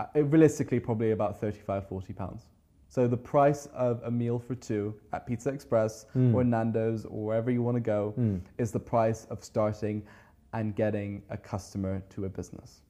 uh, 0.00 0.06
realistically, 0.22 0.80
probably 0.80 1.12
about 1.12 1.38
35, 1.40 1.86
40 1.88 2.12
pounds. 2.12 2.48
So 2.88 3.06
the 3.06 3.16
price 3.16 3.66
of 3.66 4.02
a 4.04 4.10
meal 4.10 4.40
for 4.40 4.56
two 4.56 4.94
at 5.12 5.24
Pizza 5.26 5.50
Express 5.50 6.06
Mm. 6.16 6.34
or 6.34 6.42
Nando's 6.42 7.04
or 7.04 7.24
wherever 7.26 7.48
you 7.52 7.62
want 7.62 7.76
to 7.76 7.80
go 7.80 8.14
Mm. 8.18 8.40
is 8.58 8.72
the 8.72 8.80
price 8.80 9.26
of 9.26 9.44
starting 9.44 10.02
and 10.52 10.74
getting 10.74 11.22
a 11.30 11.36
customer 11.36 12.02
to 12.10 12.24
a 12.24 12.28
business. 12.28 12.82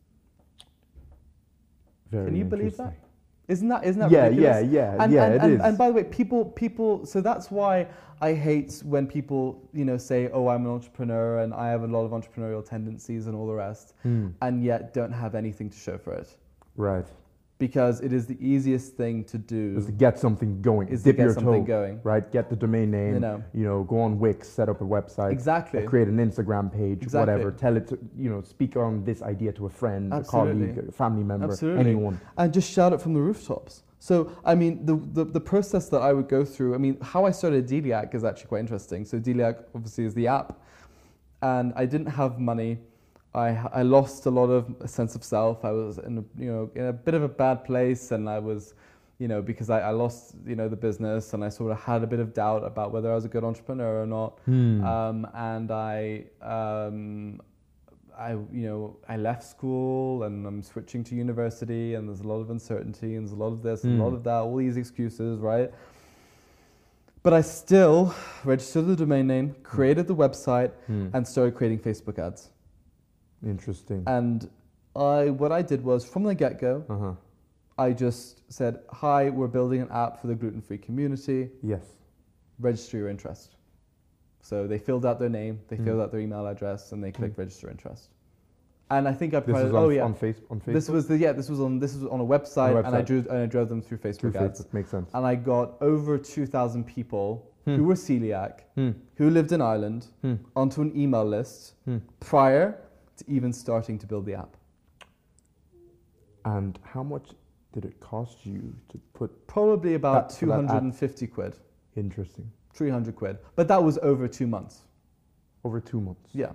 Very 2.10 2.24
Can 2.26 2.36
you 2.36 2.44
believe 2.46 2.76
that? 2.78 2.94
Isn't 3.50 3.68
that 3.68 3.84
isn't 3.84 4.00
that 4.00 4.10
Yeah, 4.10 4.24
ridiculous? 4.28 4.66
yeah, 4.68 4.80
yeah, 4.80 5.02
and, 5.02 5.12
yeah. 5.12 5.24
and, 5.24 5.42
and, 5.42 5.62
and 5.62 5.78
by 5.78 5.88
the 5.88 5.94
way, 5.94 6.04
people, 6.04 6.44
people. 6.46 7.04
So 7.04 7.20
that's 7.20 7.50
why 7.50 7.88
I 8.20 8.32
hate 8.34 8.80
when 8.84 9.06
people, 9.06 9.42
you 9.72 9.84
know, 9.84 9.96
say, 9.98 10.28
"Oh, 10.32 10.48
I'm 10.48 10.64
an 10.66 10.72
entrepreneur 10.72 11.38
and 11.42 11.52
I 11.52 11.66
have 11.74 11.82
a 11.82 11.86
lot 11.96 12.04
of 12.04 12.12
entrepreneurial 12.12 12.64
tendencies 12.64 13.26
and 13.26 13.34
all 13.34 13.46
the 13.46 13.54
rest," 13.66 13.94
Mm. 14.06 14.34
and 14.42 14.62
yet 14.62 14.94
don't 14.94 15.12
have 15.12 15.34
anything 15.34 15.68
to 15.70 15.76
show 15.86 15.98
for 15.98 16.12
it, 16.14 16.28
Right. 16.76 17.06
Because 17.60 18.00
it 18.00 18.12
is 18.12 18.26
the 18.26 18.36
easiest 18.44 18.96
thing 18.96 19.22
to 19.24 19.38
do 19.38 19.74
Just 19.76 19.86
to 19.86 19.92
get 19.92 20.18
something 20.18 20.60
going. 20.62 20.88
is 20.88 21.02
to 21.02 21.10
Dip 21.10 21.18
get 21.18 21.22
your 21.26 21.34
something 21.34 21.62
toe. 21.64 21.66
going. 21.66 22.00
Right. 22.02 22.28
Get 22.32 22.50
the 22.50 22.56
domain 22.56 22.90
name. 22.90 23.14
You 23.14 23.20
know, 23.20 23.44
You 23.54 23.64
know, 23.64 23.84
go 23.84 24.00
on 24.00 24.18
Wix, 24.18 24.48
set 24.48 24.68
up 24.68 24.80
a 24.80 24.84
website. 24.84 25.30
exactly. 25.30 25.84
or 25.84 25.86
create 25.88 26.08
an 26.08 26.16
Instagram 26.16 26.72
page, 26.72 27.02
Exactly. 27.02 27.32
whatever. 27.32 27.52
Tell 27.52 27.76
it 27.76 27.86
to, 27.88 27.98
you 28.18 28.30
know, 28.30 28.40
speak 28.42 28.76
on 28.76 29.04
this 29.04 29.22
idea 29.22 29.52
to 29.52 29.66
a 29.66 29.70
friend, 29.70 30.12
Absolutely. 30.12 30.62
a 30.64 30.66
colleague, 30.74 30.88
a 30.88 30.92
family 30.92 31.22
member, 31.22 31.44
Absolutely. 31.52 31.80
anyone. 31.80 32.20
and 32.38 32.52
just 32.52 32.68
shout 32.72 32.92
it 32.92 33.00
from 33.00 33.12
the 33.14 33.20
rooftops. 33.20 33.84
So, 33.98 34.32
I 34.44 34.54
mean, 34.54 34.86
the, 34.86 34.96
the, 34.96 35.24
the 35.24 35.40
process 35.40 35.90
that 35.90 36.00
I 36.00 36.14
would 36.14 36.28
go 36.28 36.42
through, 36.42 36.74
I 36.74 36.78
mean, 36.78 36.98
how 37.02 37.26
I 37.26 37.30
started 37.30 37.68
Deliac 37.68 38.14
is 38.14 38.24
actually 38.24 38.46
quite 38.48 38.60
interesting. 38.60 39.04
So, 39.04 39.20
Deliac 39.20 39.64
obviously 39.74 40.06
is 40.06 40.14
the 40.14 40.26
app, 40.26 40.58
and 41.42 41.74
I 41.76 41.84
didn't 41.84 42.06
have 42.06 42.38
money. 42.38 42.78
I, 43.34 43.48
I 43.72 43.82
lost 43.82 44.26
a 44.26 44.30
lot 44.30 44.46
of 44.50 44.74
a 44.80 44.88
sense 44.88 45.14
of 45.14 45.22
self. 45.22 45.64
I 45.64 45.70
was 45.70 45.98
in 45.98 46.18
a, 46.18 46.24
you 46.42 46.50
know 46.52 46.70
in 46.74 46.86
a 46.86 46.92
bit 46.92 47.14
of 47.14 47.22
a 47.22 47.28
bad 47.28 47.64
place, 47.64 48.10
and 48.10 48.28
I 48.28 48.38
was, 48.40 48.74
you 49.18 49.28
know, 49.28 49.40
because 49.40 49.70
I, 49.70 49.80
I 49.80 49.90
lost 49.90 50.34
you 50.46 50.56
know 50.56 50.68
the 50.68 50.76
business, 50.76 51.32
and 51.32 51.44
I 51.44 51.48
sort 51.48 51.70
of 51.70 51.78
had 51.80 52.02
a 52.02 52.06
bit 52.08 52.18
of 52.18 52.34
doubt 52.34 52.64
about 52.64 52.90
whether 52.92 53.10
I 53.12 53.14
was 53.14 53.24
a 53.24 53.28
good 53.28 53.44
entrepreneur 53.44 54.02
or 54.02 54.06
not. 54.06 54.38
Hmm. 54.46 54.84
Um, 54.84 55.28
and 55.34 55.70
I, 55.70 56.24
um, 56.42 57.40
I, 58.18 58.32
you 58.32 58.66
know, 58.68 58.96
I 59.08 59.16
left 59.16 59.44
school 59.44 60.24
and 60.24 60.44
I'm 60.46 60.62
switching 60.62 61.04
to 61.04 61.14
university, 61.14 61.94
and 61.94 62.08
there's 62.08 62.20
a 62.20 62.28
lot 62.28 62.40
of 62.40 62.50
uncertainty, 62.50 63.14
and 63.14 63.24
there's 63.26 63.32
a 63.32 63.36
lot 63.42 63.52
of 63.52 63.62
this, 63.62 63.84
and 63.84 64.00
a 64.00 64.02
lot 64.04 64.12
Mm. 64.12 64.16
of 64.16 64.24
that, 64.24 64.38
all 64.40 64.56
these 64.56 64.76
excuses, 64.76 65.38
right? 65.38 65.70
But 67.22 67.32
I 67.34 67.42
still 67.42 68.14
registered 68.44 68.86
the 68.88 68.96
domain 68.96 69.26
name, 69.26 69.54
created 69.62 70.06
the 70.08 70.16
website, 70.16 70.72
Hmm. 70.86 71.08
and 71.14 71.26
started 71.28 71.54
creating 71.54 71.78
Facebook 71.78 72.18
ads. 72.18 72.50
Interesting. 73.44 74.02
And 74.06 74.48
I, 74.96 75.30
what 75.30 75.52
I 75.52 75.62
did 75.62 75.82
was 75.84 76.04
from 76.04 76.24
the 76.24 76.34
get-go, 76.34 76.84
Uh 76.88 76.96
huh. 76.98 77.12
I 77.78 77.92
just 77.92 78.42
said, 78.52 78.80
"Hi, 78.90 79.30
we're 79.30 79.46
building 79.48 79.80
an 79.80 79.88
app 79.90 80.20
for 80.20 80.26
the 80.26 80.34
gluten-free 80.34 80.78
community. 80.78 81.50
Yes. 81.62 81.84
register 82.58 82.98
your 82.98 83.08
interest. 83.08 83.56
So 84.42 84.66
they 84.66 84.76
filled 84.78 85.06
out 85.06 85.18
their 85.18 85.30
name, 85.30 85.60
they 85.68 85.78
Mm. 85.78 85.84
filled 85.86 86.00
out 86.02 86.10
their 86.12 86.20
email 86.20 86.46
address, 86.46 86.92
and 86.92 87.02
they 87.02 87.10
clicked 87.10 87.38
register 87.38 87.70
interest. 87.70 88.10
And 88.90 89.08
I 89.08 89.14
think 89.14 89.32
I 89.32 89.38
This 89.40 89.44
provided. 89.46 89.68
is 89.68 89.74
on, 89.74 89.84
oh 89.84 89.88
yeah, 89.88 90.02
on, 90.04 90.12
face, 90.12 90.42
on 90.50 90.60
Facebook. 90.60 90.72
this 90.74 90.88
was 90.90 91.06
the 91.08 91.16
yeah. 91.16 91.32
This 91.32 91.48
was 91.48 91.58
on 91.60 91.78
this 91.78 91.94
was 91.94 92.04
on 92.04 92.20
a 92.20 92.24
website, 92.24 92.76
and 92.84 92.94
I 92.94 93.00
drew 93.00 93.20
and 93.30 93.38
I 93.38 93.46
drove 93.46 93.68
them 93.70 93.80
through 93.80 93.96
Facebook 93.98 94.32
through 94.32 94.44
ads, 94.44 94.60
Facebook. 94.62 94.74
Makes 94.74 94.90
sense. 94.90 95.10
and 95.14 95.24
I 95.24 95.36
got 95.36 95.80
over 95.80 96.18
two 96.18 96.44
thousand 96.44 96.84
people 96.84 97.46
Hmm. 97.64 97.76
who 97.76 97.84
were 97.84 97.94
celiac, 97.94 98.60
Hmm. 98.74 98.90
who 99.16 99.30
lived 99.30 99.52
in 99.52 99.62
Ireland, 99.62 100.08
Hmm. 100.20 100.34
onto 100.56 100.82
an 100.82 100.92
email 100.94 101.24
list 101.24 101.76
Hmm. 101.86 101.98
prior 102.18 102.76
to 103.20 103.30
even 103.30 103.52
starting 103.52 103.98
to 103.98 104.06
build 104.06 104.26
the 104.26 104.34
app. 104.34 104.56
And 106.44 106.78
how 106.82 107.02
much 107.02 107.30
did 107.72 107.84
it 107.84 108.00
cost 108.00 108.44
you 108.46 108.74
to 108.88 108.98
put? 109.12 109.46
Probably 109.46 109.94
about 109.94 110.28
That- 110.28 110.34
for 110.34 110.40
two 110.40 110.46
that 110.46 110.58
ad. 110.60 110.66
hundred 110.66 110.82
and 110.84 110.94
fifty 110.96 111.26
quid, 111.26 111.56
Interesting. 111.96 112.50
three 112.72 112.90
hundred 112.90 113.14
quid, 113.16 113.38
but 113.56 113.68
that 113.68 113.82
was 113.82 113.98
over 113.98 114.26
two 114.26 114.46
months. 114.46 114.82
Over 115.64 115.80
two 115.80 116.00
months. 116.00 116.30
Yeah. 116.34 116.52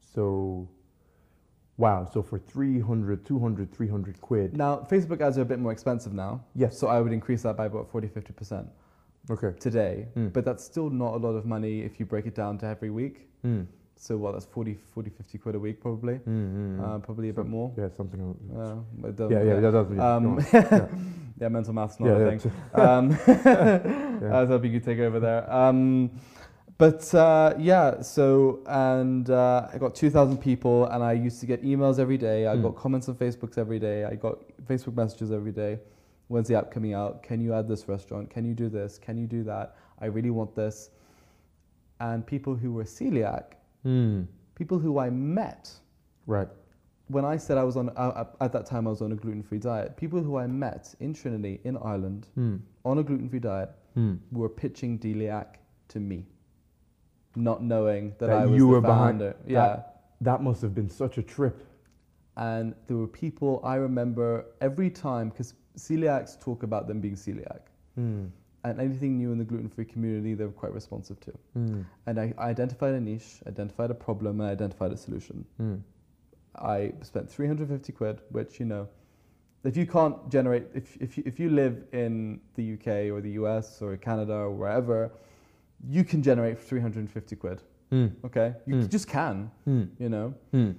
So, 0.00 0.68
wow. 1.76 2.04
So 2.04 2.20
for 2.20 2.38
300, 2.40 3.24
200, 3.24 3.70
300 3.70 4.20
quid. 4.20 4.56
Now 4.56 4.78
Facebook 4.90 5.20
ads 5.20 5.38
are 5.38 5.42
a 5.42 5.44
bit 5.44 5.60
more 5.60 5.70
expensive 5.70 6.12
now. 6.12 6.44
Yes. 6.56 6.76
So 6.76 6.88
I 6.88 7.00
would 7.00 7.12
increase 7.12 7.42
that 7.42 7.56
by 7.56 7.66
about 7.66 7.88
40 7.88 8.08
50% 8.08 8.68
Okay. 9.30 9.52
today. 9.60 10.08
Mm. 10.16 10.32
But 10.32 10.44
that's 10.44 10.64
still 10.64 10.90
not 10.90 11.14
a 11.14 11.18
lot 11.18 11.36
of 11.36 11.46
money 11.46 11.82
if 11.82 12.00
you 12.00 12.06
break 12.06 12.26
it 12.26 12.34
down 12.34 12.58
to 12.58 12.66
every 12.66 12.90
week. 12.90 13.28
Mm. 13.44 13.66
So 14.02 14.16
what, 14.16 14.32
that's 14.32 14.46
40, 14.46 14.78
40 14.94 15.10
50 15.10 15.36
quid 15.38 15.54
a 15.56 15.58
week 15.58 15.78
probably. 15.78 16.14
Mm, 16.14 16.26
mm, 16.26 16.78
mm. 16.78 16.82
Uh, 16.82 16.98
probably 17.00 17.28
a 17.28 17.32
bit 17.34 17.44
more. 17.46 17.70
Yeah, 17.76 17.88
something. 17.94 18.34
Uh, 18.56 19.10
doesn't- 19.10 19.30
yeah, 19.30 19.42
yeah, 19.54 19.60
that 19.60 19.72
does. 19.72 19.86
Yeah, 19.94 20.14
Um, 20.14 20.38
on. 20.38 21.32
yeah, 21.38 21.48
mental 21.48 21.74
math's 21.74 22.00
not 22.00 22.06
yeah, 22.06 22.16
a 22.16 22.30
yeah, 22.32 22.38
thing. 22.38 22.52
Um, 22.74 23.10
Yeah. 24.22 24.36
I 24.36 24.40
was 24.40 24.48
hoping 24.48 24.72
you'd 24.72 24.84
take 24.84 25.00
over 25.00 25.20
there. 25.20 25.52
Um, 25.52 26.10
but 26.78 27.12
uh, 27.14 27.52
yeah, 27.58 28.00
so, 28.00 28.60
and 28.66 29.28
uh, 29.28 29.68
I 29.70 29.76
got 29.76 29.94
2,000 29.94 30.38
people, 30.38 30.86
and 30.86 31.04
I 31.04 31.12
used 31.12 31.38
to 31.40 31.46
get 31.46 31.62
emails 31.62 31.98
every 31.98 32.16
day. 32.16 32.46
I 32.48 32.56
Mm. 32.56 32.62
got 32.62 32.76
comments 32.76 33.06
on 33.10 33.16
Facebooks 33.16 33.58
every 33.58 33.78
day. 33.78 34.04
I 34.06 34.14
got 34.14 34.38
Facebook 34.66 34.94
messages 34.94 35.30
every 35.30 35.52
day. 35.52 35.78
When's 36.28 36.48
the 36.48 36.54
app 36.54 36.70
coming 36.70 36.94
out? 36.94 37.22
Can 37.22 37.38
you 37.42 37.52
add 37.52 37.68
this 37.68 37.86
restaurant? 37.86 38.30
Can 38.30 38.46
you 38.46 38.54
do 38.54 38.70
this? 38.70 38.98
Can 38.98 39.18
you 39.18 39.26
do 39.26 39.42
that? 39.44 39.76
I 40.00 40.06
really 40.06 40.30
want 40.30 40.54
this. 40.56 40.88
And 42.00 42.26
people 42.26 42.54
who 42.54 42.72
were 42.72 42.84
celiac, 42.84 43.44
Mm. 43.84 44.26
people 44.54 44.78
who 44.78 44.98
I 44.98 45.10
met, 45.10 45.72
Right. 46.26 46.48
when 47.08 47.24
I 47.24 47.36
said 47.38 47.56
I 47.58 47.64
was 47.64 47.76
on 47.76 47.88
uh, 47.90 48.24
at 48.40 48.52
that 48.52 48.66
time 48.66 48.86
I 48.86 48.90
was 48.90 49.00
on 49.02 49.12
a 49.12 49.16
gluten-free 49.16 49.58
diet, 49.58 49.96
people 49.96 50.22
who 50.22 50.36
I 50.36 50.46
met 50.46 50.94
in 51.00 51.12
Trinity 51.14 51.60
in 51.64 51.76
Ireland 51.78 52.28
Mm. 52.36 52.60
on 52.84 52.98
a 52.98 53.02
gluten-free 53.02 53.40
diet 53.40 53.70
Mm. 53.96 54.18
were 54.32 54.48
pitching 54.48 54.98
Deliac 54.98 55.56
to 55.88 55.98
me, 56.00 56.26
not 57.36 57.62
knowing 57.62 58.10
that, 58.18 58.26
That 58.26 58.30
I 58.42 58.46
was 58.46 58.58
you 58.58 58.66
the 58.66 58.72
were 58.74 58.80
behind- 58.80 59.20
founder. 59.20 59.36
that- 59.44 59.50
yeah, 59.50 59.82
That 60.22 60.42
must 60.42 60.60
have 60.62 60.74
been 60.74 60.88
such 60.90 61.16
a 61.18 61.22
trip. 61.22 61.66
and 62.36 62.74
there 62.86 62.96
were 62.96 63.08
people 63.08 63.60
I 63.64 63.74
remember 63.76 64.46
every 64.60 64.88
time 64.90 65.28
because 65.30 65.54
celiacs 65.76 66.38
talk 66.40 66.62
about 66.62 66.86
them 66.86 67.00
being 67.00 67.14
celiac, 67.16 67.62
Mm. 67.98 68.30
And 68.64 68.80
anything 68.80 69.16
new 69.16 69.32
in 69.32 69.38
the 69.38 69.44
gluten-free 69.44 69.86
community 69.86 70.34
they 70.34 70.44
were 70.44 70.50
quite 70.52 70.72
responsive 70.74 71.18
to. 71.20 71.32
Mm. 71.56 71.84
And 72.06 72.20
I, 72.20 72.34
I 72.38 72.48
identified 72.50 72.94
a 72.94 73.00
niche, 73.00 73.40
identified 73.46 73.90
a 73.90 73.94
problem, 73.94 74.40
and 74.40 74.50
identified 74.50 74.92
a 74.92 74.96
solution. 74.96 75.44
Mm. 75.60 75.80
I 76.56 76.92
spent 77.02 77.30
350 77.30 77.92
quid, 77.92 78.20
which, 78.30 78.60
you 78.60 78.66
know, 78.66 78.88
if 79.64 79.76
you 79.76 79.86
can't 79.86 80.28
generate, 80.30 80.64
if, 80.74 80.96
if, 81.00 81.16
you, 81.16 81.22
if 81.26 81.38
you 81.40 81.50
live 81.50 81.84
in 81.92 82.40
the 82.54 82.74
UK 82.74 83.12
or 83.12 83.20
the 83.20 83.32
US 83.32 83.80
or 83.82 83.96
Canada 83.96 84.32
or 84.34 84.50
wherever, 84.50 85.10
you 85.88 86.04
can 86.04 86.22
generate 86.22 86.58
350 86.58 87.36
quid, 87.36 87.62
Mm. 87.92 88.12
okay? 88.24 88.54
You 88.66 88.76
Mm. 88.76 88.88
just 88.90 89.08
can, 89.08 89.50
Mm. 89.66 89.88
you 89.98 90.08
know? 90.08 90.34
Mm. 90.52 90.74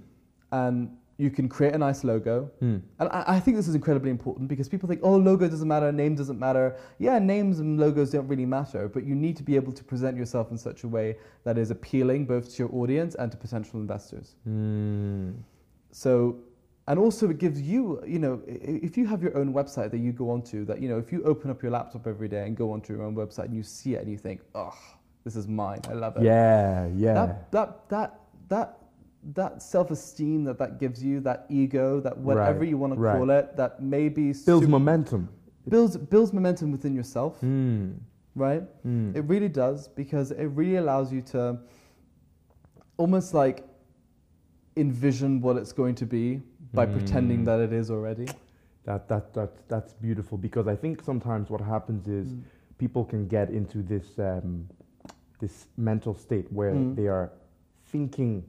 And 0.52 0.98
you 1.22 1.30
can 1.30 1.48
create 1.48 1.76
a 1.76 1.78
nice 1.78 2.04
logo. 2.04 2.50
Mm. 2.64 2.82
And 3.00 3.10
I, 3.10 3.24
I 3.36 3.40
think 3.40 3.56
this 3.56 3.68
is 3.68 3.76
incredibly 3.76 4.10
important 4.10 4.48
because 4.48 4.68
people 4.68 4.90
think, 4.90 5.02
oh, 5.04 5.16
logo 5.16 5.48
doesn't 5.48 5.68
matter, 5.68 5.92
name 5.92 6.16
doesn't 6.16 6.40
matter. 6.40 6.76
Yeah, 6.98 7.20
names 7.20 7.60
and 7.60 7.80
logos 7.80 8.10
don't 8.10 8.28
really 8.28 8.48
matter, 8.48 8.90
but 8.90 9.04
you 9.06 9.14
need 9.14 9.38
to 9.38 9.44
be 9.44 9.56
able 9.56 9.72
to 9.72 9.84
present 9.84 10.18
yourself 10.18 10.50
in 10.50 10.58
such 10.58 10.84
a 10.84 10.88
way 10.88 11.18
that 11.44 11.60
is 11.60 11.70
appealing 11.70 12.26
both 12.26 12.56
to 12.56 12.64
your 12.64 12.74
audience 12.74 13.14
and 13.14 13.32
to 13.32 13.38
potential 13.38 13.80
investors. 13.80 14.34
Mm. 14.50 15.36
So, 15.92 16.38
and 16.88 16.98
also 16.98 17.30
it 17.30 17.38
gives 17.38 17.62
you, 17.62 18.02
you 18.04 18.18
know, 18.18 18.42
if 18.48 18.98
you 18.98 19.06
have 19.06 19.22
your 19.22 19.38
own 19.38 19.54
website 19.54 19.92
that 19.92 20.00
you 20.00 20.12
go 20.12 20.32
onto, 20.32 20.66
that, 20.66 20.82
you 20.82 20.90
know, 20.90 20.98
if 20.98 21.12
you 21.12 21.22
open 21.24 21.52
up 21.52 21.62
your 21.62 21.72
laptop 21.72 22.08
every 22.08 22.30
day 22.30 22.48
and 22.48 22.58
go 22.58 22.72
onto 22.72 22.94
your 22.94 23.04
own 23.04 23.16
website 23.16 23.46
and 23.46 23.56
you 23.56 23.62
see 23.62 23.94
it 23.94 24.02
and 24.02 24.10
you 24.10 24.18
think, 24.18 24.42
oh, 24.56 24.76
this 25.24 25.36
is 25.36 25.48
mine, 25.48 25.82
I 25.88 25.94
love 25.94 26.18
it. 26.18 26.24
Yeah, 26.24 26.88
yeah. 26.96 27.14
That, 27.14 27.52
that, 27.52 27.90
that, 27.90 28.20
that, 28.50 28.81
that 29.34 29.62
self-esteem 29.62 30.44
that 30.46 30.58
that 30.58 30.80
gives 30.80 31.04
you, 31.04 31.20
that 31.22 31.46
ego, 31.50 32.00
that 32.02 32.18
whatever 32.18 32.60
Right, 32.60 32.70
you 32.70 32.78
want 32.78 32.94
to 32.94 33.00
right. 33.00 33.18
call 33.18 33.30
it, 33.30 33.56
that 33.56 33.82
maybe 33.82 34.34
Builds 34.46 34.68
momentum. 34.68 35.30
builds, 35.70 35.96
builds 35.98 36.34
momentum 36.34 36.72
within 36.72 36.96
yourself, 36.96 37.40
Mm. 37.42 37.98
right? 38.36 38.64
Mm. 38.86 39.16
It 39.16 39.22
really 39.22 39.50
does 39.50 39.88
because 39.88 40.32
it 40.32 40.46
really 40.48 40.78
allows 40.78 41.14
you 41.14 41.22
to 41.34 41.60
almost 42.98 43.34
like 43.34 43.64
envision 44.76 45.42
what 45.42 45.58
it's 45.58 45.72
going 45.72 45.96
to 45.96 46.06
be 46.06 46.42
by 46.74 46.86
pretending 46.86 47.42
Mm. 47.42 47.46
that 47.46 47.60
it 47.60 47.74
is 47.74 47.92
already. 47.92 48.28
That, 48.86 49.08
that, 49.10 49.34
that, 49.34 49.68
that's 49.68 49.94
beautiful 49.94 50.38
because 50.38 50.68
I 50.68 50.76
think 50.76 51.02
sometimes 51.04 51.50
what 51.50 51.62
happens 51.62 52.08
is 52.08 52.28
Mm. 52.34 52.42
people 52.78 53.06
can 53.06 53.28
get 53.28 53.50
into 53.52 53.84
this, 53.84 54.18
um, 54.18 54.68
this 55.40 55.68
mental 55.78 56.16
state 56.16 56.52
where 56.52 56.74
Mm. 56.74 56.96
they 56.96 57.08
are 57.08 57.32
thinking 57.86 58.44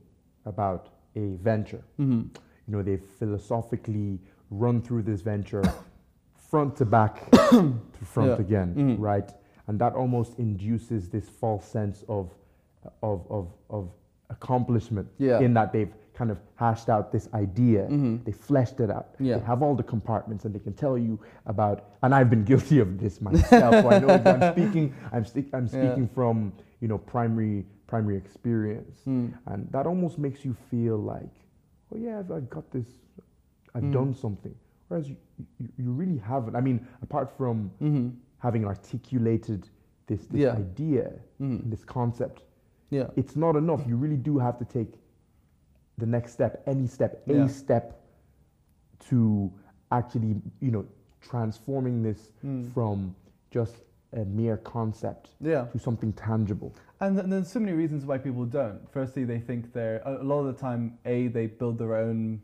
about 0.46 0.88
a 1.16 1.34
venture. 1.42 1.82
Mhm. 1.98 2.28
You 2.66 2.76
know, 2.76 2.82
they 2.82 2.96
philosophically 2.96 4.18
run 4.50 4.80
through 4.82 5.02
this 5.02 5.20
venture 5.22 5.62
front 6.50 6.76
to 6.76 6.84
back 6.84 7.30
to 7.30 8.04
front 8.04 8.30
Yeah. 8.30 8.36
again, 8.46 8.74
Mhm. 8.74 8.96
right? 9.00 9.32
And 9.66 9.78
that 9.78 9.94
almost 9.94 10.38
induces 10.38 11.08
this 11.08 11.28
false 11.28 11.64
sense 11.64 12.04
of, 12.08 12.30
of, 13.02 13.26
of, 13.30 13.52
of 13.70 13.90
accomplishment 14.30 15.08
Yeah. 15.18 15.40
in 15.40 15.54
that 15.54 15.72
they've 15.72 15.92
kind 16.14 16.30
of 16.30 16.38
hashed 16.56 16.88
out 16.88 17.10
this 17.10 17.28
idea, 17.32 17.86
Mhm. 17.88 18.24
they 18.24 18.32
fleshed 18.32 18.80
it 18.80 18.90
out, 18.90 19.14
Yeah. 19.18 19.38
they 19.38 19.44
have 19.44 19.62
all 19.62 19.74
the 19.74 19.82
compartments, 19.82 20.44
and 20.44 20.54
they 20.54 20.58
can 20.58 20.72
tell 20.74 20.98
you 20.98 21.18
about. 21.46 21.84
And 22.02 22.14
I've 22.14 22.28
been 22.28 22.44
guilty 22.44 22.80
of 22.80 22.98
this 22.98 23.20
myself. 23.20 23.74
so 23.82 23.90
I 23.90 23.98
know 23.98 24.08
I'm 24.08 24.52
speaking. 24.52 24.94
I'm, 25.12 25.24
sti- 25.24 25.48
I'm 25.54 25.66
speaking 25.68 26.06
from 26.08 26.52
you 26.82 26.88
know 26.88 26.98
primary 26.98 27.64
primary 27.86 28.16
experience, 28.16 28.96
Mm. 29.06 29.32
and 29.46 29.70
that 29.70 29.86
almost 29.86 30.18
makes 30.18 30.44
you 30.44 30.54
feel 30.70 30.96
like, 30.98 31.34
oh 31.92 31.98
yeah, 31.98 32.18
I've, 32.18 32.30
I've 32.32 32.50
got 32.50 32.70
this, 32.70 32.88
I've 33.74 33.84
Mm. 33.84 33.92
done 33.92 34.14
something. 34.14 34.54
Whereas 34.88 35.08
you, 35.10 35.16
you, 35.60 35.68
you 35.78 35.90
really 35.92 36.18
haven't. 36.18 36.56
I 36.56 36.60
mean, 36.60 36.86
apart 37.02 37.30
from 37.38 37.70
Mhm. 37.80 38.12
having 38.38 38.64
articulated 38.64 39.68
this, 40.06 40.26
this 40.26 40.40
Yeah. 40.40 40.54
idea, 40.56 41.12
Mhm. 41.40 41.70
this 41.70 41.84
concept, 41.84 42.44
Yeah. 42.90 43.08
it's 43.16 43.36
not 43.36 43.56
enough. 43.56 43.86
You 43.86 43.96
really 43.96 44.16
do 44.30 44.38
have 44.38 44.58
to 44.58 44.64
take 44.64 44.98
the 45.98 46.06
next 46.06 46.32
step, 46.32 46.62
any 46.66 46.86
step, 46.86 47.22
a 47.28 47.32
Yeah. 47.34 47.46
step 47.46 48.00
to 49.10 49.52
actually, 49.90 50.40
you 50.60 50.70
know, 50.70 50.84
transforming 51.20 52.02
this 52.02 52.32
Mm. 52.44 52.70
from 52.72 53.14
just 53.50 53.76
a 54.12 54.24
mere 54.24 54.56
concept 54.58 55.30
Yeah. 55.40 55.64
to 55.72 55.78
something 55.78 56.12
tangible. 56.12 56.74
And 57.00 57.16
th- 57.16 57.28
there's 57.28 57.48
so 57.50 57.60
many 57.60 57.72
reasons 57.72 58.04
why 58.06 58.18
people 58.18 58.44
don't. 58.44 58.80
Firstly, 58.90 59.24
they 59.24 59.38
think 59.40 59.72
they're, 59.72 60.02
a 60.04 60.22
lot 60.22 60.40
of 60.40 60.46
the 60.54 60.60
time, 60.60 60.98
A, 61.04 61.28
they 61.28 61.46
build 61.46 61.78
their 61.78 61.96
own 61.96 62.40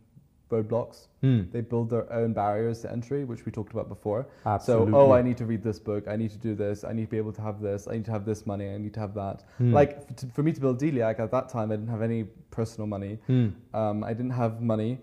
roadblocks. 0.51 1.09
They 1.21 1.61
build 1.61 1.91
their 1.91 2.11
own 2.13 2.33
barriers 2.33 2.81
to 2.83 2.91
entry, 2.91 3.25
which 3.25 3.45
we 3.45 3.53
talked 3.53 3.73
about 3.73 3.89
before. 3.91 4.27
Absolutely. 4.47 4.93
So, 4.93 4.97
oh, 4.99 5.13
I 5.13 5.21
need 5.21 5.37
to 5.39 5.45
read 5.47 5.63
this 5.63 5.79
book. 5.79 6.09
I 6.09 6.17
need 6.17 6.31
to 6.31 6.39
do 6.39 6.55
this. 6.55 6.85
I 6.85 6.93
need 6.95 7.05
to 7.05 7.11
be 7.11 7.19
able 7.19 7.33
to 7.35 7.43
have 7.43 7.61
this. 7.61 7.87
I 7.87 7.93
need 7.95 8.07
to 8.07 8.13
have 8.13 8.25
this 8.25 8.47
money. 8.47 8.71
I 8.73 8.79
need 8.79 8.95
to 8.95 9.01
have 9.01 9.13
that. 9.15 9.43
Hmm. 9.59 9.75
Like 9.75 9.99
f- 9.99 10.17
to, 10.17 10.27
for 10.29 10.43
me 10.43 10.53
to 10.53 10.61
build 10.61 10.81
Deliac 10.81 11.21
at 11.21 11.31
that 11.33 11.51
time, 11.51 11.71
I 11.71 11.77
didn't 11.77 11.91
have 11.91 12.01
any 12.03 12.25
personal 12.51 12.87
money. 12.87 13.19
Hmm. 13.27 13.49
Um, 13.75 14.03
I 14.05 14.15
didn't 14.15 14.31
have 14.31 14.63
money. 14.63 15.01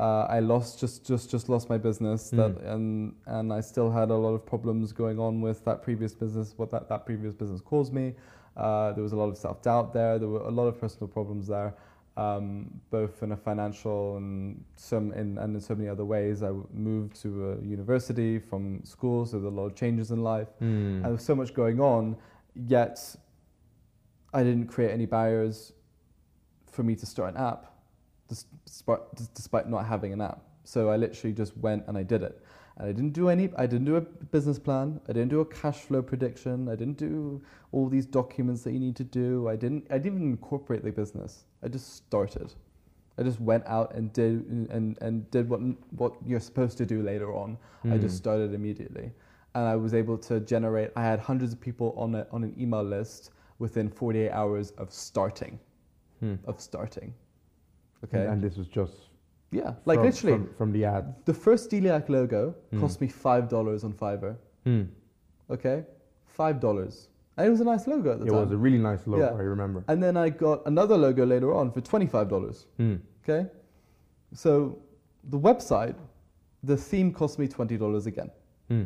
Uh, 0.00 0.26
I 0.28 0.38
lost 0.40 0.78
just 0.78 1.04
just 1.04 1.28
just 1.30 1.48
lost 1.48 1.68
my 1.68 1.78
business. 1.78 2.30
That 2.30 2.56
Mm. 2.58 2.72
and 2.72 3.14
and 3.26 3.52
I 3.52 3.60
still 3.60 3.90
had 3.90 4.10
a 4.10 4.16
lot 4.16 4.34
of 4.34 4.46
problems 4.46 4.92
going 4.92 5.18
on 5.18 5.40
with 5.40 5.64
that 5.64 5.82
previous 5.82 6.14
business. 6.14 6.54
What 6.56 6.70
that 6.70 6.88
that 6.88 7.04
previous 7.04 7.34
business 7.34 7.60
caused 7.60 7.92
me. 7.92 8.14
Uh, 8.56 8.92
there 8.92 9.02
was 9.02 9.12
a 9.12 9.16
lot 9.16 9.28
of 9.28 9.36
self 9.36 9.60
doubt 9.62 9.92
there. 9.92 10.18
There 10.18 10.28
were 10.28 10.42
a 10.42 10.50
lot 10.50 10.66
of 10.66 10.80
personal 10.80 11.08
problems 11.08 11.46
there. 11.48 11.74
Um, 12.16 12.80
both 12.90 13.22
in 13.22 13.30
a 13.30 13.36
financial 13.36 14.16
and 14.16 14.64
some 14.74 15.12
in, 15.12 15.38
and 15.38 15.54
in 15.54 15.60
so 15.60 15.74
many 15.76 15.88
other 15.88 16.04
ways. 16.04 16.42
I 16.42 16.50
moved 16.72 17.20
to 17.22 17.52
a 17.52 17.64
university 17.64 18.40
from 18.40 18.84
school, 18.84 19.24
so 19.24 19.38
there 19.38 19.48
were 19.50 19.56
a 19.56 19.60
lot 19.62 19.66
of 19.66 19.76
changes 19.76 20.10
in 20.10 20.24
life. 20.24 20.48
Hmm. 20.58 20.64
And 20.96 21.04
there 21.04 21.12
was 21.12 21.24
so 21.24 21.36
much 21.36 21.54
going 21.54 21.80
on, 21.80 22.16
yet 22.56 22.98
I 24.34 24.42
didn't 24.42 24.66
create 24.66 24.90
any 24.90 25.06
barriers 25.06 25.72
for 26.72 26.82
me 26.82 26.96
to 26.96 27.06
start 27.06 27.34
an 27.34 27.40
app, 27.40 27.72
despite, 28.28 29.00
despite 29.34 29.68
not 29.68 29.86
having 29.86 30.12
an 30.12 30.20
app. 30.20 30.42
So 30.64 30.90
I 30.90 30.96
literally 30.96 31.32
just 31.34 31.56
went 31.58 31.84
and 31.88 31.96
I 31.96 32.02
did 32.02 32.22
it. 32.22 32.42
And 32.76 32.88
I 32.88 32.92
didn't 32.92 33.12
do 33.12 33.28
any, 33.28 33.50
I 33.56 33.66
didn't 33.66 33.86
do 33.86 33.96
a 33.96 34.00
business 34.00 34.58
plan. 34.58 35.00
I 35.08 35.12
didn't 35.12 35.30
do 35.30 35.40
a 35.40 35.44
cash 35.46 35.78
flow 35.78 36.02
prediction. 36.02 36.68
I 36.68 36.76
didn't 36.76 36.98
do 36.98 37.42
all 37.72 37.88
these 37.88 38.06
documents 38.06 38.62
that 38.62 38.72
you 38.72 38.78
need 38.78 38.96
to 38.96 39.04
do. 39.04 39.48
I 39.48 39.56
didn't, 39.56 39.86
I 39.90 39.98
didn't 39.98 40.18
even 40.18 40.30
incorporate 40.30 40.84
the 40.84 40.92
business. 40.92 41.44
I 41.62 41.68
just 41.68 41.96
started. 41.96 42.54
I 43.18 43.24
just 43.24 43.40
went 43.40 43.66
out 43.66 43.94
and 43.94 44.12
did, 44.12 44.46
and, 44.70 44.96
and 45.00 45.28
did 45.32 45.48
what, 45.48 45.60
what 45.96 46.12
you're 46.24 46.38
supposed 46.38 46.78
to 46.78 46.86
do 46.86 47.02
later 47.02 47.34
on. 47.34 47.58
I 47.84 47.96
just 47.98 48.14
Mm. 48.14 48.18
started 48.18 48.54
immediately. 48.54 49.10
And 49.56 49.66
I 49.66 49.74
was 49.74 49.92
able 49.94 50.16
to 50.18 50.38
generate, 50.40 50.90
I 50.94 51.02
had 51.02 51.18
hundreds 51.18 51.52
of 51.52 51.60
people 51.60 51.94
on, 51.96 52.14
a, 52.14 52.26
on 52.30 52.44
an 52.44 52.54
email 52.60 52.84
list 52.84 53.30
within 53.58 53.88
48 53.88 54.30
hours 54.30 54.70
of 54.72 54.92
starting, 54.92 55.58
Hmm. 56.20 56.34
of 56.44 56.60
starting. 56.60 57.12
And- 58.02 58.08
Okay. 58.14 58.26
And, 58.26 58.40
this 58.42 58.56
was 58.56 58.68
just 58.68 58.92
yeah. 59.50 59.74
Like 59.86 59.98
from, 59.98 60.06
literally, 60.06 60.36
from, 60.36 60.54
from 60.54 60.72
the 60.72 60.84
ad. 60.84 61.14
the 61.24 61.34
first 61.34 61.70
Deliac 61.70 62.08
logo 62.08 62.54
Mm. 62.72 62.80
cost 62.80 63.00
me 63.00 63.08
$5 63.08 63.84
on 63.84 63.92
Fiverr. 63.92 64.36
Hmm. 64.64 64.82
Okay. 65.50 65.84
$5. 66.38 67.08
And 67.36 67.46
it 67.46 67.50
was 67.50 67.60
a 67.60 67.64
nice 67.64 67.86
logo 67.86 68.12
at 68.12 68.18
the 68.20 68.26
It 68.26 68.28
time. 68.30 68.38
It 68.38 68.40
was 68.42 68.52
a 68.52 68.56
really 68.58 68.78
nice 68.78 69.06
logo. 69.06 69.24
Yeah. 69.24 69.38
I 69.38 69.42
remember. 69.42 69.84
and 69.88 70.02
then 70.02 70.16
I 70.16 70.28
got 70.28 70.62
another 70.66 70.96
logo 70.96 71.24
later 71.24 71.54
on 71.54 71.70
for 71.72 71.80
$25. 71.80 72.66
Hmm. 72.76 72.96
Okay. 73.24 73.48
So 74.34 74.78
the 75.24 75.38
website, 75.38 75.94
the 76.62 76.76
theme 76.76 77.12
cost 77.12 77.38
me 77.38 77.48
$20 77.48 78.06
again. 78.06 78.30
Hmm. 78.68 78.84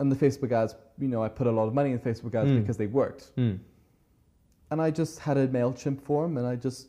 And 0.00 0.10
the 0.10 0.16
Facebook 0.16 0.50
ads, 0.52 0.74
you 0.98 1.08
know, 1.08 1.22
I 1.22 1.28
put 1.28 1.46
a 1.46 1.52
lot 1.52 1.66
of 1.68 1.74
money 1.74 1.92
in 1.92 1.98
Facebook 2.00 2.34
ads 2.34 2.50
Mm. 2.50 2.60
because 2.60 2.76
they 2.76 2.86
worked. 2.88 3.30
Hmm. 3.36 3.54
and 4.70 4.80
I 4.82 4.90
just 4.90 5.20
had 5.20 5.36
a 5.36 5.46
Mailchimp 5.46 6.00
form, 6.00 6.36
and 6.36 6.46
I 6.46 6.56
just 6.56 6.88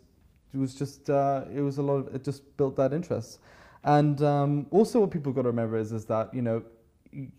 it 0.55 0.59
was 0.59 0.73
just 0.73 1.09
uh, 1.09 1.43
it 1.53 1.61
was 1.61 1.77
a 1.77 1.81
lot 1.83 1.95
of 1.95 2.15
it 2.15 2.23
just 2.23 2.41
built 2.57 2.75
that 2.77 2.93
interest, 2.93 3.39
and 3.83 4.21
um, 4.21 4.65
also 4.71 5.01
what 5.01 5.11
people 5.11 5.31
got 5.33 5.41
to 5.43 5.49
remember 5.49 5.77
is 5.77 5.91
is 5.91 6.05
that 6.05 6.33
you 6.33 6.41
know 6.41 6.63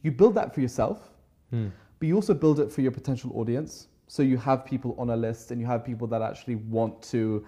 you 0.03 0.11
build 0.13 0.35
that 0.35 0.55
for 0.55 0.61
yourself, 0.61 0.99
Hmm. 1.51 1.69
but 1.99 2.07
you 2.09 2.15
also 2.15 2.35
build 2.35 2.61
it 2.61 2.71
for 2.71 2.83
your 2.83 2.93
potential 2.93 3.31
audience. 3.35 3.89
So 4.09 4.23
you 4.23 4.37
have 4.39 4.65
people 4.65 4.95
on 4.99 5.11
a 5.11 5.17
list, 5.17 5.51
and 5.51 5.61
you 5.61 5.67
have 5.67 5.83
people 5.85 6.07
that 6.09 6.23
actually 6.23 6.57
want 6.57 7.03
to 7.15 7.45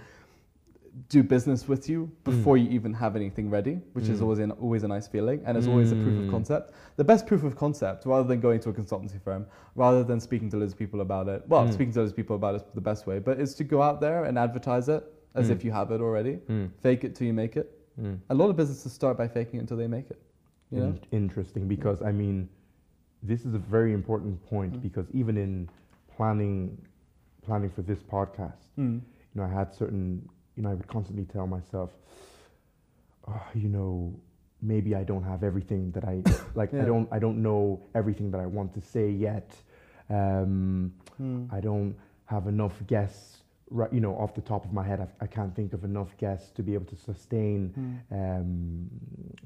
do 1.09 1.23
business 1.23 1.69
with 1.69 1.89
you 1.89 2.11
before 2.25 2.57
you 2.57 2.69
even 2.71 2.93
have 2.93 3.15
anything 3.15 3.49
ready, 3.51 3.75
which 3.93 4.09
is 4.09 4.19
Mm. 4.19 4.23
always 4.25 4.39
an, 4.41 4.51
always 4.53 4.83
a 4.83 4.89
nice 4.89 5.07
feeling, 5.07 5.41
and 5.45 5.57
it's 5.57 5.69
always 5.69 5.93
a 5.93 5.97
proof 5.97 6.17
Mm. 6.17 6.25
of 6.25 6.31
concept. 6.31 6.73
The 6.97 7.05
best 7.05 7.27
proof 7.27 7.45
of 7.45 7.55
concept, 7.57 8.05
rather 8.07 8.27
than 8.27 8.41
going 8.41 8.59
to 8.61 8.71
a 8.71 8.73
consultancy 8.73 9.21
firm, 9.21 9.47
rather 9.77 10.03
than 10.03 10.19
speaking 10.19 10.51
to 10.51 10.57
loads 10.57 10.73
of 10.73 10.79
people 10.79 11.01
about 11.01 11.29
it. 11.29 11.45
Well, 11.47 11.67
Mm. 11.67 11.73
speaking 11.73 11.93
to 11.93 12.01
loads 12.01 12.11
of 12.13 12.17
people 12.17 12.37
about 12.37 12.55
it 12.57 12.63
is 12.63 12.75
the 12.75 12.81
best 12.81 13.07
way, 13.07 13.19
but 13.21 13.39
is 13.39 13.55
to 13.57 13.65
go 13.65 13.81
out 13.81 14.01
there 14.01 14.25
and 14.25 14.37
advertise 14.39 14.89
it 14.89 15.05
as 15.35 15.49
Mm. 15.49 15.53
if 15.53 15.65
you 15.65 15.73
have 15.73 15.91
it 15.91 16.01
already. 16.01 16.35
Hmm. 16.37 16.67
Fake 16.81 17.05
it 17.05 17.15
till 17.15 17.27
you 17.27 17.33
make 17.35 17.57
it. 17.57 17.71
Mm. 18.01 18.19
A 18.31 18.35
lot 18.35 18.49
of 18.51 18.57
businesses 18.57 18.93
start 18.93 19.17
by 19.17 19.29
faking 19.29 19.59
it 19.59 19.63
until 19.63 19.77
they 19.77 19.87
make 19.89 20.11
it. 20.11 20.21
You 20.71 20.81
know? 20.81 20.95
Interesting 21.13 21.67
because 21.69 22.03
I 22.03 22.13
mean, 22.13 22.49
this 23.23 23.45
is 23.45 23.55
a 23.55 23.59
very 23.59 23.93
important 23.93 24.43
point 24.49 24.75
Mm. 24.75 24.83
because 24.83 25.07
even 25.13 25.37
in 25.37 25.69
planning, 26.17 26.77
planning 27.43 27.71
for 27.71 27.83
this 27.83 28.03
podcast, 28.03 28.63
Mm. 28.79 29.01
you 29.01 29.35
know, 29.41 29.45
I 29.45 29.49
had 29.49 29.73
certain, 29.75 30.29
you 30.57 30.63
know, 30.63 30.71
I 30.71 30.75
would 30.75 30.87
constantly 30.89 31.25
tell 31.25 31.47
myself, 31.47 31.91
oh, 33.27 33.43
you 33.55 33.69
know, 33.69 34.13
maybe 34.61 34.95
I 34.95 35.05
don't 35.05 35.23
have 35.23 35.43
everything 35.45 35.91
that 35.93 36.05
I 36.05 36.23
like. 36.55 36.73
Yeah. 36.73 36.83
I 36.83 36.85
don't, 36.85 37.09
I 37.13 37.19
don't 37.19 37.43
know 37.43 37.81
everything 37.95 38.31
that 38.33 38.41
I 38.41 38.47
want 38.47 38.73
to 38.75 38.81
say 38.81 39.11
yet. 39.11 39.55
Um, 40.11 40.93
Mm. 41.21 41.53
I 41.53 41.61
don't 41.61 41.97
have 42.27 42.47
enough 42.47 42.87
guests, 42.87 43.43
right? 43.71 43.93
You 43.93 44.01
know, 44.01 44.15
off 44.17 44.35
the 44.35 44.41
top 44.41 44.65
of 44.65 44.73
my 44.73 44.83
head, 44.85 45.01
I, 45.01 45.25
I 45.25 45.27
can't 45.27 45.55
think 45.55 45.73
of 45.73 45.85
enough 45.85 46.17
guests 46.17 46.51
to 46.53 46.63
be 46.63 46.75
able 46.75 46.87
to 46.87 46.97
sustain 46.97 48.03
Mm. 48.13 48.41
um, 48.41 48.91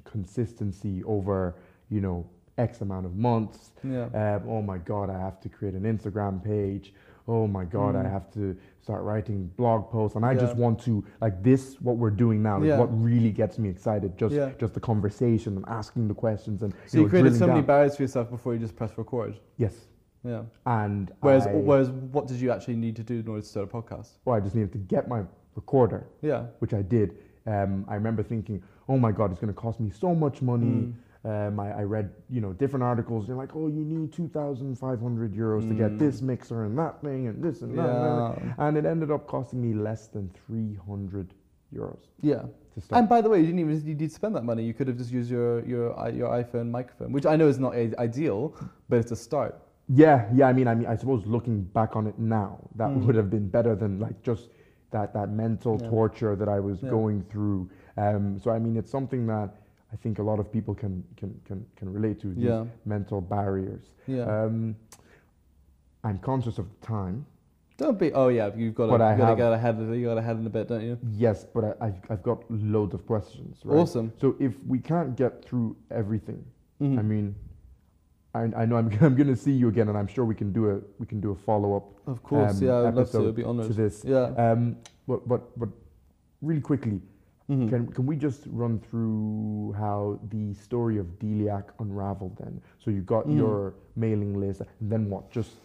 consistency 0.04 1.02
over, 1.04 1.54
you 1.90 2.00
know, 2.00 2.26
X 2.58 2.80
amount 2.82 3.06
of 3.06 3.16
months. 3.16 3.72
Yeah. 3.82 4.04
Um, 4.12 4.48
oh 4.48 4.62
my 4.62 4.78
God, 4.78 5.10
I 5.10 5.18
have 5.18 5.40
to 5.40 5.48
create 5.48 5.74
an 5.74 5.82
Instagram 5.84 6.44
page. 6.44 6.92
Oh 7.28 7.46
my 7.46 7.64
God, 7.64 7.94
I 7.96 8.02
Mm. 8.02 8.10
have 8.10 8.30
to 8.32 8.56
start 8.80 9.02
writing 9.04 9.46
blog 9.56 9.90
posts. 9.90 10.16
And 10.16 10.24
I 10.26 10.34
just 10.34 10.56
want 10.56 10.80
to, 10.80 11.04
like 11.20 11.42
this, 11.42 11.80
what 11.80 11.96
we're 11.96 12.10
doing 12.10 12.42
now 12.42 12.60
Yeah. 12.60 12.74
is 12.74 12.80
what 12.80 12.90
really 13.02 13.30
gets 13.30 13.58
me 13.58 13.68
excited. 13.68 14.16
Just, 14.18 14.34
Yeah. 14.34 14.50
just 14.58 14.74
the 14.74 14.80
conversation 14.80 15.56
and 15.56 15.64
asking 15.68 16.08
the 16.08 16.14
questions. 16.14 16.62
And, 16.62 16.74
So 16.86 16.98
you 16.98 17.04
know, 17.04 17.08
created 17.10 17.34
so 17.36 17.46
many 17.46 17.60
down. 17.60 17.66
barriers 17.66 17.96
for 17.96 18.02
yourself 18.02 18.28
before 18.30 18.54
you 18.54 18.60
just 18.60 18.76
press 18.76 18.96
record. 18.98 19.36
Yes. 19.56 19.86
Yeah. 20.24 20.42
And 20.66 21.10
Whereas, 21.20 21.46
I, 21.46 21.52
whereas, 21.52 21.90
what 21.90 22.26
did 22.28 22.40
you 22.40 22.50
actually 22.52 22.76
need 22.76 22.96
to 22.96 23.02
do 23.02 23.20
in 23.20 23.28
order 23.28 23.42
to 23.42 23.46
start 23.46 23.68
a 23.68 23.72
podcast? 23.76 24.10
well, 24.24 24.36
I 24.36 24.40
just 24.40 24.54
needed 24.54 24.72
to 24.72 24.78
get 24.78 25.08
my 25.08 25.22
recorder, 25.56 26.06
Yeah. 26.22 26.44
which 26.60 26.72
I 26.74 26.82
did. 26.82 27.16
Um, 27.46 27.84
I 27.88 27.94
remember 27.94 28.22
thinking, 28.22 28.62
oh 28.88 28.96
my 28.98 29.10
God, 29.12 29.30
it's 29.32 29.40
going 29.40 29.52
to 29.52 29.60
cost 29.60 29.80
me 29.80 29.90
so 29.90 30.14
much 30.14 30.42
money. 30.42 30.66
Mm. 30.66 30.94
Um, 31.24 31.60
I, 31.60 31.70
I 31.80 31.82
read, 31.82 32.10
you 32.30 32.40
know, 32.40 32.52
different 32.52 32.82
articles. 32.82 33.26
They're 33.26 33.36
like, 33.36 33.54
oh, 33.54 33.68
you 33.68 33.84
need 33.84 34.12
2,500 34.12 35.32
euros 35.34 35.68
to 35.68 35.74
get 35.74 35.90
Mm. 35.92 35.98
this 35.98 36.20
mixer 36.22 36.64
and 36.64 36.76
that 36.78 37.00
thing 37.00 37.28
and 37.28 37.42
this 37.42 37.62
and 37.62 37.76
that. 37.78 37.88
And, 37.88 38.20
that. 38.20 38.44
Yeah. 38.44 38.54
and 38.66 38.76
it 38.76 38.84
ended 38.84 39.10
up 39.10 39.26
costing 39.26 39.60
me 39.62 39.72
less 39.74 40.08
than 40.08 40.30
300 40.46 41.32
euros 41.74 41.98
Yeah. 42.20 42.42
And 42.90 43.08
by 43.08 43.20
the 43.20 43.28
way, 43.28 43.38
you 43.40 43.46
didn't 43.46 43.60
even 43.60 43.74
you 43.86 43.94
need 43.94 43.98
to 43.98 44.14
spend 44.14 44.34
that 44.34 44.44
money. 44.44 44.62
You 44.64 44.72
could 44.74 44.88
have 44.88 44.96
just 44.96 45.12
used 45.12 45.30
your 45.30 45.62
your 45.66 45.88
your 46.10 46.28
iPhone 46.30 46.70
microphone, 46.70 47.12
which 47.12 47.26
I 47.26 47.36
know 47.36 47.46
is 47.48 47.58
not 47.58 47.74
ideal, 47.74 48.54
but 48.88 48.98
it's 48.98 49.12
a 49.12 49.16
start. 49.16 49.60
Yeah, 49.94 50.28
yeah. 50.34 50.46
I 50.48 50.52
mean, 50.52 50.68
I 50.68 50.74
mean, 50.74 50.86
I 50.86 50.96
suppose 50.96 51.26
looking 51.26 51.62
back 51.62 51.96
on 51.96 52.06
it 52.06 52.18
now, 52.18 52.58
that 52.76 52.88
Mm. 52.90 53.04
would 53.04 53.14
have 53.14 53.30
been 53.30 53.48
better 53.48 53.74
than 53.74 53.98
like 54.00 54.22
just 54.22 54.48
that 54.90 55.12
that 55.14 55.30
mental 55.30 55.78
Yeah. 55.80 55.88
torture 55.90 56.36
that 56.36 56.48
I 56.48 56.60
was 56.60 56.82
Yeah. 56.82 56.90
going 56.90 57.22
through. 57.22 57.68
Um, 57.96 58.38
so 58.38 58.50
I 58.50 58.58
mean, 58.58 58.76
it's 58.76 58.90
something 58.90 59.26
that 59.26 59.50
I 59.92 59.96
think 59.96 60.18
a 60.18 60.22
lot 60.22 60.38
of 60.40 60.50
people 60.50 60.74
can 60.74 61.04
can 61.16 61.38
can, 61.44 61.66
can 61.76 61.92
relate 61.92 62.20
to. 62.20 62.28
These 62.28 62.44
Yeah. 62.44 62.64
mental 62.86 63.20
barriers. 63.20 63.90
Yeah. 64.06 64.24
Um, 64.44 64.76
I'm 66.04 66.18
conscious 66.18 66.58
of 66.58 66.66
the 66.70 66.86
time. 66.86 67.26
Don't 67.76 67.98
be. 67.98 68.12
Oh 68.12 68.28
yeah, 68.28 68.50
you've 68.54 68.74
got 68.74 68.86
to, 68.86 68.92
But 68.92 69.00
I 69.02 69.12
you 69.12 69.18
got 69.18 69.24
to 69.24 69.28
have- 69.28 69.38
get 69.38 69.52
ahead. 69.52 69.98
You 69.98 70.06
got 70.06 70.18
ahead 70.18 70.36
in 70.36 70.46
a 70.46 70.50
bit, 70.50 70.68
don't 70.68 70.82
you? 70.82 70.98
Yes, 71.10 71.44
but 71.54 71.64
I, 71.64 71.86
I've, 71.86 72.00
I've 72.10 72.22
got 72.22 72.44
loads 72.50 72.94
of 72.94 73.06
questions. 73.06 73.60
Right? 73.64 73.78
Awesome. 73.78 74.12
So 74.18 74.36
if 74.38 74.54
we 74.66 74.78
can't 74.78 75.16
get 75.16 75.44
through 75.44 75.76
everything, 75.90 76.44
Mhm. 76.80 76.98
I 76.98 77.02
mean, 77.02 77.34
I, 78.34 78.48
I 78.56 78.64
know 78.66 78.76
I'm, 78.76 78.88
I'm 79.00 79.14
going 79.14 79.28
to 79.28 79.36
see 79.36 79.52
you 79.52 79.68
again, 79.68 79.88
and 79.88 79.96
I'm 79.98 80.06
sure 80.06 80.24
we 80.24 80.34
can 80.34 80.52
do 80.52 80.70
a 80.70 80.80
we 80.98 81.06
can 81.06 81.20
do 81.20 81.30
a 81.32 81.34
follow 81.34 81.76
up 81.76 81.84
of 82.06 82.22
course, 82.22 82.56
um, 82.60 82.66
yeah, 82.66 82.88
I'd 82.88 82.94
love 82.94 83.10
to. 83.12 83.28
I'd 83.28 83.34
be 83.34 83.44
honored. 83.44 83.66
to 83.68 83.72
this. 83.74 84.04
Yeah. 84.04 84.32
Um, 84.36 84.76
but 85.06 85.28
but 85.28 85.58
but 85.58 85.68
really 86.40 86.60
quickly, 86.60 87.00
Mhm. 87.50 87.68
can 87.68 87.86
can 87.92 88.06
we 88.06 88.16
just 88.16 88.46
run 88.50 88.78
through 88.78 89.74
how 89.78 90.18
the 90.30 90.54
story 90.54 90.98
of 90.98 91.06
Deliac 91.18 91.64
unraveled? 91.80 92.36
Then, 92.38 92.60
so 92.78 92.90
you 92.90 93.02
got 93.02 93.26
Mm. 93.26 93.36
your 93.36 93.74
mailing 93.96 94.38
list, 94.40 94.60
and 94.80 94.90
then 94.92 95.10
what? 95.10 95.30
Just 95.30 95.56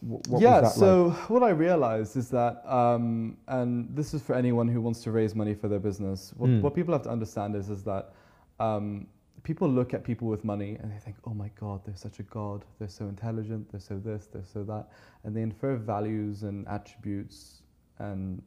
wh- 0.00 0.22
what 0.30 0.40
yeah, 0.40 0.60
was 0.60 0.74
that 0.74 0.78
so 0.78 1.06
like? 1.08 1.30
what 1.30 1.42
I 1.42 1.50
realized 1.50 2.16
is 2.16 2.28
that, 2.30 2.62
um, 2.70 3.36
and 3.48 3.88
this 3.96 4.14
is 4.14 4.22
for 4.22 4.34
anyone 4.34 4.68
who 4.68 4.80
wants 4.80 5.02
to 5.04 5.10
raise 5.10 5.34
money 5.34 5.54
for 5.54 5.68
their 5.68 5.80
business, 5.80 6.32
what, 6.36 6.48
Mm. 6.50 6.60
what 6.62 6.74
people 6.74 6.92
have 6.92 7.02
to 7.02 7.10
understand 7.10 7.56
is, 7.56 7.68
is 7.70 7.82
that 7.84 8.12
um, 8.60 9.06
people 9.46 9.68
look 9.68 9.94
at 9.94 10.02
people 10.02 10.26
with 10.26 10.44
money 10.44 10.76
and 10.80 10.90
they 10.92 10.98
think, 10.98 11.14
oh 11.24 11.32
my 11.32 11.48
God, 11.60 11.80
they're 11.84 11.94
such 11.94 12.18
a 12.18 12.24
God, 12.24 12.64
they're 12.80 12.88
so 12.88 13.04
intelligent, 13.04 13.70
they're 13.70 13.78
so 13.92 13.96
this, 13.96 14.26
they're 14.32 14.42
so 14.52 14.64
that, 14.64 14.88
and 15.22 15.36
they 15.36 15.42
infer 15.42 15.76
values 15.76 16.42
and 16.42 16.66
attributes 16.66 17.62
and 18.00 18.42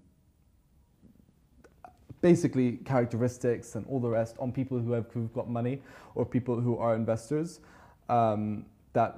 basically 2.22 2.74
characteristics 2.84 3.76
and 3.76 3.86
all 3.88 4.02
the 4.02 4.10
rest 4.10 4.36
on 4.40 4.52
people 4.52 4.78
who 4.78 4.92
have 4.92 5.06
who've 5.14 5.34
got 5.34 5.50
money 5.50 5.82
or 6.16 6.26
people 6.26 6.60
who 6.60 6.78
are 6.78 6.94
investors 6.96 7.62
um, 8.10 8.66
that 8.92 9.12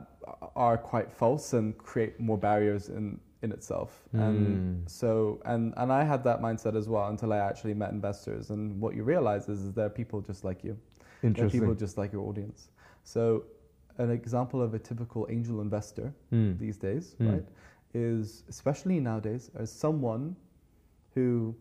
are 0.55 0.77
quite 0.77 1.11
false 1.11 1.53
and 1.53 1.75
create 1.79 2.19
more 2.19 2.37
barriers 2.37 2.89
in 2.89 3.19
in 3.41 3.51
itself. 3.51 4.03
And 4.13 4.61
Mm. 4.85 4.89
so 4.89 5.41
and 5.45 5.73
and 5.77 5.91
I 5.91 6.03
had 6.03 6.23
that 6.25 6.41
mindset 6.41 6.75
as 6.75 6.87
well 6.87 7.07
until 7.07 7.33
I 7.33 7.39
actually 7.39 7.73
met 7.73 7.91
investors. 7.91 8.51
And 8.51 8.79
what 8.79 8.95
you 8.95 9.03
realize 9.03 9.49
is, 9.49 9.63
is 9.63 9.73
there 9.73 9.87
are 9.87 9.95
people 10.01 10.21
just 10.21 10.43
like 10.43 10.63
you. 10.63 10.77
Are 11.23 11.49
people 11.49 11.75
just 11.75 11.97
like 11.97 12.11
your 12.11 12.27
audience. 12.27 12.69
So 13.03 13.43
an 13.97 14.09
example 14.11 14.61
of 14.61 14.73
a 14.73 14.79
typical 14.79 15.27
angel 15.29 15.61
investor 15.61 16.13
Mm. 16.31 16.57
these 16.57 16.77
days, 16.77 17.15
Mm. 17.19 17.31
right, 17.31 17.45
is 17.93 18.43
especially 18.49 18.99
nowadays 18.99 19.51
as 19.55 19.71
someone 19.71 20.35
who 21.13 21.53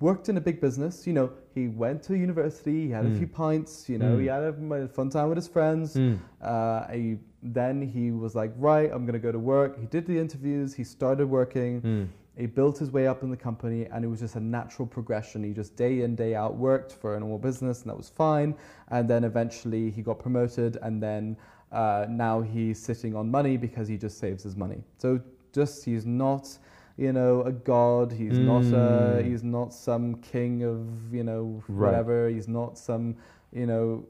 worked 0.00 0.28
in 0.28 0.36
a 0.36 0.40
big 0.40 0.60
business. 0.60 1.06
You 1.06 1.12
know, 1.12 1.30
he 1.54 1.68
went 1.68 2.02
to 2.04 2.16
university, 2.16 2.86
he 2.86 2.90
had 2.90 3.04
a 3.04 3.10
Mm. 3.10 3.18
few 3.18 3.26
pints, 3.26 3.88
you 3.88 3.98
know, 3.98 4.16
Mm. 4.16 4.20
he 4.20 4.26
had 4.26 4.42
a, 4.44 4.88
fun 4.88 5.08
time 5.10 5.28
with 5.28 5.36
his 5.36 5.48
friends. 5.48 5.96
Mm. 5.96 6.18
Uh, 6.40 6.86
he, 6.88 7.18
then 7.42 7.82
he 7.82 8.10
was 8.12 8.34
like, 8.34 8.52
right, 8.58 8.90
I'm 8.92 9.04
going 9.06 9.14
to 9.14 9.18
go 9.28 9.32
to 9.32 9.38
work. 9.38 9.78
He 9.78 9.86
did 9.86 10.06
the 10.06 10.18
interviews, 10.18 10.74
he 10.74 10.84
started 10.84 11.26
working, 11.28 11.80
Mm. 11.82 12.06
He 12.38 12.46
built 12.46 12.78
his 12.78 12.90
way 12.92 13.06
up 13.06 13.22
in 13.22 13.30
the 13.30 13.36
company, 13.36 13.86
and 13.86 14.04
it 14.04 14.08
was 14.08 14.20
just 14.20 14.36
a 14.36 14.40
natural 14.40 14.86
progression. 14.86 15.42
He 15.42 15.52
just 15.52 15.76
day 15.76 16.02
in, 16.02 16.14
day 16.14 16.34
out 16.34 16.54
worked 16.56 16.92
for 16.92 17.16
a 17.16 17.20
normal 17.20 17.38
business, 17.38 17.82
and 17.82 17.90
that 17.90 17.96
was 17.96 18.08
fine. 18.08 18.54
And 18.88 19.10
then 19.10 19.24
eventually 19.24 19.90
he 19.90 20.02
got 20.02 20.18
promoted, 20.18 20.78
and 20.82 21.02
then 21.02 21.36
uh, 21.72 22.06
now 22.08 22.40
he's 22.40 22.78
sitting 22.80 23.16
on 23.16 23.30
money 23.30 23.56
because 23.56 23.88
he 23.88 23.96
just 23.96 24.18
saves 24.18 24.42
his 24.44 24.56
money. 24.56 24.82
So 24.98 25.20
just 25.52 25.84
he's 25.84 26.06
not, 26.06 26.56
you 26.96 27.12
know, 27.12 27.42
a 27.42 27.52
god. 27.52 28.12
He's 28.12 28.38
not 28.38 28.64
a, 28.72 29.20
Mm. 29.22 29.24
he's 29.24 29.42
not 29.42 29.74
some 29.74 30.14
king 30.16 30.62
of 30.62 31.12
you 31.12 31.24
know 31.24 31.62
Right. 31.68 31.90
whatever. 31.90 32.28
He's 32.28 32.48
not 32.48 32.78
some 32.78 33.16
you 33.52 33.66
know 33.66 34.04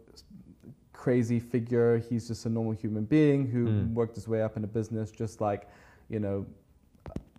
crazy 0.92 1.40
figure. 1.40 1.98
He's 1.98 2.28
just 2.28 2.44
a 2.46 2.48
normal 2.48 2.72
human 2.72 3.04
being 3.04 3.46
who 3.46 3.68
Mm. 3.68 3.94
worked 3.94 4.16
his 4.16 4.28
way 4.28 4.42
up 4.42 4.56
in 4.56 4.64
a 4.64 4.66
business, 4.66 5.10
just 5.10 5.40
like 5.40 5.68
you 6.08 6.20
know 6.20 6.46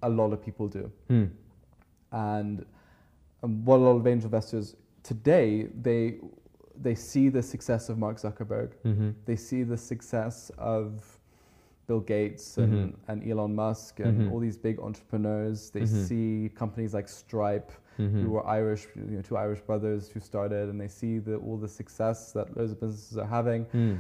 a 0.02 0.10
lot 0.10 0.32
of 0.34 0.42
people 0.44 0.68
do. 0.68 0.92
Mm. 1.10 1.30
And 2.12 2.66
um, 3.44 3.64
what 3.66 3.78
a 3.78 3.84
lot 3.84 3.96
of 3.98 4.08
angel 4.08 4.28
investors 4.28 4.76
today 5.04 5.68
they 5.82 6.20
they 6.82 6.96
see 6.96 7.28
the 7.28 7.42
success 7.44 7.90
of 7.90 7.98
Mark 7.98 8.18
Zuckerberg. 8.18 8.70
Mhm. 8.86 9.14
They 9.26 9.36
see 9.36 9.64
the 9.64 9.76
success 9.76 10.50
of 10.58 11.20
Bill 11.88 12.00
Gates 12.00 12.58
and, 12.58 12.74
Mhm. 12.74 12.96
and 13.10 13.30
Elon 13.30 13.54
Musk 13.54 14.00
and 14.00 14.22
Mhm. 14.22 14.32
all 14.32 14.40
these 14.40 14.58
big 14.58 14.80
entrepreneurs. 14.80 15.72
They 15.72 15.82
Mhm. 15.82 16.08
see 16.08 16.50
companies 16.56 16.94
like 16.94 17.10
Stripe, 17.10 17.72
Mhm. 17.98 18.22
who 18.22 18.30
were 18.30 18.46
Irish, 18.48 18.88
you 18.96 19.16
know, 19.18 19.22
two 19.22 19.36
Irish 19.36 19.60
brothers 19.62 20.10
who 20.10 20.22
started, 20.22 20.70
and 20.70 20.80
they 20.80 20.88
see 20.88 21.20
the, 21.20 21.36
all 21.36 21.58
the 21.58 21.68
success 21.68 22.32
that 22.32 22.54
those 22.56 22.74
businesses 22.74 23.18
are 23.18 23.28
having, 23.28 23.66
Mm. 23.74 23.98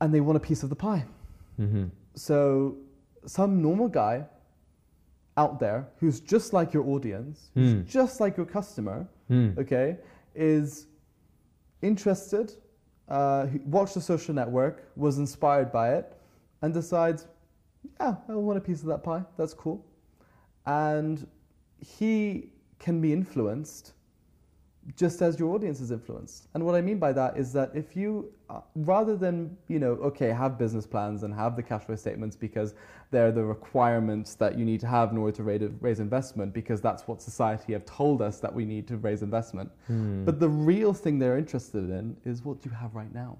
and 0.00 0.14
they 0.14 0.20
want 0.20 0.36
a 0.36 0.40
piece 0.40 0.62
of 0.62 0.70
the 0.70 0.76
pie. 0.76 1.04
Mhm. 1.58 1.90
So, 2.14 2.76
some 3.26 3.60
normal 3.60 3.88
guy 3.88 4.24
out 5.38 5.58
there 5.60 5.86
who's 6.00 6.18
just 6.20 6.52
like 6.52 6.74
your 6.74 6.84
audience, 6.94 7.50
who's 7.54 7.74
Mm. 7.74 7.86
just 7.86 8.20
like 8.20 8.36
your 8.36 8.44
customer, 8.46 9.06
Mm. 9.30 9.56
okay, 9.56 9.96
is 10.34 10.88
interested, 11.80 12.46
uh, 13.08 13.46
watched 13.64 13.94
the 13.94 14.00
social 14.00 14.34
network, 14.34 14.90
was 14.96 15.18
inspired 15.18 15.70
by 15.72 15.94
it, 15.94 16.06
and 16.62 16.74
decides, 16.74 17.28
yeah, 18.00 18.16
I 18.28 18.34
want 18.34 18.58
a 18.58 18.60
piece 18.60 18.80
of 18.82 18.88
that 18.88 19.02
pie. 19.04 19.24
That's 19.36 19.54
cool. 19.54 19.84
And 20.66 21.26
he 21.78 22.50
can 22.80 23.00
be 23.00 23.12
influenced 23.12 23.94
just 24.96 25.20
as 25.22 25.38
your 25.38 25.54
audience 25.54 25.80
is 25.80 25.90
influenced. 25.90 26.48
And 26.54 26.64
what 26.64 26.74
I 26.74 26.80
mean 26.80 26.98
by 26.98 27.12
that 27.12 27.36
is 27.36 27.52
that 27.52 27.70
if 27.74 27.94
you, 27.94 28.32
uh, 28.48 28.60
rather 28.74 29.16
than, 29.16 29.56
you 29.68 29.78
know, 29.78 29.92
okay, 29.92 30.30
have 30.30 30.58
business 30.58 30.86
plans 30.86 31.22
and 31.24 31.34
have 31.34 31.56
the 31.56 31.62
cash 31.62 31.84
flow 31.84 31.96
statements 31.96 32.36
because 32.36 32.74
they're 33.10 33.32
the 33.32 33.44
requirements 33.44 34.34
that 34.36 34.58
you 34.58 34.64
need 34.64 34.80
to 34.80 34.86
have 34.86 35.10
in 35.10 35.18
order 35.18 35.36
to 35.36 35.42
raise, 35.42 35.62
raise 35.80 36.00
investment, 36.00 36.54
because 36.54 36.80
that's 36.80 37.06
what 37.06 37.20
society 37.20 37.72
have 37.72 37.84
told 37.84 38.22
us 38.22 38.40
that 38.40 38.54
we 38.54 38.64
need 38.64 38.86
to 38.88 38.96
raise 38.96 39.22
investment. 39.22 39.70
Mm. 39.90 40.24
But 40.24 40.40
the 40.40 40.48
real 40.48 40.94
thing 40.94 41.18
they're 41.18 41.38
interested 41.38 41.90
in 41.90 42.16
is 42.24 42.44
what 42.44 42.64
you 42.64 42.70
have 42.70 42.94
right 42.94 43.12
now. 43.12 43.36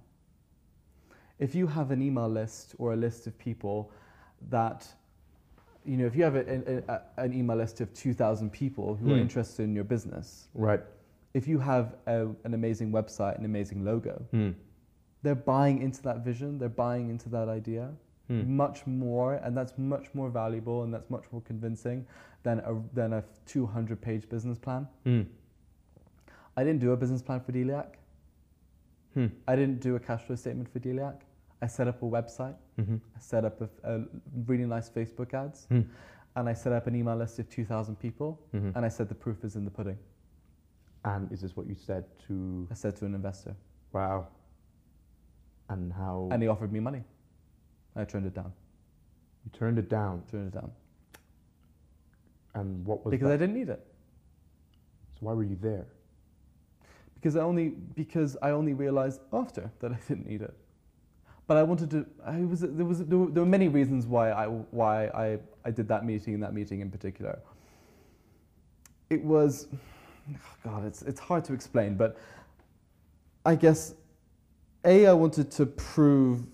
If 1.39 1.55
you 1.55 1.66
have 1.69 1.91
an 1.93 2.03
email 2.03 2.29
list 2.29 2.75
or 2.79 2.93
a 2.93 2.97
list 2.97 3.27
of 3.27 3.39
people 3.39 3.91
that, 4.51 4.87
you 5.85 5.97
know, 5.97 6.05
if 6.07 6.15
you 6.16 6.25
have 6.25 6.35
a, 6.37 6.83
a, 6.89 6.93
a, 6.93 7.25
an 7.25 7.33
email 7.33 7.57
list 7.57 7.81
of 7.81 7.93
2,000 7.95 8.51
people 8.53 8.97
who 8.97 9.12
are 9.12 9.16
Hmm. 9.16 9.23
interested 9.23 9.62
in 9.62 9.75
your 9.75 9.85
business, 9.85 10.49
right. 10.55 10.81
If 11.39 11.47
you 11.52 11.59
have 11.60 11.86
a, 12.06 12.19
an 12.47 12.52
amazing 12.60 12.89
website, 12.98 13.39
an 13.39 13.44
amazing 13.52 13.85
logo, 13.90 14.15
Hmm. 14.32 14.51
they're 15.23 15.43
buying 15.56 15.77
into 15.86 16.01
that 16.09 16.19
vision, 16.31 16.59
they're 16.59 16.77
buying 16.86 17.06
into 17.15 17.28
that 17.36 17.48
idea 17.60 17.85
Hmm. 18.28 18.56
much 18.65 18.78
more, 18.86 19.35
and 19.44 19.56
that's 19.56 19.74
much 19.78 20.06
more 20.19 20.28
valuable 20.31 20.78
and 20.85 20.93
that's 20.94 21.09
much 21.16 21.24
more 21.32 21.40
convincing 21.51 22.05
than 22.43 22.59
a, 22.60 22.73
than 22.98 23.10
a 23.15 23.23
200 23.47 24.01
page 24.09 24.28
business 24.28 24.59
plan. 24.59 24.86
Hmm. 25.05 25.23
I 26.59 26.65
didn't 26.65 26.81
do 26.86 26.93
a 26.93 26.97
business 26.97 27.23
plan 27.23 27.40
for 27.40 27.52
Deliac. 27.52 27.90
Hmm. 29.15 29.27
I 29.47 29.56
didn't 29.56 29.81
do 29.81 29.97
a 29.97 30.01
cash 30.01 30.23
flow 30.27 30.36
statement 30.36 30.69
for 30.69 30.81
Deliac. 30.81 31.16
I 31.62 31.66
set 31.69 31.89
up 31.89 32.02
a 32.02 32.06
website. 32.19 32.56
Mhm. 32.78 33.01
I 33.16 33.20
set 33.20 33.44
up 33.44 33.60
a, 33.60 33.69
a 33.94 34.05
really 34.47 34.66
nice 34.66 34.89
Facebook 34.90 35.32
ads. 35.35 35.66
Hmm. 35.66 35.82
And 36.36 36.48
I 36.48 36.55
set 36.55 36.73
up 36.73 36.86
an 36.86 36.94
email 36.94 37.16
list 37.16 37.39
of 37.40 37.48
2,000 37.48 37.97
people. 37.98 38.39
Mhm. 38.55 38.73
And 38.77 38.85
I 38.85 38.90
said 38.90 39.09
the 39.09 39.15
proof 39.24 39.43
is 39.44 39.56
in 39.56 39.65
the 39.65 39.70
pudding. 39.70 39.98
And 41.09 41.32
is 41.32 41.40
this 41.40 41.56
what 41.56 41.66
you 41.66 41.74
said 41.74 42.05
to? 42.26 42.68
I 42.70 42.74
said 42.74 42.94
to 42.97 43.06
an 43.06 43.14
investor. 43.14 43.55
Wow. 43.93 44.28
And 45.70 45.93
how 45.93 46.28
And 46.30 46.43
he 46.43 46.48
offered 46.48 46.70
me 46.72 46.80
money. 46.80 47.02
I 47.97 48.05
turned 48.05 48.26
it 48.26 48.35
down. 48.35 48.52
you 49.44 49.51
turned 49.59 49.78
it 49.78 49.89
down? 49.89 50.22
Turned 50.30 50.52
it 50.52 50.55
down. 50.55 50.70
And 52.55 52.85
what 52.85 53.05
was 53.05 53.10
Because 53.10 53.28
that? 53.28 53.35
I 53.35 53.36
didn't 53.39 53.55
need 53.55 53.70
it. 53.70 53.86
so 55.14 55.20
why 55.20 55.32
were 55.32 55.44
you 55.44 55.59
there? 55.60 55.86
Because 57.14 57.36
I 57.36 57.40
only 57.40 57.68
because 57.70 58.36
I 58.43 58.51
only 58.51 58.74
realized 58.74 59.20
after 59.32 59.70
that 59.80 59.93
I 59.93 59.98
didn't 60.09 60.26
need 60.26 60.43
it. 60.43 60.55
But 61.47 61.56
I 61.56 61.62
wanted 61.62 61.90
to. 61.93 62.06
I 62.24 62.40
was 62.40 62.60
there 62.60 62.85
was 62.85 62.98
there 63.05 63.18
were, 63.18 63.30
there 63.30 63.43
were 63.43 63.48
many 63.59 63.68
reasons 63.68 64.06
why 64.06 64.30
I 64.30 64.47
why 64.47 65.06
I, 65.06 65.39
I 65.64 65.70
did 65.70 65.89
that 65.89 66.05
meeting 66.05 66.35
and 66.35 66.43
that 66.43 66.52
meeting 66.52 66.80
in 66.80 66.90
particular. 66.90 67.39
It 69.10 69.24
was, 69.24 69.68
God, 70.65 70.85
it's 70.85 71.03
it's 71.03 71.21
hard 71.21 71.45
to 71.45 71.53
explain, 71.53 71.97
but 71.97 72.19
I 73.45 73.55
guess 73.55 73.95
a 74.85 75.07
I 75.07 75.13
wanted 75.13 75.51
to 75.53 75.67
prove 75.67 76.45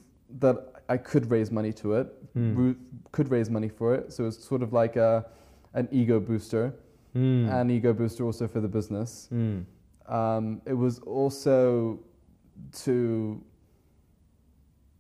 that 0.41 0.57
I 0.89 0.97
could 0.97 1.31
raise 1.31 1.51
money 1.51 1.73
to 1.75 1.95
it, 1.95 2.07
ru- 2.35 2.77
could 3.13 3.31
raise 3.31 3.49
money 3.51 3.69
for 3.69 3.95
it. 3.95 4.13
So 4.13 4.27
it's 4.27 4.43
sort 4.45 4.63
of 4.63 4.73
like 4.73 4.97
a 4.97 5.27
an 5.75 5.89
ego 5.91 6.21
booster, 6.21 6.75
Hmm. 7.15 7.49
an 7.49 7.71
ego 7.71 7.93
booster 7.93 8.25
also 8.25 8.47
for 8.49 8.61
the 8.61 8.69
business. 8.69 9.27
Hmm. 9.31 9.61
Um, 10.07 10.61
it 10.67 10.75
was 10.75 10.99
also 11.01 11.99
to, 12.85 13.43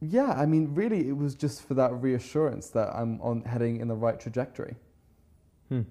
yeah, 0.00 0.32
I 0.32 0.46
mean, 0.46 0.74
really, 0.74 1.08
it 1.08 1.16
was 1.16 1.34
just 1.34 1.62
for 1.66 1.74
that 1.74 1.92
reassurance 2.02 2.70
that 2.70 2.94
I'm 2.94 3.20
on 3.20 3.42
heading 3.42 3.80
in 3.80 3.88
the 3.88 3.94
right 3.94 4.18
trajectory. 4.18 4.74
Hmm. 5.68 5.82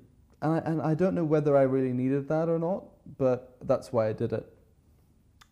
And 0.43 0.51
I, 0.53 0.57
and 0.69 0.81
I 0.81 0.93
don't 0.93 1.15
know 1.15 1.23
whether 1.23 1.55
I 1.57 1.61
really 1.63 1.93
needed 1.93 2.27
that 2.27 2.49
or 2.49 2.59
not, 2.59 2.83
but 3.17 3.55
that's 3.63 3.93
why 3.93 4.09
I 4.09 4.13
did 4.13 4.33
it. 4.33 4.45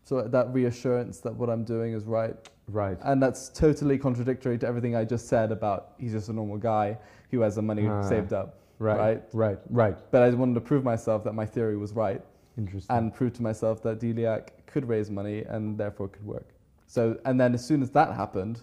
So 0.04 0.22
that 0.22 0.54
reassurance 0.54 1.20
that 1.22 1.34
what 1.34 1.50
I'm 1.50 1.64
doing 1.64 1.94
is 1.94 2.04
right. 2.06 2.36
Right. 2.68 2.98
And 3.04 3.24
that's 3.24 3.50
totally 3.50 3.98
contradictory 3.98 4.58
to 4.60 4.68
everything 4.68 4.96
I 4.96 5.06
just 5.06 5.28
said 5.30 5.52
about 5.52 5.94
he's 5.98 6.12
just 6.12 6.28
a 6.30 6.34
normal 6.34 6.58
guy 6.58 6.98
who 7.32 7.40
has 7.42 7.56
the 7.56 7.62
money 7.62 7.88
Ah. 7.88 8.02
saved 8.02 8.34
up. 8.34 8.60
Right. 8.80 8.98
right. 8.98 9.24
Right. 9.32 9.60
Right. 9.70 9.98
But 10.12 10.24
I 10.24 10.30
wanted 10.32 10.56
to 10.56 10.62
prove 10.62 10.84
myself 10.84 11.24
that 11.24 11.34
my 11.34 11.46
theory 11.46 11.78
was 11.78 11.94
right 11.94 12.22
Interesting. 12.58 12.94
and 12.96 13.14
prove 13.14 13.32
to 13.34 13.44
myself 13.44 13.82
that 13.84 14.00
Deliac 14.00 14.50
could 14.66 14.86
raise 14.88 15.10
money 15.10 15.44
and 15.44 15.78
therefore 15.78 16.10
could 16.10 16.26
work. 16.26 16.50
So, 16.88 17.18
and 17.24 17.40
then 17.40 17.54
as 17.54 17.64
soon 17.66 17.82
as 17.82 17.92
that 17.92 18.14
happened, 18.14 18.62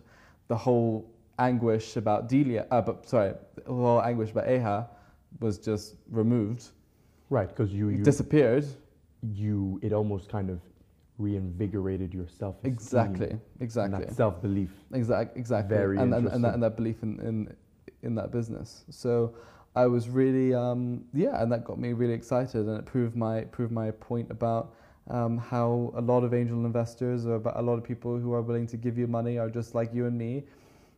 the 0.48 0.56
whole 0.56 1.08
anguish 1.38 1.96
about 1.96 2.28
Delia, 2.28 2.66
uh, 2.70 2.82
but 2.82 3.08
sorry, 3.08 3.32
the 3.54 3.72
whole 3.72 4.02
anguish 4.02 4.32
about 4.32 4.48
AHA 4.48 4.86
was 5.40 5.58
just 5.58 5.96
removed, 6.10 6.70
right. 7.30 7.48
Because 7.48 7.72
you 7.72 7.88
you 7.90 8.04
disappeared. 8.04 8.66
you 9.22 9.78
it 9.82 9.92
almost 9.92 10.28
kind 10.28 10.50
of 10.50 10.60
reinvigorated 11.18 12.14
your 12.14 12.28
self. 12.28 12.56
Exactly, 12.64 13.36
exactly, 13.60 14.04
That 14.04 14.14
self 14.14 14.40
belief. 14.40 14.70
exact, 14.92 15.36
exactly, 15.36 15.76
Very 15.76 15.98
and, 15.98 16.14
and, 16.14 16.14
and, 16.14 16.44
that, 16.44 16.54
interesting. 16.54 16.54
and 16.54 16.62
that 16.62 16.76
belief 16.76 17.02
in, 17.02 17.20
in 17.20 17.56
in 18.02 18.14
that 18.16 18.30
business. 18.32 18.84
So. 18.90 19.34
I 19.76 19.86
was 19.86 20.08
really, 20.08 20.54
um, 20.54 21.04
yeah, 21.12 21.40
and 21.40 21.52
that 21.52 21.62
got 21.62 21.78
me 21.78 21.92
really 21.92 22.14
excited, 22.14 22.66
and 22.66 22.78
it 22.78 22.84
proved 22.86 23.14
my 23.14 23.42
proved 23.42 23.70
my 23.70 23.92
point 23.92 24.28
about 24.30 24.74
um, 25.08 25.38
how 25.38 25.92
a 25.94 26.00
lot 26.00 26.24
of 26.24 26.34
angel 26.34 26.64
investors 26.64 27.26
or 27.26 27.34
about 27.36 27.56
a 27.58 27.62
lot 27.62 27.74
of 27.74 27.84
people 27.84 28.18
who 28.18 28.32
are 28.32 28.42
willing 28.42 28.66
to 28.68 28.76
give 28.76 28.98
you 28.98 29.06
money 29.06 29.38
are 29.38 29.48
just 29.48 29.74
like 29.76 29.94
you 29.94 30.06
and 30.06 30.18
me. 30.18 30.42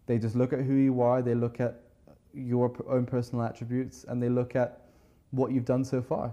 They 0.06 0.18
just 0.18 0.34
look 0.34 0.52
at 0.54 0.60
who 0.60 0.74
you 0.74 1.02
are, 1.02 1.20
they 1.20 1.34
look 1.34 1.60
at 1.60 1.82
your 2.34 2.72
own 2.88 3.06
personal 3.06 3.44
attributes, 3.44 4.04
and 4.04 4.22
they 4.22 4.28
look 4.28 4.56
at 4.56 4.82
what 5.30 5.52
you've 5.52 5.64
done 5.64 5.84
so 5.84 6.02
far. 6.02 6.32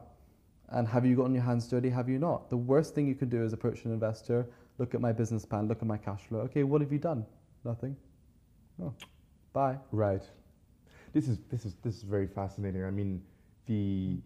And 0.69 0.87
have 0.87 1.05
you 1.05 1.15
gotten 1.15 1.33
your 1.33 1.43
hands 1.43 1.67
dirty? 1.67 1.89
Have 1.89 2.09
you 2.09 2.19
not? 2.19 2.49
The 2.49 2.57
worst 2.57 2.93
thing 2.93 3.07
you 3.07 3.15
could 3.15 3.29
do 3.29 3.43
is 3.43 3.53
approach 3.53 3.85
an 3.85 3.93
investor, 3.93 4.47
look 4.77 4.93
at 4.93 5.01
my 5.01 5.11
business 5.11 5.45
plan, 5.45 5.67
look 5.67 5.81
at 5.81 5.87
my 5.87 5.97
cash 5.97 6.21
flow. 6.27 6.39
Okay, 6.39 6.63
what 6.63 6.81
have 6.81 6.91
you 6.91 6.99
done? 6.99 7.25
Nothing. 7.63 7.95
Oh, 8.81 8.93
bye. 9.53 9.77
Right. 9.91 10.23
This 11.13 11.27
is 11.27 11.39
this 11.49 11.65
is 11.65 11.75
this 11.83 11.95
is 11.95 12.03
very 12.03 12.27
fascinating. 12.27 12.83
I 12.83 12.91
mean, 12.91 13.21
the 13.65 14.17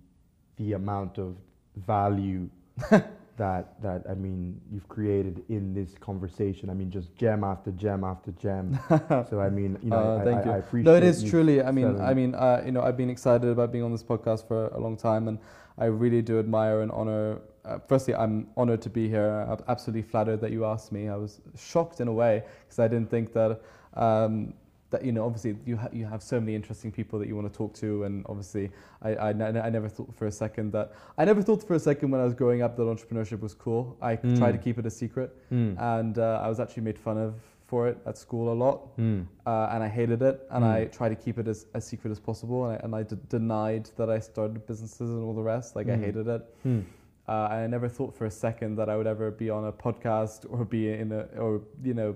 the 0.57 0.73
amount 0.73 1.18
of 1.19 1.38
value 1.76 2.49
that 3.41 3.81
that 3.81 4.03
I 4.07 4.13
mean 4.13 4.61
you've 4.72 4.88
created 4.88 5.43
in 5.49 5.73
this 5.73 5.91
conversation. 6.07 6.69
I 6.69 6.76
mean, 6.80 6.91
just 6.91 7.09
gem 7.15 7.43
after 7.43 7.72
gem 7.72 8.03
after 8.03 8.31
gem. 8.43 8.80
so 9.30 9.41
I 9.47 9.49
mean, 9.49 9.72
you 9.81 9.89
know, 9.89 9.97
Uh, 9.97 10.22
I, 10.22 10.23
thank 10.30 10.41
I, 10.41 10.45
you. 10.45 10.51
I 10.51 10.57
appreciate. 10.57 10.91
No, 10.91 10.95
it 10.95 11.03
is 11.03 11.23
truly. 11.23 11.57
I 11.69 11.72
mean, 11.72 11.99
I 11.99 12.13
mean, 12.13 12.35
uh, 12.35 12.61
you 12.65 12.72
know, 12.72 12.84
I've 12.88 12.97
been 12.97 13.09
excited 13.09 13.49
about 13.49 13.72
being 13.72 13.84
on 13.84 13.91
this 13.91 14.03
podcast 14.03 14.47
for 14.47 14.68
a 14.68 14.80
long 14.85 14.95
time, 14.95 15.27
and 15.27 15.39
I 15.77 15.85
really 15.85 16.22
do 16.22 16.39
admire 16.39 16.81
and 16.81 16.91
honor. 16.91 17.39
Uh, 17.65 17.80
firstly, 17.88 18.13
I'm 18.13 18.35
honored 18.57 18.81
to 18.88 18.89
be 18.89 19.07
here. 19.15 19.30
I'm 19.49 19.63
absolutely 19.68 20.03
flattered 20.11 20.39
that 20.41 20.51
you 20.51 20.65
asked 20.73 20.91
me. 20.91 21.09
I 21.09 21.15
was 21.15 21.41
shocked 21.57 21.99
in 21.99 22.07
a 22.07 22.15
way 22.23 22.43
because 22.63 22.80
I 22.85 22.88
didn't 22.88 23.09
think 23.09 23.34
that. 23.34 23.51
Um, 23.95 24.53
that 24.91 25.03
you 25.03 25.11
know, 25.11 25.26
obviously, 25.26 25.57
you 25.65 25.76
ha- 25.77 25.89
you 25.91 26.05
have 26.05 26.22
so 26.22 26.39
many 26.39 26.53
interesting 26.55 26.91
people 26.91 27.18
that 27.19 27.27
you 27.27 27.35
want 27.35 27.51
to 27.51 27.57
talk 27.57 27.73
to, 27.76 28.03
and 28.03 28.26
obviously, 28.30 28.69
I, 29.01 29.15
I, 29.15 29.30
I 29.30 29.69
never 29.69 29.89
thought 29.89 30.13
for 30.15 30.27
a 30.27 30.31
second 30.31 30.72
that 30.73 30.93
I 31.18 31.26
never 31.26 31.41
thought 31.41 31.65
for 31.68 31.73
a 31.76 31.80
second 31.80 32.11
when 32.11 32.22
I 32.22 32.23
was 32.26 32.34
growing 32.34 32.61
up 32.61 32.76
that 32.77 32.84
entrepreneurship 32.84 33.39
was 33.41 33.53
cool. 33.53 33.97
I 34.01 34.15
Mm. 34.18 34.38
tried 34.38 34.51
to 34.51 34.57
keep 34.57 34.77
it 34.77 34.85
a 34.85 34.89
secret, 34.91 35.30
Mm. 35.51 35.76
and 35.97 36.18
uh, 36.19 36.41
I 36.43 36.47
was 36.49 36.59
actually 36.59 36.84
made 36.84 36.99
fun 36.99 37.18
of 37.18 37.34
for 37.65 37.88
it 37.88 37.97
at 38.05 38.18
school 38.18 38.51
a 38.51 38.57
lot 38.65 38.97
Mm. 38.97 39.26
uh, 39.45 39.69
and 39.72 39.81
I 39.81 39.88
hated 39.88 40.22
it, 40.22 40.45
and 40.51 40.63
Mm. 40.63 40.72
I 40.76 40.85
tried 40.97 41.09
to 41.09 41.15
keep 41.15 41.38
it 41.39 41.47
as, 41.47 41.68
as 41.73 41.85
secret 41.88 42.11
as 42.11 42.19
possible, 42.19 42.65
and 42.65 42.73
I, 42.73 42.80
and 42.84 42.93
I 42.93 43.03
d- 43.03 43.15
denied 43.30 43.89
that 43.97 44.09
I 44.09 44.19
started 44.19 44.65
businesses 44.68 45.09
and 45.09 45.23
all 45.23 45.34
the 45.34 45.41
rest. 45.41 45.76
Like 45.77 45.88
I 45.88 45.95
Mm. 45.95 46.03
hated 46.03 46.27
it. 46.27 46.41
Mm. 46.65 46.84
Uh, 47.30 47.47
and 47.51 47.59
I 47.63 47.68
never 47.68 47.88
thought 47.88 48.13
for 48.13 48.26
a 48.26 48.31
second 48.31 48.76
that 48.76 48.89
I 48.89 48.97
would 48.97 49.07
ever 49.07 49.31
be 49.31 49.49
on 49.49 49.63
a 49.65 49.72
podcast 49.72 50.45
or 50.51 50.65
be 50.65 50.91
in 50.91 51.13
a 51.13 51.22
or 51.39 51.61
you 51.81 51.93
know 51.93 52.15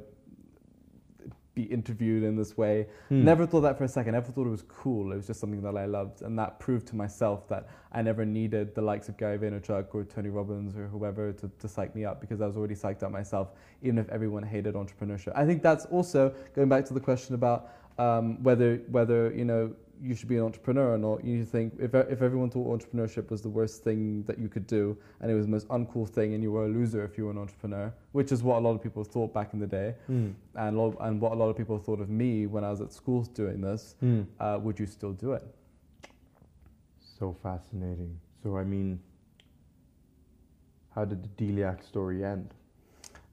be 1.55 1.63
interviewed 1.63 2.23
in 2.23 2.35
this 2.35 2.57
way. 2.57 2.87
Mm. 3.09 3.23
Never 3.23 3.47
thought 3.47 3.61
that 3.61 3.77
for 3.77 3.85
a 3.85 3.87
second. 3.87 4.13
Never 4.13 4.31
thought 4.31 4.45
it 4.45 4.51
was 4.51 4.63
cool. 4.67 5.11
It 5.11 5.15
was 5.15 5.27
just 5.27 5.39
something 5.39 5.61
that 5.61 5.75
I 5.75 5.85
loved, 5.85 6.21
and 6.21 6.37
that 6.37 6.59
proved 6.59 6.87
to 6.87 6.95
myself 6.95 7.47
that 7.47 7.69
I 7.91 8.01
never 8.01 8.25
needed 8.25 8.75
the 8.75 8.81
likes 8.81 9.09
of 9.09 9.17
Gary 9.17 9.37
Vaynerchuk 9.37 9.87
or 9.93 10.03
Tony 10.03 10.29
Robbins 10.29 10.75
or 10.75 10.87
whoever 10.87 11.31
to, 11.31 11.49
to 11.59 11.67
psych 11.67 11.95
me 11.95 12.05
up 12.05 12.19
because 12.21 12.41
I 12.41 12.45
was 12.45 12.57
already 12.57 12.75
psyched 12.75 13.03
up 13.03 13.11
myself, 13.11 13.49
even 13.81 13.97
if 13.97 14.09
everyone 14.09 14.43
hated 14.43 14.75
entrepreneurship. 14.75 15.31
I 15.35 15.45
think 15.45 15.63
that's 15.63 15.85
also 15.85 16.33
going 16.55 16.69
back 16.69 16.85
to 16.85 16.93
the 16.93 16.99
question 16.99 17.35
about 17.35 17.71
um, 17.97 18.43
whether 18.43 18.77
whether 18.89 19.33
you 19.33 19.45
know 19.45 19.73
you 20.01 20.13
should 20.15 20.27
be 20.29 20.37
an 20.37 20.43
entrepreneur 20.43 20.93
or 20.93 20.97
not. 20.97 21.23
You 21.23 21.45
think 21.45 21.73
if 21.79 21.93
if 21.95 22.21
everyone 22.21 22.49
thought 22.49 22.67
entrepreneurship 22.67 23.29
was 23.31 23.41
the 23.41 23.49
worst 23.49 23.83
thing 23.83 24.23
that 24.23 24.37
you 24.39 24.49
could 24.49 24.67
do 24.67 24.97
and 25.19 25.31
it 25.31 25.35
was 25.35 25.45
the 25.45 25.51
most 25.51 25.67
uncool 25.69 26.07
thing, 26.07 26.33
and 26.33 26.43
you 26.43 26.51
were 26.51 26.65
a 26.65 26.67
loser 26.69 27.03
if 27.03 27.17
you 27.17 27.25
were 27.25 27.31
an 27.31 27.37
entrepreneur, 27.37 27.93
which 28.11 28.31
is 28.31 28.43
what 28.43 28.57
a 28.57 28.59
lot 28.59 28.71
of 28.75 28.81
people 28.83 29.03
thought 29.03 29.33
back 29.33 29.53
in 29.53 29.59
the 29.59 29.67
day 29.67 29.95
Mm. 30.09 30.33
and, 30.55 30.77
lot, 30.77 30.95
and 30.99 31.19
what 31.21 31.31
a 31.31 31.35
lot 31.35 31.49
of 31.49 31.57
people 31.57 31.77
thought 31.79 31.99
of 31.99 32.09
me 32.09 32.45
when 32.47 32.63
I 32.63 32.69
was 32.71 32.81
at 32.81 32.91
school 32.91 33.23
doing 33.33 33.61
this, 33.61 33.95
Mm. 34.03 34.25
uh, 34.39 34.59
would 34.61 34.79
you 34.79 34.85
still 34.85 35.13
do 35.13 35.33
it? 35.33 35.43
So 36.99 37.33
fascinating. 37.41 38.19
So 38.43 38.57
I 38.57 38.63
mean, 38.63 38.99
how 40.93 41.05
did 41.05 41.23
the 41.23 41.29
Deliac 41.45 41.83
story 41.83 42.23
end? 42.23 42.53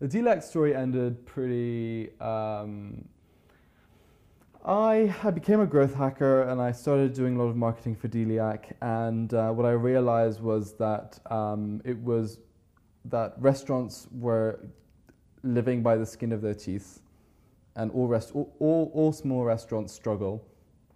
The 0.00 0.08
Deliac 0.08 0.42
story 0.42 0.74
ended 0.74 1.24
pretty. 1.26 2.10
Um, 2.20 3.04
I, 4.64 5.12
I 5.24 5.30
became 5.30 5.60
a 5.60 5.66
growth 5.66 5.94
hacker 5.94 6.42
and 6.42 6.60
I 6.60 6.70
started 6.70 7.14
doing 7.14 7.36
a 7.36 7.38
lot 7.42 7.48
of 7.48 7.56
marketing 7.56 7.96
for 7.96 8.08
Deliac. 8.08 8.72
And 8.80 9.32
uh, 9.34 9.50
what 9.50 9.66
I 9.66 9.72
realized 9.72 10.40
was 10.40 10.74
that 10.74 11.18
um, 11.30 11.82
it 11.84 11.98
was 11.98 12.38
that 13.06 13.34
restaurants 13.38 14.06
were 14.12 14.60
living 15.42 15.82
by 15.82 15.96
the 15.96 16.06
skin 16.06 16.32
of 16.32 16.40
their 16.40 16.54
teeth, 16.54 17.00
and 17.74 17.90
all 17.90 18.06
rest 18.06 18.30
all, 18.34 18.54
all, 18.60 18.90
all 18.94 19.12
small 19.12 19.44
restaurants 19.44 19.92
struggle. 19.92 20.44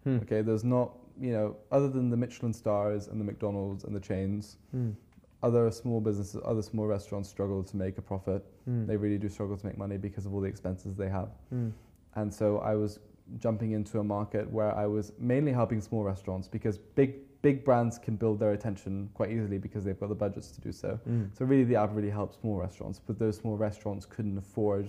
Hmm. 0.05 0.19
Okay, 0.19 0.43
there's 0.43 0.65
not 0.65 0.93
you 1.21 1.33
know 1.33 1.57
other 1.73 1.89
than 1.89 2.11
the 2.11 2.17
Michelin 2.17 2.53
stars 2.53 3.09
and 3.09 3.21
the 3.21 3.25
McDonald's 3.25 3.85
and 3.85 3.95
the 3.95 4.01
chains. 4.01 4.59
Mm. 4.75 4.95
Other 5.43 5.71
small 5.71 6.01
businesses, 6.01 6.41
other 6.45 6.63
small 6.63 6.87
restaurants 6.87 7.29
struggle 7.29 7.63
to 7.63 7.77
make 7.77 7.99
a 7.99 8.03
profit. 8.03 8.45
Mm. 8.69 8.87
They 8.87 8.97
really 8.97 9.19
do 9.19 9.29
struggle 9.29 9.57
to 9.57 9.67
make 9.67 9.77
money 9.77 9.97
because 9.97 10.27
of 10.27 10.35
all 10.35 10.41
the 10.41 10.49
expenses 10.49 10.97
they 10.97 11.09
have. 11.09 11.29
Mm. 11.53 11.73
And 12.15 12.33
so 12.33 12.59
I 12.59 12.75
was 12.75 13.01
jumping 13.39 13.73
into 13.73 13.98
a 13.98 14.05
market 14.05 14.51
where 14.51 14.74
I 14.74 14.86
was 14.86 15.12
mainly 15.19 15.53
helping 15.53 15.81
small 15.81 16.03
restaurants 16.05 16.48
because 16.48 16.78
big 16.78 17.15
big 17.43 17.65
brands 17.65 17.98
can 17.98 18.16
build 18.16 18.40
their 18.40 18.53
attention 18.53 19.09
quite 19.15 19.31
easily 19.31 19.59
because 19.59 19.85
they've 19.85 20.01
got 20.01 20.09
the 20.09 20.15
budgets 20.15 20.51
to 20.51 20.61
do 20.61 20.73
so. 20.73 20.98
Mm. 21.09 21.28
So 21.36 21.44
really, 21.44 21.65
the 21.65 21.77
app 21.77 21.90
really 21.93 22.11
helped 22.11 22.40
small 22.40 22.57
restaurants, 22.57 22.98
but 22.98 23.19
those 23.19 23.36
small 23.36 23.57
restaurants 23.57 24.05
couldn't 24.05 24.36
afford 24.36 24.89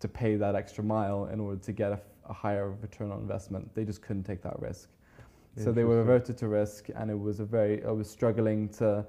to 0.00 0.08
pay 0.08 0.36
that 0.36 0.54
extra 0.54 0.82
mile 0.82 1.26
in 1.26 1.40
order 1.40 1.60
to 1.60 1.72
get 1.72 1.92
a, 1.92 2.00
a 2.28 2.32
higher 2.32 2.70
return 2.70 3.10
on 3.10 3.18
investment. 3.18 3.74
They 3.74 3.84
just 3.84 4.00
couldn't 4.00 4.24
take 4.24 4.42
that 4.42 4.58
risk. 4.60 4.88
So 5.56 5.72
they 5.72 5.82
were 5.82 6.00
averted 6.00 6.38
to 6.38 6.46
risk, 6.46 6.86
and 6.94 7.10
it 7.10 7.18
was 7.18 7.40
a 7.40 7.44
very. 7.44 7.84
I 7.84 7.90
was 7.90 8.08
struggling 8.08 8.68
to 8.80 9.04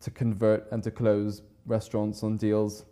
to 0.00 0.10
convert 0.10 0.70
and 0.70 0.82
to 0.82 0.90
close 0.90 1.42
restaurants 1.66 2.22
on 2.22 2.36
deals. 2.36 2.84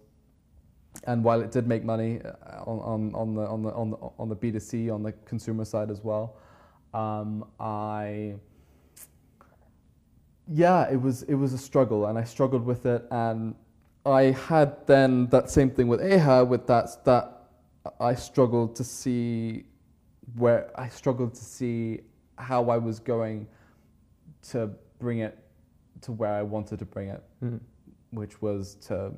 And 1.04 1.24
while 1.24 1.40
it 1.40 1.50
did 1.50 1.66
make 1.66 1.84
money 1.84 2.20
uh, 2.24 2.62
on, 2.64 2.78
on, 2.80 3.14
on 3.14 3.34
the 3.34 3.46
on 3.46 3.62
the 3.62 3.70
on 3.72 3.90
the 3.90 3.96
on 4.18 4.28
the 4.28 4.34
B 4.34 4.52
two 4.52 4.60
C 4.60 4.90
on 4.90 5.02
the 5.02 5.12
consumer 5.24 5.64
side 5.64 5.90
as 5.90 6.04
well, 6.04 6.36
um, 6.94 7.44
I 7.58 8.34
yeah, 10.48 10.90
it 10.90 11.00
was 11.00 11.22
it 11.24 11.34
was 11.34 11.52
a 11.52 11.58
struggle, 11.58 12.06
and 12.06 12.18
I 12.18 12.24
struggled 12.24 12.64
with 12.64 12.86
it, 12.86 13.04
and 13.10 13.54
I 14.04 14.22
had 14.48 14.86
then 14.86 15.26
that 15.28 15.50
same 15.50 15.70
thing 15.70 15.88
with 15.88 16.00
AHA, 16.00 16.44
with 16.44 16.66
that 16.66 17.04
that 17.04 17.48
I 18.00 18.14
struggled 18.14 18.76
to 18.76 18.84
see 18.84 19.64
where 20.36 20.70
I 20.78 20.88
struggled 20.88 21.34
to 21.34 21.44
see 21.44 22.00
how 22.36 22.68
I 22.70 22.76
was 22.78 22.98
going 22.98 23.46
to 24.50 24.70
bring 24.98 25.20
it 25.20 25.38
to 26.02 26.12
where 26.12 26.32
I 26.32 26.42
wanted 26.42 26.78
to 26.80 26.84
bring 26.84 27.08
it, 27.08 27.22
Mm. 27.42 27.60
which 28.10 28.40
was 28.42 28.74
to 28.86 29.12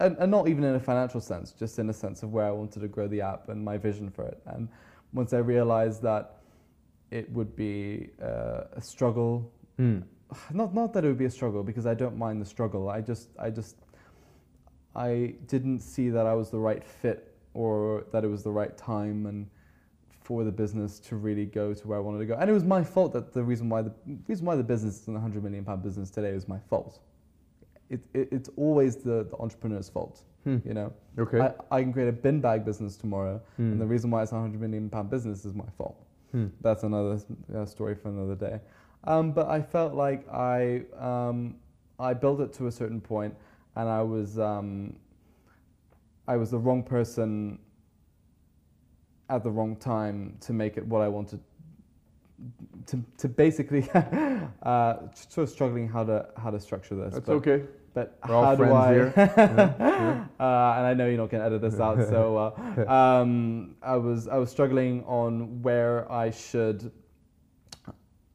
and, 0.00 0.16
and 0.18 0.30
not 0.30 0.48
even 0.48 0.64
in 0.64 0.74
a 0.74 0.80
financial 0.80 1.20
sense, 1.20 1.52
just 1.52 1.78
in 1.78 1.88
a 1.88 1.92
sense 1.92 2.22
of 2.22 2.32
where 2.32 2.44
I 2.44 2.50
wanted 2.50 2.80
to 2.80 2.88
grow 2.88 3.08
the 3.08 3.20
app 3.20 3.48
and 3.48 3.64
my 3.64 3.78
vision 3.78 4.10
for 4.10 4.24
it. 4.26 4.40
And 4.46 4.68
once 5.12 5.32
I 5.32 5.38
realized 5.38 6.02
that 6.02 6.36
it 7.10 7.30
would 7.32 7.54
be 7.56 8.10
uh, 8.22 8.64
a 8.72 8.80
struggle 8.80 9.52
Mm. 9.78 10.04
not 10.52 10.74
not 10.74 10.92
that 10.94 11.04
it 11.04 11.08
would 11.08 11.18
be 11.18 11.26
a 11.26 11.30
struggle 11.30 11.62
because 11.62 11.86
I 11.86 11.94
don't 11.94 12.16
mind 12.16 12.40
the 12.40 12.46
struggle. 12.46 12.88
I 12.88 13.00
just 13.00 13.28
I 13.38 13.50
just 13.50 13.76
I 14.94 15.34
didn't 15.46 15.80
see 15.80 16.08
that 16.08 16.26
I 16.26 16.34
was 16.34 16.50
the 16.50 16.58
right 16.58 16.82
fit 16.82 17.34
or 17.52 18.04
that 18.12 18.24
it 18.24 18.28
was 18.28 18.42
the 18.42 18.50
right 18.50 18.76
time 18.76 19.26
and 19.26 19.46
for 20.22 20.42
the 20.44 20.50
business 20.50 20.98
to 20.98 21.16
really 21.16 21.44
go 21.46 21.72
to 21.74 21.86
where 21.86 21.98
I 21.98 22.00
wanted 22.00 22.18
to 22.18 22.26
go. 22.26 22.34
And 22.34 22.50
it 22.50 22.52
was 22.52 22.64
my 22.64 22.82
fault 22.82 23.12
that 23.12 23.32
the 23.32 23.44
reason 23.44 23.68
why 23.68 23.82
the 23.82 23.92
reason 24.26 24.46
why 24.46 24.56
the 24.56 24.64
business 24.64 25.02
is 25.02 25.08
a 25.08 25.20
hundred 25.20 25.44
million 25.44 25.64
pound 25.64 25.82
business 25.82 26.10
today 26.10 26.32
was 26.32 26.48
my 26.48 26.58
fault. 26.58 26.98
It, 27.90 28.00
it 28.14 28.28
it's 28.32 28.50
always 28.56 28.96
the, 28.96 29.26
the 29.30 29.36
entrepreneur's 29.38 29.88
fault. 29.88 30.22
Hmm. 30.44 30.58
You 30.64 30.74
know, 30.74 30.92
Okay. 31.18 31.40
I, 31.40 31.52
I 31.76 31.82
can 31.82 31.92
create 31.92 32.08
a 32.08 32.12
bin 32.12 32.40
bag 32.40 32.64
business 32.64 32.96
tomorrow, 32.96 33.40
Hmm. 33.56 33.72
and 33.72 33.80
the 33.80 33.86
reason 33.86 34.10
why 34.10 34.22
it's 34.22 34.32
a 34.32 34.40
hundred 34.40 34.60
million 34.60 34.88
pound 34.90 35.10
business 35.10 35.44
is 35.44 35.54
my 35.54 35.68
fault 35.76 35.96
Hmm. 36.32 36.46
that's 36.60 36.82
another 36.82 37.18
uh, 37.54 37.64
story 37.64 37.94
for 37.94 38.08
another 38.08 38.34
day. 38.34 38.60
Um, 39.04 39.32
but 39.32 39.46
I 39.48 39.60
felt 39.62 39.94
like 39.94 40.28
I 40.32 40.82
um, 40.98 41.56
I 41.98 42.12
built 42.14 42.40
it 42.40 42.52
to 42.54 42.66
a 42.66 42.72
certain 42.72 43.00
point, 43.00 43.34
and 43.76 43.88
I 43.88 44.02
was 44.02 44.38
um, 44.38 44.96
I 46.28 46.36
was 46.36 46.50
the 46.50 46.58
wrong 46.58 46.82
person 46.82 47.58
at 49.28 49.42
the 49.42 49.50
wrong 49.50 49.76
time 49.76 50.36
to 50.40 50.52
make 50.52 50.76
it 50.76 50.86
what 50.86 51.02
I 51.02 51.08
wanted. 51.08 51.40
To, 52.86 53.02
to 53.18 53.28
basically 53.28 53.88
uh, 54.62 54.96
sort 55.14 55.44
of 55.44 55.48
struggling 55.50 55.88
how 55.88 56.04
to 56.04 56.28
how 56.36 56.50
to 56.50 56.60
structure 56.60 56.94
this. 56.94 57.14
That's 57.14 57.26
but, 57.26 57.32
okay. 57.36 57.62
But 57.94 58.18
We're 58.28 58.34
all 58.34 58.44
how 58.44 58.54
do 58.56 58.64
I? 58.64 58.92
Yeah, 59.16 60.24
uh, 60.38 60.74
and 60.76 60.86
I 60.86 60.92
know 60.94 61.06
you're 61.08 61.16
not 61.16 61.30
going 61.30 61.40
to 61.40 61.46
edit 61.46 61.62
this 61.62 61.80
out, 61.80 61.98
so 62.08 62.36
uh, 62.36 62.90
um, 62.92 63.74
I 63.82 63.96
was 63.96 64.28
I 64.28 64.36
was 64.36 64.50
struggling 64.50 65.02
on 65.04 65.62
where 65.62 66.10
I 66.12 66.30
should. 66.30 66.92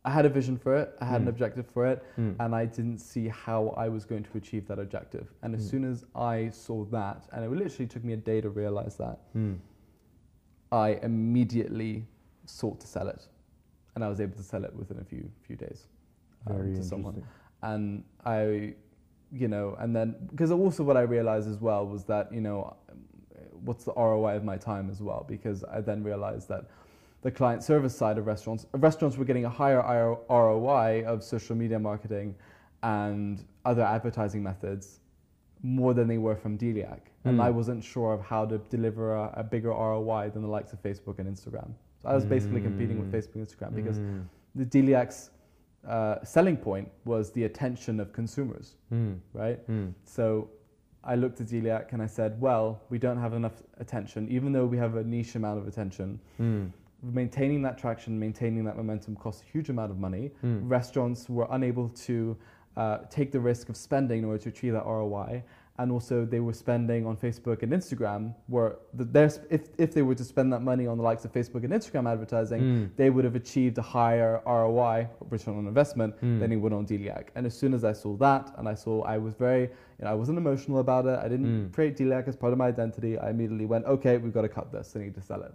I 0.04 0.10
had 0.10 0.26
a 0.26 0.30
vision 0.30 0.58
for 0.58 0.76
it. 0.76 0.96
I 1.00 1.06
had 1.06 1.22
an 1.22 1.28
Mm. 1.28 1.30
objective 1.30 1.68
for 1.68 1.86
it, 1.86 2.04
Mm. 2.18 2.36
and 2.40 2.56
I 2.56 2.66
didn't 2.66 2.98
see 2.98 3.28
how 3.28 3.68
I 3.78 3.88
was 3.88 4.04
going 4.04 4.24
to 4.24 4.36
achieve 4.36 4.68
that 4.68 4.80
objective. 4.80 5.32
And 5.44 5.54
as 5.54 5.64
Mm. 5.64 5.70
soon 5.70 5.84
as 5.86 6.06
I 6.16 6.50
saw 6.50 6.86
that, 6.86 7.28
and 7.32 7.46
it 7.46 7.52
literally 7.52 7.86
took 7.88 8.04
me 8.04 8.14
a 8.14 8.18
day 8.18 8.42
to 8.42 8.50
realize 8.50 8.98
that, 8.98 9.20
Mm. 9.36 9.58
I 10.72 11.00
immediately 11.04 12.08
sought 12.48 12.80
to 12.80 12.88
sell 12.88 13.08
it, 13.10 13.28
and 13.96 14.04
I 14.04 14.08
was 14.10 14.20
able 14.22 14.36
to 14.38 14.44
sell 14.44 14.64
it 14.64 14.74
within 14.76 15.00
a 15.00 15.04
few 15.04 15.30
few 15.46 15.56
days 15.56 15.88
um, 16.48 16.56
to 16.76 16.84
someone 16.84 17.24
and 17.64 18.04
I, 18.26 18.74
you 19.32 19.48
know, 19.48 19.76
and 19.80 19.96
then 19.96 20.16
because 20.32 20.52
also 20.52 20.84
what 20.84 20.98
I 20.98 21.02
realized 21.02 21.48
as 21.50 21.60
well 21.60 21.86
was 21.86 22.04
that 22.06 22.34
you 22.34 22.42
know, 22.42 22.76
what's 23.64 23.84
the 23.84 23.94
ROI 23.96 24.36
of 24.38 24.44
my 24.44 24.58
time 24.58 24.90
as 24.90 25.02
well? 25.02 25.26
Because 25.28 25.64
I 25.64 25.82
then 25.82 26.04
realized 26.04 26.48
that 26.50 26.66
the 27.22 27.32
client 27.32 27.64
service 27.64 27.96
side 27.96 28.18
of 28.18 28.26
restaurants, 28.26 28.66
restaurants 28.74 29.16
were 29.18 29.26
getting 29.26 29.46
a 29.46 29.50
higher 29.50 30.18
ROI 30.30 31.04
of 31.06 31.24
social 31.24 31.56
media 31.56 31.78
marketing 31.78 32.36
and 32.82 33.46
other 33.64 33.84
advertising 33.84 34.42
methods 34.42 35.00
more 35.62 35.94
than 35.94 36.08
they 36.08 36.18
were 36.18 36.36
from 36.36 36.58
Deliac. 36.58 37.02
And 37.24 37.38
Mm. 37.38 37.44
I 37.44 37.52
wasn't 37.52 37.84
sure 37.84 38.14
of 38.14 38.22
how 38.22 38.48
to 38.48 38.58
deliver 38.58 39.14
a, 39.14 39.32
a 39.38 39.44
bigger 39.44 39.70
ROI 39.70 40.32
than 40.34 40.42
the 40.42 40.48
likes 40.48 40.74
of 40.74 40.82
Facebook 40.82 41.20
and 41.20 41.30
Instagram. 41.30 41.74
So 42.02 42.10
I 42.10 42.16
was 42.16 42.26
basically 42.26 42.62
competing 42.62 43.00
with. 43.00 43.12
Facebook 43.12 43.36
and 43.36 43.48
Instagram 43.48 43.76
because 43.76 44.00
Mm. 44.00 44.24
the 44.56 44.66
Deliac's 44.66 45.30
uh, 45.88 46.24
selling 46.24 46.58
point 46.58 46.88
was 47.06 47.32
the 47.32 47.44
attention 47.46 48.00
of 48.00 48.14
consumers, 48.14 48.76
Mm. 48.94 49.18
right? 49.34 49.68
Mm. 49.68 49.94
So 50.06 50.50
I 51.04 51.16
looked 51.16 51.42
at 51.42 51.48
Deliac 51.48 51.94
and 51.94 52.02
I 52.02 52.06
said, 52.08 52.40
well, 52.40 52.80
we 52.90 52.98
don't 53.00 53.18
have 53.18 53.34
enough 53.34 53.64
attention, 53.80 54.28
even 54.30 54.52
though 54.54 54.66
we 54.68 54.78
have 54.78 54.96
a 54.96 55.04
niche 55.04 55.36
amount 55.36 55.60
of 55.60 55.68
attention. 55.68 56.20
Mm. 56.40 56.72
Maintaining 57.02 57.64
that 57.64 57.80
traction, 57.80 58.20
maintaining 58.20 58.64
that 58.66 58.78
momentum 58.78 59.16
costs 59.16 59.42
a 59.42 59.46
huge 59.46 59.70
amount 59.70 59.90
of 59.92 59.98
money. 59.98 60.32
Mm. 60.44 60.70
Restaurants 60.70 61.28
were 61.30 61.48
unable 61.50 61.90
to 61.90 62.38
uh, 62.78 63.00
take 63.10 63.32
the 63.32 63.40
risk 63.40 63.68
of 63.70 63.76
spending 63.76 64.20
in 64.20 64.26
order 64.26 64.38
to 64.44 64.50
achieve 64.50 64.74
that 64.74 64.86
ROI. 64.86 65.44
And 65.82 65.92
also, 65.92 66.26
they 66.26 66.40
were 66.40 66.54
spending 66.54 67.08
on 67.08 67.18
Facebook 67.18 67.64
and 67.64 67.72
Instagram. 67.74 68.36
Where 68.46 68.76
the, 68.94 69.06
if, 69.50 69.64
if 69.80 69.94
they 69.96 70.04
were 70.04 70.14
to 70.14 70.24
spend 70.24 70.54
that 70.54 70.62
money 70.62 70.86
on 70.86 70.96
the 71.00 71.04
likes 71.04 71.26
of 71.26 71.32
Facebook 71.34 71.64
and 71.64 71.74
Instagram 71.74 72.06
advertising, 72.08 72.62
Mm. 72.62 72.90
they 72.98 73.10
would 73.10 73.26
have 73.26 73.36
achieved 73.36 73.78
a 73.80 73.82
higher 73.82 74.42
ROI, 74.46 75.08
return 75.32 75.58
on 75.58 75.66
investment, 75.66 76.14
Mm. 76.22 76.40
than 76.40 76.50
they 76.52 76.56
would 76.56 76.72
on 76.72 76.86
Deliac. 76.86 77.26
And 77.36 77.48
as 77.48 77.58
soon 77.58 77.74
as 77.74 77.84
I 77.84 77.94
saw 77.94 78.16
that, 78.18 78.54
and 78.58 78.70
I 78.70 78.76
saw 78.76 79.02
I 79.16 79.18
was 79.18 79.34
very, 79.34 79.62
you 79.98 80.04
know, 80.04 80.12
I 80.12 80.14
wasn't 80.14 80.38
emotional 80.38 80.78
about 80.80 81.08
it. 81.08 81.18
I 81.18 81.28
didn't 81.28 81.48
Mm. 81.70 81.74
create 81.74 81.98
Deliac 81.98 82.28
as 82.28 82.36
part 82.36 82.52
of 82.54 82.60
my 82.60 82.68
identity. 82.68 83.18
I 83.18 83.32
immediately 83.32 83.66
went, 83.66 83.86
okay, 83.86 84.20
we've 84.20 84.34
got 84.40 84.44
to 84.44 84.54
cut 84.60 84.72
this. 84.72 84.96
I 84.96 85.00
need 85.00 85.16
to 85.16 85.22
sell 85.22 85.42
it, 85.42 85.54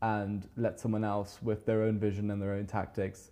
and 0.00 0.48
let 0.56 0.80
someone 0.80 1.04
else 1.04 1.42
with 1.42 1.66
their 1.66 1.82
own 1.82 1.98
vision 1.98 2.30
and 2.30 2.40
their 2.40 2.52
own 2.54 2.66
tactics 2.66 3.30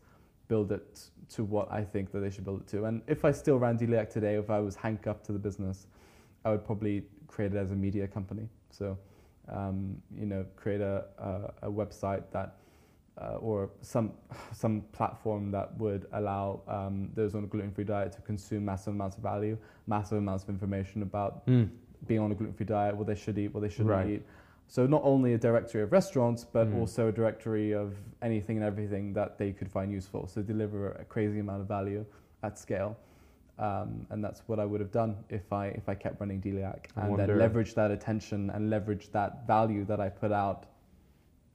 build 0.48 0.73
it 0.73 1.09
to 1.31 1.44
what 1.44 1.70
I 1.73 1.82
think 1.82 2.12
that 2.12 2.20
they 2.20 2.31
should 2.31 2.44
build 2.44 2.61
it 2.62 2.66
to. 2.69 2.85
And 2.85 3.03
if 3.07 3.24
I 3.24 3.32
still 3.32 3.59
ran 3.59 3.78
Deliac 3.78 4.11
today, 4.11 4.36
if 4.36 4.51
I 4.51 4.61
was 4.61 4.77
handcuffed 4.77 5.24
to 5.27 5.32
the 5.32 5.39
business, 5.39 5.86
I 6.44 6.51
would 6.51 6.65
probably 6.65 7.03
create 7.27 7.53
it 7.53 7.59
as 7.59 7.73
a 7.73 7.74
media 7.74 8.07
company. 8.07 8.48
So, 8.70 8.97
um, 9.48 9.97
you 10.16 10.27
know, 10.27 10.47
create 10.57 10.81
a, 10.81 11.05
a, 11.19 11.66
a 11.69 11.70
website 11.70 12.23
that, 12.32 12.57
uh, 13.20 13.36
or 13.36 13.70
some 13.81 14.12
some 14.53 14.82
platform 14.93 15.51
that 15.51 15.77
would 15.78 16.07
allow 16.12 16.61
um, 16.69 17.11
those 17.15 17.35
on 17.35 17.44
a 17.44 17.47
gluten-free 17.47 17.85
diet 17.85 18.12
to 18.12 18.20
consume 18.20 18.65
massive 18.65 18.94
amounts 18.94 19.16
of 19.16 19.23
value, 19.23 19.57
massive 19.86 20.19
amounts 20.19 20.44
of 20.44 20.51
information 20.51 21.03
about 21.03 21.47
Mm. 21.47 21.69
being 22.07 22.20
on 22.20 22.31
a 22.31 22.35
gluten-free 22.35 22.66
diet, 22.66 22.97
what 22.97 23.07
they 23.07 23.15
should 23.15 23.39
eat, 23.39 23.53
what 23.53 23.61
they 23.62 23.69
shouldn't 23.69 23.89
Right. 23.90 24.07
eat. 24.09 24.23
So 24.68 24.86
not 24.86 25.02
only 25.05 25.34
a 25.34 25.38
directory 25.38 25.82
of 25.82 25.93
restaurants, 25.93 26.44
but 26.44 26.66
Mm. 26.68 26.78
also 26.80 27.09
a 27.09 27.12
directory 27.12 27.72
of 27.72 27.94
anything 28.22 28.56
and 28.56 28.64
everything 28.64 29.12
that 29.14 29.38
they 29.38 29.52
could 29.52 29.70
find 29.70 29.93
useful. 29.93 30.26
So 30.26 30.43
deliver 30.43 30.93
a 30.93 31.05
crazy 31.05 31.38
amount 31.38 31.60
of 31.62 31.68
value 31.68 32.05
at 32.43 32.59
scale. 32.59 32.97
Um, 33.59 34.06
and 34.10 34.22
that's 34.22 34.40
what 34.48 34.59
I 34.60 34.64
would 34.66 34.80
have 34.80 34.90
done 34.93 35.16
if 35.30 35.51
I 35.52 35.68
if 35.68 35.88
I 35.88 35.94
kept 35.94 36.20
running 36.20 36.43
Deliac 36.43 36.86
and 36.97 37.10
wonder- 37.10 37.26
then 37.26 37.38
leverage 37.38 37.74
that 37.74 37.90
attention 37.90 38.51
and 38.51 38.68
leverage 38.68 39.10
that 39.12 39.47
value 39.47 39.84
that 39.86 39.98
I 40.01 40.10
put 40.10 40.30
out 40.32 40.66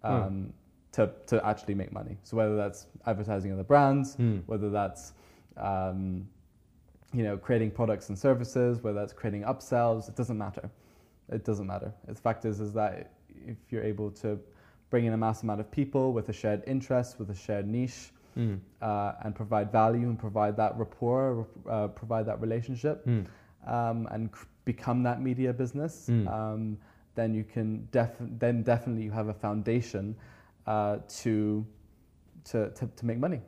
Hmm. 0.03 0.11
um, 0.11 0.53
to 0.93 1.11
to 1.27 1.45
actually 1.45 1.75
make 1.75 1.91
money. 1.91 2.17
So 2.23 2.37
whether 2.37 2.55
that's 2.55 2.87
advertising 3.05 3.51
other 3.51 3.63
brands, 3.63 4.15
Mm. 4.17 4.41
whether 4.47 4.69
that's 4.71 5.13
um, 5.57 6.27
you 7.13 7.23
know 7.23 7.37
creating 7.37 7.69
products 7.71 8.09
and 8.09 8.17
services, 8.17 8.81
whether 8.81 8.97
that's 8.99 9.13
creating 9.13 9.43
upsells, 9.43 10.07
it 10.09 10.15
doesn't 10.15 10.37
matter. 10.37 10.69
It 11.31 11.43
doesn't 11.45 11.67
matter. 11.67 11.93
The 12.07 12.15
fact 12.15 12.45
is 12.45 12.59
is 12.59 12.73
that 12.73 13.11
if 13.47 13.57
you're 13.69 13.83
able 13.83 14.11
to 14.11 14.39
bring 14.89 15.05
in 15.05 15.13
a 15.13 15.17
mass 15.17 15.43
amount 15.43 15.61
of 15.61 15.71
people 15.71 16.11
with 16.13 16.29
a 16.29 16.33
shared 16.33 16.63
interest, 16.67 17.17
with 17.19 17.29
a 17.29 17.35
shared 17.35 17.67
niche, 17.67 18.11
Mm. 18.37 18.59
uh, 18.81 19.13
and 19.23 19.35
provide 19.35 19.73
value 19.73 20.07
and 20.07 20.17
provide 20.17 20.55
that 20.55 20.77
rapport, 20.77 21.45
uh, 21.69 21.89
provide 21.89 22.25
that 22.27 22.39
relationship, 22.39 23.05
Mm. 23.05 23.25
um, 23.67 24.07
and 24.11 24.29
c- 24.33 24.45
become 24.63 25.03
that 25.03 25.21
media 25.21 25.51
business, 25.51 26.07
Mm. 26.09 26.27
um, 26.31 26.77
then 27.15 27.33
you 27.33 27.43
can 27.43 27.89
def- 27.91 28.21
then 28.39 28.63
definitely 28.63 29.03
you 29.03 29.11
have 29.11 29.27
a 29.27 29.33
foundation 29.33 30.15
uh, 30.65 30.99
to, 31.09 31.65
to 32.45 32.69
to 32.69 32.87
to 32.95 33.05
make 33.05 33.17
money. 33.19 33.41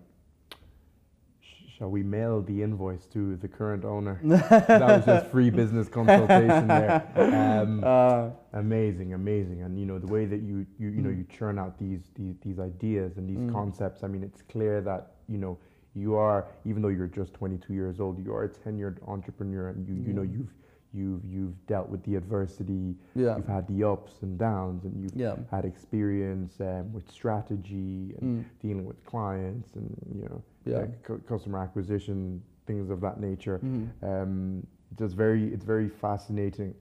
Shall 1.84 1.92
we 1.92 2.02
mail 2.02 2.42
the 2.42 2.64
invoice 2.64 3.06
to 3.08 3.36
the 3.36 3.48
current 3.50 3.84
owner? 3.84 4.18
that 4.24 4.80
was 4.80 5.06
just 5.06 5.26
free 5.26 5.50
business 5.50 5.90
consultation 5.90 6.70
there. 6.70 7.04
Um, 7.18 7.84
Uh, 7.94 8.30
amazing, 8.54 9.14
amazing, 9.14 9.64
and 9.64 9.78
you 9.78 9.86
know 9.86 10.00
the 10.00 10.08
way 10.08 10.24
that 10.26 10.42
you 10.42 10.66
you 10.80 10.88
you 10.92 11.02
know 11.02 11.10
Mm. 11.10 11.18
you 11.18 11.26
churn 11.26 11.60
out 11.60 11.78
these 11.78 12.04
these, 12.16 12.36
these 12.42 12.58
ideas 12.58 13.18
and 13.18 13.28
these 13.28 13.40
Mm. 13.44 13.52
concepts. 13.52 14.02
I 14.02 14.08
mean, 14.08 14.24
it's 14.24 14.42
clear 14.44 14.80
that 14.80 15.12
you 15.28 15.38
know 15.38 15.58
you 15.94 16.16
are 16.16 16.46
even 16.64 16.82
though 16.82 16.88
you're 16.98 17.08
just 17.22 17.34
22 17.34 17.74
years 17.74 18.00
old, 18.00 18.18
you 18.26 18.34
are 18.34 18.46
a 18.46 18.50
tenured 18.50 18.98
entrepreneur, 19.06 19.68
and 19.68 19.86
you 19.86 19.96
you 20.08 20.14
know 20.14 20.22
you've 20.22 20.54
you've 20.94 21.24
you've 21.26 21.66
dealt 21.68 21.90
with 21.90 22.04
the 22.04 22.16
adversity, 22.16 22.96
yeah. 23.16 23.36
you've 23.38 23.48
had 23.48 23.68
the 23.68 23.84
ups 23.84 24.22
and 24.22 24.38
downs, 24.38 24.84
and 24.86 25.02
you've 25.02 25.16
Yeah. 25.16 25.36
had 25.52 25.66
experience 25.66 26.60
um, 26.62 26.94
with 26.94 27.10
strategy 27.12 28.16
and 28.20 28.46
Mm. 28.46 28.46
dealing 28.62 28.86
with 28.86 29.04
clients 29.06 29.74
and 29.76 29.90
you 30.16 30.24
know 30.30 30.42
Yeah. 30.66 30.86
cu- 31.04 31.20
customer 31.28 31.60
acquisition 31.60 32.42
things 32.66 32.90
of 32.90 33.02
that 33.02 33.20
nature 33.20 33.60
Mhm. 33.60 33.90
um, 34.04 34.66
it's 34.92 35.00
just 35.00 35.16
very 35.16 35.54
it's 35.54 35.66
very 35.66 35.90
fascinating 35.90 36.74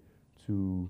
to 0.46 0.88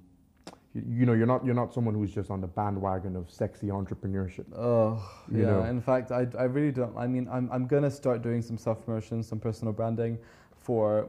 you, 0.75 0.83
you 0.99 1.07
know 1.07 1.13
you're 1.15 1.27
not 1.35 1.45
you're 1.45 1.55
not 1.55 1.73
someone 1.73 1.95
who's 1.95 2.13
just 2.13 2.31
on 2.31 2.41
the 2.41 2.47
bandwagon 2.47 3.15
of 3.17 3.31
sexy 3.31 3.69
entrepreneurship 3.69 4.45
Oh, 4.57 5.01
You 5.31 5.41
yeah. 5.43 5.47
know. 5.47 5.63
In 5.65 5.81
fact, 5.81 6.11
I, 6.11 6.27
I 6.39 6.45
really 6.45 6.73
don't. 6.73 6.95
I 6.97 7.07
mean, 7.07 7.29
I'm, 7.31 7.49
I'm 7.53 7.67
going 7.67 7.83
to 7.85 7.91
start 7.91 8.21
doing 8.23 8.43
some 8.43 8.59
self 8.59 8.85
promotion, 8.85 9.23
some 9.23 9.39
personal 9.41 9.73
branding 9.73 10.19
for 10.57 11.09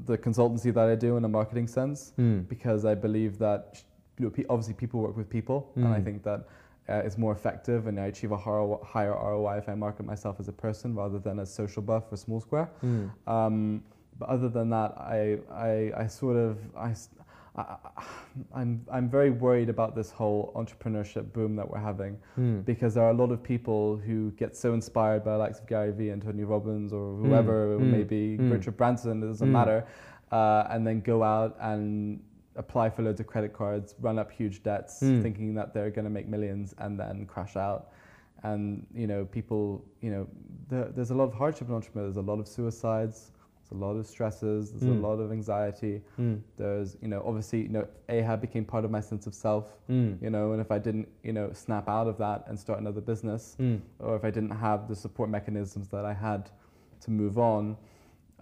the 0.00 0.18
consultancy 0.18 0.72
that 0.74 0.88
I 0.88 0.94
do 0.94 1.16
in 1.16 1.24
a 1.24 1.28
marketing 1.28 1.68
sense 1.68 2.12
because 2.48 2.84
I 2.84 2.94
believe 2.94 3.38
that 3.38 3.82
you 4.18 4.26
know, 4.26 4.44
obviously 4.48 4.74
people 4.74 5.00
work 5.00 5.16
with 5.16 5.28
people, 5.28 5.70
and 5.76 5.88
I 5.88 5.98
Mm. 6.00 6.04
think 6.04 6.22
that 6.24 6.40
uh, 6.88 7.02
it's 7.06 7.16
more 7.18 7.32
effective 7.32 7.86
and 7.86 7.98
I 7.98 8.06
achieve 8.06 8.30
a 8.32 8.36
higher, 8.36 9.12
ROI 9.14 9.56
if 9.58 9.68
I 9.68 9.74
market 9.74 10.04
myself 10.04 10.38
as 10.38 10.48
a 10.48 10.52
person 10.52 10.94
rather 10.94 11.18
than 11.18 11.38
as 11.38 11.52
social 11.52 11.82
buff 11.82 12.04
or 12.12 12.16
small 12.16 12.40
square. 12.40 12.68
Mm. 12.84 13.10
Um, 13.26 13.82
but 14.18 14.28
other 14.28 14.48
than 14.48 14.68
that, 14.70 14.92
I, 14.98 15.38
I, 15.50 15.92
I 16.02 16.06
sort 16.06 16.36
of, 16.36 16.58
I, 16.76 16.94
I, 17.56 17.76
am 18.56 18.84
I'm 18.90 19.08
very 19.08 19.30
worried 19.30 19.68
about 19.68 19.94
this 19.94 20.10
whole 20.10 20.52
entrepreneurship 20.56 21.32
boom 21.32 21.54
that 21.56 21.68
we're 21.70 21.78
having 21.78 22.18
Mm. 22.38 22.64
because 22.64 22.94
there 22.94 23.04
are 23.04 23.10
a 23.10 23.14
lot 23.22 23.30
of 23.30 23.42
people 23.42 23.96
who 23.96 24.32
get 24.32 24.56
so 24.56 24.74
inspired 24.74 25.24
by 25.24 25.32
the 25.32 25.38
likes 25.38 25.60
of 25.60 25.66
Gary 25.66 25.92
Vee 25.92 26.10
and 26.10 26.20
Tony 26.20 26.42
Robbins 26.44 26.92
or 26.92 27.14
whoever, 27.16 27.78
Mm, 27.78 27.90
maybe 27.92 28.36
mm. 28.38 28.50
Richard 28.50 28.76
Branson, 28.76 29.22
it 29.22 29.26
doesn't 29.26 29.48
Mm. 29.48 29.52
matter, 29.52 29.86
uh, 30.32 30.66
and 30.70 30.84
then 30.86 31.00
go 31.00 31.22
out 31.22 31.56
and 31.60 32.20
apply 32.56 32.90
for 32.90 33.02
loads 33.02 33.20
of 33.20 33.26
credit 33.26 33.52
cards, 33.52 33.94
run 34.00 34.18
up 34.18 34.30
huge 34.32 34.62
debts, 34.62 35.00
Mm. 35.02 35.22
thinking 35.22 35.54
that 35.54 35.72
they're 35.74 35.90
going 35.90 36.04
to 36.04 36.10
make 36.10 36.28
millions 36.28 36.74
and 36.78 36.98
then 36.98 37.24
crash 37.26 37.56
out. 37.56 37.90
And 38.42 38.84
you 38.92 39.06
know, 39.06 39.24
people, 39.26 39.84
you 40.00 40.10
know, 40.10 40.26
there, 40.68 40.86
there's 40.94 41.10
a 41.12 41.14
lot 41.14 41.24
of 41.24 41.34
hardship 41.34 41.68
in 41.68 41.74
entrepreneurs. 41.74 42.14
There's 42.14 42.26
a 42.26 42.30
lot 42.30 42.40
of 42.40 42.46
suicides. 42.48 43.30
A 43.74 43.76
lot 43.76 43.96
of 43.96 44.06
stresses. 44.06 44.70
There's 44.70 44.84
Mm. 44.84 44.98
a 45.02 45.06
lot 45.08 45.18
of 45.18 45.32
anxiety. 45.32 46.00
Mm. 46.18 46.40
There's, 46.56 46.96
you 47.02 47.08
know, 47.08 47.22
obviously, 47.26 47.62
you 47.62 47.68
know, 47.70 47.86
AHA 48.08 48.36
became 48.36 48.64
part 48.64 48.84
of 48.84 48.90
my 48.90 49.00
sense 49.00 49.26
of 49.26 49.34
self 49.34 49.66
Mm. 49.90 50.22
you 50.22 50.30
know 50.30 50.52
and 50.52 50.60
if 50.60 50.70
i 50.70 50.78
didn't 50.78 51.08
you 51.22 51.32
know 51.32 51.50
snap 51.52 51.88
out 51.88 52.06
of 52.06 52.16
that 52.18 52.44
and 52.48 52.58
start 52.58 52.78
another 52.80 53.00
business 53.02 53.56
Mm. 53.60 53.80
or 53.98 54.14
if 54.16 54.24
i 54.24 54.30
didn't 54.30 54.50
have 54.68 54.88
the 54.88 54.94
support 54.96 55.28
mechanisms 55.28 55.88
that 55.88 56.04
i 56.06 56.14
had 56.14 56.50
to 57.04 57.10
move 57.10 57.36
on 57.38 57.76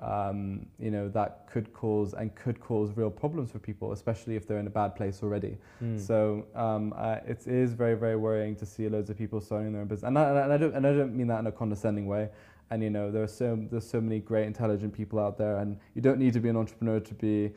um, 0.00 0.66
you 0.78 0.90
know 0.90 1.09
that 1.09 1.46
could 1.52 1.72
cause 1.72 2.12
and 2.14 2.34
could 2.34 2.59
cause 2.60 2.96
real 2.96 3.10
problems 3.10 3.50
for 3.52 3.59
people 3.59 3.92
especially 3.92 4.34
if 4.36 4.46
they're 4.46 4.59
in 4.59 4.66
a 4.66 4.70
bad 4.82 4.94
place 4.96 5.22
already 5.22 5.56
Mm. 5.82 5.98
so 6.09 6.44
um, 6.54 6.92
uh, 6.96 7.18
it 7.26 7.46
is 7.46 7.72
very 7.74 7.94
very 7.94 8.16
worrying 8.16 8.54
to 8.56 8.66
see 8.66 8.88
loads 8.88 9.10
of 9.10 9.16
people 9.18 9.40
starting 9.40 9.72
their 9.72 9.82
own 9.82 9.88
business 9.88 10.06
and 10.09 10.18
I, 10.18 10.44
and 10.44 10.52
I 10.52 10.56
don't 10.56 10.74
and 10.76 10.86
I 10.86 10.92
don't 10.92 11.14
mean 11.16 11.28
that 11.28 11.40
in 11.40 11.46
a 11.46 11.52
condescending 11.52 12.06
way 12.06 12.28
and 12.70 12.82
you 12.82 12.90
know 12.90 13.10
there 13.10 13.22
are 13.22 13.28
so 13.28 13.59
there's 13.70 13.89
so 13.89 14.01
many 14.01 14.18
great 14.18 14.47
intelligent 14.47 14.93
people 14.93 15.18
out 15.18 15.36
there 15.39 15.59
and 15.59 15.78
you 15.94 16.02
don't 16.02 16.18
need 16.18 16.32
to 16.32 16.40
be 16.40 16.48
an 16.48 16.56
entrepreneur 16.56 17.01
to 17.01 17.14
be 17.14 17.51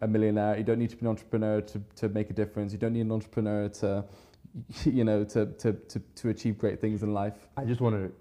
a 0.00 0.06
millionaire 0.08 0.56
you 0.56 0.64
don't 0.64 0.78
need 0.78 0.90
to 0.90 0.96
be 0.96 1.02
an 1.02 1.08
entrepreneur 1.08 1.60
to, 1.60 1.80
to 1.96 2.08
make 2.08 2.30
a 2.30 2.32
difference 2.32 2.72
you 2.72 2.78
don't 2.78 2.92
need 2.92 3.02
an 3.02 3.12
entrepreneur 3.12 3.68
to 3.68 4.04
you 4.84 5.04
know 5.04 5.24
to, 5.24 5.46
to, 5.46 5.72
to, 5.72 6.00
to 6.14 6.28
achieve 6.30 6.58
great 6.58 6.80
things 6.80 7.02
in 7.02 7.12
life 7.12 7.46
I 7.56 7.64
just 7.64 7.80
want 7.80 7.96
to 7.96 8.12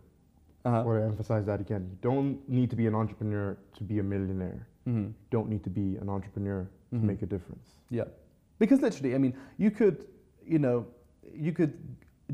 uh-huh. 0.66 0.84
want 0.86 0.99
to 0.99 1.06
emphasize 1.06 1.45
that 1.45 1.61
again. 1.61 1.88
You 1.90 1.98
don't 2.02 2.49
need 2.49 2.70
to 2.70 2.76
be 2.76 2.86
an 2.88 2.95
entrepreneur 2.95 3.57
to 3.78 3.84
be 3.84 3.99
a 3.99 4.03
millionaire. 4.03 4.68
hmm 4.86 5.03
You 5.03 5.14
don't 5.32 5.49
need 5.49 5.64
to 5.64 5.70
be 5.70 5.95
an 5.98 6.10
entrepreneur 6.10 6.68
to 6.91 6.95
Mhm. 6.98 7.03
make 7.03 7.22
a 7.22 7.26
difference. 7.26 7.68
Yeah, 7.90 8.06
because 8.60 8.82
literally, 8.82 9.16
I 9.16 9.20
mean, 9.20 9.34
you 9.57 9.72
could, 9.72 10.06
you 10.45 10.60
know, 10.60 10.86
you 11.34 11.53
could 11.53 11.74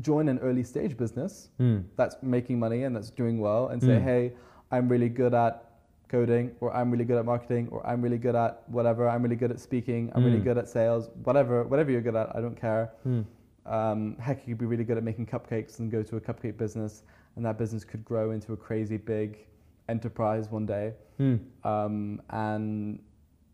join 0.00 0.28
an 0.28 0.38
early 0.40 0.62
stage 0.62 0.96
business 0.96 1.50
Mm. 1.60 1.84
that's 1.96 2.16
making 2.22 2.58
money 2.58 2.82
and 2.84 2.94
that's 2.94 3.10
doing 3.10 3.38
well, 3.38 3.68
and 3.68 3.82
say, 3.82 3.98
Mm. 3.98 4.02
hey, 4.02 4.32
I'm 4.70 4.88
really 4.88 5.08
good 5.08 5.34
at 5.34 5.62
coding, 6.08 6.50
or 6.60 6.74
I'm 6.74 6.90
really 6.90 7.04
good 7.04 7.18
at 7.18 7.24
marketing, 7.24 7.68
or 7.70 7.84
I'm 7.86 8.00
really 8.02 8.18
good 8.18 8.34
at 8.36 8.62
whatever. 8.68 9.08
I'm 9.08 9.22
really 9.22 9.36
good 9.36 9.50
at 9.50 9.58
speaking. 9.58 10.10
I'm 10.14 10.24
really 10.24 10.38
Mm. 10.40 10.44
good 10.44 10.58
at 10.58 10.68
sales. 10.68 11.10
Whatever, 11.24 11.64
whatever 11.64 11.90
you're 11.90 12.00
good 12.02 12.14
at, 12.16 12.34
I 12.36 12.40
don't 12.40 12.56
care. 12.56 12.90
Mm. 13.06 13.24
Um, 13.66 14.16
heck, 14.20 14.46
you 14.46 14.54
could 14.54 14.60
be 14.60 14.66
really 14.66 14.84
good 14.84 14.96
at 14.98 15.02
making 15.04 15.26
cupcakes 15.26 15.80
and 15.80 15.90
go 15.90 16.02
to 16.02 16.16
a 16.16 16.20
cupcake 16.20 16.56
business, 16.56 17.02
and 17.34 17.44
that 17.44 17.58
business 17.58 17.84
could 17.84 18.04
grow 18.04 18.30
into 18.30 18.52
a 18.52 18.56
crazy 18.56 18.96
big 18.98 19.38
enterprise 19.88 20.50
one 20.50 20.66
day. 20.66 20.92
Mm. 21.18 21.40
Um, 21.64 22.22
and 22.30 23.00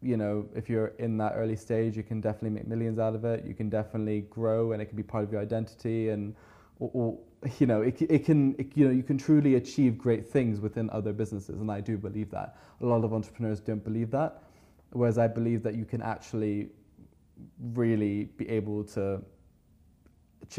you 0.02 0.16
know, 0.16 0.46
if 0.54 0.68
you're 0.68 0.92
in 0.98 1.16
that 1.18 1.34
early 1.36 1.56
stage, 1.56 1.96
you 1.96 2.02
can 2.02 2.20
definitely 2.20 2.50
make 2.50 2.66
millions 2.66 2.98
out 2.98 3.14
of 3.14 3.24
it. 3.24 3.44
You 3.44 3.54
can 3.54 3.68
definitely 3.68 4.22
grow, 4.22 4.72
and 4.72 4.82
it 4.82 4.86
can 4.86 4.96
be 4.96 5.02
part 5.02 5.24
of 5.24 5.32
your 5.32 5.40
identity. 5.40 6.08
And 6.08 6.34
or, 6.80 6.90
or 6.92 7.18
you 7.58 7.66
know, 7.66 7.82
it, 7.82 8.02
it 8.02 8.24
can 8.24 8.54
it, 8.58 8.76
you 8.76 8.86
know 8.86 8.90
you 8.90 9.02
can 9.02 9.16
truly 9.16 9.54
achieve 9.54 9.96
great 9.96 10.28
things 10.28 10.60
within 10.60 10.90
other 10.90 11.12
businesses. 11.12 11.60
And 11.60 11.70
I 11.70 11.80
do 11.80 11.96
believe 11.96 12.30
that. 12.30 12.56
A 12.80 12.86
lot 12.86 13.04
of 13.04 13.12
entrepreneurs 13.12 13.60
don't 13.60 13.84
believe 13.84 14.10
that, 14.10 14.42
whereas 14.90 15.18
I 15.18 15.28
believe 15.28 15.62
that 15.62 15.74
you 15.76 15.84
can 15.84 16.02
actually 16.02 16.70
really 17.74 18.24
be 18.36 18.48
able 18.48 18.84
to 18.84 19.22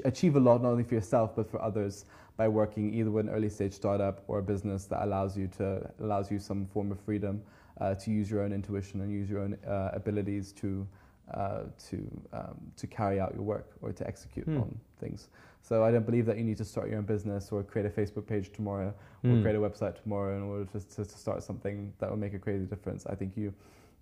achieve 0.06 0.36
a 0.36 0.40
lot 0.40 0.62
not 0.62 0.70
only 0.70 0.84
for 0.84 0.96
yourself 0.96 1.36
but 1.36 1.50
for 1.50 1.62
others 1.62 2.06
by 2.36 2.48
working 2.48 2.94
either 2.94 3.12
with 3.12 3.28
an 3.28 3.34
early 3.34 3.50
stage 3.50 3.74
startup 3.74 4.24
or 4.28 4.40
a 4.40 4.42
business 4.42 4.86
that 4.86 5.04
allows 5.04 5.38
you 5.38 5.48
to 5.48 5.88
allows 6.00 6.32
you 6.32 6.40
some 6.40 6.66
form 6.66 6.92
of 6.92 7.00
freedom 7.02 7.42
uh, 7.80 7.96
to 7.96 8.12
use 8.12 8.30
your 8.30 8.42
own 8.42 8.54
intuition 8.54 9.02
and 9.02 9.12
use 9.12 9.30
your 9.30 9.40
own 9.42 9.58
uh, 9.68 9.92
abilities 9.94 10.52
to 10.54 10.88
uh, 11.34 11.64
to 11.90 11.98
um, 12.34 12.58
to 12.76 12.86
carry 12.88 13.20
out 13.20 13.34
your 13.34 13.44
work 13.44 13.72
or 13.82 13.92
to 13.94 14.06
execute 14.06 14.46
Hmm. 14.46 14.58
on 14.60 14.80
things. 15.00 15.30
So 15.62 15.84
I 15.84 15.92
don't 15.92 16.06
believe 16.06 16.26
that 16.26 16.38
you 16.38 16.44
need 16.44 16.58
to 16.58 16.66
start 16.66 16.90
your 16.90 16.98
own 16.98 17.06
business 17.06 17.50
or 17.52 17.64
create 17.64 17.86
a 17.86 17.90
Facebook 17.90 18.28
page 18.28 18.52
tomorrow 18.52 18.94
or 19.24 19.30
Mm. 19.30 19.42
create 19.42 19.56
a 19.56 19.60
website 19.60 19.96
tomorrow 20.02 20.36
in 20.36 20.44
order 20.44 20.66
to, 20.66 20.80
to, 20.96 21.06
to 21.06 21.18
start 21.18 21.42
something 21.42 21.94
that 22.00 22.10
will 22.10 22.18
make 22.18 22.34
a 22.34 22.40
crazy 22.40 22.66
difference. 22.66 23.06
I 23.08 23.16
think 23.16 23.38
you, 23.38 23.54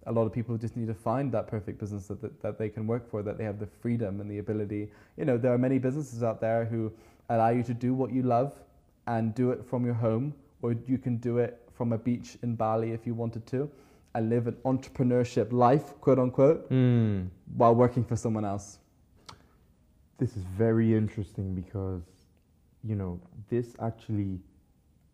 a 0.08 0.12
lot 0.12 0.26
of 0.26 0.34
people 0.34 0.58
just 0.58 0.76
need 0.76 0.88
to 0.88 0.96
find 0.96 1.32
that 1.34 1.46
perfect 1.46 1.78
business 1.80 2.08
that, 2.08 2.20
that, 2.22 2.42
that 2.42 2.58
they 2.58 2.70
can 2.70 2.88
work 2.88 3.08
for, 3.08 3.22
that 3.22 3.38
they 3.38 3.44
have 3.44 3.60
the 3.60 3.68
freedom 3.68 4.20
and 4.20 4.30
the 4.30 4.40
ability. 4.40 4.90
You 5.18 5.26
know, 5.26 5.38
there 5.38 5.54
are 5.54 5.60
many 5.60 5.78
businesses 5.78 6.24
out 6.24 6.42
there 6.42 6.66
who 6.66 6.92
allow 7.30 7.50
you 7.50 7.62
to 7.64 7.74
do 7.76 7.94
what 7.94 8.12
you 8.12 8.24
love 8.24 8.54
and 9.06 9.36
do 9.36 9.52
it 9.52 9.64
from 9.64 9.86
your 9.86 9.94
home, 9.94 10.34
or 10.64 10.76
you 10.88 10.98
can 10.98 11.18
do 11.18 11.38
it 11.38 11.61
from 11.82 11.94
a 11.94 11.98
beach 11.98 12.38
in 12.44 12.54
Bali 12.56 12.92
if 12.92 13.08
you 13.08 13.16
wanted 13.16 13.44
to, 13.48 13.68
and 14.14 14.30
live 14.30 14.46
an 14.46 14.54
entrepreneurship 14.66 15.52
life, 15.52 16.00
quote 16.00 16.20
unquote, 16.20 16.70
Mm. 16.70 17.30
while 17.58 17.74
working 17.74 18.04
for 18.04 18.16
someone 18.16 18.46
else. 18.46 18.78
This 20.20 20.38
is 20.38 20.44
very 20.44 20.94
interesting 20.94 21.56
because, 21.56 22.04
you 22.84 22.96
know, 22.96 23.20
this 23.50 23.76
actually 23.80 24.40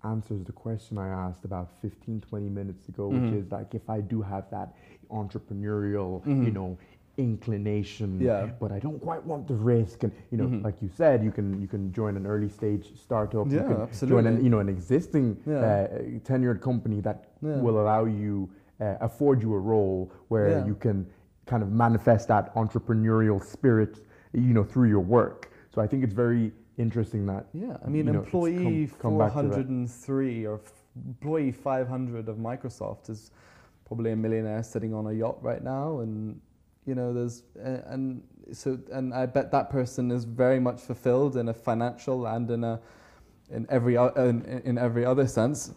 answers 0.03 0.43
the 0.43 0.51
question 0.51 0.97
I 0.97 1.07
asked 1.07 1.45
about 1.45 1.71
15, 1.81 2.19
20 2.19 2.49
minutes 2.49 2.89
ago, 2.89 3.09
Mhm. 3.09 3.15
which 3.21 3.31
is 3.39 3.49
like 3.49 3.73
if 3.73 3.89
I 3.89 4.01
do 4.01 4.21
have 4.21 4.49
that 4.49 4.75
entrepreneurial, 5.09 6.21
Mhm. 6.25 6.43
you 6.47 6.51
know, 6.51 6.77
inclination, 7.17 8.19
Yeah. 8.21 8.49
but 8.59 8.71
I 8.71 8.79
don't 8.79 8.99
quite 9.01 9.25
want 9.25 9.47
the 9.47 9.55
risk. 9.55 10.03
And, 10.03 10.11
you 10.31 10.37
know, 10.37 10.47
Mhm. 10.47 10.63
like 10.63 10.81
you 10.81 10.89
said, 10.89 11.23
you 11.23 11.31
can 11.31 11.59
you 11.61 11.67
can 11.67 11.91
join 11.91 12.15
an 12.15 12.25
early 12.25 12.49
stage 12.49 12.95
startup. 12.95 13.47
you 13.51 13.57
Yeah, 13.57 13.87
can 13.99 14.07
join 14.09 14.27
an, 14.27 14.43
you 14.43 14.49
know, 14.49 14.59
an 14.59 14.69
existing 14.69 15.37
Yeah. 15.45 15.59
uh, 15.59 15.87
tenured 16.23 16.61
company 16.61 17.01
that 17.01 17.25
Yeah. 17.41 17.59
will 17.61 17.79
allow 17.81 18.05
you, 18.05 18.49
uh, 18.79 18.95
afford 19.01 19.41
you 19.41 19.53
a 19.53 19.59
role 19.59 20.11
where 20.29 20.65
you 20.67 20.75
can 20.75 21.05
kind 21.45 21.63
of 21.63 21.71
manifest 21.71 22.27
that 22.27 22.53
entrepreneurial 22.55 23.41
spirit, 23.43 24.01
you 24.33 24.53
know, 24.53 24.63
through 24.63 24.89
your 24.89 25.03
work. 25.17 25.49
So 25.69 25.81
I 25.81 25.87
think 25.87 26.03
it's 26.03 26.13
very 26.13 26.53
interesting 26.77 27.25
that 27.25 27.47
Yeah, 27.53 27.77
I 27.83 27.87
mean, 27.87 28.05
you 28.07 28.13
know, 28.13 28.19
employee 28.19 28.87
come- 28.87 28.99
come 28.99 29.17
back 29.17 29.33
to 29.33 29.41
that. 29.43 29.53
403 29.53 30.45
or 30.45 30.55
f- 30.55 30.83
employee 31.07 31.51
500 31.51 32.27
of 32.29 32.37
Microsoft 32.37 33.09
is 33.09 33.31
probably 33.85 34.11
a 34.11 34.15
millionaire 34.15 34.61
sitting 34.63 34.93
on 34.93 35.07
a 35.07 35.13
yacht 35.13 35.37
right 35.41 35.63
now, 35.63 35.99
and 36.01 36.39
you 36.87 36.95
know, 36.95 37.13
there's 37.13 37.43
and 37.55 38.23
so 38.53 38.79
and 38.91 39.13
I 39.13 39.25
bet 39.25 39.51
that 39.51 39.69
person 39.69 40.09
is 40.11 40.23
very 40.23 40.59
much 40.59 40.81
fulfilled 40.81 41.35
in 41.37 41.49
a 41.49 41.53
financial 41.53 42.25
and 42.27 42.49
in 42.49 42.63
a 42.63 42.79
in 43.51 43.67
every 43.69 43.95
in, 43.95 44.61
in 44.65 44.77
every 44.77 45.05
other 45.05 45.27
sense. 45.27 45.73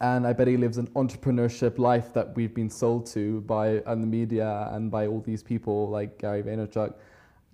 And 0.00 0.26
I 0.26 0.32
bet 0.32 0.48
he 0.48 0.56
lives 0.56 0.78
an 0.78 0.86
entrepreneurship 0.88 1.78
life 1.78 2.12
that 2.14 2.34
we've 2.34 2.54
been 2.54 2.70
sold 2.70 3.06
to 3.08 3.42
by 3.42 3.82
and 3.86 4.02
the 4.02 4.06
media 4.06 4.68
and 4.72 4.90
by 4.90 5.06
all 5.06 5.20
these 5.20 5.42
people 5.42 5.88
like 5.90 6.18
Gary 6.18 6.42
Vaynerchuk. 6.42 6.94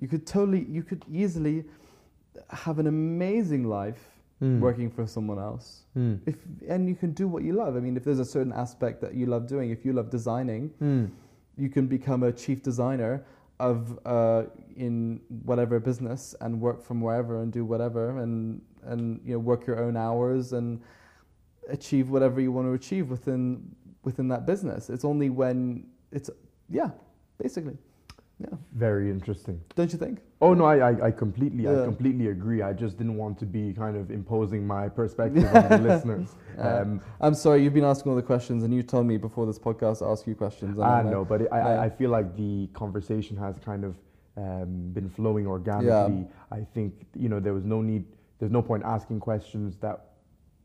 You 0.00 0.08
could 0.08 0.26
totally, 0.26 0.64
you 0.70 0.82
could 0.82 1.04
easily 1.12 1.64
have 2.50 2.78
an 2.78 2.86
amazing 2.86 3.64
life 3.68 3.98
Mm. 4.42 4.58
working 4.58 4.88
for 4.90 5.06
someone 5.06 5.38
else. 5.38 5.82
Mm. 5.94 6.18
If 6.24 6.36
and 6.66 6.88
you 6.88 6.94
can 6.94 7.12
do 7.12 7.28
what 7.28 7.42
you 7.42 7.52
love. 7.52 7.76
I 7.76 7.80
mean, 7.80 7.94
if 7.98 8.04
there's 8.04 8.20
a 8.20 8.24
certain 8.24 8.54
aspect 8.54 9.02
that 9.02 9.12
you 9.12 9.26
love 9.26 9.46
doing, 9.46 9.68
if 9.68 9.84
you 9.84 9.92
love 9.92 10.08
designing, 10.08 10.70
Mm. 10.80 11.10
You 11.61 11.69
can 11.69 11.87
become 11.87 12.23
a 12.23 12.32
chief 12.32 12.62
designer 12.62 13.24
of 13.59 13.99
uh, 14.07 14.45
in 14.77 15.20
whatever 15.45 15.78
business 15.78 16.35
and 16.41 16.61
work 16.61 16.82
from 16.82 17.01
wherever 17.01 17.43
and 17.43 17.53
do 17.53 17.65
whatever 17.65 18.19
and 18.20 18.62
and 18.85 19.20
you 19.24 19.35
know 19.35 19.39
work 19.39 19.66
your 19.66 19.78
own 19.82 19.97
hours 19.97 20.55
and 20.55 20.81
achieve 21.69 22.09
whatever 22.09 22.41
you 22.41 22.51
want 22.51 22.66
to 22.66 22.73
achieve 22.73 23.11
within 23.11 23.62
within 24.03 24.28
that 24.28 24.47
business. 24.47 24.89
It's 24.89 25.05
only 25.05 25.28
when 25.28 25.87
it's 26.11 26.31
yeah, 26.69 26.91
basically. 27.39 27.77
Yeah. 28.40 28.56
Very 28.72 29.10
interesting. 29.10 29.60
Don't 29.74 29.92
you 29.92 29.98
think? 29.98 30.20
Oh 30.40 30.54
no, 30.54 30.64
I, 30.64 30.92
I, 30.92 31.06
I 31.08 31.10
completely 31.10 31.68
I 31.68 31.84
completely 31.84 32.28
agree. 32.28 32.62
I 32.62 32.72
just 32.72 32.96
didn't 32.96 33.16
want 33.16 33.38
to 33.40 33.46
be 33.46 33.74
kind 33.74 33.96
of 33.96 34.10
imposing 34.10 34.66
my 34.66 34.88
perspective 34.88 35.44
on 35.54 35.68
the 35.68 35.78
listeners. 35.78 36.36
Um, 36.58 37.02
I'm 37.20 37.34
sorry, 37.34 37.62
you've 37.62 37.74
been 37.74 37.84
asking 37.84 38.10
all 38.10 38.16
the 38.16 38.22
questions 38.22 38.64
and 38.64 38.72
you 38.72 38.82
told 38.82 39.06
me 39.06 39.18
before 39.18 39.44
this 39.44 39.58
podcast 39.58 40.00
ask 40.10 40.26
you 40.26 40.34
questions. 40.34 40.78
and 40.78 40.84
I 40.84 41.00
I'm 41.00 41.06
like, 41.06 41.14
know, 41.14 41.24
but 41.24 41.42
it, 41.42 41.48
I, 41.52 41.58
Yeah. 41.58 41.66
I, 41.68 41.84
I 41.84 41.90
feel 41.90 42.10
like 42.10 42.36
the 42.36 42.68
conversation 42.72 43.36
has 43.36 43.58
kind 43.58 43.84
of 43.84 43.96
um, 44.38 44.90
been 44.92 45.10
flowing 45.10 45.46
organically. 45.46 46.26
I 46.50 46.60
think 46.74 46.94
you 47.14 47.28
know 47.28 47.40
there 47.40 47.54
was 47.54 47.64
no 47.64 47.82
need. 47.82 48.04
There's 48.38 48.52
no 48.52 48.62
point 48.62 48.82
asking 48.84 49.20
questions 49.20 49.76
that 49.78 50.06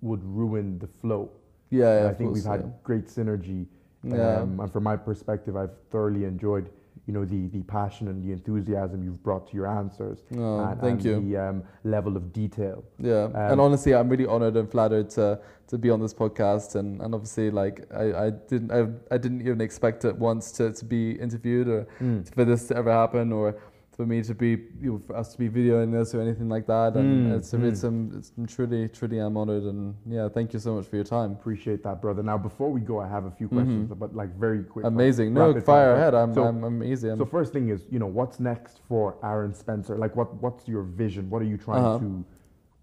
would 0.02 0.24
ruin 0.24 0.80
the 0.80 0.88
flow. 0.88 1.30
Yeah, 1.70 2.04
yeah 2.04 2.10
I 2.10 2.14
think 2.14 2.34
we've 2.34 2.44
course, 2.44 2.62
had 2.62 2.74
great 2.84 3.08
synergy. 3.08 3.66
Yeah. 4.04 4.42
Um, 4.42 4.60
and 4.60 4.72
from 4.72 4.84
my 4.84 4.96
perspective, 4.96 5.58
I've 5.58 5.76
thoroughly 5.90 6.24
enjoyed 6.24 6.70
you 7.06 7.14
know 7.14 7.26
the, 7.26 7.48
the 7.48 7.62
passion 7.64 8.08
and 8.08 8.24
the 8.24 8.32
enthusiasm 8.32 9.04
you've 9.04 9.22
brought 9.22 9.48
to 9.50 9.56
your 9.56 9.68
answers. 9.68 10.24
Oh, 10.38 10.60
and, 10.60 10.82
thank 10.82 11.02
and 11.02 11.06
you. 11.06 11.32
The 11.32 11.38
um, 11.38 11.64
level 11.84 12.18
of 12.18 12.34
detail. 12.34 12.84
Yeah, 12.98 13.26
Um, 13.26 13.36
and 13.36 13.62
honestly, 13.62 13.94
I'm 13.94 14.10
really 14.10 14.26
honored 14.26 14.56
and 14.58 14.70
flattered 14.70 15.10
to 15.12 15.40
to 15.68 15.78
be 15.78 15.90
on 15.90 16.00
this 16.00 16.14
podcast, 16.14 16.76
and, 16.76 17.02
and 17.02 17.14
obviously, 17.14 17.50
like 17.52 17.88
I, 17.94 18.26
I 18.26 18.30
didn't 18.30 18.72
I, 18.72 18.88
I 19.14 19.18
didn't 19.18 19.42
even 19.42 19.62
expect 19.62 20.06
it 20.06 20.16
once 20.16 20.52
to, 20.54 20.72
to 20.74 20.86
be 20.86 21.12
interviewed 21.14 21.68
or 21.68 21.88
for 22.34 22.46
this 22.46 22.68
to 22.68 22.78
ever 22.78 22.92
happen 22.92 23.32
or 23.32 23.56
for 23.96 24.06
me 24.06 24.22
to 24.22 24.36
be 24.36 24.50
you 24.82 24.92
know, 24.94 25.02
for 25.08 25.16
us 25.16 25.32
to 25.34 25.38
be 25.38 25.50
videoing 25.50 25.92
this 25.92 26.14
or 26.14 26.22
anything 26.22 26.50
like 26.50 26.68
that. 26.68 26.96
And 26.96 27.28
Mm, 27.32 27.38
it's 27.38 27.54
it's, 27.54 27.82
mm. 27.82 27.88
um, 27.88 28.12
it's 28.18 28.32
I'm 28.38 28.46
truly 28.46 28.90
truly 28.90 29.20
I'm 29.20 29.38
honored, 29.38 29.64
and 29.64 29.96
yeah, 30.06 30.28
thank 30.28 30.54
you 30.54 30.60
so 30.60 30.76
much 30.76 30.86
for 30.88 30.98
your 30.98 31.06
time. 31.06 31.32
Appreciate 31.32 31.82
that, 31.84 32.02
brother. 32.02 32.22
Now, 32.22 32.38
before 32.38 32.70
we 32.72 32.82
go, 32.82 33.00
I 33.00 33.08
have 33.08 33.26
a 33.26 33.32
few 33.32 33.48
questions, 33.48 33.92
but 33.98 34.16
like 34.16 34.36
very 34.38 34.64
quick. 34.64 34.84
like, 34.84 34.92
Amazing. 34.92 35.34
No, 35.34 35.48
rapid 35.48 35.64
fire 35.64 35.86
fire. 35.88 35.96
ahead. 35.96 36.14
I'm 36.14 36.34
So- 36.34 36.44
I'm, 36.44 36.64
I'm 36.64 36.84
easy. 36.84 37.10
I'm, 37.10 37.18
So 37.18 37.26
first 37.26 37.54
thing 37.54 37.70
is, 37.70 37.86
you 37.90 38.00
know, 38.00 38.08
what's 38.08 38.40
next 38.40 38.82
for 38.88 39.18
Aaron 39.24 39.54
Spencer? 39.54 39.98
Like, 39.98 40.16
what 40.16 40.34
what's 40.42 40.68
your 40.68 40.84
vision? 40.84 41.30
What 41.30 41.42
are 41.42 41.46
you 41.54 41.58
trying 41.58 41.84
Uh-huh. 41.86 42.00
to, 42.00 42.26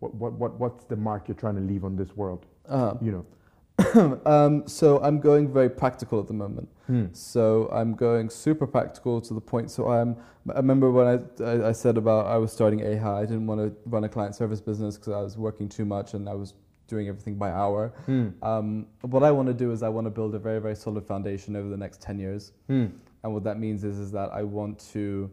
what, 0.00 0.14
what 0.14 0.32
what 0.32 0.52
what's 0.58 0.84
the 0.84 0.96
mark 0.96 1.28
you're 1.28 1.36
trying 1.44 1.56
to 1.56 1.60
leave 1.72 1.84
on 1.84 1.96
this 1.96 2.16
world? 2.16 2.46
uh, 2.68 2.94
You 3.02 3.12
know. 3.12 3.26
um, 4.26 4.66
so 4.66 5.00
I'm 5.02 5.20
going 5.20 5.52
very 5.52 5.70
practical 5.70 6.20
at 6.20 6.26
the 6.26 6.32
moment. 6.34 6.68
Hmm. 6.86 7.06
So 7.12 7.68
I'm 7.72 7.94
going 7.94 8.30
super 8.30 8.66
practical 8.66 9.20
to 9.20 9.34
the 9.34 9.40
point. 9.40 9.70
So 9.70 9.88
I'm. 9.90 10.16
I 10.52 10.56
remember 10.56 10.90
when 10.90 11.06
I, 11.06 11.44
I, 11.44 11.68
I 11.68 11.72
said 11.72 11.96
about 11.96 12.26
I 12.26 12.36
was 12.36 12.52
starting 12.52 12.84
AHA. 12.84 13.18
I 13.18 13.22
didn't 13.22 13.46
want 13.46 13.60
to 13.60 13.74
run 13.88 14.04
a 14.04 14.08
client 14.08 14.34
service 14.34 14.60
business 14.60 14.96
because 14.96 15.12
I 15.12 15.20
was 15.20 15.38
working 15.38 15.68
too 15.68 15.84
much 15.84 16.14
and 16.14 16.28
I 16.28 16.34
was 16.34 16.54
doing 16.88 17.08
everything 17.08 17.36
by 17.36 17.50
hour. 17.50 17.92
Hmm. 18.06 18.28
Um, 18.42 18.86
what 19.02 19.22
I 19.22 19.30
want 19.30 19.48
to 19.48 19.54
do 19.54 19.72
is 19.72 19.82
I 19.82 19.88
want 19.88 20.06
to 20.06 20.10
build 20.10 20.34
a 20.34 20.38
very 20.38 20.60
very 20.60 20.76
solid 20.76 21.06
foundation 21.06 21.56
over 21.56 21.68
the 21.68 21.76
next 21.76 22.02
ten 22.02 22.18
years. 22.18 22.52
Hmm. 22.66 22.86
And 23.22 23.32
what 23.32 23.44
that 23.44 23.58
means 23.58 23.84
is 23.84 23.98
is 23.98 24.10
that 24.12 24.30
I 24.32 24.42
want 24.42 24.78
to 24.92 25.30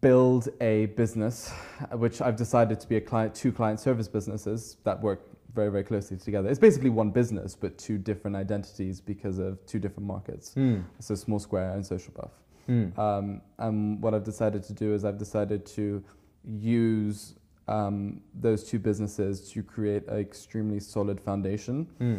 build 0.00 0.48
a 0.60 0.86
business, 0.86 1.50
which 1.92 2.20
I've 2.20 2.36
decided 2.36 2.80
to 2.80 2.88
be 2.88 2.96
a 2.96 3.00
client, 3.00 3.34
two 3.34 3.52
client 3.52 3.80
service 3.80 4.08
businesses 4.08 4.76
that 4.84 5.00
work 5.00 5.20
very 5.54 5.70
very 5.70 5.84
closely 5.84 6.16
together. 6.16 6.48
It's 6.48 6.58
basically 6.58 6.90
one 6.90 7.10
business 7.10 7.54
but 7.54 7.76
two 7.78 7.98
different 7.98 8.36
identities 8.36 9.00
because 9.00 9.38
of 9.38 9.64
two 9.66 9.78
different 9.78 10.06
markets. 10.06 10.54
Hmm. 10.54 10.80
So 11.00 11.14
Small 11.14 11.38
Square 11.38 11.72
and 11.72 11.84
Social 11.84 12.12
Buff. 12.14 12.30
Hmm. 12.66 13.00
Um, 13.00 13.40
and 13.58 14.00
what 14.00 14.14
I've 14.14 14.24
decided 14.24 14.62
to 14.64 14.72
do 14.72 14.94
is 14.94 15.04
I've 15.04 15.18
decided 15.18 15.66
to 15.66 16.02
use 16.44 17.34
um, 17.68 18.20
those 18.34 18.64
two 18.64 18.78
businesses 18.78 19.50
to 19.52 19.62
create 19.62 20.06
an 20.08 20.18
extremely 20.18 20.80
solid 20.80 21.20
foundation 21.20 21.86
Hmm. 21.98 22.18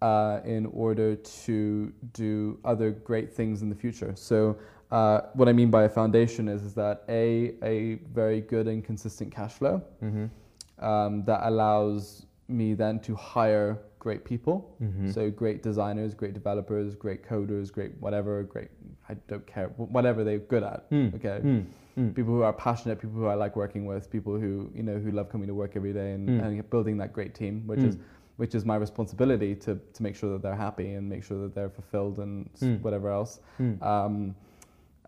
uh, 0.00 0.40
in 0.44 0.66
order 0.66 1.16
to 1.16 1.92
do 2.12 2.58
other 2.64 2.90
great 2.90 3.32
things 3.32 3.62
in 3.62 3.68
the 3.68 3.74
future. 3.74 4.12
So, 4.16 4.56
uh, 4.90 5.20
what 5.34 5.48
I 5.48 5.52
mean 5.52 5.70
by 5.70 5.84
a 5.84 5.88
foundation 5.88 6.48
is, 6.48 6.62
is 6.62 6.74
that 6.74 7.04
a 7.08 7.54
a 7.62 7.94
very 8.12 8.40
good 8.40 8.66
and 8.68 8.82
consistent 8.84 9.30
cash 9.32 9.52
flow 9.52 9.82
Mhm. 10.02 10.30
um, 10.78 11.24
that 11.24 11.40
allows 11.46 12.26
me 12.50 12.74
then 12.74 13.00
to 13.00 13.14
hire 13.14 13.78
great 13.98 14.24
people. 14.24 14.74
Mhm. 14.82 15.12
So 15.12 15.30
great 15.30 15.62
designers, 15.62 16.14
great 16.14 16.32
developers, 16.34 16.94
great 16.96 17.22
coders, 17.22 17.70
great 17.72 17.92
whatever, 18.00 18.42
great 18.44 18.68
I 19.08 19.14
don't 19.28 19.46
care 19.46 19.68
whatever 19.76 20.24
they're 20.24 20.38
good 20.38 20.62
at. 20.62 20.86
Hmm. 20.90 21.08
Okay, 21.16 21.40
Hmm. 21.40 21.60
Hmm. 21.96 22.08
people 22.10 22.32
who 22.32 22.42
are 22.42 22.52
passionate, 22.52 22.98
people 22.98 23.18
who 23.20 23.26
I 23.26 23.34
like 23.34 23.56
working 23.56 23.84
with, 23.84 24.10
people 24.10 24.38
who 24.38 24.70
you 24.74 24.82
know 24.82 24.98
who 24.98 25.10
love 25.10 25.28
coming 25.28 25.48
to 25.48 25.54
work 25.54 25.72
every 25.76 25.92
day 25.92 26.12
and, 26.12 26.28
Mm. 26.28 26.44
and 26.44 26.70
building 26.70 26.96
that 26.98 27.12
great 27.12 27.34
team, 27.34 27.66
which 27.66 27.80
Mm. 27.80 27.88
is 27.88 27.98
which 28.36 28.54
is 28.54 28.64
my 28.64 28.76
responsibility 28.76 29.54
to 29.54 29.78
to 29.92 30.02
make 30.02 30.14
sure 30.16 30.30
that 30.32 30.40
they're 30.42 30.54
happy 30.68 30.94
and 30.94 31.06
make 31.08 31.22
sure 31.22 31.38
that 31.42 31.54
they're 31.54 31.68
fulfilled 31.68 32.18
and 32.20 32.48
Mm. 32.54 32.80
whatever 32.82 33.10
else. 33.10 33.40
Hmm. 33.58 33.82
Um, 33.82 34.34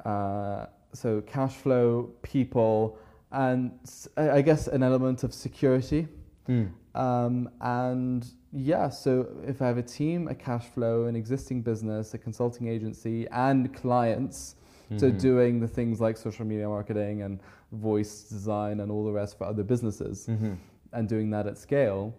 uh, 0.05 0.67
so 0.93 1.23
cash 1.23 1.55
flow, 1.57 2.11
people, 2.23 2.99
and 3.31 3.71
I 4.17 4.43
guess 4.43 4.69
an 4.69 4.83
element 4.83 5.25
of 5.25 5.33
security. 5.33 6.09
Hmm. 6.47 6.65
Um, 6.95 7.51
and 7.61 8.27
yeah, 8.53 8.89
so 8.89 9.27
if 9.47 9.63
I 9.63 9.67
have 9.67 9.79
a 9.79 9.83
team, 9.83 10.29
a 10.29 10.35
cash 10.35 10.67
flow, 10.67 11.07
an 11.07 11.17
existing 11.17 11.63
business, 11.63 12.15
a 12.15 12.19
consulting 12.19 12.69
agency, 12.69 13.27
and 13.29 13.73
clients, 13.75 14.57
so 14.99 15.11
Mhm. 15.11 15.21
doing 15.21 15.61
the 15.61 15.69
things 15.69 16.01
like 16.01 16.19
social 16.19 16.45
media 16.45 16.69
marketing 16.69 17.23
and 17.23 17.41
voice 17.71 18.29
design 18.29 18.81
and 18.81 18.93
all 18.93 19.05
the 19.05 19.13
rest 19.13 19.39
for 19.39 19.45
other 19.45 19.63
businesses, 19.65 20.27
Mhm. 20.27 20.59
and 20.93 21.09
doing 21.09 21.31
that 21.31 21.47
at 21.47 21.57
scale, 21.57 22.15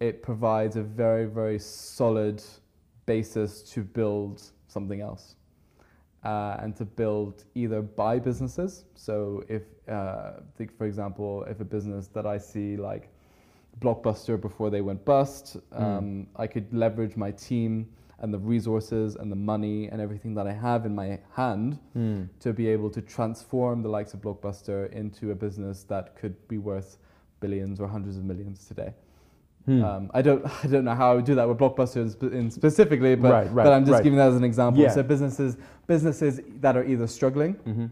it 0.00 0.22
provides 0.22 0.76
a 0.76 0.82
very, 0.82 1.24
very 1.24 1.58
solid 1.58 2.42
basis 3.06 3.62
to 3.72 3.82
build 3.82 4.52
something 4.66 5.00
else. 5.00 5.36
Uh, 6.24 6.56
and 6.60 6.76
to 6.76 6.84
build 6.84 7.44
either 7.56 7.82
buy 7.82 8.16
businesses. 8.18 8.84
So, 8.94 9.42
if, 9.48 9.64
uh, 9.88 10.34
think 10.54 10.70
for 10.76 10.84
example, 10.86 11.42
if 11.44 11.60
a 11.60 11.64
business 11.64 12.06
that 12.08 12.26
I 12.26 12.38
see 12.38 12.76
like 12.76 13.08
Blockbuster 13.80 14.40
before 14.40 14.70
they 14.70 14.80
went 14.80 15.04
bust, 15.04 15.56
um, 15.72 16.26
I 16.36 16.46
could 16.46 16.72
leverage 16.72 17.16
my 17.16 17.30
team 17.32 17.88
and 18.20 18.32
the 18.32 18.38
resources 18.38 19.16
and 19.16 19.32
the 19.32 19.36
money 19.36 19.88
and 19.88 20.00
everything 20.00 20.34
that 20.34 20.46
I 20.46 20.52
have 20.52 20.86
in 20.86 20.94
my 20.94 21.18
hand 21.34 21.78
Hmm. 21.94 22.22
to 22.40 22.52
be 22.52 22.68
able 22.68 22.90
to 22.90 23.00
transform 23.02 23.82
the 23.82 23.88
likes 23.88 24.14
of 24.14 24.20
Blockbuster 24.20 24.90
into 24.92 25.32
a 25.32 25.34
business 25.34 25.82
that 25.84 26.14
could 26.14 26.36
be 26.46 26.58
worth 26.58 26.98
billions 27.40 27.80
or 27.80 27.88
hundreds 27.88 28.16
of 28.18 28.24
millions 28.24 28.64
today. 28.66 28.94
Hmm. 29.64 29.82
Um, 29.84 30.10
I 30.14 30.22
don't, 30.22 30.44
I 30.64 30.68
don't 30.68 30.84
know 30.84 30.94
how 30.94 31.10
I 31.10 31.14
would 31.16 31.24
do 31.24 31.34
that 31.34 31.48
with 31.48 31.58
Blockbuster 31.58 32.32
in, 32.32 32.50
specifically, 32.50 33.16
but, 33.16 33.32
Right, 33.32 33.52
right, 33.52 33.64
but 33.64 33.72
I'm 33.72 33.82
just 33.84 33.94
right. 33.94 34.04
giving 34.04 34.18
that 34.18 34.28
as 34.28 34.36
an 34.36 34.44
example. 34.44 34.80
Yeah. 34.82 34.90
So 34.90 35.02
businesses, 35.02 35.56
businesses 35.88 36.40
that 36.60 36.76
are 36.76 36.84
either 36.84 37.08
struggling, 37.08 37.54
Mhm. 37.66 37.90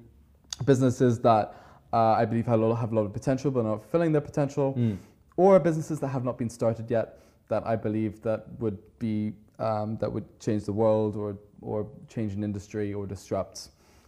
businesses 0.64 1.18
that 1.20 1.54
uh, 1.92 2.12
I 2.12 2.24
believe 2.24 2.46
have 2.46 2.60
a, 2.60 2.66
lot, 2.66 2.76
have 2.76 2.92
a 2.92 2.94
lot 2.94 3.04
of 3.04 3.12
potential 3.12 3.50
but 3.50 3.60
are 3.60 3.64
not 3.64 3.80
fulfilling 3.82 4.12
their 4.12 4.20
potential, 4.20 4.72
Hmm. 4.74 4.94
Or 5.40 5.58
businesses 5.58 5.98
that 6.00 6.08
have 6.08 6.24
not 6.24 6.36
been 6.38 6.50
started 6.50 6.86
yet 6.90 7.06
that 7.48 7.62
I 7.66 7.74
believe 7.76 8.12
that 8.28 8.40
would 8.62 8.78
be 8.98 9.32
um, 9.58 9.96
that 10.00 10.10
would 10.14 10.26
change 10.46 10.62
the 10.64 10.72
world 10.82 11.16
or 11.16 11.30
or 11.62 11.86
change 12.14 12.30
an 12.38 12.42
industry 12.50 12.88
or 12.98 13.06
disrupt 13.06 13.56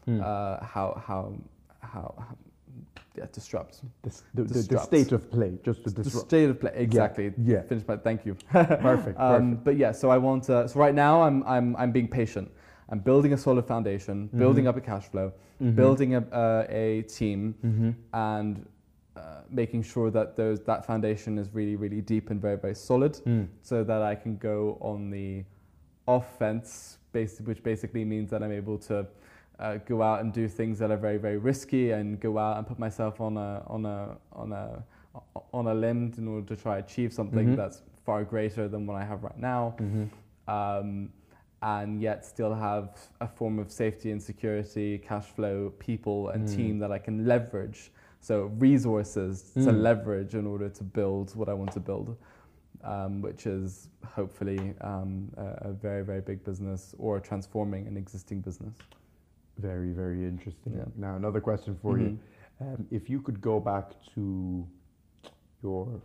Hmm. 0.05 0.21
uh, 0.21 0.25
how 0.75 0.89
how 1.09 1.23
how, 1.93 2.07
how 2.27 2.35
yeah 3.19 3.27
disrupt 3.39 3.75
The, 4.03 4.11
the, 4.35 4.43
the, 4.55 4.63
the 4.75 4.79
state 4.91 5.13
of 5.13 5.23
play, 5.31 5.53
just 5.69 5.85
to 5.85 5.91
disrupt. 5.91 6.05
the 6.05 6.11
state 6.31 6.49
of 6.51 6.57
play 6.63 6.73
exactly. 6.87 7.27
yeah. 7.53 7.63
Finish 7.71 7.85
my 7.91 7.97
thank 8.09 8.21
you. 8.27 8.35
Perfect. 8.53 9.17
Um, 9.21 9.33
perfect. 9.33 9.65
but 9.67 9.75
yeah, 9.83 9.93
so 10.01 10.07
I 10.17 10.19
want 10.29 10.41
to, 10.49 10.55
so 10.69 10.75
right 10.85 10.95
now 11.07 11.15
I'm 11.27 11.39
I'm 11.55 11.69
I'm 11.83 11.93
being 11.99 12.09
patient. 12.21 12.49
I'm 12.91 12.99
building 13.11 13.33
a 13.33 13.39
solid 13.47 13.65
foundation, 13.75 14.17
building 14.43 14.65
Mhm. 14.65 14.71
up 14.71 14.77
a 14.77 14.85
cash 14.91 15.07
flow, 15.13 15.29
Mhm. 15.61 15.75
building 15.81 16.11
a 16.19 16.21
uh, 16.45 16.67
a 16.85 17.03
team, 17.19 17.41
Mhm. 17.65 17.95
and 18.13 18.55
uh, 19.17 19.43
making 19.51 19.83
sure 19.83 20.11
that 20.11 20.37
those 20.37 20.61
that 20.61 20.87
foundation 20.87 21.39
is 21.39 21.53
really 21.55 21.77
really 21.77 22.01
deep 22.01 22.31
and 22.31 22.41
very 22.41 22.57
very 22.57 22.75
solid, 22.75 23.17
Hmm. 23.25 23.45
so 23.63 23.85
that 23.85 24.03
I 24.03 24.15
can 24.15 24.37
go 24.37 24.79
on 24.81 25.11
the 25.11 25.45
offense, 26.09 26.99
basi- 27.15 27.45
which 27.47 27.63
basically 27.63 28.05
means 28.05 28.31
that 28.31 28.43
I'm 28.43 28.53
able 28.53 28.79
to 28.79 29.07
uh, 29.59 29.77
go 29.87 30.03
out 30.03 30.21
and 30.23 30.33
do 30.33 30.49
things 30.49 30.79
that 30.79 30.91
are 30.91 30.97
very 30.97 31.19
very 31.19 31.37
risky 31.39 31.91
and 31.93 32.19
go 32.21 32.39
out 32.39 32.57
and 32.59 32.67
put 32.67 32.79
myself 32.79 33.21
on 33.21 33.37
a 33.37 33.63
on 33.67 33.87
a 33.87 34.17
on 34.33 34.53
a 34.53 34.83
on 35.53 35.67
a 35.67 35.75
limb 35.75 36.13
in 36.17 36.27
order 36.27 36.47
to 36.55 36.61
try 36.61 36.79
achieve 36.79 37.13
something 37.13 37.49
Mhm. 37.49 37.57
that's 37.57 37.83
far 38.05 38.25
greater 38.25 38.67
than 38.67 38.87
what 38.87 38.97
I 38.97 39.05
have 39.05 39.23
right 39.23 39.39
now 39.39 39.75
Mhm. 39.79 40.09
um, 40.49 41.11
and 41.61 42.01
yet 42.01 42.25
still 42.25 42.55
have 42.55 42.99
a 43.21 43.29
form 43.29 43.59
of 43.61 43.71
safety 43.71 44.11
and 44.11 44.21
security, 44.21 44.99
cash 44.99 45.27
flow, 45.27 45.71
people, 45.79 46.31
and 46.31 46.49
Mm. 46.49 46.57
team 46.57 46.79
that 46.81 46.91
I 46.91 46.99
can 46.99 47.25
leverage 47.27 47.93
So 48.23 48.45
resources 48.59 49.51
to 49.65 49.71
Mm. 49.73 49.83
leverage 49.83 50.35
in 50.37 50.47
order 50.47 50.69
to 50.71 50.85
build 50.85 51.35
what 51.35 51.49
I 51.49 51.55
want 51.55 51.73
to 51.73 51.81
build, 51.81 52.17
um, 52.85 53.21
which 53.21 53.47
is 53.47 53.89
hopefully 54.05 54.75
um, 54.81 55.29
a, 55.37 55.71
a 55.71 55.73
very 55.73 56.05
very 56.05 56.21
big 56.21 56.45
business 56.45 56.95
or 56.99 57.19
transforming 57.21 57.87
an 57.89 57.97
existing 57.97 58.41
business. 58.41 58.75
Very, 59.59 59.93
very 59.93 60.25
interesting. 60.25 60.73
Yeah. 60.77 60.85
Now, 60.97 61.17
another 61.17 61.41
question 61.41 61.77
for 61.83 61.99
you. 61.99 62.11
Mhm. 62.11 62.19
Um, 62.61 62.87
if 62.91 63.11
you 63.11 63.21
could 63.21 63.41
go 63.41 63.59
back 63.61 63.87
to 64.15 64.67
your 65.63 66.01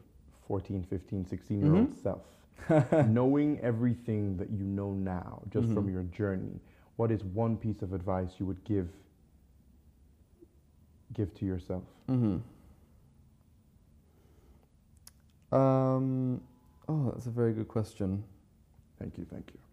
14, 0.48 0.84
15, 0.84 1.26
16 1.26 1.60
year 1.60 1.74
old 1.76 1.92
Mhm. 1.92 2.02
self, 2.02 2.26
knowing 3.08 3.60
everything 3.62 4.38
that 4.38 4.50
you 4.50 4.66
know 4.66 4.92
now, 4.94 5.42
just 5.50 5.68
from 5.74 5.86
Mhm. 5.86 5.94
your 5.94 6.04
journey, 6.04 6.60
what 6.96 7.12
is 7.12 7.24
one 7.24 7.58
piece 7.58 7.82
of 7.84 7.94
advice 7.94 8.40
you 8.40 8.46
would 8.48 8.64
give 8.64 8.90
give 11.14 11.34
to 11.36 11.46
yourself? 11.46 11.84
Mm-hmm. 12.10 12.38
Um, 15.56 16.42
oh, 16.90 17.12
that's 17.12 17.26
a 17.28 17.30
very 17.32 17.54
good 17.54 17.68
question. 17.68 18.24
Thank 19.00 19.18
you, 19.18 19.26
thank 19.32 19.52
you. 19.54 19.70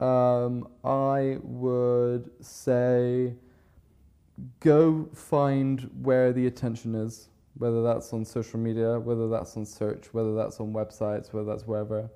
um, 0.06 0.68
I 0.84 1.38
would 1.42 2.30
say 2.40 3.34
go 4.60 5.08
find 5.14 5.90
where 6.02 6.32
the 6.32 6.46
attention 6.46 6.94
is, 6.94 7.28
whether 7.58 7.82
that's 7.82 8.12
on 8.12 8.24
social 8.24 8.58
media, 8.58 8.98
whether 8.98 9.28
that's 9.28 9.56
on 9.56 9.64
search, 9.64 10.12
whether 10.12 10.34
that's 10.34 10.60
on 10.60 10.72
websites, 10.72 11.32
whether 11.32 11.46
that's 11.46 11.66
wherever. 11.66 12.10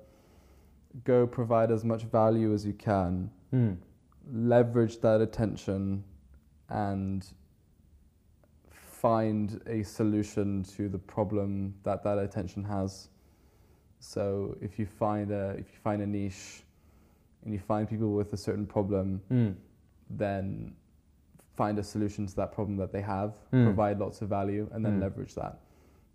Go 1.03 1.25
provide 1.27 1.71
as 1.71 1.83
much 1.83 2.03
value 2.03 2.53
as 2.53 2.65
you 2.65 2.73
can, 2.73 3.29
Mm. 3.53 3.77
leverage 4.31 4.99
that 4.99 5.21
attention, 5.21 6.03
and 6.69 7.25
find 9.01 9.61
a 9.65 9.81
solution 9.83 10.63
to 10.63 10.89
the 10.89 10.97
problem 10.97 11.73
that 11.83 12.03
that 12.03 12.17
attention 12.17 12.63
has. 12.63 13.09
So 13.99 14.57
if 14.61 14.77
you 14.79 14.85
find 14.85 15.31
a 15.31 15.51
if 15.51 15.67
you 15.73 15.79
find 15.89 16.01
a 16.01 16.07
niche 16.07 16.63
and 17.43 17.53
you 17.53 17.59
find 17.59 17.87
people 17.87 18.11
with 18.13 18.33
a 18.33 18.37
certain 18.37 18.65
problem, 18.65 19.21
Mm. 19.31 19.55
then 20.09 20.75
find 21.55 21.79
a 21.79 21.83
solution 21.83 22.25
to 22.27 22.35
that 22.35 22.51
problem 22.51 22.77
that 22.77 22.91
they 22.91 23.01
have, 23.01 23.31
Mm. 23.51 23.63
provide 23.65 23.99
lots 23.99 24.21
of 24.21 24.27
value, 24.29 24.67
and 24.73 24.85
then 24.85 24.97
Mm. 24.97 25.01
leverage 25.01 25.35
that. 25.35 25.59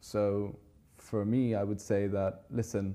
So 0.00 0.56
for 0.96 1.24
me, 1.24 1.54
I 1.54 1.64
would 1.64 1.80
say 1.80 2.06
that 2.08 2.44
listen, 2.50 2.94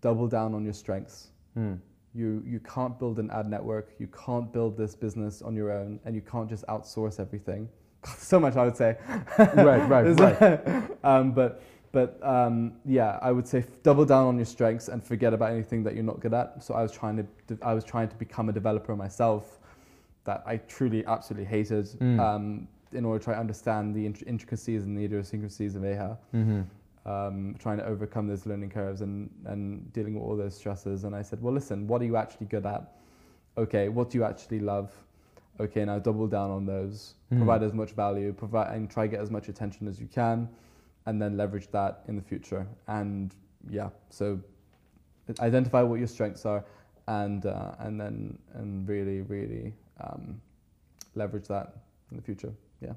double 0.00 0.28
down 0.28 0.54
on 0.54 0.64
your 0.64 0.74
strengths. 0.84 1.32
Mm. 1.56 1.78
You 2.14 2.42
you 2.46 2.60
can't 2.60 2.98
build 2.98 3.18
an 3.18 3.30
ad 3.30 3.46
network, 3.48 3.86
you 3.98 4.08
can't 4.08 4.50
build 4.52 4.76
this 4.76 4.94
business 4.96 5.42
on 5.42 5.54
your 5.54 5.70
own, 5.70 6.00
and 6.04 6.14
you 6.14 6.22
can't 6.22 6.48
just 6.48 6.64
outsource 6.66 7.20
everything. 7.20 7.68
so 8.18 8.40
much 8.40 8.56
I 8.56 8.64
would 8.64 8.76
say. 8.76 8.96
Right, 9.38 9.88
right, 9.88 10.02
right. 10.18 10.90
um, 11.04 11.32
but 11.32 11.62
but 11.92 12.18
um, 12.22 12.72
yeah, 12.86 13.18
I 13.20 13.32
would 13.32 13.46
say 13.46 13.64
double 13.82 14.04
down 14.04 14.26
on 14.26 14.36
your 14.36 14.46
strengths 14.46 14.88
and 14.88 15.04
forget 15.04 15.34
about 15.34 15.52
anything 15.52 15.82
that 15.84 15.94
you're 15.94 16.02
not 16.02 16.20
good 16.20 16.32
at. 16.34 16.62
So 16.62 16.74
I 16.74 16.82
was 16.82 16.92
trying 16.92 17.16
to 17.16 17.58
I 17.62 17.74
was 17.74 17.84
trying 17.84 18.08
to 18.08 18.16
become 18.16 18.48
a 18.48 18.52
developer 18.52 18.96
myself 18.96 19.58
that 20.24 20.42
I 20.46 20.56
truly 20.56 21.04
absolutely 21.06 21.46
hated 21.46 21.86
Mm. 22.00 22.20
um, 22.20 22.68
in 22.92 23.04
order 23.04 23.18
to 23.18 23.24
try 23.24 23.34
to 23.34 23.40
understand 23.40 23.94
the 23.94 24.06
int- 24.06 24.22
intricacies 24.26 24.84
and 24.84 24.96
the 24.96 25.04
idiosyncrasies 25.04 25.74
of 25.76 25.84
AHA. 25.84 26.16
Mm-hmm. 26.34 26.60
Um, 27.04 27.56
trying 27.58 27.78
to 27.78 27.84
overcome 27.86 28.28
those 28.28 28.46
learning 28.46 28.70
curves 28.70 29.00
and, 29.00 29.28
and 29.46 29.92
dealing 29.92 30.14
with 30.14 30.22
all 30.22 30.36
those 30.36 30.54
stresses. 30.56 31.02
And 31.02 31.16
I 31.16 31.22
said, 31.22 31.42
well, 31.42 31.52
listen, 31.52 31.88
what 31.88 32.00
are 32.00 32.04
you 32.04 32.16
actually 32.16 32.46
good 32.46 32.64
at? 32.64 32.92
Okay, 33.58 33.88
what 33.88 34.10
do 34.10 34.18
you 34.18 34.24
actually 34.24 34.60
love? 34.60 34.92
Okay, 35.60 35.84
now 35.84 35.98
double 35.98 36.26
down 36.26 36.50
on 36.50 36.66
those. 36.66 37.14
Mm. 37.32 37.38
Provide 37.38 37.62
as 37.62 37.72
much 37.72 37.92
value, 37.92 38.32
provide 38.32 38.74
and 38.74 38.90
try 38.90 39.06
get 39.06 39.20
as 39.20 39.30
much 39.30 39.48
attention 39.48 39.86
as 39.86 40.00
you 40.00 40.06
can, 40.06 40.48
and 41.06 41.20
then 41.20 41.36
leverage 41.36 41.68
that 41.72 42.02
in 42.08 42.16
the 42.16 42.22
future. 42.22 42.66
And 42.88 43.34
yeah, 43.68 43.90
so 44.10 44.40
identify 45.40 45.82
what 45.82 45.98
your 45.98 46.08
strengths 46.08 46.46
are, 46.46 46.64
and 47.06 47.46
uh, 47.46 47.72
and 47.80 48.00
then 48.00 48.38
and 48.54 48.88
really 48.88 49.20
really 49.22 49.74
um, 50.00 50.40
leverage 51.14 51.48
that 51.48 51.76
in 52.10 52.16
the 52.16 52.22
future. 52.22 52.52
Yeah. 52.80 52.92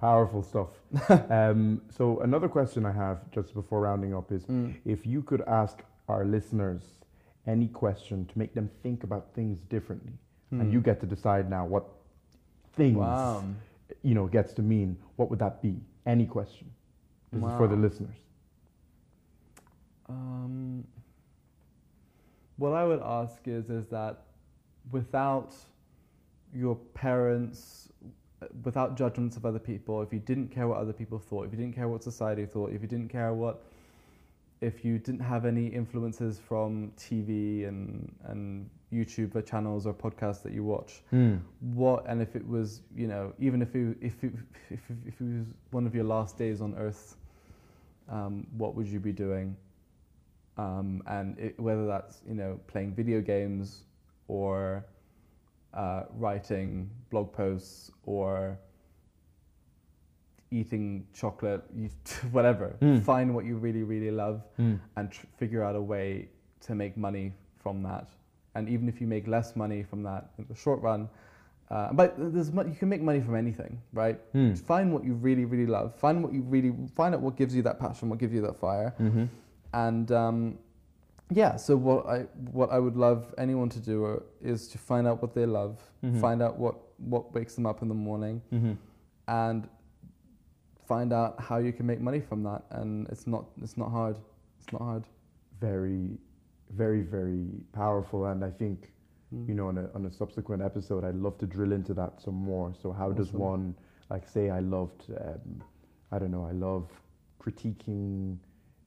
Powerful 0.00 0.42
stuff. 0.42 0.68
um, 1.30 1.82
so 1.90 2.20
another 2.20 2.48
question 2.48 2.86
I 2.86 2.92
have 2.92 3.28
just 3.32 3.52
before 3.54 3.80
rounding 3.80 4.14
up 4.14 4.30
is 4.30 4.44
Mm. 4.44 4.74
if 4.84 5.06
you 5.06 5.22
could 5.22 5.42
ask 5.42 5.82
our 6.08 6.24
listeners 6.24 6.82
any 7.46 7.66
question 7.68 8.24
to 8.26 8.38
make 8.38 8.54
them 8.54 8.70
think 8.82 9.02
about 9.04 9.34
things 9.34 9.62
differently, 9.62 10.12
and 10.50 10.62
Hmm. 10.62 10.70
you 10.72 10.80
get 10.80 11.00
to 11.00 11.06
decide 11.06 11.48
now 11.50 11.66
what 11.66 11.84
things 12.74 12.96
Wow. 12.96 13.44
you 14.02 14.14
know 14.14 14.26
gets 14.26 14.52
to 14.54 14.62
mean. 14.62 14.96
What 15.16 15.30
would 15.30 15.38
that 15.40 15.60
be? 15.62 15.80
Any 16.06 16.26
question. 16.26 16.70
This 17.32 17.42
is 17.42 17.56
for 17.56 17.68
the 17.68 17.76
listeners. 17.76 18.16
Um, 20.08 20.84
what 22.56 22.72
I 22.72 22.84
would 22.84 23.00
ask 23.00 23.46
is 23.46 23.68
is 23.70 23.86
that 23.88 24.22
without 24.90 25.54
your 26.54 26.76
parents, 26.94 27.90
without 28.64 28.96
judgments 28.96 29.36
of 29.36 29.44
other 29.44 29.58
people, 29.58 30.00
if 30.02 30.12
you 30.12 30.18
didn't 30.18 30.48
care 30.48 30.66
what 30.66 30.78
other 30.78 30.92
people 30.94 31.18
thought, 31.18 31.46
if 31.46 31.52
you 31.52 31.58
didn't 31.58 31.74
care 31.74 31.88
what 31.88 32.02
society 32.02 32.46
thought, 32.46 32.72
if 32.72 32.80
you 32.80 32.88
didn't 32.88 33.08
care 33.08 33.34
what, 33.34 33.62
if 34.60 34.84
you 34.84 34.98
didn't 34.98 35.20
have 35.20 35.44
any 35.44 35.66
influences 35.66 36.38
from 36.38 36.90
TV 36.96 37.66
and 37.68 38.14
and 38.24 38.70
YouTube 38.92 39.44
channels 39.46 39.86
or 39.86 39.94
podcasts 39.94 40.42
that 40.42 40.52
you 40.52 40.64
watch, 40.64 41.02
what 41.60 42.04
and 42.06 42.22
if 42.22 42.34
it 42.36 42.46
was 42.46 42.80
you 42.96 43.06
know 43.06 43.32
even 43.38 43.62
if 43.62 43.74
it, 43.74 43.96
if 44.00 44.24
it, 44.24 44.32
if 44.70 44.80
it, 44.90 44.96
if 45.06 45.20
it 45.20 45.24
was 45.24 45.46
one 45.70 45.86
of 45.86 45.94
your 45.94 46.04
last 46.04 46.38
days 46.38 46.60
on 46.60 46.74
earth 46.76 47.16
um, 48.08 48.46
what 48.56 48.74
would 48.74 48.86
you 48.86 49.00
be 49.00 49.12
doing? 49.12 49.56
Um, 50.56 51.02
and 51.06 51.38
it, 51.38 51.60
whether 51.60 51.86
that's 51.86 52.20
you 52.26 52.34
know 52.34 52.58
playing 52.66 52.94
video 52.94 53.20
games 53.20 53.84
or 54.26 54.84
uh, 55.74 56.04
writing 56.14 56.90
blog 57.10 57.32
posts 57.32 57.90
or 58.04 58.58
eating 60.50 61.06
chocolate 61.12 61.62
whatever. 62.32 62.76
Mm. 62.80 63.04
find 63.04 63.34
what 63.34 63.44
you 63.44 63.56
really 63.56 63.82
really 63.82 64.10
love 64.10 64.42
and 64.96 65.10
tr- 65.12 65.26
figure 65.36 65.62
out 65.62 65.76
a 65.76 65.80
way 65.80 66.28
to 66.60 66.74
make 66.74 66.96
money 66.96 67.32
from 67.60 67.82
that. 67.82 68.08
And 68.58 68.68
even 68.68 68.88
if 68.88 69.00
you 69.00 69.06
make 69.06 69.26
less 69.28 69.54
money 69.54 69.82
from 69.90 70.02
that 70.02 70.30
in 70.38 70.44
the 70.48 70.54
short 70.54 70.80
run, 70.82 71.08
uh, 71.70 71.92
but 71.92 72.14
there's 72.18 72.48
you 72.50 72.76
can 72.78 72.88
make 72.88 73.02
money 73.10 73.20
from 73.20 73.36
anything, 73.36 73.80
right? 73.92 74.18
Mm. 74.34 74.58
Find 74.58 74.92
what 74.92 75.04
you 75.04 75.14
really, 75.14 75.44
really 75.44 75.66
love. 75.66 75.94
Find 75.94 76.22
what 76.24 76.32
you 76.32 76.42
really 76.42 76.72
find 76.96 77.14
out 77.14 77.20
what 77.20 77.36
gives 77.36 77.54
you 77.54 77.62
that 77.68 77.78
passion, 77.78 78.08
what 78.10 78.18
gives 78.18 78.32
you 78.32 78.42
that 78.48 78.56
fire, 78.56 78.90
Mm-hmm. 78.98 79.24
and 79.74 80.10
um, 80.12 80.38
yeah. 81.30 81.56
So 81.56 81.76
what 81.76 82.06
I 82.06 82.18
what 82.58 82.70
I 82.76 82.78
would 82.78 82.96
love 82.96 83.20
anyone 83.46 83.68
to 83.76 83.80
do 83.80 83.96
uh, 84.06 84.20
is 84.52 84.66
to 84.72 84.78
find 84.78 85.06
out 85.06 85.20
what 85.22 85.32
they 85.34 85.46
love, 85.46 85.74
Mhm. 86.02 86.20
find 86.20 86.40
out 86.42 86.58
what 86.58 86.76
what 87.14 87.24
wakes 87.34 87.54
them 87.54 87.66
up 87.66 87.82
in 87.82 87.88
the 87.88 87.94
morning, 88.08 88.40
Mm-hmm. 88.52 88.72
and 89.28 89.68
find 90.90 91.12
out 91.12 91.38
how 91.48 91.58
you 91.58 91.72
can 91.72 91.86
make 91.86 92.00
money 92.00 92.20
from 92.20 92.42
that. 92.44 92.62
And 92.70 93.06
it's 93.12 93.26
not 93.26 93.44
it's 93.62 93.76
not 93.76 93.90
hard. 93.90 94.16
It's 94.58 94.72
not 94.72 94.82
hard. 94.90 95.04
Very, 95.60 96.18
very, 96.70 97.02
very 97.02 97.46
powerful, 97.72 98.26
and 98.26 98.44
I 98.44 98.50
think 98.50 98.92
Mm. 99.34 99.46
you 99.46 99.54
know, 99.54 99.68
on 99.68 99.76
a, 99.76 99.90
on 99.94 100.06
a 100.06 100.10
subsequent 100.10 100.62
episode, 100.62 101.04
I'd 101.04 101.14
love 101.14 101.36
to 101.38 101.46
drill 101.46 101.72
into 101.72 101.92
that 101.92 102.18
some 102.18 102.34
more. 102.34 102.72
So, 102.72 102.92
how 102.92 103.12
does 103.12 103.34
one, 103.34 103.74
like, 104.08 104.26
say, 104.26 104.48
I 104.48 104.60
loved, 104.60 105.04
um, 105.20 105.62
I 106.10 106.18
don't 106.18 106.30
know, 106.30 106.46
I 106.46 106.52
love 106.52 106.90
critiquing 107.38 108.38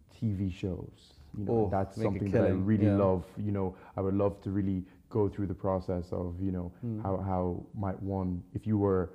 TV 0.10 0.50
shows. 0.50 1.14
You 1.38 1.46
know, 1.46 1.52
Oh, 1.54 1.70
that's 1.70 1.96
something 2.02 2.32
that 2.32 2.44
I 2.44 2.50
really 2.50 2.86
yeah. 2.86 2.96
love. 2.96 3.26
You 3.38 3.52
know, 3.52 3.76
I 3.96 4.02
would 4.02 4.16
love 4.16 4.42
to 4.42 4.50
really 4.52 4.84
go 5.10 5.30
through 5.30 5.48
the 5.48 5.54
process 5.54 6.12
of, 6.12 6.42
you 6.42 6.52
know, 6.52 6.72
Mm. 6.84 7.02
how 7.04 7.18
how 7.18 7.64
might 7.76 8.02
one, 8.02 8.42
if 8.54 8.66
you 8.66 8.78
were 8.78 9.12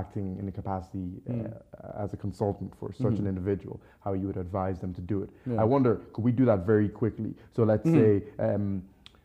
acting 0.00 0.36
in 0.40 0.44
the 0.46 0.52
capacity 0.60 1.06
Mm. 1.28 1.52
uh, 1.52 2.04
as 2.04 2.12
a 2.16 2.18
consultant 2.26 2.70
for 2.78 2.88
such 2.92 3.18
an 3.20 3.24
Mhm. 3.24 3.34
individual, 3.34 3.76
how 4.04 4.12
you 4.20 4.26
would 4.28 4.40
advise 4.48 4.78
them 4.84 4.92
to 4.94 5.02
do 5.12 5.16
it. 5.24 5.30
Yeah. 5.46 5.62
I 5.62 5.64
wonder, 5.74 5.92
could 6.12 6.24
we 6.28 6.32
do 6.40 6.44
that 6.50 6.60
very 6.72 6.88
quickly? 7.02 7.32
So 7.56 7.60
let's 7.72 7.86
Mhm. 7.88 7.94
say, 7.98 8.10
um, 8.48 8.64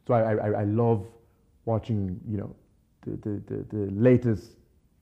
so 0.06 0.14
I, 0.14 0.22
I, 0.48 0.50
I 0.64 0.66
love 0.84 1.00
watching, 1.66 2.02
you 2.32 2.38
know, 2.42 2.52
the, 3.06 3.12
the, 3.26 3.34
the, 3.50 3.58
the 3.76 3.84
latest 4.10 4.46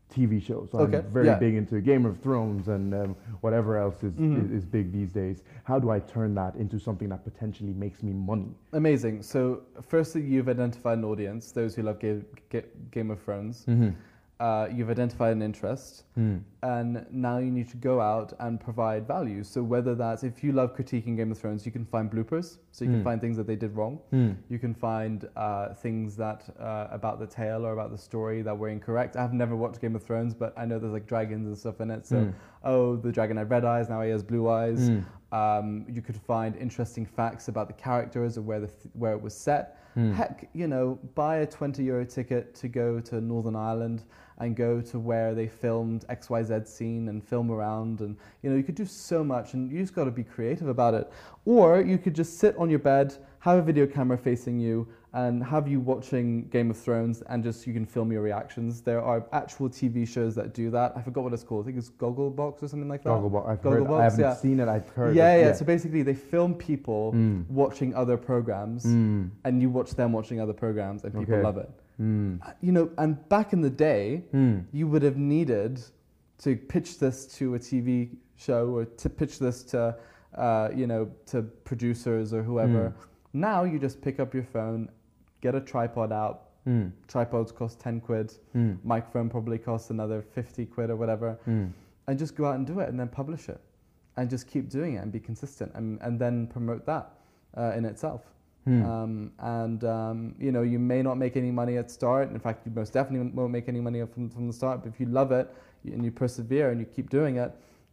TV 0.10 0.42
shows. 0.42 0.68
So 0.72 0.80
Okay, 0.80 0.98
I'm 0.98 1.14
very 1.20 1.28
yeah. 1.28 1.38
big 1.46 1.54
into 1.62 1.80
Game 1.82 2.06
of 2.12 2.16
Thrones 2.26 2.68
and 2.76 2.86
um, 3.02 3.16
whatever 3.46 3.72
else 3.86 4.00
is, 4.04 4.14
Mhm. 4.14 4.40
is, 4.44 4.48
is 4.58 4.66
big 4.66 4.92
these 5.00 5.12
days. 5.22 5.38
How 5.70 5.78
do 5.84 5.88
I 5.92 6.00
turn 6.00 6.34
that 6.42 6.56
into 6.56 6.78
something 6.80 7.10
that 7.14 7.24
potentially 7.24 7.74
makes 7.74 8.02
me 8.02 8.14
money? 8.14 8.52
Amazing. 8.74 9.22
So, 9.22 9.40
firstly, 9.94 10.22
you've 10.32 10.50
identified 10.50 10.98
an 10.98 11.06
audience, 11.06 11.52
those 11.52 11.72
who 11.76 11.84
love 11.84 12.00
Game, 12.00 12.26
Game 12.96 13.12
of 13.12 13.20
Thrones. 13.26 13.66
Mm-hmm. 13.68 13.90
Uh, 14.40 14.68
you've 14.74 14.90
identified 14.90 15.34
an 15.34 15.42
interest, 15.42 16.06
Mm. 16.18 16.42
and 16.64 17.06
now 17.12 17.38
you 17.40 17.52
need 17.52 17.68
to 17.70 17.78
go 17.78 18.00
out 18.00 18.32
and 18.40 18.60
provide 18.60 19.06
value. 19.08 19.44
So 19.44 19.62
whether 19.62 19.96
that's 19.96 20.24
if 20.24 20.44
you 20.44 20.52
love 20.54 20.76
critiquing 20.78 21.18
Game 21.18 21.32
of 21.32 21.38
Thrones, 21.38 21.66
you 21.66 21.72
can 21.74 21.86
find 21.86 22.10
bloopers, 22.10 22.58
so 22.72 22.86
you 22.86 22.92
Mm. 22.92 22.94
can 22.96 23.04
find 23.04 23.22
things 23.22 23.36
that 23.38 23.48
they 23.48 23.56
did 23.58 23.76
wrong. 23.76 24.00
Mm. 24.14 24.36
You 24.50 24.58
can 24.60 24.74
find 24.74 25.28
uh, 25.36 25.74
things 25.74 26.16
that 26.18 26.50
uh, 26.60 26.88
about 26.92 27.20
the 27.20 27.28
tale 27.28 27.66
or 27.66 27.74
about 27.74 27.92
the 27.92 27.98
story 27.98 28.42
that 28.42 28.58
were 28.58 28.70
incorrect. 28.70 29.18
I've 29.18 29.34
never 29.34 29.56
watched 29.58 29.82
Game 29.82 29.96
of 29.96 30.04
Thrones, 30.04 30.34
but 30.34 30.54
I 30.58 30.66
know 30.66 30.80
there's 30.80 30.94
like 30.94 31.08
dragons 31.08 31.46
and 31.48 31.58
stuff 31.58 31.82
in 31.82 31.92
it. 31.92 32.06
So, 32.06 32.16
Mm. 32.18 32.34
oh, 32.64 32.96
the 32.96 33.12
dragon 33.12 33.36
had 33.38 33.50
red 33.50 33.66
eyes, 33.66 33.90
now 33.90 34.02
he 34.02 34.10
has 34.10 34.24
blue 34.24 34.48
eyes. 34.50 34.90
Mm. 34.90 35.04
Um, 35.32 35.86
you 35.90 36.02
could 36.02 36.16
find 36.18 36.56
interesting 36.56 37.06
facts 37.06 37.50
about 37.50 37.68
the 37.68 37.74
characters 37.74 38.38
or 38.38 38.42
where 38.42 38.60
the 38.62 38.68
th- 38.68 38.94
where 38.94 39.12
it 39.14 39.22
was 39.22 39.34
set. 39.36 39.76
Heck, 40.14 40.48
you 40.54 40.68
know, 40.68 40.98
buy 41.14 41.38
a 41.38 41.46
20 41.46 41.84
euro 41.84 42.06
ticket 42.06 42.56
to 42.56 42.70
go 42.70 43.02
to 43.02 43.20
Northern 43.20 43.56
Ireland 43.58 44.04
and 44.40 44.56
go 44.56 44.80
to 44.82 45.00
where 45.00 45.36
they 45.36 45.48
filmed 45.48 46.06
XYZ 46.10 46.66
scene 46.68 47.10
and 47.10 47.24
film 47.24 47.52
around. 47.52 48.00
And, 48.02 48.16
you 48.42 48.50
know, 48.50 48.56
you 48.56 48.64
could 48.64 48.76
do 48.76 48.86
so 48.86 49.24
much 49.24 49.54
and 49.54 49.72
you 49.72 49.80
just 49.80 49.94
got 49.94 50.06
to 50.06 50.12
be 50.12 50.24
creative 50.24 50.68
about 50.70 50.94
it. 50.94 51.12
Or 51.46 51.82
you 51.82 51.98
could 51.98 52.16
just 52.16 52.40
sit 52.40 52.56
on 52.58 52.70
your 52.70 52.80
bed, 52.80 53.16
have 53.40 53.58
a 53.58 53.62
video 53.62 53.86
camera 53.86 54.18
facing 54.18 54.60
you, 54.60 54.88
and 55.12 55.44
have 55.44 55.68
you 55.68 55.80
watching 55.80 56.48
Game 56.50 56.70
of 56.70 56.78
Thrones 56.78 57.24
and 57.24 57.44
just 57.44 57.66
you 57.66 57.74
can 57.74 57.84
film 57.86 58.12
your 58.12 58.22
reactions. 58.22 58.80
There 58.82 59.02
are 59.02 59.26
actual 59.34 59.68
TV 59.68 60.08
shows 60.08 60.36
that 60.36 60.54
do 60.54 60.70
that. 60.70 60.94
I 60.96 61.02
forgot 61.02 61.24
what 61.24 61.34
it's 61.34 61.44
called. 61.44 61.66
I 61.66 61.68
think 61.68 61.78
it's 61.80 61.90
Gogglebox 61.90 62.62
or 62.64 62.68
something 62.68 62.88
like 62.88 63.04
that. 63.04 63.10
Gogglebox. 63.10 63.50
I've 63.50 63.62
heard, 63.64 63.88
I 63.88 64.04
haven't 64.04 64.20
yeah. 64.20 64.36
seen 64.36 64.60
it. 64.60 64.68
I've 64.70 64.88
heard. 64.90 65.16
Yeah, 65.16 65.34
it. 65.34 65.42
yeah, 65.42 65.54
So 65.54 65.66
basically, 65.66 66.04
they 66.04 66.14
film 66.14 66.54
people 66.54 67.12
Mm. 67.14 67.50
watching 67.50 67.94
other 67.96 68.18
programs, 68.18 68.86
Mm. 68.86 69.32
and 69.46 69.62
you 69.62 69.70
watch 69.70 69.96
them 69.96 70.14
watching 70.14 70.40
other 70.40 70.54
programs, 70.54 71.04
and 71.04 71.14
people 71.14 71.34
Okay. 71.34 71.44
love 71.44 71.58
it. 71.58 71.70
Mm. 72.00 72.40
You 72.62 72.72
know, 72.72 72.90
and 72.98 73.28
back 73.30 73.54
in 73.54 73.62
the 73.62 73.70
day, 73.70 74.24
Mm. 74.34 74.66
you 74.72 74.88
would 74.88 75.02
have 75.04 75.18
needed 75.18 75.82
to 76.40 76.56
pitch 76.56 77.00
this 77.00 77.26
to 77.38 77.56
a 77.56 77.60
TV 77.60 78.10
show 78.36 78.70
or 78.70 78.86
to 78.86 79.10
pitch 79.10 79.40
this 79.40 79.64
to, 79.66 79.96
uh, 80.36 80.70
you 80.74 80.88
know, 80.88 81.10
to 81.26 81.42
producers 81.42 82.34
or 82.34 82.42
whoever. 82.44 82.90
Mm. 82.90 82.94
Now 83.34 83.64
you 83.64 83.78
just 83.80 84.02
pick 84.02 84.20
up 84.20 84.34
your 84.34 84.44
phone, 84.44 84.90
get 85.42 85.56
a 85.56 85.62
tripod 85.62 86.12
out. 86.12 86.46
Mm. 86.66 86.92
Tripods 87.08 87.52
cost 87.52 87.80
ten 87.80 88.00
quid. 88.00 88.34
Mm. 88.56 88.78
Microphone 88.84 89.30
probably 89.30 89.58
costs 89.58 89.90
another 89.90 90.22
fifty 90.22 90.66
quid 90.66 90.90
or 90.90 90.96
whatever 90.96 91.38
Mm. 91.48 91.72
and 92.08 92.20
just 92.20 92.36
go 92.36 92.46
out 92.46 92.56
and 92.56 92.66
do 92.68 92.80
it 92.80 92.90
and 92.90 93.00
then 93.00 93.08
publish 93.10 93.50
it 93.50 93.60
and 94.18 94.30
just 94.30 94.48
keep 94.48 94.70
doing 94.70 94.96
it 94.96 94.98
and 95.04 95.12
be 95.12 95.20
consistent 95.20 95.72
and, 95.76 96.00
and 96.02 96.20
then 96.20 96.48
promote 96.48 96.86
that 96.86 97.12
uh, 97.58 97.74
in 97.76 97.86
itself. 97.86 98.22
Mm. 98.70 98.86
Um, 98.86 99.32
and 99.40 99.84
um, 99.84 100.36
you 100.40 100.52
know, 100.52 100.62
you 100.62 100.80
may 100.80 101.02
not 101.02 101.18
make 101.18 101.36
any 101.36 101.52
money 101.52 101.78
at 101.78 101.90
start. 101.90 102.30
In 102.30 102.40
fact, 102.40 102.66
you 102.66 102.72
most 102.76 102.94
definitely 102.94 103.32
won't 103.34 103.52
make 103.52 103.68
any 103.68 103.82
money 103.82 104.02
from, 104.14 104.30
from 104.30 104.48
the 104.48 104.54
start. 104.54 104.84
But 104.84 104.90
if 104.94 105.00
you 105.00 105.08
love 105.08 105.32
it 105.32 105.52
and 105.86 106.04
you 106.06 106.12
persevere 106.12 106.70
and 106.72 106.80
you 106.80 106.86
keep 106.86 107.10
doing 107.10 107.38
it, 107.38 107.52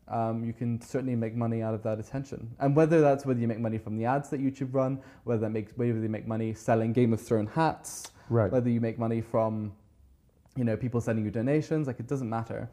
um, 0.08 0.44
you 0.44 0.52
can 0.52 0.80
certainly 0.80 1.16
make 1.16 1.34
money 1.34 1.62
out 1.62 1.74
of 1.74 1.82
that 1.84 1.98
attention. 1.98 2.48
And 2.60 2.76
whether 2.76 3.00
that's 3.00 3.24
whether 3.26 3.40
you 3.40 3.48
make 3.48 3.58
money 3.58 3.78
from 3.78 3.96
the 3.96 4.04
ads 4.04 4.28
that 4.30 4.40
YouTube 4.40 4.74
run, 4.74 5.00
whether 5.24 5.40
that 5.40 5.50
makes 5.50 5.72
whether 5.76 5.98
you 5.98 6.08
make 6.08 6.26
money 6.26 6.54
selling 6.54 6.92
Game 6.92 7.12
of 7.12 7.20
Thrones 7.20 7.50
hats, 7.54 8.10
Right. 8.28 8.50
whether 8.50 8.68
you 8.68 8.80
make 8.80 8.98
money 8.98 9.20
from, 9.20 9.72
you 10.56 10.64
know, 10.64 10.76
people 10.76 11.00
sending 11.00 11.24
you 11.24 11.30
donations, 11.30 11.86
like 11.86 12.00
it 12.00 12.06
doesn't 12.08 12.28
matter. 12.28 12.68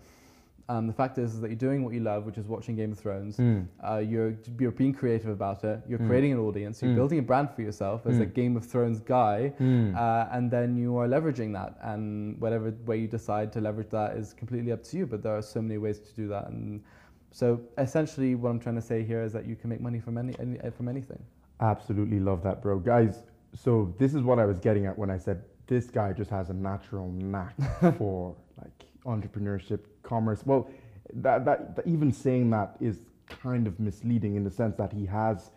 Um, 0.70 0.88
the 0.88 0.94
fact 0.94 1.18
is, 1.18 1.34
is 1.34 1.42
that 1.42 1.50
you're 1.50 1.58
doing 1.58 1.84
what 1.84 1.94
you 1.94 2.00
love, 2.00 2.26
which 2.26 2.38
is 2.38 2.48
watching 2.48 2.76
Game 2.78 2.94
of 2.94 2.98
Thrones. 3.00 3.36
Mm. 3.38 3.68
Uh, 3.84 3.98
you're 3.98 4.34
you're 4.58 4.72
being 4.72 4.94
creative 4.94 5.30
about 5.30 5.64
it. 5.66 5.82
You're 5.90 6.00
Mm. 6.00 6.08
creating 6.08 6.32
an 6.32 6.40
audience. 6.40 6.82
You're 6.82 6.92
Mm. 6.92 6.96
building 6.96 7.20
a 7.20 7.22
brand 7.22 7.50
for 7.52 7.62
yourself 7.62 8.06
as 8.08 8.18
a 8.20 8.26
Mm. 8.26 8.34
Game 8.34 8.56
of 8.56 8.64
Thrones 8.66 9.00
guy, 9.02 9.54
Mm. 9.60 9.94
uh, 9.96 10.30
and 10.32 10.50
then 10.50 10.78
you 10.78 10.96
are 10.98 11.08
leveraging 11.08 11.52
that. 11.54 11.78
And 11.82 12.40
whatever 12.40 12.74
way 12.86 12.98
you 12.98 13.08
decide 13.10 13.52
to 13.54 13.62
leverage 13.62 13.90
that 13.90 14.16
is 14.16 14.34
completely 14.34 14.72
up 14.72 14.84
to 14.84 14.98
you. 14.98 15.06
But 15.06 15.22
there 15.22 15.36
are 15.36 15.42
so 15.42 15.62
many 15.62 15.78
ways 15.78 16.00
to 16.00 16.16
do 16.16 16.28
that. 16.30 16.48
And 16.50 16.82
so 17.32 17.60
essentially, 17.78 18.36
what 18.36 18.50
I'm 18.50 18.60
trying 18.60 18.76
to 18.76 18.82
say 18.82 19.04
here 19.04 19.22
is 19.22 19.34
that 19.34 19.46
you 19.46 19.58
can 19.58 19.70
make 19.70 19.82
money 19.82 20.00
from 20.00 20.18
any, 20.18 20.34
any 20.40 20.58
from 20.72 20.88
anything. 20.88 21.22
Absolutely 21.60 22.20
love 22.22 22.42
that, 22.44 22.62
bro. 22.62 22.80
Guys, 22.80 23.24
so 23.54 23.94
this 23.98 24.14
is 24.16 24.22
what 24.24 24.40
I 24.40 24.46
was 24.46 24.60
getting 24.60 24.86
at 24.86 24.98
when 24.98 25.10
I 25.10 25.18
said 25.18 25.44
this 25.68 25.90
guy 25.90 26.14
just 26.14 26.30
has 26.32 26.50
a 26.50 26.54
natural 26.54 27.10
knack 27.12 27.54
for 27.98 28.36
like 28.62 28.86
entrepreneurship, 29.06 29.80
commerce. 30.04 30.42
Well, 30.46 30.70
that, 31.16 31.46
that, 31.46 31.76
that 31.76 31.88
even 31.88 32.12
saying 32.12 32.50
that 32.52 32.76
is 32.80 33.00
kind 33.28 33.68
of 33.68 33.80
misleading 33.80 34.36
in 34.36 34.44
the 34.44 34.52
sense 34.52 34.76
that 34.78 34.94
he 34.94 35.06
has 35.06 35.52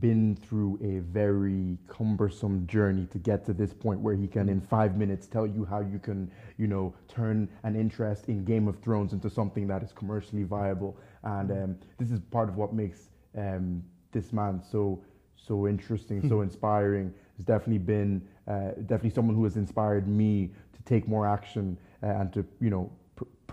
been 0.00 0.34
through 0.36 0.78
a 0.82 1.00
very 1.12 1.76
cumbersome 1.88 2.66
journey 2.66 3.06
to 3.06 3.18
get 3.18 3.44
to 3.44 3.52
this 3.52 3.74
point 3.74 4.00
where 4.00 4.14
he 4.14 4.26
can 4.26 4.48
in 4.48 4.60
five 4.60 4.96
minutes 4.96 5.26
tell 5.26 5.46
you 5.46 5.64
how 5.64 5.80
you 5.80 5.98
can 5.98 6.30
you 6.56 6.66
know 6.66 6.94
turn 7.06 7.48
an 7.64 7.76
interest 7.76 8.28
in 8.28 8.44
game 8.44 8.66
of 8.66 8.78
thrones 8.80 9.12
into 9.12 9.28
something 9.28 9.66
that 9.66 9.82
is 9.82 9.92
commercially 9.92 10.42
viable. 10.42 10.96
And 11.22 11.50
um, 11.50 11.78
this 11.98 12.10
is 12.10 12.20
part 12.30 12.48
of 12.48 12.56
what 12.56 12.72
makes 12.72 13.10
um, 13.36 13.82
this 14.12 14.32
man 14.32 14.62
so 14.70 15.02
so 15.36 15.68
interesting 15.68 16.26
so 16.28 16.40
inspiring. 16.40 17.12
Has 17.36 17.44
definitely 17.44 17.78
been 17.78 18.22
uh, 18.46 18.70
definitely 18.86 19.10
someone 19.10 19.36
who 19.36 19.44
has 19.44 19.56
inspired 19.56 20.08
me 20.08 20.50
to 20.72 20.82
take 20.84 21.06
more 21.08 21.26
action 21.26 21.76
uh, 22.02 22.06
and 22.06 22.32
to 22.32 22.46
you 22.60 22.70
know 22.70 22.90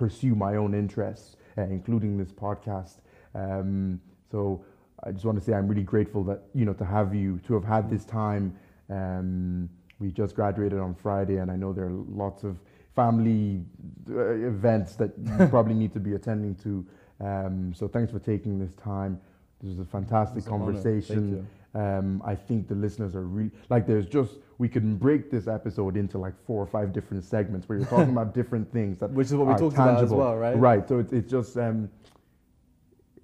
pursue 0.04 0.36
my 0.46 0.54
own 0.62 0.74
interests 0.84 1.38
uh, 1.58 1.62
including 1.78 2.12
this 2.22 2.32
podcast 2.32 2.96
um, 3.36 4.00
so 4.32 4.64
I 5.04 5.12
just 5.12 5.26
want 5.26 5.38
to 5.38 5.44
say 5.44 5.54
I'm 5.54 5.68
really 5.68 5.84
grateful 5.84 6.24
that 6.26 6.44
you 6.54 6.66
know 6.66 6.74
to 6.74 6.86
have 6.86 7.16
you 7.16 7.40
to 7.48 7.54
have 7.54 7.64
had 7.64 7.90
this 7.90 8.06
time. 8.06 8.56
Um, 8.90 9.70
we 10.00 10.12
just 10.12 10.36
graduated 10.36 10.80
on 10.80 10.94
Friday, 10.96 11.38
and 11.38 11.50
I 11.52 11.56
know 11.56 11.74
there 11.74 11.86
are 11.86 12.04
lots 12.10 12.44
of 12.44 12.60
family 12.96 13.64
uh, 14.10 14.32
events 14.32 14.96
that 14.98 15.12
you 15.18 15.48
probably 15.50 15.74
need 15.74 15.94
to 15.94 16.00
be 16.00 16.14
attending 16.14 16.56
to. 16.56 16.86
Um, 17.20 17.74
so 17.74 17.88
thanks 17.88 18.12
for 18.12 18.20
taking 18.20 18.60
this 18.60 18.74
time. 18.74 19.20
This 19.62 19.70
was 19.70 19.80
a 19.80 19.86
fantastic. 19.86 20.44
Thank 20.44 20.58
conversation. 20.58 21.48
Um, 21.74 22.22
I 22.26 22.36
think 22.36 22.68
the 22.68 22.76
listeners 22.76 23.16
are 23.16 23.24
really 23.24 23.52
like. 23.70 23.88
There's 23.88 24.06
just 24.06 24.34
we 24.58 24.68
can 24.68 24.98
break 24.98 25.32
this 25.32 25.48
episode 25.48 25.96
into 25.96 26.18
like 26.18 26.34
four 26.46 26.62
or 26.62 26.68
five 26.68 26.92
different 26.92 27.24
segments 27.24 27.70
where 27.70 27.78
you're 27.78 27.88
talking 27.88 28.10
about 28.18 28.34
different 28.34 28.72
things 28.72 29.00
that 29.00 29.12
Which 29.12 29.28
is 29.28 29.36
what 29.36 29.48
we 29.48 29.56
talked 29.56 29.76
about 29.76 30.04
as 30.04 30.12
well, 30.12 30.36
right? 30.36 30.58
Right. 30.58 30.88
So 30.88 31.00
it's, 31.00 31.14
it's 31.14 31.32
just 31.32 31.58
um, 31.58 31.90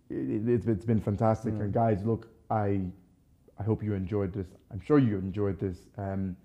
it, 0.10 0.48
it's, 0.48 0.68
it's 0.68 0.86
been 0.86 1.02
fantastic. 1.02 1.54
Mm. 1.54 1.62
And 1.62 1.74
guys, 1.74 2.06
look, 2.06 2.30
I 2.50 2.82
I 3.60 3.64
hope 3.64 3.84
you 3.84 3.94
enjoyed 3.94 4.34
this. 4.34 4.48
I'm 4.72 4.80
sure 4.80 5.00
you 5.00 5.18
enjoyed 5.18 5.60
this. 5.60 5.78
Um, 5.98 6.38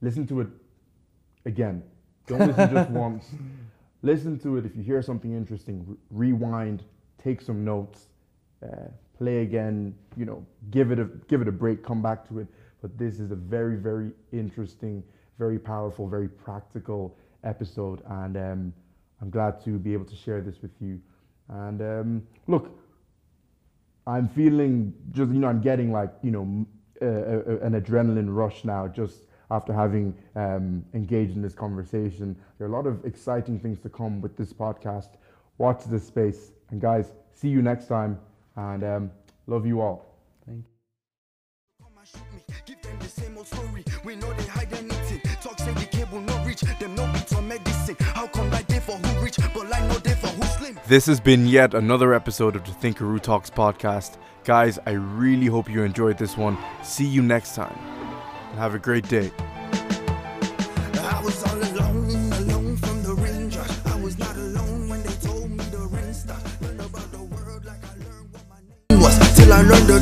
listen 0.00 0.26
to 0.28 0.42
it 0.42 0.48
again. 1.44 1.82
Don't 2.26 2.46
listen 2.46 2.70
just 2.74 2.90
once. 3.06 3.30
Listen 4.02 4.38
to 4.40 4.58
it. 4.58 4.66
If 4.66 4.76
you 4.76 4.82
hear 4.82 5.02
something 5.02 5.32
interesting, 5.32 5.84
re- 6.10 6.32
rewind, 6.32 6.84
take 7.22 7.40
some 7.40 7.64
notes, 7.64 8.06
uh, 8.62 8.88
play 9.18 9.42
again. 9.42 9.94
You 10.16 10.24
know, 10.24 10.46
give 10.70 10.90
it 10.90 10.98
a 10.98 11.04
give 11.28 11.42
it 11.42 11.48
a 11.48 11.52
break. 11.52 11.82
Come 11.84 12.02
back 12.02 12.26
to 12.28 12.38
it. 12.40 12.46
But 12.80 12.96
this 12.96 13.18
is 13.20 13.30
a 13.30 13.36
very 13.36 13.76
very 13.76 14.12
interesting, 14.32 15.02
very 15.38 15.58
powerful, 15.58 16.08
very 16.08 16.28
practical 16.28 17.16
episode, 17.44 18.02
and 18.08 18.36
um, 18.36 18.72
I'm 19.20 19.30
glad 19.30 19.62
to 19.64 19.78
be 19.78 19.92
able 19.92 20.04
to 20.06 20.16
share 20.16 20.40
this 20.40 20.62
with 20.62 20.72
you. 20.80 21.00
And 21.48 21.80
um, 21.80 22.22
look, 22.46 22.78
I'm 24.06 24.28
feeling 24.28 24.94
just 25.10 25.30
you 25.32 25.38
know 25.40 25.48
I'm 25.48 25.60
getting 25.60 25.92
like 25.92 26.10
you 26.22 26.30
know 26.30 26.66
an 27.00 27.80
adrenaline 27.80 28.34
rush 28.34 28.64
now 28.64 28.88
just 28.88 29.24
after 29.50 29.72
having 29.72 30.14
um, 30.36 30.84
engaged 30.94 31.36
in 31.36 31.42
this 31.42 31.54
conversation. 31.54 32.36
There 32.58 32.66
are 32.66 32.70
a 32.70 32.72
lot 32.72 32.86
of 32.86 33.04
exciting 33.04 33.58
things 33.58 33.78
to 33.80 33.88
come 33.88 34.20
with 34.20 34.36
this 34.36 34.52
podcast. 34.52 35.10
Watch 35.58 35.84
this 35.84 36.06
space, 36.06 36.52
and 36.70 36.80
guys, 36.80 37.12
see 37.32 37.48
you 37.48 37.62
next 37.62 37.86
time, 37.86 38.18
and 38.58 38.84
um, 38.84 39.10
love 39.46 39.66
you 39.66 39.80
all. 39.80 40.04
Thank 40.44 40.58
you. 40.58 40.64
Come 41.80 41.92
and 41.98 42.08
shoot 42.08 42.34
me, 42.34 42.56
give 42.66 42.82
them 42.82 42.98
the 42.98 43.08
same 43.08 43.36
old 43.36 43.46
story. 43.46 43.84
We 44.04 44.16
know 44.16 44.32
they 44.32 44.44
hide 44.44 44.72
anything. 44.72 45.20
Talk 45.40 45.58
say 45.58 45.72
the 45.74 45.86
cable 45.86 46.20
not 46.20 46.44
reach, 46.44 46.60
them 46.60 46.94
no 46.94 47.06
beats 47.12 47.34
on 47.34 47.46
medicine. 47.46 47.96
How 48.00 48.26
come 48.26 48.50
like 48.50 48.66
they 48.66 48.80
for 48.80 48.92
who 48.92 49.24
rich, 49.24 49.36
but 49.54 49.68
like 49.68 49.84
no 49.84 49.94
they 49.98 50.14
for 50.14 50.28
who 50.28 50.42
slim? 50.58 50.78
This 50.88 51.06
has 51.06 51.20
been 51.20 51.46
yet 51.46 51.74
another 51.74 52.12
episode 52.14 52.56
of 52.56 52.64
the 52.64 52.72
Thinkaroo 52.72 53.20
Talks 53.20 53.50
podcast. 53.50 54.16
Guys, 54.44 54.78
I 54.86 54.92
really 54.92 55.46
hope 55.46 55.70
you 55.70 55.82
enjoyed 55.84 56.18
this 56.18 56.36
one. 56.36 56.58
See 56.82 57.06
you 57.06 57.22
next 57.22 57.54
time. 57.54 57.78
Have 58.56 58.74
a 58.74 58.78
great 58.78 59.08
day. 59.08 59.30
Till 69.48 69.56
I 69.56 69.62
learned 69.62 69.88
the 69.88 69.96